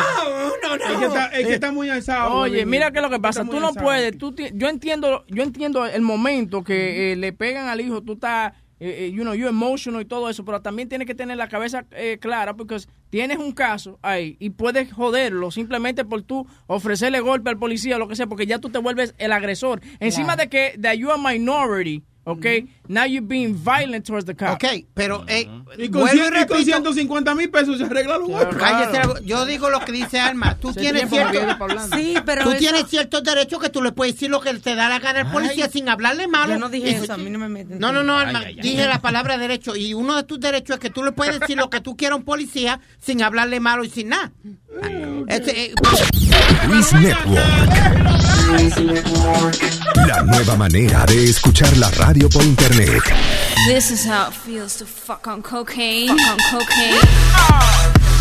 no, 0.64 0.78
no. 0.78 0.84
Es 0.86 0.98
que 1.00 1.06
está, 1.06 1.26
es 1.28 1.48
que 1.48 1.54
está 1.54 1.72
muy 1.72 1.90
alzado. 1.90 2.34
Oye, 2.36 2.52
Webin. 2.58 2.70
mira 2.70 2.92
qué 2.92 2.98
es 3.00 3.04
lo 3.04 3.10
que 3.10 3.20
pasa. 3.20 3.44
Tú 3.46 3.60
no 3.60 3.68
alzado. 3.70 3.86
puedes. 3.86 4.18
Tú 4.18 4.34
yo 4.54 4.68
entiendo, 4.70 5.26
yo 5.28 5.44
entiendo 5.44 5.86
el 5.86 6.02
momento 6.02 6.64
que 6.64 7.12
eh, 7.12 7.16
le 7.16 7.34
pegan 7.34 7.68
al 7.68 7.82
hijo. 7.82 8.02
Tú 8.02 8.14
estás 8.14 8.54
eh, 8.84 9.06
eh, 9.06 9.12
you 9.12 9.22
know, 9.22 9.36
you 9.36 9.48
emotional 9.48 10.02
y 10.02 10.06
todo 10.06 10.28
eso, 10.28 10.44
pero 10.44 10.60
también 10.64 10.90
tienes 10.90 11.06
que 11.06 11.14
tener 11.14 11.38
la 11.38 11.48
cabeza 11.48 11.86
eh, 11.92 12.18
clara 12.20 12.56
porque 12.56 12.78
tienes 13.12 13.38
un 13.38 13.52
caso 13.52 14.00
ahí 14.02 14.38
y 14.40 14.50
puedes 14.50 14.92
joderlo 14.92 15.52
simplemente 15.52 16.04
por 16.04 16.24
tú 16.24 16.48
ofrecerle 16.66 17.20
golpe 17.20 17.52
al 17.52 17.60
policía 17.60 17.98
o 17.98 18.00
lo 18.00 18.08
que 18.08 18.16
sea, 18.16 18.26
porque 18.26 18.48
ya 18.48 18.58
tú 18.58 18.70
te 18.70 18.80
vuelves 18.80 19.14
el 19.20 19.34
agresor. 19.34 19.82
Encima 20.00 20.36
de 20.36 20.50
que 20.50 20.80
that 20.82 20.96
you 20.96 21.12
are 21.12 21.22
minority, 21.22 22.02
okay, 22.24 22.68
now 22.88 23.04
you're 23.06 23.26
being 23.26 23.56
violent 23.56 24.06
towards 24.06 24.26
the 24.26 24.36
cop. 24.36 24.50
Ok, 24.52 24.86
pero 24.94 25.24
eh, 25.28 25.50
Y 25.78 25.90
con, 25.90 26.08
cien- 26.08 26.16
y 26.16 26.20
con 26.20 26.34
repito- 26.34 26.64
150 26.64 27.36
mil 27.36 27.50
pesos 27.50 27.78
se 27.78 27.86
arregla 27.86 28.18
los 28.18 28.30
golpes. 28.30 28.58
Cállate, 28.58 28.98
algo. 28.98 29.20
yo 29.20 29.46
digo 29.46 29.70
lo 29.70 29.80
que 29.80 29.92
dice 29.92 30.20
Alma. 30.20 30.56
Tú 30.58 30.74
Se 30.74 30.80
tienes 30.82 31.10
cierto. 31.10 31.40
Sí, 31.96 32.16
pero 32.26 32.44
tú 32.44 32.50
eso- 32.52 32.60
tienes 32.60 32.88
ciertos 32.90 33.24
derechos 33.24 33.60
que 33.62 33.70
tú 33.70 33.82
le 33.82 33.92
puedes 33.92 34.14
decir 34.16 34.30
lo 34.30 34.40
que 34.42 34.54
te 34.56 34.76
da 34.76 34.90
la 34.90 35.00
gana 35.00 35.22
al 35.22 35.32
policía 35.32 35.68
sin 35.70 35.90
hablarle 35.90 36.28
malo. 36.28 36.54
Yo 36.54 36.60
no 36.60 36.70
dije 36.70 36.92
eso, 36.92 37.14
a 37.14 37.18
mí 37.18 37.30
no 37.30 37.40
me 37.40 37.50
meten. 37.50 37.80
No, 37.80 37.92
no, 37.92 38.04
no, 38.04 38.18
Alma, 38.18 38.40
ay, 38.46 38.56
ay. 38.58 38.62
dije 38.62 38.86
la 38.86 39.02
palabra 39.02 39.38
derecho 39.38 39.76
y 39.76 39.94
uno 39.94 40.16
de 40.16 40.24
tus 40.24 40.40
derechos 40.40 40.76
es 40.76 40.80
que 40.80 40.90
tú 40.90 41.04
le 41.04 41.12
puedes 41.12 41.40
decir 41.40 41.58
lo 41.58 41.70
que 41.70 41.82
tú 41.82 41.96
quieras 41.98 42.14
a 42.14 42.18
un 42.18 42.24
policía 42.26 42.80
sin 43.00 43.22
hablarle 43.24 43.60
malo 43.60 43.84
y 43.84 43.90
sin 43.90 44.10
nada. 44.10 44.32
Este, 45.28 45.66
eh, 45.66 45.74
Luis 46.68 46.94
Network. 46.94 48.11
La 50.08 50.24
nueva 50.24 50.56
manera 50.58 51.06
de 51.06 51.30
escuchar 51.30 51.76
la 51.78 51.90
radio 51.92 52.28
por 52.30 52.44
internet. 52.44 53.02
This 53.66 53.92
is 53.92 54.06
how 54.06 54.28
it 54.30 54.34
feels 54.34 54.76
to 54.78 54.86
fuck 54.86 55.26
on 55.28 55.42
cocaine. 55.42 56.08
Fuck 56.10 56.54
on 56.54 56.60
cocaine. 56.60 58.12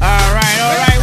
All 0.00 0.34
right, 0.34 0.60
all 0.60 0.76
right, 0.76 0.94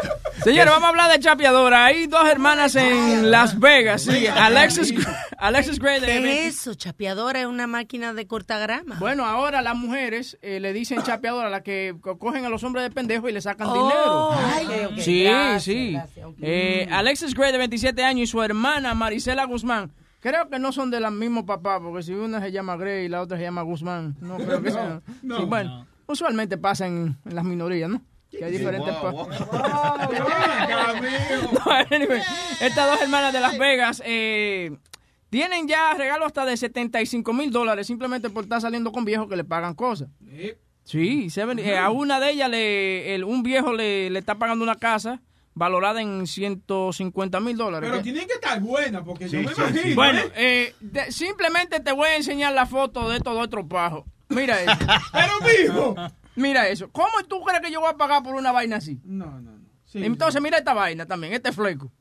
Señores, 0.43 0.71
vamos 0.71 0.85
a 0.85 0.89
hablar 0.89 1.11
de 1.11 1.19
chapeadora. 1.19 1.85
Hay 1.85 2.07
dos 2.07 2.27
hermanas 2.27 2.75
en 2.75 3.29
Las 3.29 3.59
Vegas. 3.59 4.01
Sí, 4.03 4.25
Alexis, 4.27 4.93
Alexis 5.37 5.77
Gray 5.79 5.99
de 5.99 6.07
¿Qué 6.07 6.13
20 6.19 6.47
es 6.47 6.55
eso? 6.61 6.73
Chapeadora 6.73 7.41
es 7.41 7.45
una 7.45 7.67
máquina 7.67 8.13
de 8.13 8.25
cortagrama. 8.25 8.95
Bueno, 8.99 9.25
ahora 9.25 9.61
las 9.61 9.75
mujeres 9.75 10.37
eh, 10.41 10.59
le 10.59 10.73
dicen 10.73 11.03
chapeadora 11.03 11.47
a 11.47 11.51
las 11.51 11.61
que 11.61 11.95
co- 12.01 12.17
cogen 12.17 12.43
a 12.45 12.49
los 12.49 12.63
hombres 12.63 12.83
de 12.83 12.89
pendejos 12.91 13.29
y 13.29 13.33
le 13.33 13.41
sacan 13.41 13.67
Oh, 13.69 13.73
dinero. 13.73 14.27
ok, 14.29 14.91
ok. 14.93 14.99
Sí, 14.99 15.23
Gracias, 15.23 15.63
sí. 15.63 15.91
gracias. 15.93 16.27
Eh, 16.41 16.87
Alexis 16.91 17.35
Gray 17.35 17.51
de 17.51 17.57
27 17.59 18.03
años 18.03 18.23
y 18.23 18.31
su 18.31 18.41
hermana 18.41 18.95
Marisela 18.95 19.45
Guzmán. 19.45 19.91
Creo 20.21 20.49
que 20.49 20.57
no 20.59 20.71
son 20.71 20.89
de 20.91 20.99
la 20.99 21.11
misma 21.11 21.45
papá, 21.45 21.79
porque 21.79 22.03
si 22.03 22.13
una 22.13 22.39
se 22.41 22.51
llama 22.51 22.77
Gray 22.77 23.05
y 23.05 23.09
la 23.09 23.21
otra 23.21 23.37
se 23.37 23.43
llama 23.43 23.61
Guzmán. 23.61 24.15
No 24.21 24.37
creo 24.37 24.61
que 24.61 24.71
sea. 24.71 25.01
no, 25.21 25.37
Sí, 25.39 25.45
bueno, 25.45 25.85
usualmente 26.07 26.57
pasa 26.57 26.87
en, 26.87 27.15
en 27.25 27.35
las 27.35 27.43
minorías, 27.43 27.89
¿no? 27.89 28.01
Que 28.31 28.45
hay 28.45 28.51
diferentes 28.53 28.93
No, 28.93 29.27
estas 32.61 32.91
dos 32.91 33.01
hermanas 33.01 33.33
de 33.33 33.39
Las 33.39 33.57
Vegas 33.57 34.01
eh, 34.05 34.71
tienen 35.29 35.67
ya 35.67 35.93
regalos 35.93 36.27
hasta 36.27 36.45
de 36.45 36.57
75 36.57 37.33
mil 37.33 37.51
dólares 37.51 37.87
simplemente 37.87 38.29
por 38.29 38.43
estar 38.43 38.61
saliendo 38.61 38.91
con 38.91 39.05
viejos 39.05 39.27
que 39.27 39.35
le 39.35 39.43
pagan 39.43 39.73
cosas. 39.75 40.09
Sí, 40.83 41.29
seven- 41.29 41.59
eh, 41.59 41.77
a 41.77 41.89
una 41.91 42.19
de 42.19 42.31
ellas 42.31 42.49
le, 42.49 43.15
el- 43.15 43.23
un 43.23 43.43
viejo 43.43 43.71
le, 43.73 44.09
le 44.09 44.19
está 44.19 44.35
pagando 44.35 44.63
una 44.63 44.75
casa 44.75 45.21
valorada 45.53 46.01
en 46.01 46.25
150 46.25 47.39
mil 47.39 47.57
dólares. 47.57 47.89
Pero 47.91 48.01
tienen 48.01 48.27
que 48.27 48.33
estar 48.33 48.59
buenas 48.61 49.03
porque 49.03 49.29
yo 49.29 49.41
me 49.41 49.49
sí, 49.49 49.53
imagino. 49.61 49.81
sí. 49.83 49.93
Bueno, 49.93 50.19
¿eh? 50.19 50.31
eh, 50.35 50.75
de- 50.79 51.11
simplemente 51.11 51.79
te 51.81 51.91
voy 51.91 52.07
a 52.07 52.15
enseñar 52.15 52.53
la 52.53 52.65
foto 52.65 53.09
de 53.09 53.17
estos 53.17 53.35
dos 53.35 53.49
tropajos. 53.49 54.05
Mira 54.29 54.59
eso. 54.61 54.71
Pero 55.13 55.33
mijo. 55.63 55.95
Mira 56.35 56.67
eso. 56.67 56.89
¿Cómo 56.91 57.11
tú 57.27 57.41
crees 57.43 57.61
que 57.61 57.71
yo 57.71 57.79
voy 57.81 57.89
a 57.89 57.97
pagar 57.97 58.23
por 58.23 58.35
una 58.35 58.51
vaina 58.51 58.77
así? 58.77 58.99
No, 59.03 59.25
no, 59.41 59.51
no. 59.51 59.61
Entonces, 59.93 60.41
mira 60.41 60.57
esta 60.57 60.73
vaina 60.73 61.05
también, 61.05 61.33
este 61.33 61.51
fleco. 61.51 61.91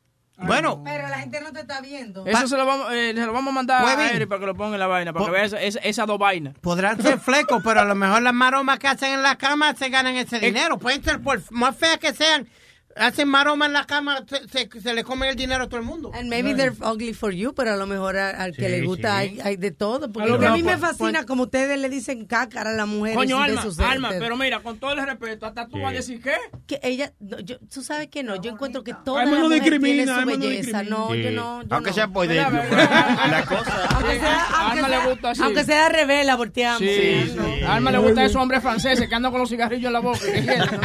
Bueno, 0.42 0.82
Pero 0.82 1.06
la 1.08 1.18
gente 1.18 1.38
no 1.42 1.52
te 1.52 1.60
está 1.60 1.82
viendo. 1.82 2.24
Eso 2.26 2.48
se 2.48 2.56
lo, 2.56 2.64
vamos, 2.64 2.90
eh, 2.92 3.12
se 3.14 3.26
lo 3.26 3.32
vamos 3.34 3.50
a 3.50 3.54
mandar 3.56 3.84
a. 3.84 4.10
Eric 4.12 4.26
para 4.26 4.40
que 4.40 4.46
lo 4.46 4.54
ponga 4.54 4.74
en 4.76 4.80
la 4.80 4.86
vaina, 4.86 5.12
para 5.12 5.26
que 5.26 5.28
Po- 5.28 5.34
vea 5.34 5.44
esa- 5.44 5.60
esa- 5.60 5.80
esas 5.80 6.06
dos 6.06 6.18
vainas. 6.18 6.54
podrán 6.62 6.98
ser 7.02 7.18
flecos, 7.20 7.60
pero 7.62 7.80
a 7.80 7.84
lo 7.84 7.94
mejor 7.94 8.22
las 8.22 8.32
maromas 8.32 8.78
que 8.78 8.88
hacen 8.88 9.12
en 9.12 9.22
la 9.22 9.36
cama 9.36 9.74
se 9.74 9.90
ganan 9.90 10.16
ese 10.16 10.40
dinero. 10.40 10.78
Pueden 10.78 11.04
ser 11.04 11.20
por 11.20 11.42
más 11.52 11.76
feas 11.76 11.98
que 11.98 12.14
sean. 12.14 12.48
Hacen 12.96 13.28
maromas 13.28 13.68
en 13.68 13.72
la 13.72 13.86
cama, 13.86 14.24
se, 14.28 14.48
se, 14.48 14.80
se 14.80 14.92
le 14.94 15.04
comen 15.04 15.30
el 15.30 15.36
dinero 15.36 15.64
a 15.64 15.68
todo 15.68 15.78
el 15.78 15.86
mundo. 15.86 16.10
And 16.12 16.28
maybe 16.28 16.54
they're 16.54 16.74
ugly 16.84 17.14
for 17.14 17.32
you, 17.32 17.54
pero 17.54 17.72
a 17.72 17.76
lo 17.76 17.86
mejor 17.86 18.16
a- 18.18 18.30
al 18.30 18.52
que 18.54 18.64
Sí, 18.66 18.70
le 18.70 18.82
gusta 18.84 19.12
sí. 19.12 19.16
hay, 19.16 19.40
hay 19.42 19.56
de 19.56 19.70
todo. 19.70 20.10
Porque 20.12 20.30
A 20.32 20.36
lo 20.36 20.48
a, 20.48 20.52
mí 20.56 20.62
me 20.64 20.76
fascina 20.76 21.20
pues- 21.20 21.26
como 21.26 21.44
ustedes 21.44 21.78
le 21.78 21.88
dicen 21.88 22.26
cácara 22.26 22.70
a 22.70 22.74
la 22.74 22.86
mujer. 22.86 23.14
Coño, 23.14 23.40
Alma, 23.40 23.62
Alma, 23.88 24.08
pero 24.18 24.36
mira, 24.36 24.58
con 24.60 24.78
todo 24.78 24.92
el 24.92 25.06
respeto, 25.06 25.46
hasta 25.46 25.66
tú 25.68 25.76
Sí. 25.76 25.82
vas 25.82 25.92
a 25.92 25.96
decir 25.96 26.20
qué. 26.20 26.34
que 26.66 26.80
ella, 26.82 27.12
no, 27.20 27.38
yo, 27.40 27.58
tú 27.72 27.82
sabes 27.82 28.08
que 28.08 28.22
no, 28.24 28.36
yo 28.42 28.50
encuentro 28.50 28.82
que 28.84 28.92
toda 29.04 29.24
la 29.24 29.30
no 29.30 29.48
mujer 29.48 29.62
tiene 29.80 30.06
su 30.06 30.12
no 30.12 30.26
belleza. 30.26 30.82
No, 30.82 31.10
Sí. 31.12 31.22
yo 31.22 31.30
no, 31.30 31.62
yo 31.62 31.68
Aunque 31.74 31.90
no. 31.90 31.94
sea 31.94 32.08
por 32.08 32.26
Mira, 32.26 32.50
dentro. 32.50 32.76
¿verdad? 32.76 33.16
La 33.30 33.44
cosa. 33.44 33.84
Aunque 33.94 34.18
sea, 34.20 34.46
aunque 34.58 34.78
Alma 34.80 34.88
le 34.88 35.10
gusta 35.10 35.30
así. 35.30 35.42
aunque 35.42 35.64
sea 35.64 35.88
revela, 35.88 36.34
volteamos. 36.36 36.80
Sí, 36.80 37.32
Alma 37.66 37.92
le 37.92 37.98
gusta 37.98 38.24
esos 38.24 38.42
hombres 38.42 38.62
franceses 38.62 39.08
que 39.08 39.14
andan 39.14 39.30
con 39.30 39.40
los 39.40 39.48
cigarrillos 39.48 39.86
en 39.86 39.92
la 39.92 40.00
boca. 40.00 40.18
y 40.26 40.32
que 40.32 40.42
quieren, 40.42 40.58
¿no? 40.58 40.80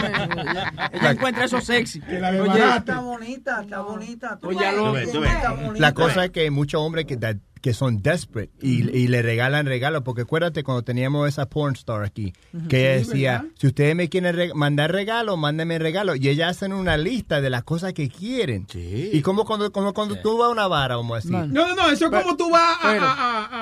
Ella, 2.08 2.30
ella 2.30 2.30
encuentra 2.30 2.58
eso 2.58 2.66
sexy. 2.66 2.72
Oye, 2.72 2.78
está 2.78 3.00
bonita, 3.02 3.62
está 3.62 3.80
bonita. 3.82 4.39
Oye, 4.43 4.72
lo- 4.72 4.98
está 4.98 5.12
Tú 5.12 5.20
ves, 5.22 5.32
bonita. 5.66 5.80
La 5.80 5.93
cosa 5.93 6.26
es 6.26 6.32
que 6.32 6.39
hay 6.41 6.50
muchos 6.50 6.82
hombres 6.82 7.06
que, 7.06 7.18
that- 7.18 7.38
que 7.66 7.74
son 7.74 8.03
desperate 8.03 8.51
y, 8.61 8.88
y 8.95 9.07
le 9.07 9.24
regalan 9.24 9.66
regalos. 9.66 10.03
Porque 10.03 10.22
acuérdate 10.22 10.61
cuando 10.63 10.84
teníamos 10.84 11.28
esa 11.28 11.47
porn 11.49 11.74
star 11.74 12.03
aquí, 12.03 12.32
que 12.70 12.93
ella 12.93 13.03
Sí, 13.03 13.09
decía, 13.09 13.32
¿verdad? 13.32 13.45
si 13.59 13.66
ustedes 13.68 13.95
me 13.95 14.07
quieren 14.07 14.36
re- 14.36 14.53
mandar 14.53 14.91
regalos, 14.91 15.36
mándenme 15.36 15.80
regalos. 15.80 16.18
Y 16.22 16.30
ellas 16.30 16.51
hacen 16.51 16.74
una 16.74 16.95
lista 16.95 17.41
de 17.41 17.49
las 17.49 17.63
cosas 17.63 17.93
que 17.93 18.07
quieren. 18.07 18.68
Y 18.76 19.20
como 19.24 19.45
cuando, 19.45 19.72
como 19.72 19.95
cuando 19.95 20.16
tú 20.20 20.38
vas 20.38 20.49
a 20.49 20.51
una 20.51 20.68
vara, 20.68 20.95
vamos 20.97 21.13
a 21.13 21.16
decir. 21.16 21.32
No, 21.32 21.47
no, 21.47 21.74
no, 21.76 21.89
eso 21.89 22.05
es 22.05 22.11
como 22.11 22.38
tú 22.38 22.51
vas 22.51 22.78
a, 22.84 22.91
a, 22.91 23.13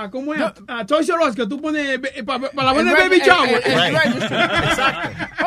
a, 0.01 0.03
a- 0.03 0.11
¿cómo 0.11 0.33
es? 0.33 0.41
A, 0.41 0.53
a 0.67 0.85
Toys 0.85 1.07
R 1.07 1.19
Us, 1.25 1.33
que 1.33 1.47
tú 1.47 1.61
pones 1.61 1.97
para 2.25 2.39
la 2.61 2.73
buena 2.73 2.91
El 2.91 2.97
baby 3.09 3.21
shower. 3.25 3.63
registry. 3.63 4.37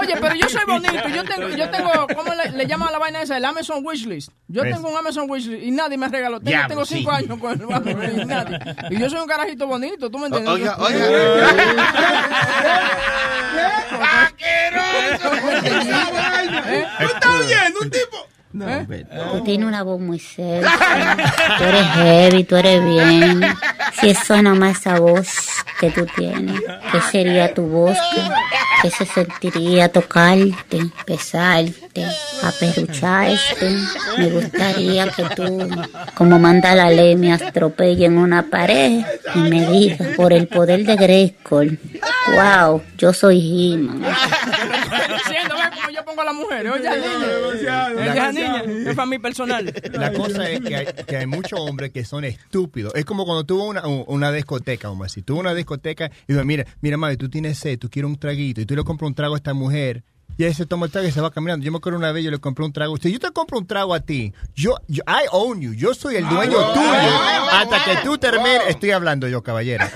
Oye, 0.01 0.15
pero 0.19 0.35
yo 0.35 0.49
soy 0.49 0.63
bonito. 0.67 1.09
Yo 1.15 1.25
tengo, 1.25 1.49
yo 1.51 1.71
tengo 1.71 1.91
¿cómo 2.17 2.33
le, 2.35 2.53
le 2.57 2.67
llaman 2.67 2.89
a 2.89 2.93
la 2.93 2.99
vaina 2.99 3.21
esa? 3.23 3.37
El 3.37 3.45
Amazon 3.45 3.85
Wishlist. 3.85 4.31
Yo 4.49 4.63
Pues- 4.63 4.75
tengo 4.75 4.89
un 4.91 4.97
Amazon 4.97 5.29
Wishlist 5.31 5.63
y 5.63 5.71
nadie 5.73 5.99
me 5.99 6.09
regaló. 6.09 6.41
Tengo, 6.41 6.67
tengo 6.69 6.85
cinco 6.87 7.11
sí. 7.11 7.25
años 7.25 7.39
con 7.39 7.61
el 7.61 7.73
Amazon 7.73 8.31
y 8.91 8.99
yo 8.99 9.11
soy 9.11 9.21
un 9.21 9.29
carajito 9.29 9.67
bonito, 9.67 10.11
¿tú 10.11 10.19
me 10.19 10.27
entiendes? 10.27 10.53
Oiga, 10.53 10.77
¿Tú 16.99 17.05
estás 17.05 17.41
oyendo? 17.41 17.81
Un 17.81 17.91
tipo. 17.91 18.36
Tú 19.33 19.45
tienes 19.45 19.67
una 19.67 19.83
voz 19.83 20.01
muy 20.01 20.19
sexy. 20.19 20.69
Tú 21.59 21.65
eres 21.65 21.87
heavy, 21.95 22.45
tú 22.45 22.57
eres 22.57 22.85
bien. 22.85 23.41
Si 24.01 24.11
eso 24.11 24.41
nada 24.43 24.57
más 24.57 24.79
esa 24.79 24.99
voz 24.99 25.29
que 25.81 25.91
tú 25.91 26.07
tienes, 26.17 26.61
¿qué 26.93 27.01
sería 27.11 27.53
tu 27.53 27.63
voz? 27.63 27.97
¿Qué 28.83 28.91
se 28.91 29.07
sentiría 29.07 29.89
tocarte, 29.89 30.81
besarte, 31.07 32.07
aperrucharte? 32.43 33.77
Me 34.19 34.29
gustaría 34.29 35.09
que 35.09 35.25
tú, 35.35 35.69
como 36.15 36.39
manda 36.39 36.75
la 36.75 36.91
ley, 36.91 37.17
me 37.17 37.33
atropelle 37.33 38.05
en 38.07 38.19
una 38.19 38.43
pared 38.43 39.03
y 39.35 39.39
me 39.39 39.67
digas, 39.71 40.09
por 40.17 40.33
el 40.33 40.47
poder 40.47 40.85
de 40.85 40.97
Grayskull, 40.97 41.79
wow, 42.35 42.83
yo 42.99 43.13
soy 43.13 43.39
He-Man. 43.41 44.03
A 46.23 46.25
las 46.25 46.35
mujeres. 46.35 46.73
Oye, 46.73 46.83
niña. 46.83 47.87
Oye, 47.89 48.33
niña. 48.33 48.91
Es 48.91 48.97
para 48.97 49.07
mí 49.07 49.19
personal. 49.19 49.73
La 49.93 50.13
cosa 50.13 50.49
es 50.51 50.61
que 50.61 50.77
hay, 50.77 50.87
que 51.07 51.17
hay 51.17 51.27
muchos 51.27 51.59
hombres 51.59 51.91
que 51.93 52.05
son 52.05 52.25
estúpidos. 52.25 52.95
Es 52.95 53.05
como 53.05 53.25
cuando 53.25 53.45
a 53.63 53.69
una, 53.69 53.87
una 53.87 54.33
discoteca. 54.33 54.89
Tú 54.89 54.99
vas 54.99 55.17
a 55.17 55.35
una 55.41 55.55
discoteca 55.55 56.11
y 56.27 56.33
dices, 56.33 56.45
mira, 56.45 56.65
mira, 56.81 56.97
mami, 56.97 57.17
tú 57.17 57.29
tienes 57.29 57.59
sed, 57.59 57.79
tú 57.79 57.89
quieres 57.89 58.11
un 58.11 58.19
traguito 58.19 58.61
y 58.61 58.67
tú 58.67 58.75
le 58.77 58.85
compras 58.85 59.09
un 59.09 59.15
trago 59.15 59.35
a 59.35 59.37
esta 59.39 59.55
mujer 59.55 60.05
Y 60.39 60.45
ahí 60.45 60.53
se 60.53 60.67
toma 60.67 60.87
el 60.87 60.93
trago 60.93 61.09
y 61.09 61.13
se 61.13 61.21
va 61.21 61.31
caminando. 61.31 61.65
Yo 61.65 61.73
me 61.73 61.79
acuerdo 61.79 61.99
una 61.99 62.13
vez, 62.13 62.25
yo 62.25 62.31
le 62.31 62.39
compré 62.39 62.65
un 62.65 62.73
trago. 62.73 62.97
Si 62.99 63.11
yo 63.11 63.19
te 63.19 63.31
compro 63.31 63.59
un 63.59 63.67
trago 63.67 63.95
a 63.95 64.01
ti, 64.01 64.35
yo, 64.55 64.77
yo 64.87 65.03
I 65.07 65.27
own 65.33 65.61
you. 65.61 65.73
Yo 65.73 65.95
soy 65.95 66.17
el 66.17 66.29
dueño 66.29 66.57
tuyo. 66.75 66.91
Hasta 67.53 67.85
que 67.85 67.97
tú 68.05 68.19
termines, 68.19 68.63
estoy 68.69 68.91
hablando 68.91 69.29
yo, 69.29 69.43
caballero. 69.43 69.87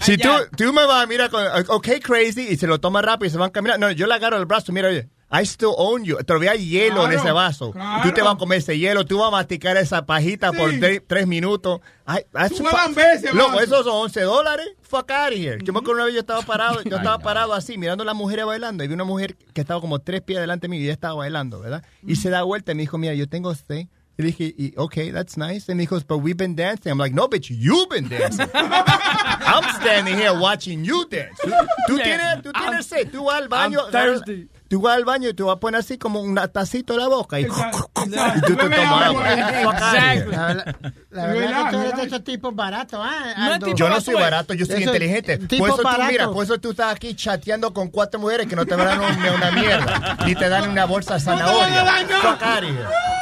Si 0.00 0.16
tú, 0.16 0.28
tú 0.56 0.72
me 0.72 0.86
vas 0.86 1.04
a 1.04 1.06
mirar 1.06 1.30
con, 1.30 1.44
ok, 1.68 1.88
crazy, 2.02 2.48
y 2.48 2.56
se 2.56 2.66
lo 2.66 2.80
toma 2.80 3.02
rápido 3.02 3.28
y 3.28 3.30
se 3.30 3.38
van 3.38 3.50
caminando. 3.50 3.86
No, 3.86 3.92
yo 3.92 4.06
le 4.06 4.14
agarro 4.14 4.38
el 4.38 4.46
brazo, 4.46 4.72
mira, 4.72 4.88
oye. 4.88 5.08
I 5.28 5.42
still 5.44 5.74
own 5.76 6.04
you. 6.04 6.16
Todavía 6.24 6.52
hay 6.52 6.68
hielo 6.68 7.04
en 7.04 7.18
ese 7.18 7.32
vaso. 7.32 7.72
claro. 7.72 8.02
Tú 8.04 8.12
te 8.14 8.22
vas 8.22 8.34
a 8.34 8.38
comer 8.38 8.58
ese 8.58 8.78
hielo, 8.78 9.04
tú 9.04 9.18
vas 9.18 9.28
a 9.28 9.30
masticar 9.32 9.76
esa 9.76 10.06
pajita 10.06 10.52
por 10.52 10.70
tre- 10.74 11.02
tres 11.04 11.26
minutos. 11.26 11.80
Ay, 12.04 12.22
Tú 12.56 12.62
dan 12.62 12.94
veces, 12.94 13.34
Loco, 13.34 13.60
esos 13.60 13.84
son 13.84 13.94
11 14.04 14.20
dólares. 14.22 14.66
Fuck 14.82 15.10
out 15.10 15.32
of 15.32 15.38
here. 15.38 15.58
Yo 15.64 15.72
me 15.72 15.80
acuerdo 15.80 15.94
una 15.94 16.04
vez 16.04 16.14
yo 16.14 16.20
estaba 16.20 16.42
parado, 16.42 16.80
yo 16.84 16.96
estaba 16.96 17.18
parado 17.18 17.54
así, 17.54 17.76
mirando 17.76 18.02
a 18.02 18.06
las 18.06 18.14
mujeres 18.14 18.46
bailando. 18.46 18.84
Y 18.84 18.88
vi 18.88 18.94
una 18.94 19.02
mujer 19.04 19.36
que 19.52 19.60
estaba 19.60 19.80
como 19.80 19.98
tres 19.98 20.22
pies 20.22 20.38
delante 20.40 20.66
de 20.66 20.68
mí 20.70 20.78
y 20.78 20.84
ella 20.84 20.92
estaba 20.92 21.14
bailando, 21.14 21.58
¿verdad? 21.58 21.82
Y 22.06 22.14
se 22.16 22.30
da 22.30 22.42
vuelta 22.44 22.70
y 22.70 22.74
me 22.76 22.82
dijo, 22.82 22.96
mira, 22.96 23.14
yo 23.14 23.28
tengo 23.28 23.50
este. 23.50 23.88
Y 24.18 24.22
dije, 24.22 24.54
y, 24.56 24.72
okay, 24.78 25.10
that's 25.12 25.36
nice. 25.36 25.70
And 25.70 25.76
me 25.76 25.82
dijo, 25.82 25.98
but 26.06 26.22
we've 26.22 26.36
been 26.38 26.54
dancing. 26.56 26.90
I'm 26.90 26.98
like, 26.98 27.14
no, 27.14 27.28
bitch, 27.28 27.50
you've 27.50 27.88
been 27.90 28.08
dancing. 28.08 28.46
I'm 28.54 29.64
standing 29.80 30.16
here 30.16 30.32
watching 30.32 30.84
you 30.84 31.04
dance. 31.10 31.36
Tú, 31.42 31.50
tú 31.88 31.96
Yeah. 31.98 32.04
tienes, 32.04 32.42
tú 32.42 32.52
tienes 32.52 32.86
sed. 32.86 33.10
Tú 33.10 33.24
vas 33.24 33.42
al 33.42 33.48
baño. 33.48 33.80
I'm 33.80 33.88
agarras- 33.90 34.24
thirsty. 34.24 34.48
Tú 34.68 34.80
vas 34.80 34.96
al 34.96 35.04
baño 35.04 35.28
y 35.28 35.34
te 35.34 35.42
vas 35.42 35.56
a 35.56 35.60
poner 35.60 35.80
así 35.80 35.96
como 35.98 36.20
un 36.20 36.34
tacito 36.52 36.94
en 36.94 36.98
la 37.00 37.08
boca. 37.08 37.38
Y, 37.38 37.44
y 37.44 37.46
tú 37.46 37.54
te 37.54 37.62
Exacto. 38.06 38.56
tomas 38.56 39.02
agua. 39.06 39.32
Here. 39.32 40.26
La, 40.26 40.54
la- 40.54 40.76
la 41.10 41.26
verdad 41.28 41.64
que 41.64 41.70
tú 41.70 41.80
eres 41.82 41.96
de 41.96 42.02
esos 42.04 42.24
tipos 42.24 42.54
baratos, 42.54 43.00
¿ah? 43.02 43.58
Yo 43.74 43.88
no 43.88 44.00
soy 44.00 44.14
barato, 44.14 44.54
yo 44.54 44.66
soy 44.66 44.76
Eso- 44.82 44.84
inteligente. 44.90 45.38
tipo 45.38 45.66
Por 45.66 45.70
eso, 45.70 45.82
tú, 45.82 46.02
mira, 46.08 46.28
por 46.30 46.44
eso 46.44 46.58
tú 46.58 46.70
estás 46.72 46.94
aquí 46.94 47.14
chateando 47.14 47.72
con 47.72 47.88
cuatro 47.88 48.20
mujeres 48.20 48.46
que 48.46 48.56
no 48.56 48.66
te 48.66 48.76
dan 48.76 48.98
una, 48.98 49.32
una 49.34 49.50
mierda. 49.52 50.18
Ni 50.26 50.34
te 50.34 50.48
dan 50.48 50.68
una 50.70 50.84
bolsa 50.84 51.14
de 51.14 51.20
zanahoria. 51.20 51.84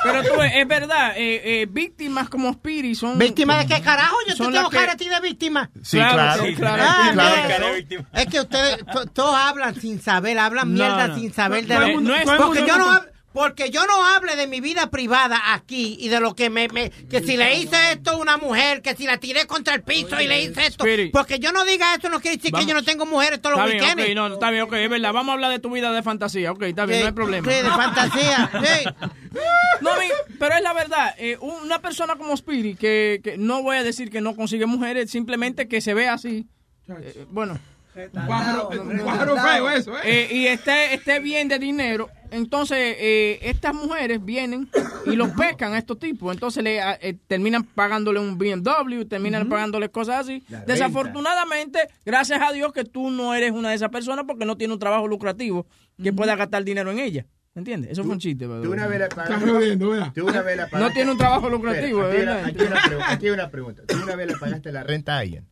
Pero 0.02 0.22
tú 0.22 0.38
ves, 0.38 0.52
es 0.56 0.68
verdad, 0.68 1.12
eh, 1.16 1.62
eh, 1.62 1.66
víctimas 1.70 2.28
como 2.28 2.50
Spirit 2.50 2.94
son... 2.96 3.18
¿Víctima 3.18 3.56
de 3.58 3.66
qué 3.66 3.80
carajo? 3.80 4.16
Yo 4.28 4.34
te 4.36 4.52
tengo 4.52 4.68
cara 4.70 4.92
a 4.92 4.96
ti 4.96 5.08
de 5.08 5.20
víctima. 5.20 5.70
Sí, 5.82 5.96
claro. 5.98 6.44
sí, 6.44 6.54
claro. 6.54 6.82
Ah, 6.86 7.06
Sí, 7.08 7.14
claro 7.14 7.66
sí. 7.88 7.96
Es 8.12 8.26
que 8.26 8.40
ustedes 8.40 8.78
to- 8.92 9.06
todos 9.06 9.34
hablan 9.34 9.74
sin 9.80 10.00
saber, 10.02 10.38
hablan 10.38 10.74
No, 10.74 10.84
mierda 10.84 11.08
no. 11.08 11.14
sin 11.16 11.32
saber 11.34 11.66
de 11.66 11.74
No, 11.74 11.80
lo- 11.88 12.00
no 12.00 12.14
es- 12.16 12.24
porque 12.38 12.60
yo 12.66 12.78
no 12.78 12.86
no- 12.86 12.92
hab- 12.92 13.10
porque 13.34 13.70
yo 13.70 13.84
no 13.88 14.06
hable 14.06 14.36
de 14.36 14.46
mi 14.46 14.60
vida 14.60 14.90
privada 14.92 15.54
aquí 15.54 15.96
y 15.98 16.06
de 16.08 16.20
lo 16.20 16.36
que 16.36 16.50
me, 16.50 16.68
me- 16.68 16.90
que 16.90 17.20
si 17.20 17.36
le 17.36 17.56
hice 17.58 17.74
esto 17.90 18.12
a 18.12 18.16
una 18.16 18.36
mujer, 18.36 18.80
que 18.80 18.94
si 18.94 19.06
la 19.06 19.18
tiré 19.18 19.44
contra 19.48 19.74
el 19.74 19.82
piso 19.82 20.20
y 20.20 20.28
le 20.28 20.40
hice 20.42 20.66
esto, 20.66 20.84
Spirit. 20.86 21.10
porque 21.12 21.40
yo 21.40 21.50
no 21.50 21.64
diga 21.64 21.96
eso 21.96 22.08
no 22.08 22.20
quiere 22.20 22.36
decir 22.36 22.52
Vamos. 22.52 22.64
que 22.64 22.70
yo 22.70 22.78
no 22.78 22.84
tengo 22.84 23.06
mujeres 23.06 23.42
todos 23.42 23.54
Está 23.56 23.64
los 23.64 23.72
bien, 23.72 23.82
weekends. 23.98 24.10
ok, 24.10 24.14
no, 24.14 24.34
está 24.34 24.50
bien, 24.52 24.62
ok, 24.62 24.72
es 24.74 24.88
verdad. 24.88 25.12
Vamos 25.12 25.30
a 25.30 25.32
hablar 25.32 25.50
de 25.50 25.58
tu 25.58 25.68
vida 25.72 25.90
de 25.90 26.04
fantasía, 26.04 26.52
ok, 26.52 26.62
está 26.62 26.86
bien, 26.86 26.98
Sí, 26.98 27.02
no 27.02 27.06
hay 27.08 27.12
problema. 27.14 27.50
sí, 27.50 27.56
de 27.56 27.70
fantasía, 27.70 28.50
sí. 28.62 29.08
No, 29.80 29.90
mi- 29.98 30.36
pero 30.38 30.54
es 30.54 30.62
la 30.62 30.72
verdad, 30.72 31.14
eh, 31.18 31.36
una 31.40 31.80
persona 31.80 32.14
como 32.14 32.34
Spirit, 32.34 32.78
que, 32.78 33.20
que 33.24 33.36
no 33.36 33.62
voy 33.64 33.78
a 33.78 33.82
decir 33.82 34.10
que 34.10 34.20
no 34.20 34.36
consigue 34.36 34.66
mujeres, 34.66 35.10
simplemente 35.10 35.66
que 35.66 35.80
se 35.80 35.92
ve 35.92 36.08
así, 36.08 36.46
eh, 36.88 37.26
bueno... 37.30 37.58
Un 37.94 39.04
pájaro 39.04 39.36
feo 39.36 39.70
eso, 39.70 39.96
¿eh? 39.98 40.00
Eh, 40.04 40.28
y 40.32 40.46
esté, 40.46 40.94
esté 40.94 41.20
bien 41.20 41.48
de 41.48 41.58
dinero, 41.58 42.08
entonces 42.30 42.96
eh, 42.98 43.38
estas 43.42 43.74
mujeres 43.74 44.24
vienen 44.24 44.68
y 45.06 45.14
los 45.16 45.30
pescan 45.30 45.74
a 45.74 45.78
estos 45.78 45.98
tipos, 45.98 46.32
entonces 46.34 46.62
le 46.64 46.80
eh, 46.80 47.16
terminan 47.26 47.62
pagándole 47.64 48.18
un 48.20 48.36
BMW, 48.38 49.02
terminan 49.08 49.48
pagándole 49.48 49.88
cosas 49.90 50.20
así. 50.20 50.42
Desafortunadamente, 50.66 51.78
gracias 52.04 52.40
a 52.42 52.52
Dios 52.52 52.72
que 52.72 52.84
tú 52.84 53.10
no 53.10 53.34
eres 53.34 53.52
una 53.52 53.70
de 53.70 53.76
esas 53.76 53.90
personas 53.90 54.24
porque 54.26 54.44
no 54.44 54.56
tiene 54.56 54.72
un 54.74 54.80
trabajo 54.80 55.06
lucrativo 55.06 55.66
que 56.02 56.12
pueda 56.12 56.34
gastar 56.36 56.64
dinero 56.64 56.90
en 56.90 56.98
ella. 56.98 57.26
¿Entiendes? 57.56 57.92
Eso 57.92 58.02
fue 58.02 58.14
un 58.14 58.18
chiste. 58.18 58.46
Tú 58.46 58.72
una 58.72 58.88
vez 58.88 58.98
le 58.98 59.08
pagaste- 59.08 59.34
Estás 59.34 59.42
jodiendo, 59.50 59.90
¿verdad? 59.90 60.12
Tú 60.12 60.26
una 60.26 60.42
vez 60.42 60.56
le 60.72 60.78
No 60.80 60.90
tiene 60.90 61.12
un 61.12 61.18
trabajo 61.18 61.48
lucrativo, 61.48 62.02
aquí, 62.02 62.16
hay 62.16 62.22
una, 62.24 62.46
aquí 62.46 62.56
hay 62.60 62.66
una 62.66 62.80
pregu- 62.80 63.04
aquí 63.06 63.26
hay 63.26 63.32
una 63.32 63.50
pregunta. 63.50 63.82
¿Tú 63.86 63.96
una 64.02 64.16
vez 64.16 64.26
le 64.26 64.36
pagaste 64.36 64.72
la 64.72 64.82
renta 64.82 65.14
a 65.14 65.18
alguien? 65.20 65.46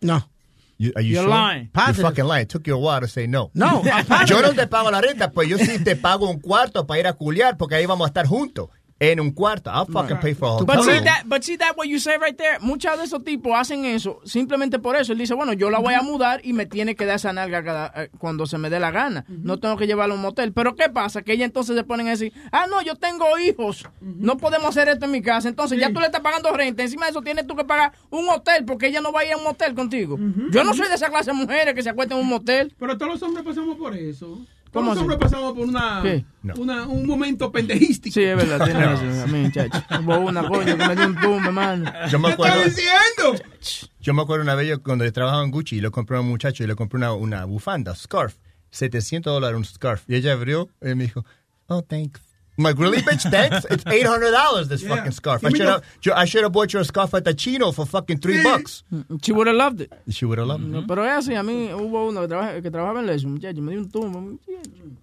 No. 0.00 0.28
You, 0.78 0.92
are 0.96 1.02
you 1.02 1.14
You're 1.14 1.22
sure? 1.22 1.30
lying. 1.30 1.62
You're 1.62 1.70
Positive. 1.72 2.02
fucking 2.04 2.24
lying. 2.24 2.42
It 2.42 2.48
took 2.48 2.66
you 2.66 2.74
a 2.74 2.78
while 2.78 3.00
to 3.00 3.06
say 3.08 3.26
no. 3.26 3.50
No, 3.54 3.82
I'm 3.84 4.04
positive. 4.04 4.28
yo 4.28 4.42
no 4.42 4.52
te 4.54 4.66
pago 4.66 4.90
la 4.90 5.00
renta, 5.00 5.30
pues 5.30 5.48
yo 5.48 5.58
sí 5.58 5.78
te 5.84 5.94
pago 5.96 6.28
un 6.28 6.40
cuarto 6.40 6.86
para 6.86 7.00
ir 7.00 7.06
a 7.06 7.12
culiar, 7.12 7.56
porque 7.56 7.76
ahí 7.76 7.86
vamos 7.86 8.06
a 8.06 8.08
estar 8.08 8.26
juntos. 8.26 8.68
En 9.02 9.18
un 9.18 9.32
cuarto. 9.32 9.68
I'll 9.68 9.84
fucking 9.86 10.18
pay 10.20 10.32
for 10.32 10.48
a 10.48 10.52
hotel 10.52 10.66
But 10.66 10.84
see, 10.84 11.00
that, 11.00 11.24
but 11.26 11.42
see 11.42 11.56
that 11.56 11.76
what 11.76 11.88
you 11.88 11.98
say 11.98 12.18
right 12.18 12.36
there. 12.36 12.58
Muchos 12.60 12.96
de 12.96 13.04
esos 13.04 13.24
tipos 13.24 13.52
hacen 13.52 13.84
eso 13.84 14.20
simplemente 14.24 14.78
por 14.78 14.94
eso. 14.94 15.12
Él 15.12 15.18
dice, 15.18 15.34
bueno, 15.34 15.52
yo 15.54 15.70
la 15.70 15.80
voy 15.80 15.94
a 15.94 16.02
mudar 16.02 16.40
y 16.44 16.52
me 16.52 16.66
tiene 16.66 16.94
que 16.94 17.04
dar 17.04 17.16
esa 17.16 17.32
nalga 17.32 17.64
cada, 17.64 17.92
eh, 17.96 18.10
cuando 18.18 18.46
se 18.46 18.58
me 18.58 18.70
dé 18.70 18.78
la 18.78 18.92
gana. 18.92 19.24
No 19.28 19.58
tengo 19.58 19.76
que 19.76 19.88
llevarla 19.88 20.14
a 20.14 20.16
un 20.16 20.22
motel. 20.22 20.52
Pero 20.52 20.76
¿qué 20.76 20.88
pasa? 20.88 21.22
Que 21.22 21.32
ella 21.32 21.44
entonces 21.44 21.76
se 21.76 21.82
ponen 21.82 22.06
a 22.06 22.10
decir, 22.10 22.32
ah, 22.52 22.66
no, 22.70 22.80
yo 22.82 22.94
tengo 22.94 23.26
hijos. 23.38 23.88
No 24.00 24.36
podemos 24.36 24.68
hacer 24.68 24.88
esto 24.88 25.06
en 25.06 25.10
mi 25.10 25.20
casa. 25.20 25.48
Entonces 25.48 25.80
ya 25.80 25.92
tú 25.92 25.98
le 25.98 26.06
estás 26.06 26.20
pagando 26.20 26.52
renta. 26.52 26.84
Encima 26.84 27.06
de 27.06 27.10
eso 27.10 27.22
tienes 27.22 27.44
tú 27.46 27.56
que 27.56 27.64
pagar 27.64 27.92
un 28.10 28.28
hotel 28.28 28.64
porque 28.64 28.86
ella 28.86 29.00
no 29.00 29.10
va 29.10 29.22
a 29.22 29.24
ir 29.24 29.32
a 29.32 29.36
un 29.36 29.42
motel 29.42 29.74
contigo. 29.74 30.16
Yo 30.50 30.62
no 30.62 30.74
soy 30.74 30.88
de 30.88 30.94
esa 30.94 31.08
clase 31.08 31.32
de 31.32 31.36
mujeres 31.36 31.74
que 31.74 31.82
se 31.82 31.90
acuestan 31.90 32.18
en 32.18 32.24
un 32.24 32.30
motel. 32.30 32.72
Pero 32.78 32.96
todos 32.96 33.14
los 33.14 33.22
hombres 33.24 33.44
pasamos 33.44 33.76
por 33.76 33.96
eso. 33.96 34.38
¿Cómo 34.72 34.92
hombres 34.92 35.18
pasamos 35.18 35.52
por 35.52 35.66
una, 35.68 36.00
¿Qué? 36.02 36.24
una- 36.56 36.86
un 36.88 37.06
momento 37.06 37.52
pendejístico. 37.52 38.14
Sí, 38.14 38.22
es 38.22 38.36
verdad, 38.36 38.64
tienes 38.64 38.82
razón. 38.86 39.20
A 39.20 39.26
mí, 39.26 39.52
chacho. 39.52 39.84
Hubo 40.00 40.18
una 40.20 40.48
coño 40.48 40.76
que 40.78 40.86
me 40.88 40.96
dio 40.96 41.06
un 41.06 41.20
tumbe, 41.20 41.46
hermano. 41.48 41.92
Yo 42.10 42.18
me 42.18 42.30
acuerdo. 42.32 42.54
¿Qué 42.62 42.68
estás 42.68 42.76
diciendo? 42.76 43.90
Yo 44.00 44.14
me 44.14 44.22
acuerdo 44.22 44.42
una 44.44 44.54
vez 44.54 44.68
yo, 44.68 44.82
cuando 44.82 45.04
yo 45.04 45.12
trabajaba 45.12 45.44
en 45.44 45.50
Gucci 45.50 45.76
y 45.76 45.80
le 45.80 45.90
compré 45.90 46.16
a 46.16 46.20
un 46.20 46.28
muchacho 46.28 46.64
y 46.64 46.66
le 46.66 46.74
compré 46.74 46.96
una, 46.98 47.12
una 47.12 47.44
bufanda, 47.44 47.94
scarf. 47.94 48.34
700 48.70 49.32
dólares 49.32 49.56
un 49.58 49.64
scarf. 49.66 50.02
Y 50.08 50.14
ella 50.14 50.32
abrió 50.32 50.68
y 50.80 50.94
me 50.94 51.04
dijo, 51.04 51.24
oh, 51.66 51.82
thanks. 51.82 52.20
I'm 52.62 52.70
like, 52.70 52.78
really, 52.78 52.98
bitch? 53.02 53.28
Thanks? 53.28 53.66
It's 53.70 53.82
$800 53.98 54.68
this 54.68 54.82
Yeah. 54.82 54.94
fucking 54.94 55.12
scarf. 55.12 55.44
I 55.44 55.48
Give 55.48 55.52
me 55.54 55.58
should, 55.58 55.68
have, 55.68 55.82
I 56.16 56.24
should 56.26 56.42
have 56.44 56.52
bought 56.52 56.72
you 56.72 56.78
a 56.80 56.84
scarf 56.84 57.12
at 57.14 57.24
the 57.24 57.34
chino 57.34 57.72
for 57.72 57.84
fucking 57.86 58.18
three 58.18 58.42
bucks. 58.42 58.84
She 59.22 59.32
would 59.32 59.48
have 59.48 59.56
loved 59.56 59.80
it. 59.80 59.92
She 60.10 60.24
would 60.24 60.38
have 60.38 60.46
loved 60.46 60.72
it. 60.72 60.86
Pero 60.86 61.02
es 61.04 61.26
así, 61.26 61.34
a 61.34 61.42
mí 61.42 61.70
hubo 61.72 62.08
uno 62.08 62.20
que, 62.20 62.28
trabaja- 62.28 62.62
que 62.62 62.70
trabajaba 62.70 63.00
en 63.00 63.08
eso, 63.08 63.26
muchacho, 63.28 63.60
me 63.62 63.72
dio 63.72 63.80
un 63.80 63.90
tumbo. 63.90 64.38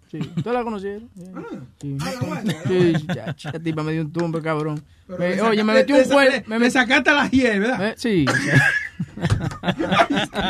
Sí, 0.09 0.19
¿ustedes 0.19 0.53
la 0.53 0.63
conocieron? 0.63 1.09
Sí, 1.81 1.97
sí, 1.99 2.93
muchacho, 3.07 3.49
esa 3.49 3.59
tipa 3.59 3.83
me 3.83 3.91
dio 3.91 4.01
un 4.03 4.11
tumbo, 4.13 4.41
cabrón. 4.41 4.81
Me- 5.07 5.41
oye, 5.41 5.63
me 5.63 5.73
le 5.73 5.93
un 5.93 6.03
cuerno. 6.09 6.43
me 6.47 6.57
met- 6.59 6.71
sacaste 6.71 7.11
la 7.11 7.27
hiel, 7.27 7.59
¿verdad? 7.59 7.89
eh, 7.89 7.93
Sí. 7.97 8.25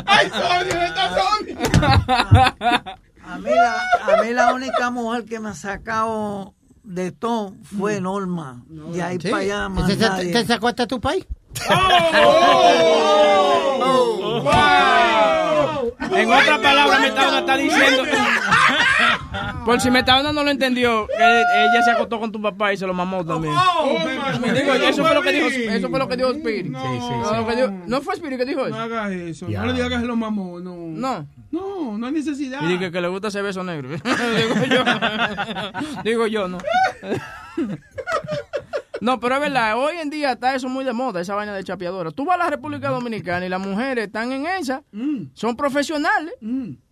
¡Ay, 0.06 0.30
Sonia, 0.30 0.86
está 0.86 1.16
Sonia! 1.16 2.96
A 3.30 3.38
mí, 3.38 3.52
la, 3.52 3.76
a 4.02 4.24
mí 4.24 4.34
la 4.34 4.54
única 4.56 4.90
mujer 4.90 5.24
que 5.26 5.40
me 5.40 5.50
ha 5.50 5.54
sacado 5.54 6.56
de 6.84 7.12
todo 7.12 7.54
fue 7.78 8.00
Norma. 8.02 8.64
De 8.68 9.02
ahí 9.04 9.18
Sí. 9.22 9.30
para 9.30 9.44
allá, 9.44 9.70
más 9.70 9.88
¿Te, 9.88 9.96
te- 9.96 10.10
nadie. 10.10 10.32
te 10.32 10.46
sacó 10.46 10.68
hasta 10.68 10.88
tu 10.88 11.00
país? 11.00 11.26
En 16.12 16.32
otras 16.34 16.60
palabras, 16.60 17.00
Metadona 17.02 17.40
está 17.40 17.58
diciendo. 17.58 18.04
Por 19.66 19.80
si 19.80 19.92
Metadona 19.92 20.34
no 20.34 20.44
lo 20.44 20.50
entendió, 20.50 21.08
que 21.08 21.14
ella 21.16 21.82
se 21.84 21.92
acostó 21.92 22.20
con 22.20 22.32
tu 22.32 22.42
papá 22.42 22.74
y 22.74 22.78
se 22.78 22.88
lo 22.88 22.94
mamó 22.94 23.24
también. 23.26 23.54
Me 24.42 24.54
digo, 24.54 24.74
eso 24.74 25.04
fue 25.04 25.14
lo 25.14 25.22
que 25.22 25.32
dijo, 25.32 25.48
eso 25.48 25.90
fue 25.90 26.00
lo 26.00 26.08
que 26.08 26.18
dijo 26.18 26.32
Spirit. 26.32 26.66
No, 26.72 27.34
lo 27.36 27.48
que 27.48 27.56
dijo- 27.56 27.72
¿No 27.88 28.02
fue 28.02 28.16
Spirit 28.16 28.38
que 28.40 28.46
dijo 28.46 28.62
No 28.62 28.68
eso? 28.68 28.80
hagas 28.80 29.12
eso. 29.12 29.48
No 29.50 29.66
le 29.66 29.74
digas 29.74 30.02
que 30.02 30.08
lo 30.08 30.16
mamó. 30.16 30.60
No. 30.60 30.76
No. 30.76 31.28
No, 31.52 31.98
no 31.98 32.06
hay 32.08 32.14
necesidad. 32.14 32.62
Y 32.64 32.68
dije 32.68 32.92
que 32.92 33.02
le 33.02 33.08
gusta 33.08 33.30
ese 33.30 33.42
beso 33.42 33.64
negro. 33.64 33.90
Digo 34.38 34.66
yo. 34.70 34.84
Digo 36.04 36.28
yo, 36.28 36.48
no. 36.48 36.58
No, 39.02 39.20
pero 39.20 39.36
es 39.36 39.42
verdad, 39.42 39.78
hoy 39.78 39.96
en 40.02 40.10
día 40.10 40.32
está 40.34 40.56
eso 40.56 40.68
muy 40.70 40.84
de 40.86 40.94
moda, 40.94 41.22
esa 41.22 41.36
vaina 41.36 41.54
de 41.54 41.64
chapeadora. 41.64 42.12
Tú 42.12 42.26
vas 42.26 42.36
a 42.36 42.44
la 42.44 42.50
República 42.50 42.90
Dominicana 42.90 43.46
y 43.46 43.50
las 43.50 43.60
mujeres 43.62 44.08
están 44.08 44.32
en 44.32 44.46
esa, 44.46 44.84
son 45.34 45.56
profesionales. 45.56 46.34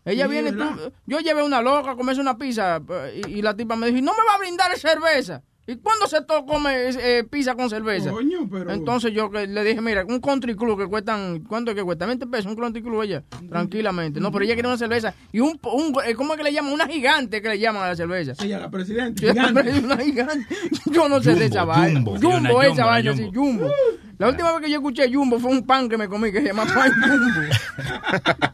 Ella 0.06 0.26
Sí, 0.26 0.32
viene, 0.32 0.52
tú- 0.54 0.92
yo 1.06 1.20
llevé 1.20 1.44
una 1.44 1.62
loca 1.62 1.92
a 1.92 1.96
comerse 1.96 2.22
una 2.22 2.38
pizza 2.38 2.82
eh, 2.90 3.22
y, 3.28 3.40
y 3.40 3.42
la 3.42 3.54
tipa 3.56 3.76
me 3.76 3.88
dijo, 3.92 3.98
no 4.06 4.14
me 4.14 4.24
va 4.26 4.36
a 4.36 4.38
brindar 4.40 4.74
cerveza. 4.78 5.44
¿Y 5.70 5.76
cuándo 5.76 6.08
se 6.08 6.22
to- 6.22 6.46
come 6.46 6.72
eh, 6.90 7.26
pizza 7.30 7.54
con 7.56 7.70
cerveza? 7.70 8.10
Coño, 8.12 8.48
pero- 8.50 8.72
Entonces 8.72 9.12
yo 9.14 9.30
que 9.30 9.48
le 9.48 9.64
dije, 9.66 9.82
mira, 9.82 10.06
un 10.06 10.22
country 10.22 10.56
club 10.56 10.80
que 10.80 10.86
cuestan, 10.88 11.42
¿cuánto 11.42 11.72
es 11.72 11.76
que 11.76 11.84
cuesta? 11.84 12.06
20 12.06 12.26
pesos, 12.28 12.46
un 12.46 12.56
country 12.58 12.82
club 12.82 13.02
ella, 13.04 13.24
tranquilamente. 13.50 14.22
No, 14.22 14.32
pero 14.32 14.46
ella 14.46 14.54
quiere 14.54 14.70
una 14.70 14.78
cerveza. 14.78 15.14
Y 15.34 15.42
un, 15.42 15.60
un 15.64 15.94
eh, 16.06 16.16
¿cómo 16.16 16.34
es 16.34 16.38
que 16.38 16.44
le 16.46 16.54
llaman? 16.54 16.72
Una 16.72 16.88
gigante 16.88 17.42
que 17.42 17.50
le 17.50 17.60
llaman 17.60 17.84
a 17.84 17.88
la 17.90 17.96
cerveza. 17.98 18.34
Ella, 18.44 18.60
la 18.60 18.70
presidenta. 18.72 19.20
Sí, 19.20 19.28
gigante. 19.28 19.80
una 19.84 19.98
gigante. 19.98 20.56
Yo 20.86 21.10
no 21.10 21.22
sé 21.22 21.36
de 21.36 21.46
esa 21.48 21.66
vaina. 21.66 22.00
Jumbo. 22.00 22.18
Jumbo, 22.18 22.62
esa 22.64 22.86
vaina, 22.86 23.14
sí, 23.14 23.24
Jumbo. 23.34 23.68
Jumbo. 23.68 23.72
La 24.20 24.30
última 24.30 24.52
vez 24.54 24.62
que 24.62 24.70
yo 24.72 24.78
escuché 24.78 25.14
Jumbo 25.14 25.38
fue 25.40 25.52
un 25.52 25.64
pan 25.66 25.90
que 25.90 25.98
me 25.98 26.08
comí 26.08 26.32
que 26.32 26.40
se 26.42 26.48
llama 26.48 26.66
pan 26.66 26.92
Jumbo. 27.02 27.42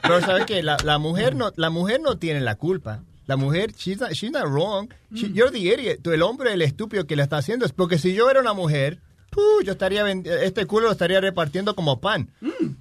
Pero 0.02 0.22
¿sabes 0.22 0.46
qué? 0.46 0.64
La, 0.64 0.78
la, 0.84 0.98
mujer 0.98 1.36
no, 1.36 1.52
la 1.56 1.70
mujer 1.70 2.02
no 2.02 2.18
tiene 2.18 2.42
la 2.42 2.56
culpa. 2.56 3.04
La 3.26 3.38
mujer, 3.38 3.74
she's 3.78 4.00
not, 4.00 4.12
she's 4.14 4.32
not 4.32 4.46
wrong. 4.48 4.90
She- 5.14 5.32
you're 5.34 5.52
the 5.52 5.60
idiot. 5.60 6.02
Tú, 6.02 6.12
el 6.12 6.22
hombre, 6.22 6.54
el 6.54 6.62
estúpido 6.62 7.06
que 7.06 7.16
le 7.16 7.24
está 7.24 7.38
haciendo 7.38 7.66
es 7.66 7.72
porque 7.72 7.98
si 7.98 8.14
yo 8.14 8.30
era 8.30 8.42
una 8.42 8.54
mujer 8.54 9.00
yo 9.66 9.72
estaría 9.72 10.08
este 10.44 10.68
culo 10.68 10.86
lo 10.86 10.92
estaría 10.92 11.20
repartiendo 11.20 11.74
como 11.76 12.00
pan. 12.00 12.30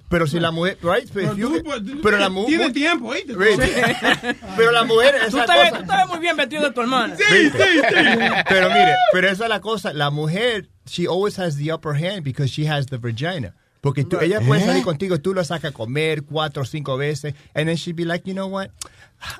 Pero 0.07 0.27
si 0.27 0.39
la 0.39 0.51
mujer, 0.51 0.77
right? 0.83 1.09
Pero, 1.11 1.35
you- 1.35 1.63
pero 2.03 2.19
la 2.19 2.29
mujer, 2.29 2.57
Tiene 2.57 2.71
tiempo, 2.71 3.07
¿oíste? 3.07 3.33
pero 4.55 4.71
la 4.71 4.83
mujer, 4.83 5.15
Tú 5.31 5.37
esa 5.39 5.45
cosa- 5.47 5.69
tú 5.79 5.87
te 5.87 5.97
ves 5.97 6.07
muy 6.09 6.19
bien 6.19 6.37
vestido 6.37 6.61
de 6.63 6.71
tu 6.71 6.81
hermana. 6.81 7.15
Pero 8.49 8.69
mire, 8.69 8.95
pero 9.11 9.29
esa 9.29 9.43
es 9.45 9.49
la 9.49 9.61
cosa. 9.61 9.93
La 9.93 10.11
mujer, 10.11 10.69
she 10.85 11.07
always 11.07 11.39
has 11.39 11.57
the 11.57 11.71
upper 11.71 11.93
hand 11.95 12.23
because 12.23 12.51
she 12.51 12.67
has 12.69 12.85
the 12.85 12.97
vagina. 12.97 13.55
Porque 13.81 14.05
tú, 14.05 14.17
ella 14.21 14.39
puede 14.39 14.61
¿Eh? 14.61 14.65
salir 14.65 14.83
contigo, 14.83 15.19
tú 15.19 15.33
lo 15.33 15.43
sacas 15.43 15.71
a 15.71 15.73
comer 15.73 16.23
cuatro 16.23 16.61
o 16.63 16.65
cinco 16.65 16.97
veces, 16.97 17.33
and 17.53 17.67
then 17.67 17.75
she'd 17.75 17.95
be 17.97 18.05
like, 18.05 18.25
you 18.25 18.33
know 18.33 18.47
what, 18.47 18.69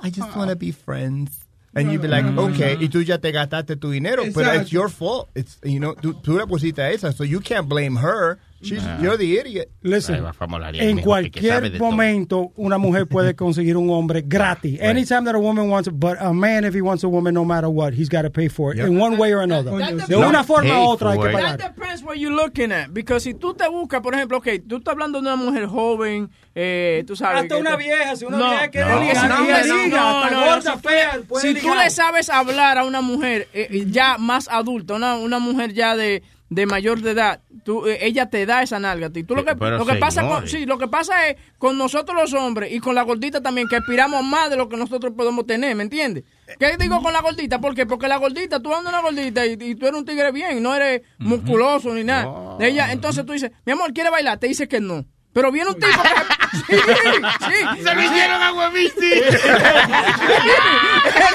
I 0.01 0.09
just 0.09 0.35
want 0.35 0.49
to 0.49 0.55
be 0.55 0.71
friends. 0.71 1.39
And 1.75 1.91
you'd 1.91 2.03
be 2.03 2.07
like, 2.07 2.23
mm. 2.23 2.37
okay, 2.53 2.75
y 2.75 2.87
tú 2.87 3.03
ya 3.03 3.17
te 3.17 3.31
gastaste 3.31 3.79
tu 3.81 3.89
dinero, 3.91 4.23
pero 4.31 4.45
Exacto. 4.45 4.61
it's 4.61 4.71
your 4.71 4.89
fault. 4.89 5.29
It's, 5.33 5.57
you 5.63 5.79
know, 5.79 5.95
tú, 5.95 6.13
tú 6.21 6.37
la 6.37 6.45
pusiste 6.45 6.77
a 6.77 6.91
esa, 6.91 7.11
so 7.11 7.23
you 7.23 7.39
can't 7.39 7.67
blame 7.67 7.95
her. 7.95 8.37
She's, 8.63 8.81
Ah. 8.83 8.97
you're 9.01 9.17
the 9.17 9.39
idiot. 9.39 9.69
Listen, 9.81 10.15
en 10.15 10.23
que- 10.23 10.95
que 10.95 11.01
cualquier 11.03 11.79
momento 11.79 12.51
una 12.55 12.77
mujer 12.77 13.07
puede 13.07 13.35
conseguir 13.35 13.75
un 13.77 13.89
hombre 13.89 14.21
gratis. 14.25 14.79
Anytime 14.81 15.25
that 15.25 15.35
a 15.35 15.39
woman 15.39 15.69
wants 15.69 15.89
but 15.91 16.17
a 16.19 16.31
man 16.33 16.63
if 16.63 16.73
he 16.73 16.81
wants 16.81 17.03
a 17.03 17.07
woman 17.07 17.33
no 17.33 17.43
matter 17.45 17.67
what, 17.69 17.93
he's 17.93 18.09
got 18.09 18.21
to 18.23 18.29
pay 18.29 18.47
for 18.49 18.73
it 18.73 18.79
in 18.79 18.99
one 18.99 19.17
way 19.17 19.33
or 19.33 19.41
another. 19.41 19.71
De 20.07 20.15
una 20.15 20.43
forma 20.43 20.79
u 20.79 20.87
otra 20.89 21.11
hay 21.11 21.17
que 21.19 21.23
That 21.25 21.33
pagar. 21.33 21.57
depends 21.75 22.03
what 22.03 22.15
you're 22.17 22.33
looking 22.35 22.71
at. 22.71 22.89
Because 22.93 23.23
si 23.23 23.33
tú 23.33 23.53
te 23.53 23.67
buscas, 23.67 24.01
por 24.01 24.13
ejemplo, 24.15 24.37
ok, 24.37 24.47
tú 24.67 24.77
estás 24.77 24.93
hablando 24.93 25.19
de 25.21 25.27
una 25.27 25.35
mujer 25.35 25.65
joven, 25.67 26.29
eh, 26.55 27.03
tú 27.05 27.15
sabes. 27.15 27.41
Hasta 27.43 27.55
que 27.55 27.61
una 27.61 27.75
vieja, 27.75 28.15
si 28.15 28.25
una 28.25 28.37
No, 28.37 28.49
vieja 28.49 28.67
quiere 28.69 28.89
no, 28.89 28.95
no, 28.95 29.01
no, 29.01 29.03
liga, 29.03 29.27
no, 29.27 30.29
no, 30.31 30.39
gorda, 30.45 30.61
si 30.61 30.69
tú 30.81 30.87
fea, 30.89 31.17
le- 31.17 31.23
puede 31.23 31.41
Si 31.41 31.53
tú 31.59 31.61
ligar. 31.67 31.83
le 31.83 31.89
sabes 31.89 32.29
hablar 32.29 32.77
a 32.77 32.85
una 32.85 33.01
mujer 33.01 33.47
eh, 33.53 33.85
ya 33.89 34.17
más 34.17 34.47
adulta, 34.49 34.93
una, 34.95 35.15
una 35.15 35.39
mujer 35.39 35.73
ya 35.73 35.95
de, 35.95 36.23
de 36.53 36.65
mayor 36.65 37.01
de 37.01 37.11
edad, 37.11 37.41
tú, 37.63 37.87
eh, 37.87 37.99
ella 38.01 38.29
te 38.29 38.45
da 38.45 38.61
esa 38.61 38.79
nalga. 38.79 39.07
a 39.07 39.09
ti. 39.09 39.23
Tú 39.23 39.35
lo 39.35 39.43
que, 39.45 39.55
Pero, 39.55 39.77
lo 39.77 39.85
que 39.85 39.95
pasa 39.95 40.27
con, 40.27 40.47
sí, 40.47 40.65
lo 40.65 40.77
que 40.77 40.87
pasa 40.87 41.27
es 41.27 41.37
con 41.57 41.77
nosotros 41.77 42.15
los 42.15 42.33
hombres 42.33 42.71
y 42.71 42.79
con 42.79 42.95
la 42.95 43.03
gordita 43.03 43.41
también 43.41 43.67
que 43.67 43.75
aspiramos 43.75 44.23
más 44.23 44.49
de 44.49 44.57
lo 44.57 44.69
que 44.69 44.77
nosotros 44.77 45.13
podemos 45.15 45.45
tener, 45.45 45.75
¿me 45.75 45.83
entiendes? 45.83 46.23
¿Qué 46.59 46.77
digo 46.77 47.01
con 47.01 47.13
la 47.13 47.21
gordita? 47.21 47.59
¿Por 47.59 47.73
qué? 47.73 47.85
Porque 47.85 48.07
la 48.07 48.17
gordita, 48.17 48.61
tú 48.61 48.73
andas 48.73 48.93
una 48.93 49.01
gordita 49.01 49.45
y, 49.45 49.53
y 49.53 49.75
tú 49.75 49.87
eres 49.87 49.99
un 49.99 50.05
tigre 50.05 50.31
bien, 50.31 50.61
no 50.61 50.75
eres 50.75 51.01
musculoso 51.17 51.93
ni 51.93 52.03
nada. 52.03 52.57
Ella, 52.59 52.91
entonces 52.91 53.25
tú 53.25 53.33
dices, 53.33 53.51
mi 53.65 53.71
amor, 53.71 53.93
¿quiere 53.93 54.09
bailar? 54.09 54.37
Te 54.39 54.47
dice 54.47 54.67
que 54.67 54.79
no. 54.79 55.05
Pero 55.33 55.51
viene 55.51 55.69
un 55.71 55.79
tipo 55.79 56.01
que... 56.01 56.09
Sí, 56.53 56.77
sí. 56.77 57.83
Se 57.83 57.95
lo 57.95 58.01
hicieron 58.03 58.39
a 58.41 58.53
Huevisti. 58.53 59.11
Es 59.23 59.43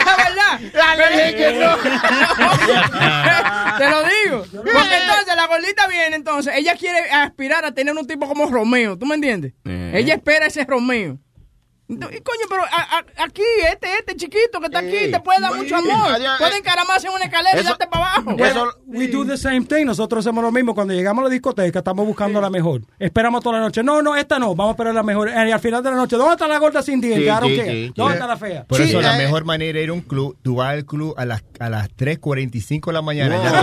la 0.05 0.16
verdad. 0.16 0.61
Dale, 0.73 1.05
dije 1.11 1.35
que 1.37 1.53
no. 1.59 1.77
Te 3.79 3.91
lo 3.91 4.03
digo. 4.05 4.45
Porque 4.53 4.97
entonces 4.97 5.37
la 5.37 5.47
gordita 5.47 5.87
viene, 5.89 6.16
entonces, 6.16 6.55
ella 6.57 6.77
quiere 6.77 7.11
aspirar 7.11 7.65
a 7.65 7.73
tener 7.73 7.97
un 7.97 8.07
tipo 8.07 8.29
como 8.29 8.47
Romeo, 8.47 8.97
¿tú 8.97 9.07
me 9.07 9.16
entiendes? 9.16 9.55
Eh. 9.65 9.91
Ella 9.95 10.15
espera 10.15 10.47
ese 10.47 10.65
Romeo. 10.65 11.19
Coño, 11.89 12.44
pero 12.51 12.62
a- 12.65 12.98
a- 12.98 13.24
aquí, 13.24 13.43
este, 13.73 13.89
este 13.98 14.15
chiquito 14.16 14.60
que 14.60 14.66
está 14.66 14.81
aquí, 14.81 15.10
te 15.10 15.20
puede 15.20 15.40
dar 15.40 15.55
mucho 15.55 15.74
amor. 15.77 16.19
Puede 16.39 16.59
encaramarse 16.59 17.06
en 17.09 17.15
una 17.15 17.24
escalera 17.24 17.56
y 17.56 17.60
Eso- 17.60 17.69
darte 17.70 17.86
para 17.86 18.12
abajo. 18.15 18.35
Well, 18.35 18.69
we 18.86 19.09
do 19.09 19.24
the 19.24 19.39
same 19.39 19.62
thing. 19.65 19.86
Nosotros 19.86 20.27
hacemos 20.27 20.44
lo 20.44 20.52
mismo. 20.52 20.74
Cuando 20.74 20.93
llegamos 20.93 21.23
a 21.23 21.28
la 21.28 21.31
discoteca, 21.31 21.78
estamos 21.78 22.06
buscando 22.06 22.43
la 22.43 22.51
mejor. 22.51 22.82
Esperamos 22.98 23.43
toda 23.43 23.56
la 23.59 23.65
noche. 23.65 23.82
No, 23.82 24.02
no, 24.02 24.15
esta 24.16 24.39
no. 24.39 24.55
Vamos 24.55 24.69
a 24.69 24.73
esperar 24.73 24.94
la 24.94 25.02
mejor. 25.02 25.31
Y 25.31 25.51
al 25.51 25.60
final 25.60 25.82
de 25.82 25.90
la 25.90 25.97
noche, 25.97 26.16
¿dónde 26.16 26.32
está 26.35 26.47
la 26.47 26.59
gorda 26.59 26.82
sin 26.82 27.01
dientes? 27.01 27.24
Sí, 27.43 27.60
sí, 27.65 27.93
¿Dónde 27.97 28.12
sí. 28.12 28.16
está 28.16 28.27
la 28.27 28.36
fea? 28.36 28.65
Por 28.65 28.81
eso 28.82 29.01
la 29.01 29.15
eh, 29.15 29.24
mejor 29.24 29.44
manera 29.47 29.78
de 29.78 29.85
ir 29.85 29.90
a 29.90 29.93
un 29.94 30.02
club, 30.02 30.36
tú 30.43 30.56
vas 30.56 30.69
al 30.74 30.85
club 30.85 31.15
a 31.16 31.24
las, 31.24 31.43
a 31.59 31.70
las 31.70 31.89
3.45 31.97 32.86
de 32.86 32.93
la 32.93 33.02
mañana. 33.02 33.43
Ya 33.43 33.60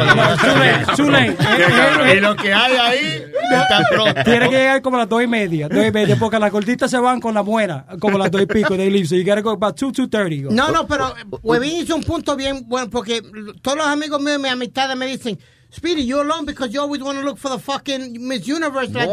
con 0.96 1.12
late. 1.12 1.36
y 2.18 2.20
lo 2.22 2.36
que 2.36 2.54
hay 2.54 2.76
ahí 2.76 3.24
está 3.52 3.82
pronto. 3.90 4.24
Tiene 4.24 4.50
que 4.50 4.56
llegar 4.56 4.82
como 4.82 4.98
a 4.98 5.02
las 5.02 5.10
dos 5.10 5.22
y 5.24 5.28
media, 5.28 5.70
dos 5.70 5.86
y 5.86 5.92
media, 5.92 6.16
porque 6.20 6.40
las 6.40 6.52
gorditas 6.52 6.90
se 6.90 6.98
van 6.98 7.20
con 7.22 7.34
la 7.36 7.42
buena, 7.42 7.86
como 8.16 8.24
las 8.24 8.32
dos 8.32 8.42
y 8.42 8.46
pico, 8.46 8.76
they 8.76 8.90
leave, 8.90 9.08
so 9.08 9.16
you 9.16 9.24
gotta 9.24 9.42
go 9.42 9.52
about 9.52 9.76
two, 9.76 9.92
two 9.92 10.08
thirty. 10.08 10.42
No, 10.42 10.72
no, 10.72 10.88
pero 10.88 11.14
Huevín 11.44 11.82
hizo 11.82 11.96
un 11.96 12.04
punto 12.04 12.36
bien 12.36 12.66
bueno 12.68 12.90
porque 12.90 13.22
todos 13.62 13.78
los 13.78 13.88
amigos 13.88 14.22
míos, 14.22 14.40
mis 14.40 14.52
amistades 14.52 14.96
me 14.98 15.06
dicen, 15.06 15.38
Speedy, 15.76 16.04
you're 16.04 16.22
alone 16.24 16.46
because 16.46 16.74
you 16.74 16.80
always 16.80 17.02
want 17.04 17.18
to 17.20 17.24
look 17.26 17.38
for 17.38 17.50
the 17.50 17.60
fucking 17.60 18.26
Miss 18.26 18.48
Universe, 18.48 18.92
like. 18.94 19.10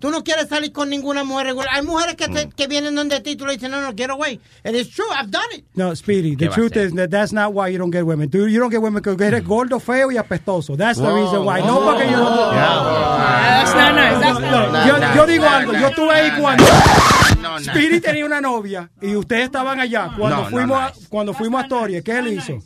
Tú 0.00 0.12
no 0.12 0.22
quieres 0.22 0.48
salir 0.48 0.70
con 0.72 0.88
ninguna 0.90 1.24
mujer 1.24 1.46
regular. 1.46 1.66
Hay 1.72 1.82
mujeres 1.82 2.14
que, 2.14 2.28
Mm. 2.28 2.34
te- 2.34 2.48
que 2.56 2.68
vienen 2.68 2.94
donde 2.94 3.18
ti 3.20 3.30
y 3.30 3.36
tú 3.36 3.44
le 3.46 3.54
dices, 3.54 3.68
no, 3.68 3.80
no, 3.80 3.92
get 3.96 4.10
away. 4.10 4.38
And 4.62 4.76
it's 4.76 4.90
true, 4.94 5.06
I've 5.10 5.28
done 5.28 5.42
it. 5.52 5.64
No, 5.74 5.92
Speedy, 5.96 6.36
¿Qué 6.36 6.46
the 6.48 6.54
truth 6.54 6.76
is 6.76 6.92
that 6.94 7.10
that's 7.10 7.32
not 7.32 7.52
why 7.52 7.66
you 7.72 7.78
don't 7.78 7.90
get 7.90 8.06
women. 8.06 8.28
Dude, 8.28 8.48
you 8.52 8.60
don't 8.60 8.70
get 8.70 8.80
women 8.80 9.02
because 9.02 9.20
eres 9.20 9.42
gordo, 9.44 9.80
feo 9.80 10.12
y 10.12 10.16
apestoso. 10.16 10.76
That's 10.76 10.98
the 11.00 11.04
Wow. 11.04 11.16
reason 11.16 11.44
why. 11.44 11.62
No 11.62 11.80
porque 11.80 12.04
yo 12.08 12.16
no... 12.16 12.50
That's 12.52 13.74
not 13.74 13.94
nice, 13.96 14.20
that's 14.20 14.40
not 14.40 14.72
No, 14.72 14.86
yo, 14.86 14.98
nice. 15.00 15.16
yo 15.16 15.26
digo 15.26 15.44
No, 15.44 15.50
algo, 15.50 15.72
no, 15.72 15.80
yo 15.80 15.88
estuve 15.88 16.10
ahí 16.12 16.30
cuando 16.40 16.64
no, 17.42 17.58
no. 17.58 17.64
Speedy 17.64 18.00
tenía 18.00 18.24
una 18.24 18.40
novia 18.40 18.88
y 19.02 19.16
ustedes 19.16 19.44
estaban 19.46 19.80
allá 19.80 20.12
cuando 20.16 20.36
No, 20.36 20.42
no, 20.44 20.50
fuimos 20.50 20.78
a, 20.80 20.88
nice. 20.90 21.08
cuando 21.08 21.34
fuimos 21.34 21.58
a 21.60 21.62
Astoria, 21.64 22.02
¿qué 22.02 22.18
él 22.18 22.28
hizo? 22.28 22.58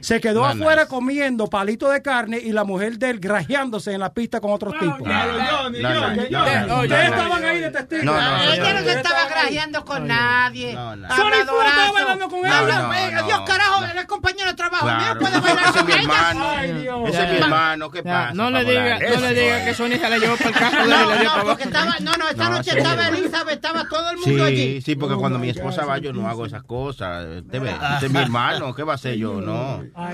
Se 0.00 0.20
quedó 0.20 0.44
afuera 0.44 0.82
nice. 0.82 0.88
comiendo 0.88 1.48
palito 1.48 1.88
de 1.90 2.00
carne 2.02 2.38
y 2.38 2.52
la 2.52 2.64
mujer 2.64 2.98
de 2.98 3.10
él 3.10 3.20
grajeándose 3.20 3.92
en 3.92 4.00
la 4.00 4.12
pista 4.12 4.40
con 4.40 4.52
otros 4.52 4.74
tipos. 4.78 5.00
No, 5.00 5.06
no, 5.08 5.70
no, 5.70 5.78
Ustedes 5.78 6.30
no, 6.30 6.80
ustedes 6.82 7.10
no, 7.10 7.16
estaban 7.16 7.44
ahí 7.44 7.60
de 7.60 7.70
testigos. 7.70 8.04
No, 8.04 8.12
no, 8.12 8.52
Ella 8.52 8.72
no 8.74 8.80
se 8.80 8.92
estaba 8.92 9.26
grajeando 9.28 9.84
con 9.84 10.06
nadie. 10.06 10.74
No, 10.74 10.96
no. 10.96 11.08
Sony 11.08 11.30
Flow 11.44 11.62
estaba 11.62 11.92
bailando 11.92 12.28
con 12.28 12.38
ella. 12.46 13.08
eh, 13.20 13.22
Dios 13.26 13.40
carajo, 13.46 13.84
él 13.84 13.98
es 13.98 14.04
compañero 14.06 14.48
de 14.50 14.54
trabajo. 14.54 14.86
Mira, 14.86 15.18
puede 15.18 15.40
bailar 15.40 15.64
Ese 15.64 15.68
es 15.70 15.74
con 15.76 15.86
mi 15.86 15.92
ella. 15.92 16.02
hermano. 16.02 16.50
Ay, 16.56 16.72
Dios. 16.72 17.08
Ese 17.08 17.24
es 17.24 17.30
mi 17.30 17.36
hermano. 17.38 17.90
¿Qué 17.90 18.02
pasa? 18.02 18.34
no 18.34 18.50
le 18.50 18.64
diga, 18.64 18.98
no 18.98 19.20
le 19.20 19.34
diga 19.34 19.64
que 19.64 19.74
Sony 19.74 19.90
se 20.00 20.08
la 20.08 20.18
llevó 20.18 20.36
para 20.36 20.48
el 20.50 20.54
carro 20.58 20.86
No, 20.86 20.96
no, 21.04 21.30
abajo. 21.30 21.46
porque 21.48 21.62
estaba, 21.64 21.94
no, 22.00 22.12
no, 22.16 22.28
esta 22.28 22.44
No, 22.48 22.56
noche 22.56 22.78
estaba 22.78 23.08
Elizabeth, 23.08 23.54
estaba 23.54 23.84
todo 23.88 24.10
el 24.10 24.16
mundo 24.18 24.44
allí. 24.44 24.56
Sí, 24.76 24.82
sí, 24.82 24.94
porque 24.96 25.16
cuando 25.16 25.38
mi 25.38 25.50
esposa 25.50 25.84
va 25.84 25.98
yo 25.98 26.12
no 26.12 26.28
hago 26.28 26.46
esas 26.46 26.62
cosas. 26.62 27.26
Ve, 27.44 27.70
este 27.94 28.06
es 28.06 28.12
mi 28.12 28.20
hermano, 28.20 28.74
¿qué 28.74 28.82
va 28.82 28.92
a 28.92 28.96
hacer 28.96 29.16
yo? 29.16 29.40
No. 29.48 29.57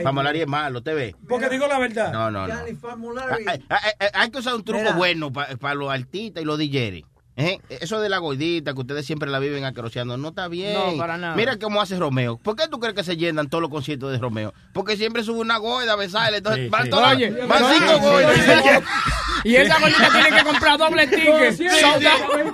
Famolaria 0.03 0.43
es 0.43 0.49
malo, 0.49 0.83
te 0.83 0.95
ve. 0.95 1.15
Porque 1.29 1.49
digo 1.49 1.67
la 1.67 1.79
verdad. 1.79 2.13
No, 2.13 2.31
no, 2.31 2.47
no. 2.47 2.55
Hay, 2.55 3.61
hay- 3.69 4.09
hay- 4.13 4.31
que 4.31 4.39
usar 4.39 4.55
un 4.55 4.65
truco 4.65 4.81
Mira. 4.83 4.95
bueno 4.97 5.33
para 5.33 5.75
los 5.75 5.91
artistas 5.91 6.43
y 6.43 6.47
los 6.47 6.59
DJs. 6.59 7.05
¿Eh? 7.37 7.61
Eso 7.69 8.01
de 8.01 8.09
la 8.09 8.19
gordita 8.19 8.75
que 8.75 8.81
ustedes 8.81 9.05
siempre 9.07 9.31
la 9.31 9.39
viven 9.39 9.65
acroceando 9.65 10.17
no 10.17 10.29
está 10.29 10.49
bien. 10.49 10.75
No, 10.75 10.97
para 10.97 11.17
nada. 11.19 11.35
Mira 11.37 11.59
cómo 11.59 11.81
hace 11.81 11.99
Romeo. 11.99 12.37
¿Por 12.39 12.57
qué 12.57 12.69
tú 12.69 12.79
crees 12.81 12.95
que 12.95 13.05
se 13.05 13.17
llenan 13.17 13.49
todos 13.49 13.63
los 13.63 13.71
conciertos 13.71 14.13
de 14.13 14.19
Romeo? 14.19 14.53
Porque 14.73 14.97
siempre 14.97 15.23
sube 15.25 15.41
una 15.41 15.59
gorda 15.59 15.93
a 15.93 15.97
besarle. 15.97 16.39
Entonces 16.39 16.65
Sí, 16.65 16.69
van, 16.69 16.85
sí. 16.85 16.91
todas- 16.91 17.15
Oye, 17.17 17.31
van 17.31 17.63
oye, 17.65 17.75
cinco 17.79 17.99
gordas. 18.01 18.39
y 19.45 19.57
esa 19.57 19.79
gordita 19.81 20.09
tiene 20.13 20.37
que 20.39 20.45
comprar 20.45 20.79
doble 20.79 21.07
ticket. 21.07 21.61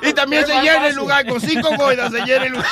Y 0.02 0.12
también 0.12 0.46
se 0.46 0.54
llena 0.60 0.88
el 0.88 0.96
lugar 0.96 1.26
con 1.26 1.40
cinco 1.40 1.68
gordas, 1.76 2.10
se 2.12 2.20
llena 2.24 2.46
el 2.46 2.52
lugar. 2.52 2.66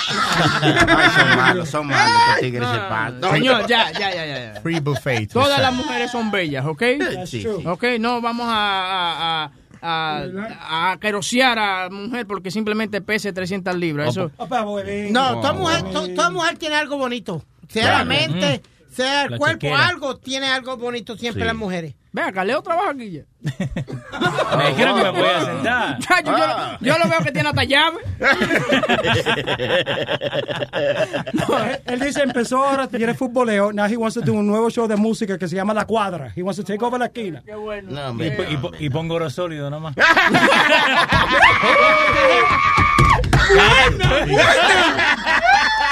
Ay, 0.63 1.11
son 1.17 1.37
malos, 1.37 1.69
son 1.69 1.87
malos 1.87 2.13
estos 2.29 2.41
tigres 2.41 2.69
se 2.69 2.79
pasan. 2.79 3.21
No, 3.21 3.31
Señor, 3.33 3.67
ya, 3.67 3.93
ya, 3.93 4.15
ya, 4.15 4.27
ya. 4.55 4.61
Free 4.61 4.81
buffet. 4.81 5.31
Todas 5.33 5.61
las 5.61 5.73
mujeres 5.73 6.11
son 6.11 6.31
bellas, 6.31 6.65
¿ok? 6.67 6.83
Sí, 7.27 7.43
sí. 7.43 7.47
Ok, 7.67 7.85
no 8.01 8.21
vamos 8.21 8.47
a, 8.49 8.53
a, 8.53 9.45
a, 9.45 9.51
a, 9.83 10.93
a 10.93 10.99
querosear 11.01 11.59
a 11.59 11.89
mujer 11.91 12.27
porque 12.27 12.51
simplemente 12.51 13.01
pese 13.01 13.33
300 13.33 13.75
libras. 13.77 14.09
Eso. 14.11 14.31
No, 15.11 15.41
toda 15.41 15.53
mujer, 15.53 15.83
to- 15.93 16.15
toda 16.15 16.31
mujer 16.31 16.57
tiene 16.59 16.75
algo 16.77 16.97
bonito. 16.99 17.45
La 17.75 17.81
Claro. 17.83 18.05
mente, 18.07 18.63
sea 19.03 19.25
el 19.25 19.31
La 19.33 19.39
cuerpo, 19.39 19.61
chequera. 19.61 19.89
algo 19.89 20.17
tiene 20.19 20.47
algo 20.49 20.77
bonito 20.77 21.17
siempre 21.17 21.43
Sí. 21.43 21.47
las 21.47 21.57
mujeres. 21.57 21.95
Ve 22.11 22.23
acá, 22.23 22.43
Leo 22.45 22.63
trabaja 22.63 22.91
aquí 22.91 23.11
ya. 23.11 23.23
Me 24.57 24.69
dijeron 24.71 24.97
que 24.99 25.03
me 25.05 25.11
voy 25.11 25.29
a 25.29 25.45
sentar. 25.45 25.99
Chacho, 26.01 26.31
yo, 26.37 26.45
Ah. 26.45 26.79
lo- 26.81 26.87
yo 26.87 26.99
lo 26.99 27.09
veo 27.09 27.21
que 27.21 27.33
tiene 27.33 27.49
hasta 27.51 27.65
llave. 27.65 27.99
No, 31.33 31.59
él, 31.65 31.81
él 31.87 32.01
dice, 32.01 32.23
empezó 32.23 32.65
ahora, 32.65 32.89
tiene 32.89 33.15
futboleo. 33.15 33.73
Now 33.73 33.87
he 33.87 33.97
wants 33.97 34.15
to 34.15 34.21
do 34.23 34.33
un 34.33 34.47
nuevo 34.47 34.71
show 34.71 34.87
de 34.89 34.97
música 34.97 35.37
que 35.39 35.47
se 35.49 35.57
llama 35.57 35.75
La 35.75 35.87
Cuadra. 35.87 36.33
He 36.35 36.43
wants 36.43 36.57
to 36.59 36.65
take 36.65 36.83
over 36.85 36.99
la 36.99 37.07
esquina. 37.07 37.43
Qué 37.45 37.55
bueno. 37.55 37.91
No, 37.93 38.01
Y, 38.01 38.05
hombre. 38.09 38.31
po- 38.33 38.45
y, 38.51 38.57
po- 38.57 38.73
y 38.79 38.91
pongo 38.91 39.15
oro 39.15 39.29
sólido 39.31 39.69
nomás. 39.71 39.95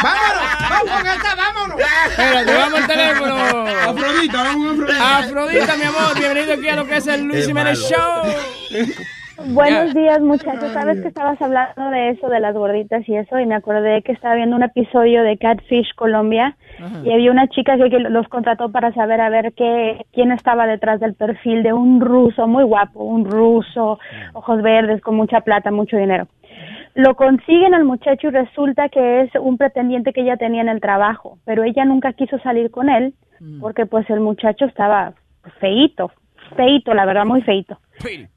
¡Vámonos! 0.02 0.44
¡Vamos 0.70 0.90
con 0.90 1.06
esta, 1.06 1.35
vámonos! 1.35 1.81
Espérate, 2.09 2.55
vamos 2.55 2.81
al 2.81 2.86
teléfono. 2.86 3.36
Afrodita, 3.36 4.43
vamos 4.43 4.66
a 4.66 4.73
Afrodita. 4.73 5.18
Afrodita, 5.18 5.77
mi 5.77 5.82
amor, 5.85 6.18
bienvenido 6.18 6.52
aquí 6.55 6.68
a 6.68 6.77
lo 6.77 6.86
que 6.86 6.97
es 6.97 7.06
el 7.06 7.24
Luis 7.24 7.47
Jiménez. 7.47 7.78
Show. 7.78 8.23
Buenos 9.48 9.94
días, 9.94 10.20
muchachos. 10.20 10.73
Sabes 10.73 11.01
que 11.01 11.09
estabas 11.09 11.40
hablando 11.40 11.90
de 11.90 12.10
eso, 12.10 12.28
de 12.28 12.40
las 12.40 12.55
gorditas 12.55 13.09
y 13.09 13.16
eso, 13.16 13.39
y 13.39 13.47
me 13.47 13.55
acordé 13.55 14.02
que 14.02 14.12
estaba 14.12 14.35
viendo 14.35 14.56
un 14.56 14.62
episodio 14.62 15.23
de 15.23 15.36
Catfish 15.36 15.94
Colombia 15.94 16.56
y 17.05 17.12
había 17.12 17.31
una 17.31 17.47
chica 17.48 17.77
que, 17.77 17.90
que 17.90 17.98
los 17.98 18.28
contrató 18.28 18.70
para 18.70 18.93
saber 18.93 19.20
a 19.20 19.28
ver 19.31 19.52
qué, 19.55 20.05
quién 20.12 20.32
estaba 20.32 20.66
detrás 20.66 21.01
del 21.01 21.14
perfil 21.14 21.62
de 21.62 21.73
un 21.73 22.01
ruso 22.01 22.47
muy 22.47 22.64
guapo, 22.64 23.05
un 23.05 23.24
ruso, 23.24 23.98
ojos 24.32 24.62
verdes, 24.62 25.01
con 25.01 25.16
mucha 25.16 25.40
plata, 25.40 25.70
mucho 25.70 25.97
dinero. 25.97 26.28
Lo 26.97 27.14
consiguen 27.14 27.74
al 27.74 27.85
muchacho 27.85 28.28
y 28.28 28.31
resulta 28.31 28.89
que 28.89 29.20
es 29.20 29.31
un 29.39 29.59
pretendiente 29.59 30.14
que 30.14 30.23
ella 30.23 30.39
tenía 30.39 30.62
en 30.62 30.70
el 30.70 30.81
trabajo, 30.81 31.39
pero 31.44 31.62
ella 31.62 31.85
nunca 31.85 32.14
quiso 32.14 32.39
salir 32.39 32.70
con 32.70 32.89
él 32.89 33.12
porque 33.60 33.85
pues 33.85 34.09
el 34.09 34.20
muchacho 34.20 34.64
estaba 34.64 35.12
feíto, 35.60 36.10
feito, 36.56 36.94
la 36.94 37.05
verdad, 37.05 37.27
muy 37.27 37.43
feito. 37.43 37.78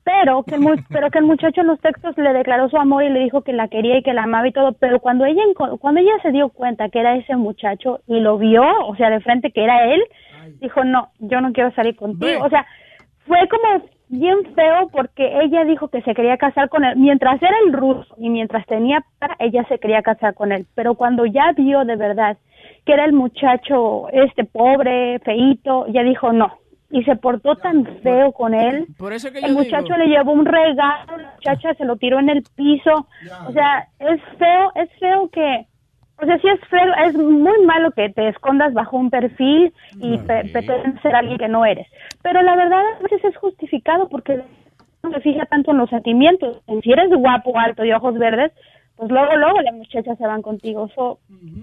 Pero 0.03 0.43
que, 0.43 0.55
el 0.55 0.61
pero 0.89 1.09
que 1.09 1.19
el 1.19 1.25
muchacho 1.25 1.61
en 1.61 1.67
los 1.67 1.79
textos 1.79 2.17
le 2.17 2.33
declaró 2.33 2.67
su 2.69 2.75
amor 2.75 3.03
y 3.03 3.09
le 3.09 3.21
dijo 3.21 3.43
que 3.43 3.53
la 3.53 3.69
quería 3.69 3.97
y 3.97 4.03
que 4.03 4.13
la 4.13 4.23
amaba 4.23 4.49
y 4.49 4.51
todo, 4.51 4.73
pero 4.73 4.99
cuando 4.99 5.23
ella 5.23 5.41
cuando 5.79 6.01
ella 6.01 6.19
se 6.21 6.33
dio 6.33 6.49
cuenta 6.49 6.89
que 6.89 6.99
era 6.99 7.15
ese 7.15 7.37
muchacho 7.37 8.01
y 8.07 8.19
lo 8.19 8.37
vio, 8.37 8.63
o 8.87 8.95
sea, 8.97 9.09
de 9.09 9.21
frente 9.21 9.51
que 9.51 9.63
era 9.63 9.93
él, 9.93 10.03
dijo, 10.59 10.83
"No, 10.83 11.11
yo 11.19 11.39
no 11.39 11.53
quiero 11.53 11.71
salir 11.75 11.95
contigo." 11.95 12.43
O 12.43 12.49
sea, 12.49 12.65
fue 13.25 13.39
como 13.47 13.85
bien 14.09 14.37
feo 14.55 14.89
porque 14.91 15.39
ella 15.43 15.63
dijo 15.63 15.87
que 15.87 16.01
se 16.01 16.13
quería 16.13 16.37
casar 16.37 16.67
con 16.69 16.83
él 16.83 16.95
mientras 16.97 17.41
era 17.41 17.55
el 17.65 17.73
ruso 17.73 18.13
y 18.17 18.29
mientras 18.29 18.65
tenía 18.65 19.03
para 19.19 19.35
ella 19.39 19.63
se 19.69 19.79
quería 19.79 20.01
casar 20.01 20.33
con 20.33 20.51
él, 20.51 20.65
pero 20.75 20.95
cuando 20.95 21.25
ya 21.25 21.51
vio 21.55 21.85
de 21.85 21.95
verdad 21.95 22.37
que 22.85 22.93
era 22.93 23.05
el 23.05 23.13
muchacho 23.13 24.09
este 24.11 24.43
pobre, 24.45 25.19
feíto, 25.19 25.85
ya 25.87 26.01
dijo 26.03 26.33
no. 26.33 26.53
Y 26.91 27.03
se 27.03 27.15
portó 27.17 27.55
tan 27.55 27.85
feo 28.01 28.31
con 28.31 28.55
él. 28.55 28.87
Por 28.97 29.13
eso 29.13 29.31
que 29.31 29.37
el 29.39 29.53
muchacho 29.53 29.93
digo- 29.93 29.97
le 29.97 30.07
llevó 30.07 30.31
un 30.31 30.45
regalo, 30.45 31.17
la 31.17 31.33
muchacha 31.35 31.75
se 31.75 31.85
lo 31.85 31.97
tiró 31.97 32.17
en 32.19 32.29
el 32.29 32.43
piso. 32.55 33.05
O 33.47 33.51
sea, 33.51 33.87
es 33.99 34.19
feo, 34.39 34.71
es 34.73 34.89
feo 34.99 35.29
que, 35.29 35.67
o 36.21 36.25
sea, 36.25 36.37
sí 36.39 36.47
es 36.47 36.59
feo, 36.69 36.93
es 37.05 37.13
muy 37.15 37.65
malo 37.65 37.91
que 37.91 38.09
te 38.09 38.27
escondas 38.29 38.73
bajo 38.73 38.97
un 38.97 39.09
perfil 39.09 39.73
y 39.99 40.17
pe- 40.19 40.43
pretendes 40.51 41.01
ser 41.01 41.15
alguien 41.15 41.37
que 41.37 41.47
no 41.47 41.65
eres. 41.65 41.87
Pero 42.21 42.41
la 42.41 42.55
verdad 42.55 42.83
a 42.99 43.03
veces 43.03 43.23
es 43.23 43.37
justificado 43.37 44.09
porque 44.09 44.41
no 45.03 45.11
se 45.11 45.21
fija 45.21 45.45
tanto 45.45 45.71
en 45.71 45.77
los 45.77 45.89
sentimientos. 45.89 46.61
Si 46.83 46.91
eres 46.91 47.09
guapo, 47.09 47.57
alto 47.57 47.85
y 47.85 47.91
ojos 47.93 48.17
verdes, 48.17 48.51
pues 48.99 49.11
luego, 49.11 49.33
luego 49.37 49.61
las 49.61 49.73
muchachas 49.73 50.17
se 50.17 50.27
van 50.27 50.41
contigo. 50.41 50.89
So, 50.93 51.19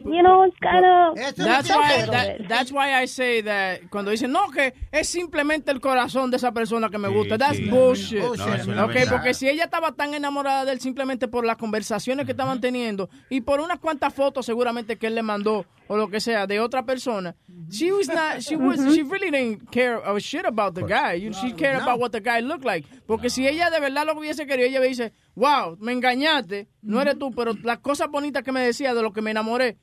you 0.07 0.23
know, 0.23 0.47
it's 0.47 0.57
kind 0.59 0.87
of... 0.87 1.37
That's 1.37 1.69
why, 1.69 2.07
that- 2.11 2.49
that's 2.49 2.73
why 2.73 3.03
I 3.03 3.07
say 3.07 3.43
that 3.43 3.81
cuando 3.91 4.11
dicen 4.11 4.33
no 4.33 4.51
que 4.51 4.73
es 4.91 5.07
simplemente 5.07 5.71
el 5.71 5.83
corazón 5.83 6.31
de 6.31 6.39
esa 6.39 6.53
persona 6.53 6.89
que 6.89 6.97
me 6.97 7.09
gusta, 7.09 7.37
that's 7.37 7.59
sí. 7.59 7.69
bullshit. 7.69 8.21
No, 8.23 8.35
la 8.75 8.85
ok, 8.87 8.95
verdad. 8.95 9.11
porque 9.13 9.35
si 9.35 9.51
ella 9.51 9.65
estaba 9.65 9.93
tan 9.93 10.15
enamorada 10.15 10.65
de 10.65 10.73
él 10.73 10.81
simplemente 10.81 11.29
por 11.29 11.45
las 11.45 11.59
conversaciones 11.59 12.25
que 12.25 12.33
estaban 12.33 12.63
teniendo 12.63 13.11
y 13.29 13.43
por 13.43 13.61
unas 13.61 13.81
cuantas 13.81 14.15
fotos 14.15 14.47
seguramente 14.47 14.97
que 14.97 15.09
él 15.09 15.15
le 15.15 15.23
mandó 15.23 15.67
o 15.89 15.97
lo 15.97 16.09
que 16.09 16.21
sea 16.21 16.47
de 16.47 16.59
otra 16.61 16.85
persona, 16.85 17.35
she 17.71 17.93
was 17.93 18.09
not, 18.09 18.41
she 18.41 18.57
was, 18.57 18.79
she 18.95 19.03
really 19.03 19.31
didn't 19.31 19.71
care 19.71 19.97
a 20.05 20.19
shit 20.21 20.45
about 20.45 20.75
the 20.75 20.83
guy. 20.83 21.15
You- 21.15 21.33
She 21.33 21.53
cared 21.53 21.81
about 21.83 22.01
what 22.01 22.11
the 22.13 22.21
guy 22.21 22.41
looked 22.41 22.65
like. 22.65 22.87
Porque 23.07 23.31
si 23.31 23.47
ella 23.47 23.71
de 23.71 23.81
verdad 23.81 24.05
lo 24.07 24.15
hubiese 24.15 24.47
querido, 24.47 24.67
ella 24.69 24.81
me 24.81 24.89
dice, 24.89 25.13
wow, 25.35 25.77
me 25.81 25.93
engañaste, 25.93 26.69
no 26.83 27.01
eres 27.01 27.19
tú, 27.19 27.31
pero 27.33 27.53
las 27.63 27.79
cosas 27.79 28.09
bonitas 28.11 28.43
que 28.43 28.53
me 28.53 28.61
decía 28.61 28.95
de 28.95 29.03
lo 29.03 29.13
que 29.13 29.23
me 29.23 29.31
enamoré. 29.31 29.77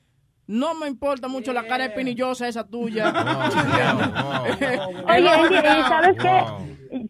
No 0.46 0.74
me 0.76 0.88
importa 0.88 1.30
mucho 1.30 1.54
la 1.54 1.66
cara 1.66 1.86
espinillosa 1.86 2.50
esa 2.50 2.68
tuya. 2.68 3.14
Oye, 5.08 5.30
oye, 5.30 5.58
¿y 5.60 5.84
sabes 5.84 6.18
qué? 6.22 6.44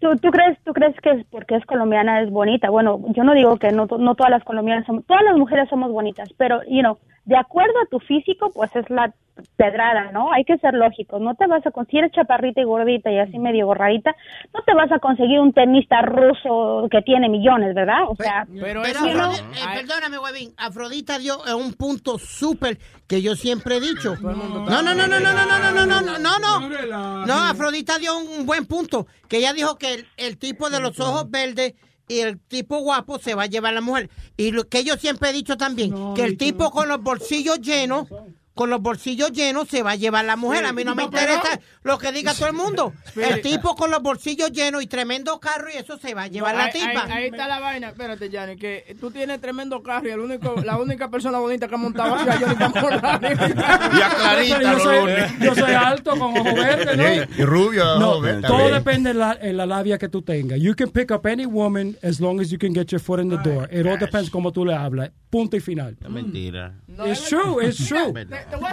¿Tú, 0.03 0.17
tú 0.17 0.31
crees, 0.31 0.57
¿Tú 0.65 0.73
crees 0.73 0.93
que 1.01 1.11
es 1.11 1.25
porque 1.31 1.55
es 1.55 1.65
colombiana 1.65 2.21
es 2.21 2.29
bonita? 2.29 2.69
Bueno, 2.69 2.99
yo 3.15 3.23
no 3.23 3.33
digo 3.33 3.55
que 3.57 3.71
no, 3.71 3.85
no 3.85 4.15
todas 4.15 4.31
las 4.31 4.43
colombianas 4.43 4.85
son, 4.85 5.01
todas 5.03 5.23
las 5.23 5.37
mujeres 5.37 5.69
somos 5.69 5.91
bonitas, 5.93 6.27
pero, 6.37 6.61
you 6.67 6.81
know, 6.81 6.97
de 7.23 7.37
acuerdo 7.37 7.73
a 7.81 7.85
tu 7.89 7.99
físico, 7.99 8.51
pues 8.53 8.75
es 8.75 8.89
la 8.89 9.13
pedrada, 9.55 10.11
¿no? 10.11 10.31
Hay 10.31 10.43
que 10.43 10.57
ser 10.57 10.73
lógicos. 10.75 11.19
No 11.21 11.33
te 11.35 11.47
vas 11.47 11.65
a 11.65 11.71
conseguir 11.71 12.11
chaparrita 12.11 12.61
y 12.61 12.65
gordita 12.65 13.09
y 13.11 13.17
así 13.17 13.39
medio 13.39 13.65
borradita, 13.65 14.13
no 14.53 14.61
te 14.63 14.73
vas 14.75 14.91
a 14.91 14.99
conseguir 14.99 15.39
un 15.39 15.53
tenista 15.53 16.01
ruso 16.01 16.87
que 16.91 17.01
tiene 17.01 17.29
millones, 17.29 17.73
¿verdad? 17.73 18.03
O 18.09 18.15
sea, 18.15 18.45
Pero 18.61 18.83
Afrodi- 18.83 19.39
eh, 19.39 19.79
perdóname, 19.81 20.19
huevín. 20.19 20.53
Afrodita 20.57 21.17
dio 21.17 21.35
eh, 21.47 21.53
un 21.53 21.73
punto 21.73 22.19
súper 22.19 22.77
que 23.07 23.21
yo 23.21 23.35
siempre 23.35 23.77
he 23.77 23.79
dicho. 23.79 24.15
No, 24.21 24.81
no, 24.81 24.93
no, 24.93 25.07
no, 25.07 25.07
no, 25.07 25.19
no, 25.19 25.31
no, 25.33 25.71
no, 25.71 25.85
no, 25.85 25.85
no, 25.85 26.01
no, 26.01 26.19
no, 26.19 26.85
no. 26.87 27.25
No, 27.25 27.33
Afrodita 27.33 27.97
dio 27.97 28.17
un 28.17 28.45
buen 28.45 28.65
punto. 28.65 29.07
Que 29.33 29.39
ella 29.39 29.51
dijo 29.51 29.79
que 29.79 29.95
el, 29.95 30.07
el 30.17 30.37
tipo 30.37 30.69
de 30.69 30.79
los 30.79 30.99
ojos 30.99 31.27
verdes 31.31 31.73
y 32.07 32.19
el 32.19 32.39
tipo 32.39 32.77
guapo 32.81 33.17
se 33.17 33.33
va 33.33 33.41
a 33.41 33.47
llevar 33.47 33.71
a 33.71 33.75
la 33.77 33.81
mujer. 33.81 34.11
Y 34.37 34.51
lo 34.51 34.69
que 34.69 34.83
yo 34.83 34.95
siempre 34.95 35.31
he 35.31 35.33
dicho 35.33 35.57
también, 35.57 36.13
que 36.13 36.23
el 36.23 36.37
tipo 36.37 36.69
con 36.69 36.87
los 36.87 37.01
bolsillos 37.01 37.59
llenos, 37.59 38.07
con 38.53 38.69
los 38.69 38.81
bolsillos 38.81 39.31
llenos 39.31 39.67
se 39.67 39.81
va 39.81 39.91
a 39.91 39.95
llevar 39.95 40.25
la 40.25 40.35
mujer. 40.35 40.65
A 40.65 40.73
mí 40.73 40.83
no 40.83 40.93
me 40.95 41.07
pero- 41.09 41.33
interesa 41.33 41.59
lo 41.83 41.97
que 41.97 42.11
diga 42.11 42.33
todo 42.33 42.47
el 42.47 42.53
mundo. 42.53 42.93
El 43.15 43.41
tipo 43.41 43.75
con 43.75 43.89
los 43.89 44.01
bolsillos 44.01 44.51
llenos 44.51 44.83
y 44.83 44.87
tremendo 44.87 45.39
carro 45.39 45.67
y 45.73 45.77
eso 45.77 45.97
se 45.97 46.13
va 46.13 46.23
a 46.23 46.27
llevar 46.27 46.55
la 46.55 46.65
ahí, 46.65 46.71
tipa. 46.73 47.05
ahí- 47.05 47.11
ahí 47.11 47.25
está 47.25 47.47
la 47.47 47.59
vaina. 47.59 47.89
Espérate, 47.89 48.29
Yanni, 48.29 48.55
que 48.57 48.95
tú 48.99 49.09
tienes 49.11 49.41
tremendo 49.41 49.81
carro 49.81 50.07
y 50.07 50.11
el 50.11 50.19
único, 50.19 50.55
la 50.63 50.77
única 50.77 51.09
persona 51.09 51.39
bonita 51.39 51.67
que 51.67 51.75
ha 51.75 51.77
montado 51.77 52.15
Johnny. 52.17 52.33
Y 53.23 54.01
a 54.01 54.09
Clarita, 54.09 54.61
yo, 54.61 54.79
soy, 54.79 55.11
yo 55.41 55.55
soy 55.55 55.73
alto 55.73 56.11
con 56.11 56.37
ojo 56.37 56.43
verde, 56.55 56.97
¿no? 56.97 57.33
Y 57.37 57.45
rubio, 57.45 57.83
No, 57.99 58.13
todo 58.13 58.21
también. 58.41 58.73
depende 58.73 59.09
en 59.11 59.19
la, 59.19 59.37
en 59.41 59.57
la 59.57 59.65
labia 59.65 59.97
que 59.97 60.09
tú 60.09 60.21
tengas. 60.21 60.59
You 60.59 60.75
can 60.75 60.89
pick 60.91 61.11
up 61.11 61.25
any 61.25 61.45
woman 61.45 61.97
as 62.03 62.19
long 62.19 62.39
as 62.39 62.49
you 62.49 62.57
can 62.57 62.73
get 62.73 62.87
your 62.91 62.99
foot 63.01 63.19
in 63.19 63.29
the 63.29 63.37
door. 63.37 63.67
It 63.71 63.85
all 63.87 63.97
depends 63.97 64.29
cómo 64.29 64.51
tú 64.51 64.65
le 64.65 64.73
hablas. 64.75 65.11
Punto 65.29 65.57
y 65.57 65.59
final. 65.59 65.97
Mentira. 66.07 66.73
It's 67.05 67.27
true, 67.27 67.59
it's 67.61 67.87
true. 67.87 68.13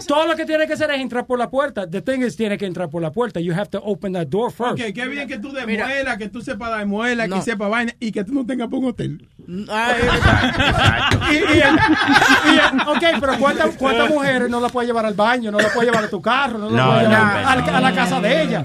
Todo 0.06 0.26
lo 0.26 0.36
que 0.36 0.44
tiene 0.44 0.66
que 0.66 0.74
hacer 0.74 0.90
es 0.90 1.01
entrar 1.01 1.26
por 1.26 1.38
la 1.38 1.48
puerta. 1.48 1.88
The 1.88 2.02
thing 2.02 2.20
is, 2.20 2.36
tiene 2.36 2.59
que 2.59 2.66
entrar 2.66 2.90
por 2.90 3.01
la 3.01 3.10
puerta. 3.10 3.40
You 3.40 3.52
have 3.55 3.70
to 3.70 3.80
open 3.82 4.12
that 4.12 4.26
door 4.26 4.52
first. 4.52 4.80
Ok, 4.80 4.92
qué 4.94 5.06
bien 5.09 5.26
que 5.28 5.38
tú 5.38 5.52
de 5.52 5.66
muela, 5.66 6.16
que 6.18 6.28
tú 6.28 6.42
sepas 6.42 6.86
muela, 6.86 7.28
que 7.28 7.40
sepas 7.42 7.70
vaina 7.70 7.94
y 7.98 8.12
que 8.12 8.24
tú 8.24 8.32
no 8.32 8.44
tengas 8.44 8.68
por 8.68 8.80
un 8.80 8.86
hotel. 8.86 9.28
Ok, 12.86 13.05
pero 13.20 13.38
¿cuántas 13.38 14.10
mujeres 14.10 14.48
no 14.51 14.60
la 14.60 14.68
puedes 14.68 14.88
llevar 14.88 15.06
al 15.06 15.14
baño, 15.14 15.51
no 15.51 15.59
la 15.59 15.68
puedes 15.68 15.90
llevar 15.90 16.05
a 16.05 16.09
tu 16.10 16.20
carro, 16.20 16.59
no 16.59 16.70
la 16.70 16.76
No, 16.76 16.90
puedes 16.92 17.09
no, 17.09 17.14
llevar 17.14 17.74
a 17.74 17.80
la 17.80 17.94
casa 17.94 18.20
de 18.20 18.42
ella? 18.42 18.64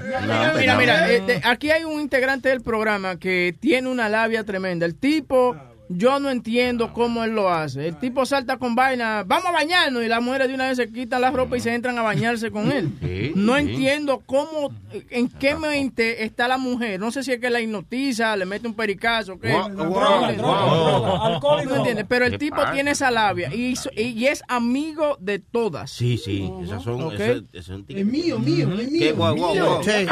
mira, 0.58 0.76
mira, 0.76 1.10
este, 1.10 1.40
aquí 1.44 1.70
hay 1.70 1.84
un 1.84 2.00
integrante 2.00 2.48
del 2.48 2.60
programa 2.60 3.16
que 3.18 3.54
tiene 3.58 3.88
una 3.88 4.08
labia 4.08 4.44
tremenda. 4.44 4.86
El 4.86 4.94
tipo, 4.96 5.56
yo 5.88 6.18
no 6.18 6.30
entiendo 6.30 6.92
cómo 6.92 7.24
él 7.24 7.32
lo 7.34 7.50
hace. 7.52 7.88
El 7.88 7.98
tipo 7.98 8.24
salta 8.26 8.56
con 8.56 8.74
vaina, 8.74 9.22
vamos 9.26 9.46
a 9.46 9.52
bañarnos, 9.52 10.02
y 10.04 10.08
las 10.08 10.22
mujeres 10.22 10.48
de 10.48 10.54
una 10.54 10.68
vez 10.68 10.76
se 10.76 10.90
quitan 10.92 11.20
la 11.20 11.30
ropa 11.30 11.56
y 11.56 11.60
se 11.60 11.74
entran 11.74 11.98
a 11.98 12.02
bañarse 12.02 12.50
con 12.50 12.72
él. 12.72 12.90
Sí, 13.02 13.32
no 13.34 13.54
sí. 13.54 13.60
entiendo 13.60 14.22
cómo, 14.26 14.72
en 15.10 15.28
qué 15.28 15.54
mente 15.54 16.24
está 16.24 16.48
la 16.48 16.58
mujer. 16.58 16.98
No 16.98 17.10
sé 17.10 17.22
si 17.22 17.32
es 17.32 17.40
que 17.40 17.50
la 17.50 17.60
hipnotiza, 17.60 18.36
le 18.36 18.46
mete 18.46 18.66
un 18.66 18.74
pericazo, 18.74 19.38
¿qué? 19.38 19.52
Wow, 19.52 19.68
No 19.70 21.60
entiendes, 21.76 22.06
pero 22.08 22.24
el 22.26 22.32
¿Qué 22.32 22.38
tipo 22.38 22.56
pasa? 22.56 22.72
tiene 22.72 22.90
esa 22.92 23.10
labia 23.10 23.52
y, 23.54 23.74
y 23.96 24.26
es 24.26 24.42
amigo 24.48 25.16
de 25.20 25.38
todas. 25.38 25.90
Sí, 25.90 26.18
sí, 26.18 26.50
esas 26.62 26.82
son, 26.82 27.02
Ok. 27.02 27.14
esas- 27.52 27.80
Es 27.88 28.06
mío, 28.06 28.38
mío, 28.38 28.68
es 28.80 28.90
mío. 28.90 29.14
¿Qué? 29.84 30.06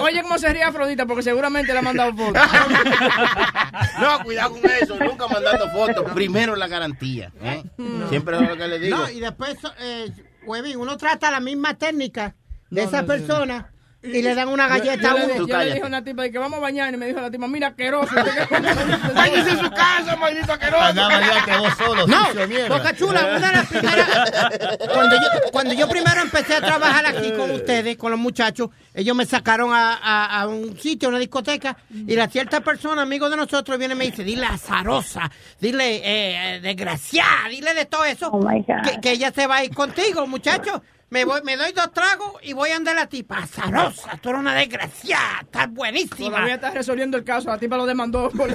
Oye 0.00 0.22
cómo 0.22 0.38
se 0.38 0.52
ríe 0.52 0.62
Afrodita 0.62 1.06
porque 1.06 1.22
seguramente 1.22 1.72
le 1.72 1.78
ha 1.78 1.82
mandado 1.82 2.12
fotos. 2.14 2.42
No, 4.00 4.24
cuidado 4.24 4.52
con 4.52 4.70
eso, 4.70 4.96
nunca 4.98 5.28
mandando 5.28 5.68
fotos. 5.70 6.12
Primero 6.12 6.56
la 6.56 6.68
garantía. 6.68 7.32
¿eh? 7.42 7.62
Siempre 8.08 8.36
es 8.36 8.48
lo 8.48 8.56
que 8.56 8.68
le 8.68 8.78
digo. 8.78 8.96
No, 8.96 9.10
y 9.10 9.20
después, 9.20 9.56
eh, 9.78 10.10
huevín, 10.44 10.78
uno 10.78 10.96
trata 10.96 11.30
la 11.30 11.40
misma 11.40 11.74
técnica 11.74 12.34
de 12.70 12.82
No, 12.82 12.88
esa 12.88 13.04
persona 13.04 13.72
y 14.04 14.22
le 14.22 14.34
dan 14.34 14.48
una 14.48 14.68
galleta 14.68 15.02
yo, 15.02 15.08
a 15.10 15.14
le, 15.14 15.24
uno. 15.34 15.46
yo 15.46 15.58
le 15.58 15.64
dije 15.66 15.82
a 15.82 15.86
una 15.86 16.04
tipa 16.04 16.22
de 16.22 16.30
que 16.32 16.38
vamos 16.38 16.58
a 16.58 16.60
bañar 16.60 16.92
y 16.92 16.96
me 16.96 17.06
dijo 17.06 17.20
la 17.20 17.30
tipa, 17.30 17.46
mira, 17.48 17.68
asqueroso. 17.68 18.14
Váyase 19.14 19.50
a 19.50 19.58
su 19.64 19.70
casa, 19.70 20.16
maldito 20.16 20.52
asqueroso. 20.52 20.94
Bañate 20.94 21.56
vos 21.58 21.72
solo, 21.78 22.06
No. 22.06 22.26
Boca 22.68 22.94
Chula, 22.94 23.36
una 23.36 23.46
de 23.48 23.56
las 23.56 23.66
primeras. 23.68 24.08
Cuando 24.92 25.16
yo, 25.16 25.50
cuando 25.52 25.74
yo 25.74 25.88
primero 25.88 26.20
empecé 26.20 26.56
a 26.56 26.60
trabajar 26.60 27.06
aquí 27.06 27.32
con 27.32 27.50
ustedes, 27.50 27.96
con 27.96 28.10
los 28.10 28.20
muchachos, 28.20 28.70
ellos 28.92 29.16
me 29.16 29.26
sacaron 29.26 29.72
a, 29.72 29.94
a- 29.94 30.40
a 30.42 30.46
un 30.48 30.78
sitio, 30.78 31.08
a 31.08 31.10
una 31.10 31.18
discoteca, 31.18 31.76
y 31.90 32.14
la 32.14 32.28
cierta 32.28 32.60
persona, 32.60 33.02
amigo 33.02 33.28
de 33.30 33.36
nosotros, 33.36 33.78
viene 33.78 33.94
y 33.94 33.96
me 33.96 34.04
dice: 34.06 34.22
dile 34.24 34.46
azarosa, 34.46 35.30
dile 35.60 36.00
eh, 36.04 36.60
desgraciada, 36.60 37.48
dile 37.48 37.74
de 37.74 37.84
todo 37.86 38.04
eso, 38.04 38.30
Oh, 38.32 38.46
que, 38.84 39.00
que 39.00 39.10
ella 39.12 39.30
se 39.32 39.46
va 39.46 39.56
a 39.56 39.64
ir 39.64 39.74
contigo, 39.74 40.26
muchachos. 40.26 40.80
Me, 41.10 41.24
voy, 41.24 41.42
me 41.44 41.56
doy 41.56 41.72
dos 41.72 41.92
tragos 41.92 42.34
y 42.42 42.52
voy 42.54 42.70
a 42.70 42.76
andar 42.76 42.96
a 42.96 43.00
la 43.00 43.06
tipa. 43.08 43.38
Azarosa, 43.38 44.16
tú 44.20 44.30
eres 44.30 44.40
una 44.40 44.54
desgraciada, 44.54 45.40
estás 45.42 45.70
buenísima. 45.70 46.30
Todavía 46.30 46.54
está 46.54 46.70
resolviendo 46.70 47.16
el 47.16 47.24
caso, 47.24 47.48
la 47.50 47.58
tipa 47.58 47.76
lo 47.76 47.86
demandó. 47.86 48.30
Por... 48.30 48.52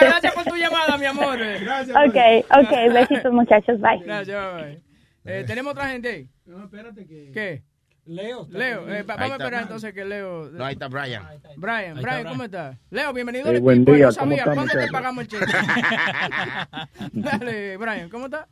Gracias 0.00 0.34
por 0.34 0.44
tu 0.44 0.56
llamada, 0.56 0.96
mi 0.98 1.06
amor. 1.06 1.36
Ok, 1.36 2.16
ok, 2.50 2.92
besitos 2.92 3.32
muchachos, 3.32 3.80
bye. 3.80 3.98
Gracias, 4.04 4.54
bye. 4.54 4.82
Eh, 5.24 5.44
¿Tenemos 5.46 5.72
otra 5.72 5.88
gente 5.88 6.08
ahí? 6.08 6.28
No, 6.44 6.64
espérate 6.64 7.06
que... 7.06 7.30
¿Qué? 7.32 7.62
Leo. 8.04 8.46
Leo, 8.50 8.88
eh, 8.88 9.02
vamos 9.02 9.32
a 9.32 9.36
esperar 9.36 9.62
entonces 9.62 9.92
que 9.92 10.04
Leo... 10.04 10.48
No, 10.52 10.64
ahí 10.64 10.74
está 10.74 10.86
Brian. 10.86 11.24
Brian, 11.56 11.96
Ahí 11.96 12.02
Brian, 12.04 12.18
está 12.18 12.28
¿cómo 12.30 12.44
estás? 12.44 12.76
Leo, 12.90 13.12
bienvenido 13.12 13.50
Eh, 13.50 13.58
buen 13.58 13.84
día, 13.84 14.06
No 14.06 14.14
¿cómo 14.14 14.36
sabía, 14.36 14.44
¿cuándo 14.44 14.72
te 14.72 14.86
pagamos 14.92 15.22
el 15.24 15.28
cheque? 15.28 15.46
Dale, 17.12 17.76
Brian, 17.76 18.08
¿cómo 18.08 18.26
estás? 18.26 18.46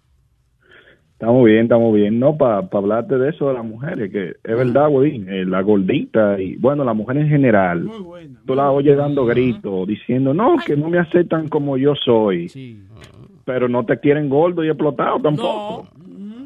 Estamos 1.24 1.46
bien, 1.46 1.62
estamos 1.62 1.94
bien. 1.94 2.20
No, 2.20 2.36
para 2.36 2.68
hablarte 2.70 3.16
de 3.16 3.30
eso 3.30 3.48
de 3.48 3.55
las 3.55 3.64
mujeres, 3.64 4.12
que 4.12 4.34
es 4.44 4.56
verdad, 4.59 4.90
güey, 4.90 5.24
eh, 5.26 5.46
la 5.46 5.62
gordita 5.62 6.38
y, 6.38 6.56
bueno, 6.56 6.84
la 6.84 6.92
mujer 6.92 7.16
en 7.16 7.30
general. 7.30 7.88
Tú 8.44 8.55
la 8.55 8.70
oyes 8.70 8.94
dando 8.94 9.24
gritos, 9.24 9.88
diciendo, 9.88 10.34
no, 10.34 10.56
que 10.66 10.76
no 10.76 10.90
me 10.90 10.98
aceptan 10.98 11.48
como 11.48 11.78
yo 11.78 11.94
soy. 11.94 12.78
Pero 13.46 13.70
no 13.70 13.86
te 13.86 13.98
quieren 14.01 14.28
gordo 14.28 14.62
y 14.64 14.68
explotado 14.68 15.18
tampoco. 15.18 15.88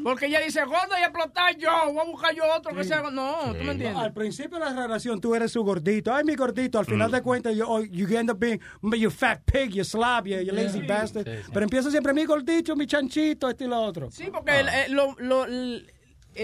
Porque 0.03 0.27
ella 0.27 0.41
dice, 0.41 0.65
gordo, 0.65 0.95
y 0.99 1.03
explotar 1.03 1.57
yo, 1.57 1.71
voy 1.93 1.99
a 2.01 2.05
buscar 2.05 2.35
yo 2.35 2.43
otro 2.57 2.75
que 2.75 2.85
sea. 2.85 3.03
No, 3.11 3.37
tú 3.57 3.65
me 3.65 3.73
entiendes. 3.73 3.97
Al 3.97 4.13
principio 4.13 4.59
de 4.59 4.65
la 4.67 4.73
relación 4.73 5.21
tú 5.21 5.35
eres 5.35 5.53
su 5.53 5.63
gordito. 5.63 6.13
Ay, 6.15 6.25
mi 6.25 6.35
gordito. 6.35 6.79
Al 6.79 6.87
final 6.87 7.11
de 7.11 7.23
cuentas, 7.23 7.55
you, 7.57 7.65
oh, 7.67 7.83
you 7.83 8.07
end 8.17 8.31
up 8.31 8.39
being 8.39 8.61
you 8.83 9.11
fat 9.11 9.41
pig, 9.45 9.71
you 9.73 9.85
slob, 9.85 10.27
you, 10.27 10.39
you 10.41 10.53
lazy 10.53 10.83
bastard. 10.83 11.27
Pero 11.53 11.65
empieza 11.65 11.91
siempre 11.91 12.13
mi 12.13 12.25
gordito, 12.25 12.75
mi 12.77 12.87
chanchito, 12.87 13.49
este 13.49 13.65
y 13.65 13.69
lo 13.69 13.81
otro. 13.81 14.11
Sí, 14.11 14.29
porque 14.33 14.61
el- 14.61 14.69
el- 14.69 14.93
lo- 14.93 15.15
lo- 15.19 15.45
el- 15.45 15.91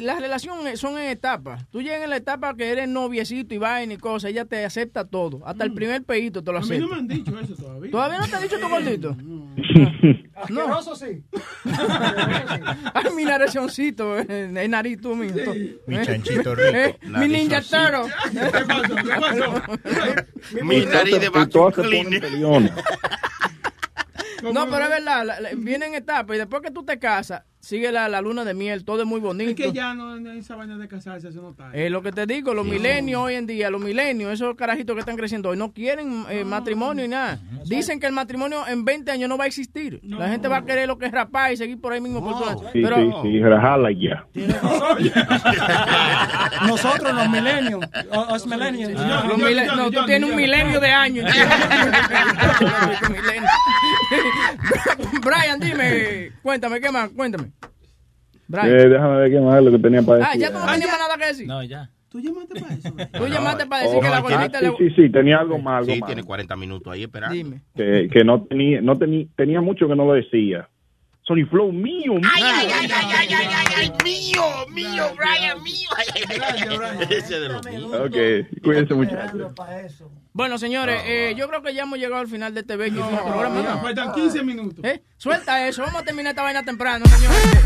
las 0.02 0.20
relaciones 0.20 0.80
son 0.80 0.98
en 0.98 1.08
etapas. 1.10 1.66
Tú 1.70 1.82
llegas 1.82 2.02
en 2.02 2.10
la 2.10 2.16
etapa 2.16 2.54
que 2.56 2.70
eres 2.70 2.88
noviecito 2.88 3.54
y 3.54 3.58
vaina 3.58 3.94
y 3.94 3.96
cosas, 3.96 4.30
ella 4.30 4.44
te 4.44 4.64
acepta 4.64 5.04
todo. 5.04 5.40
Hasta 5.46 5.64
el 5.64 5.72
primer 5.74 6.02
pedito 6.04 6.42
te 6.42 6.50
lo 6.52 6.58
A 6.58 6.60
mí 6.62 6.66
acepta. 6.66 6.82
no 6.86 6.88
me 6.92 6.98
han 6.98 7.08
dicho 7.08 7.38
eso 7.38 7.54
todavía. 7.54 7.90
¿Todavía 7.90 8.18
no 8.18 8.26
te 8.28 8.36
ha 8.36 8.40
dicho 8.40 8.58
tu 8.58 8.68
gordito? 8.68 9.16
Asqueroso 10.34 10.96
sí. 10.96 11.22
Ay, 12.94 13.04
mi 13.16 13.24
narecioncito, 13.24 14.18
eh, 14.18 14.50
el 14.56 14.70
nariz 14.70 15.00
tú 15.00 15.14
mismo. 15.14 15.52
Mi 15.86 15.96
Eh, 15.96 16.02
chanchito 16.04 16.52
eh, 16.58 16.96
rico. 17.00 17.18
Mi 17.18 17.28
ninja 17.28 17.62
taro. 17.62 18.06
Mi 20.62 20.84
nariz 20.86 21.20
de 21.20 21.26
Y 21.42 21.46
todas 21.48 21.74
se 21.74 21.82
ponen 21.82 22.20
peleonas. 22.20 22.72
No, 24.42 24.66
pero 24.68 24.84
es 24.84 24.90
verdad, 24.90 25.24
la- 25.24 25.40
la- 25.40 25.50
viene 25.56 25.86
en 25.86 25.94
etapas 25.94 26.36
y 26.36 26.38
después 26.38 26.60
que 26.62 26.70
tú 26.70 26.84
te 26.84 26.98
casas, 26.98 27.42
sigue 27.64 27.90
la, 27.90 28.08
la 28.08 28.20
luna 28.20 28.44
de 28.44 28.54
miel, 28.54 28.84
todo 28.84 29.00
es 29.02 29.06
muy 29.06 29.20
bonito. 29.20 29.50
Es 29.50 29.56
que 29.56 29.72
ya 29.72 29.94
no 29.94 30.18
no 30.20 30.30
hay 30.30 30.38
esa 30.38 30.54
vaina 30.54 30.76
de 30.78 30.86
casarse, 30.86 31.28
eso 31.28 31.42
no 31.42 31.50
está. 31.50 31.70
Es 31.72 31.90
lo 31.90 32.02
que 32.02 32.12
te 32.12 32.26
digo, 32.26 32.54
los 32.54 32.64
milenios 32.66 33.20
hoy 33.22 33.34
en 33.34 33.46
día, 33.46 33.70
los 33.70 33.80
milenios, 33.80 34.32
esos 34.32 34.54
carajitos 34.54 34.94
que 34.94 35.00
están 35.00 35.16
creciendo 35.16 35.48
hoy, 35.48 35.56
no 35.56 35.72
quieren 35.72 36.24
eh, 36.30 36.44
matrimonio 36.44 37.04
y 37.04 37.08
nada. 37.08 37.40
Dicen 37.64 37.98
que 37.98 38.06
el 38.06 38.12
matrimonio 38.12 38.66
en 38.68 38.84
20 38.84 39.10
años 39.10 39.28
no 39.28 39.36
va 39.38 39.44
a 39.44 39.46
existir. 39.46 40.00
La 40.04 40.28
gente 40.28 40.46
va 40.48 40.58
a 40.58 40.64
querer 40.64 40.86
lo 40.86 40.98
que 40.98 41.06
es 41.06 41.12
rapar 41.12 41.52
y 41.52 41.56
seguir 41.56 41.80
por 41.80 41.92
ahí 41.92 42.00
mismo. 42.00 42.22
por 42.22 42.38
todo. 42.38 42.70
Sí, 42.72 42.80
Pero, 42.82 42.96
sí, 42.96 43.10
sí, 43.22 43.40
rajala 43.40 43.90
ya. 43.92 44.26
Nosotros, 46.66 47.12
los 47.14 47.28
millennials, 47.30 47.86
o- 48.10 48.34
us 48.34 48.46
millennials. 48.46 49.00
Ah, 49.00 49.24
los 49.28 49.38
mile- 49.38 49.66
no, 49.66 49.90
tú 49.90 50.04
tienes 50.06 50.28
un 50.30 50.36
milenio 50.36 50.80
de 50.80 50.90
años. 50.90 51.30
Brian, 55.24 55.58
dime, 55.60 56.32
cuéntame, 56.42 56.80
¿qué 56.80 56.90
más? 56.90 57.08
Cuéntame. 57.10 57.50
Brian. 58.48 58.68
Eh, 58.68 58.88
déjame 58.88 59.16
ver 59.16 59.30
qué 59.30 59.40
más 59.40 59.58
es 59.58 59.64
lo 59.64 59.70
que 59.72 59.78
tenía 59.78 60.02
para 60.02 60.18
decir. 60.18 60.30
Ah, 60.32 60.36
ya 60.36 60.48
tú 60.52 60.58
no 60.58 60.72
tenías 60.72 60.90
más 60.90 60.98
nada 61.00 61.16
que 61.18 61.26
decir. 61.26 61.46
No, 61.46 61.62
ya. 61.62 61.90
¿Tú 62.08 62.20
llamaste 62.20 62.60
para 62.60 62.74
eso? 62.74 62.90
Tú 63.12 63.26
llamaste 63.26 63.66
para 63.66 63.82
decir 63.82 63.98
Oh, 63.98 64.00
que 64.00 64.08
la 64.08 64.16
ah, 64.18 64.20
gordita 64.20 64.58
sí, 64.60 64.64
le... 64.66 64.76
sí, 64.90 64.94
sí, 64.94 65.10
tenía 65.10 65.38
algo 65.38 65.58
más, 65.58 65.78
algo 65.80 65.94
Sí, 65.94 66.00
más. 66.00 66.06
tiene 66.06 66.22
40 66.22 66.56
minutos 66.56 66.92
ahí 66.92 67.02
esperando. 67.02 67.34
Dime. 67.34 67.62
Que, 67.74 68.08
que 68.08 68.22
no 68.24 68.42
tenía, 68.44 68.80
no 68.80 68.96
tenía, 68.96 69.26
tenía 69.34 69.60
mucho 69.60 69.88
que 69.88 69.96
no 69.96 70.04
lo 70.04 70.12
decía. 70.12 70.68
Sony 71.26 71.46
Flow 71.48 71.72
mío, 71.72 72.14
mío. 72.14 72.30
ay, 72.34 72.42
ay, 72.42 72.68
ay, 72.70 72.88
ay, 72.92 73.28
ay, 73.32 73.66
ay, 73.76 73.92
mío, 74.04 74.42
mío, 74.68 75.04
Brian, 75.16 75.62
mío. 75.62 75.88
Ay, 75.96 76.22
ay, 76.28 76.40
ay. 77.00 77.06
Ese 77.08 77.40
de 77.40 77.48
los 77.48 77.64
míos. 77.64 77.90
Ok, 77.94 78.62
cuídense 78.62 78.92
muchachos. 78.92 79.52
Bueno, 80.34 80.58
señores, 80.58 81.00
eh, 81.06 81.34
yo 81.34 81.48
creo 81.48 81.62
que 81.62 81.72
ya 81.72 81.84
hemos 81.84 81.98
llegado 81.98 82.20
al 82.20 82.28
final 82.28 82.52
de 82.52 82.60
este 82.60 82.76
bello 82.76 83.08
programa. 83.08 83.62
ya, 83.62 83.74
¿no? 83.74 83.80
faltan 83.80 84.12
15 84.12 84.42
minutos. 84.42 84.84
¿Eh? 84.84 85.02
Suelta 85.16 85.66
eso, 85.66 85.80
vamos 85.82 86.02
a 86.02 86.04
terminar 86.04 86.32
esta 86.32 86.42
vaina 86.42 86.62
temprano, 86.62 87.06
señores. 87.06 87.64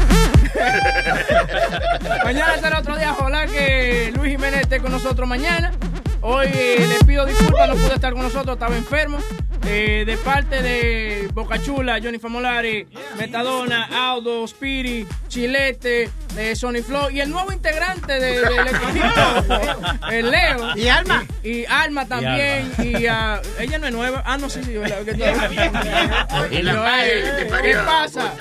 mañana 2.24 2.59
será 2.59 2.78
otro 2.78 2.97
día, 2.97 3.12
ojalá 3.12 3.47
que 3.47 4.12
Luis 4.14 4.32
Jiménez 4.32 4.60
esté 4.60 4.80
con 4.80 4.93
nosotros 4.93 5.28
mañana. 5.28 5.72
Hoy 6.20 6.47
eh, 6.52 6.86
le 6.89 7.05
pido 7.06 7.26
disculpas, 7.26 7.68
no 7.68 7.74
pude 7.74 7.94
estar 7.94 8.12
con 8.12 8.22
nosotros, 8.22 8.55
estaba 8.55 8.76
enfermo. 8.76 9.18
Eh, 9.66 10.05
de 10.06 10.16
parte 10.18 10.62
de 10.62 11.28
Boca 11.35 11.60
Chula, 11.60 11.98
Johnny 12.02 12.18
Famolari, 12.18 12.86
Metadona, 13.18 13.89
Aldo, 14.12 14.47
Spiri, 14.47 15.06
Chilete, 15.28 16.09
eh, 16.36 16.56
Sony 16.56 16.82
Flow 16.86 17.10
y 17.10 17.20
el 17.20 17.28
nuevo 17.30 17.52
integrante 17.52 18.14
de- 18.18 18.40
del 18.40 18.66
equipo, 18.68 20.06
el 20.10 20.30
Leo. 20.30 20.76
Y 20.76 20.89
Alma. 20.89 21.26
Y 21.43 21.64
Alma 21.66 22.06
también. 22.06 22.72
Y, 22.78 23.06
ah, 23.06 23.40
ella 23.59 23.78
no 23.78 23.86
es 23.89 23.93
nueva. 23.93 24.22
Ah, 24.24 24.39
no, 24.39 24.48
sí, 24.48 24.62
sí. 24.62 24.72
Y 24.72 26.62
la 26.62 27.06
eh, 27.06 27.48
que 27.52 27.62
¿Qué 27.62 27.74
pasa? 27.76 28.32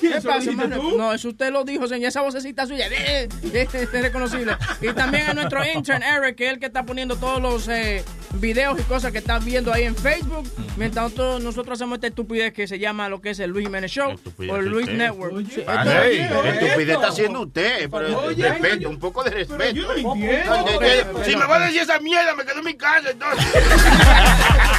¿Quién, 0.00 0.12
¿Qué 0.14 0.20
pasa, 0.22 0.50
hermano? 0.50 0.82
No, 0.96 1.12
eso 1.12 1.28
usted 1.28 1.52
lo 1.52 1.62
dijo, 1.64 1.86
señor. 1.86 2.08
Esa 2.08 2.22
vocecita 2.22 2.66
suya 2.66 2.86
eh, 2.88 3.28
eh, 3.52 3.68
es 3.72 3.92
reconocible. 3.92 4.56
Y 4.80 4.92
también 4.94 5.28
a 5.28 5.34
nuestro 5.34 5.62
intern, 5.64 6.02
Eric, 6.02 6.36
que 6.36 6.46
es 6.46 6.52
el 6.54 6.58
que 6.58 6.66
está 6.66 6.84
poniendo 6.84 7.16
todos 7.16 7.40
los 7.40 7.68
eh, 7.68 8.02
videos 8.34 8.78
y 8.80 8.82
cosas 8.84 9.12
que 9.12 9.18
están 9.18 9.44
viendo 9.44 9.72
ahí 9.72 9.84
en 9.84 9.96
Facebook. 9.96 10.48
Mientras 10.76 11.04
nosotros, 11.04 11.42
nosotros 11.42 11.78
hacemos 11.78 11.96
esta 11.96 12.06
estupidez 12.06 12.52
que 12.52 12.66
se 12.66 12.78
llama 12.78 13.08
lo 13.08 13.20
que 13.20 13.30
es 13.30 13.38
el 13.40 13.50
Luis 13.50 13.66
Jiménez 13.66 13.90
Show 13.90 14.12
Estupidez 14.12 14.52
o 14.52 14.56
el 14.56 14.66
Luis 14.66 14.84
usted. 14.86 14.96
Network. 14.98 15.46
Sí, 15.50 15.64
Ah, 15.66 15.82
esto- 15.84 16.00
hey, 16.02 16.28
qué 16.58 16.66
estupidez 16.66 16.94
está 16.96 17.08
haciendo 17.08 17.40
usted, 17.42 17.90
pero 17.90 18.18
Oye, 18.20 18.48
respeto, 18.48 18.88
un 18.88 18.98
poco 18.98 19.22
de 19.24 19.30
respeto. 19.30 19.70
yo 19.74 19.82
no 19.86 20.12
entiendo. 20.14 21.24
Si 21.24 21.36
me 21.36 21.44
va 21.46 21.56
a 21.56 21.66
decir 21.66 21.82
esa 21.82 21.98
mierda, 22.00 22.34
me 22.34 22.44
quedo 22.44 22.58
en 22.60 22.64
mi 22.64 22.74
casa 22.74 23.10
entonces. 23.10 23.46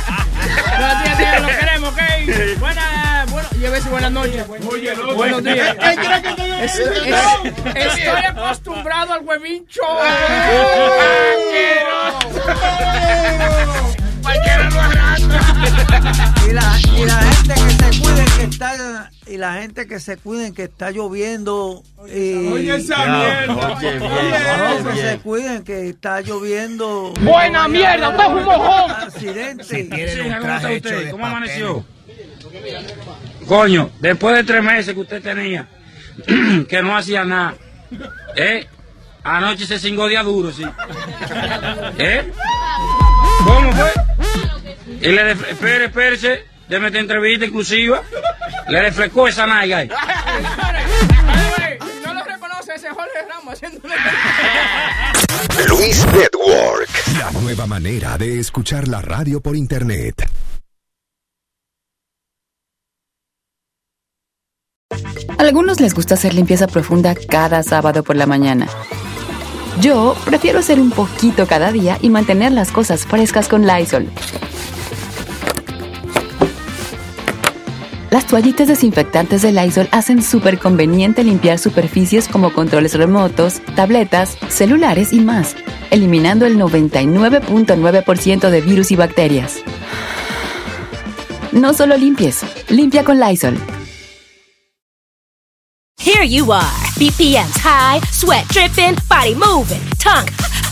Lo 1.41 1.48
queremos, 1.48 1.94
¿ok? 1.94 1.99
Buenas, 2.60 3.32
bueno, 3.32 3.49
llévese 3.60 3.90
buenas 3.90 4.11
noches. 4.11 4.45
Oye, 4.69 4.95
loco. 4.95 5.15
Buenos 5.15 5.44
días. 5.44 5.76
¿Qué 5.76 5.95
crees 5.95 6.22
que 6.22 6.30
estoy 6.30 6.52
Es- 7.76 7.98
es- 7.98 8.07
acostumbrado 8.30 9.14
al 9.14 9.22
huevincho. 9.26 9.82
Cualquiera 14.22 14.69
lo 14.69 14.82
arrastra. 14.82 15.51
Y 16.50 16.54
la, 16.54 16.80
y 16.98 17.06
la 17.06 17.18
gente 17.22 17.54
que 17.54 17.72
se 17.72 18.02
cuiden 18.02 18.26
que 18.36 18.44
está 18.44 19.10
y 19.28 19.38
la 19.38 19.54
gente 19.54 19.88
que 19.88 20.00
se 20.00 20.18
cuiden 20.18 20.54
que 20.54 20.64
está 20.64 20.92
lloviendo 20.92 21.84
y 22.08 22.48
Oye, 22.48 22.76
esa 22.76 23.06
mierda. 23.06 23.74
Oye, 23.78 23.90
bien, 23.92 24.00
No, 24.00 24.76
oye, 24.76 24.84
que 24.96 25.02
se 25.02 25.20
cuiden 25.20 25.64
que 25.64 25.90
está 25.90 26.22
lloviendo 26.22 27.14
Buena 27.22 27.68
mierda, 27.68 28.10
usted 28.10 28.24
es 28.24 28.30
un 28.30 28.44
mojón. 28.44 28.92
accidente 28.92 31.10
¿Cómo 31.12 31.26
amaneció? 31.26 31.86
Coño, 33.48 33.92
después 34.00 34.36
de 34.36 34.44
tres 34.44 34.64
meses 34.64 34.94
que 34.94 35.00
usted 35.00 35.22
tenía, 35.22 35.68
que 36.68 36.82
no 36.82 36.98
hacía 36.98 37.24
nada, 37.24 37.56
¿eh? 38.36 38.68
Anoche 39.24 39.68
se 39.68 39.78
cingó 39.78 40.08
día 40.08 40.24
duro, 40.24 40.52
sí. 40.52 40.64
¿Eh? 41.98 42.32
¿Cómo 43.46 43.72
fue? 43.72 43.92
Y 45.02 45.07
le 45.07 45.32
espere, 45.32 45.86
espérese, 45.86 46.45
déme 46.69 46.88
esta 46.88 46.99
entrevista 46.99 47.45
exclusiva. 47.45 48.03
Le 48.69 48.82
refrescó 48.82 49.28
esa 49.28 49.48
naiga 49.48 49.80
ahí. 49.80 49.90
No 52.06 52.14
lo 52.14 52.23
reconoce 52.23 52.76
ese 52.76 52.90
Jorge 52.90 53.26
Ramos 53.28 53.53
haciendo 53.53 53.80
una 53.84 53.95
Luis 55.68 56.06
Network. 56.06 56.90
La 57.18 57.32
nueva 57.32 57.65
manera 57.65 58.18
de 58.18 58.40
escuchar 58.40 58.88
la 58.88 59.02
radio 59.02 59.41
por 59.41 59.56
internet. 59.56 60.30
A 65.38 65.41
algunos 65.41 65.80
les 65.80 65.95
gusta 65.95 66.14
hacer 66.14 66.36
limpieza 66.36 66.68
profunda 66.68 67.15
cada 67.15 67.64
sábado 67.64 68.03
por 68.03 68.15
la 68.15 68.28
mañana. 68.28 68.68
Yo 69.80 70.15
prefiero 70.26 70.60
hacer 70.60 70.80
un 70.80 70.91
poquito 70.91 71.48
cada 71.48 71.72
día 71.72 71.98
y 72.02 72.10
mantener 72.10 72.52
las 72.52 72.72
cosas 72.72 73.07
frescas 73.07 73.48
con 73.48 73.65
Lysol. 73.65 74.07
Las 78.12 78.28
toallitas 78.28 78.68
desinfectantes 78.68 79.42
de 79.42 79.54
Lysol 79.54 79.88
hacen 79.92 80.22
súper 80.22 80.60
conveniente 80.60 81.24
limpiar 81.24 81.58
superficies 81.58 82.28
como 82.28 82.52
controles 82.52 82.94
remotos, 82.96 83.62
tabletas, 83.74 84.38
celulares 84.50 85.14
y 85.14 85.22
más, 85.22 85.56
eliminando 85.92 86.46
el 86.46 86.58
99.9% 86.58 88.50
de 88.50 88.60
virus 88.60 88.92
y 88.92 88.98
bacterias. 88.98 89.60
No 91.54 91.74
solo 91.74 91.96
limpies, 91.96 92.42
limpia 92.68 93.06
con 93.06 93.18
Lysol. 93.18 93.58
Here 95.98 96.28
you 96.28 96.52
are, 96.52 96.68
BPMs 96.98 97.58
high, 97.64 98.02
sweat 98.12 98.46
dripping, 98.50 98.98
body 99.08 99.36
moving, 99.36 99.80
tongue 100.04 100.51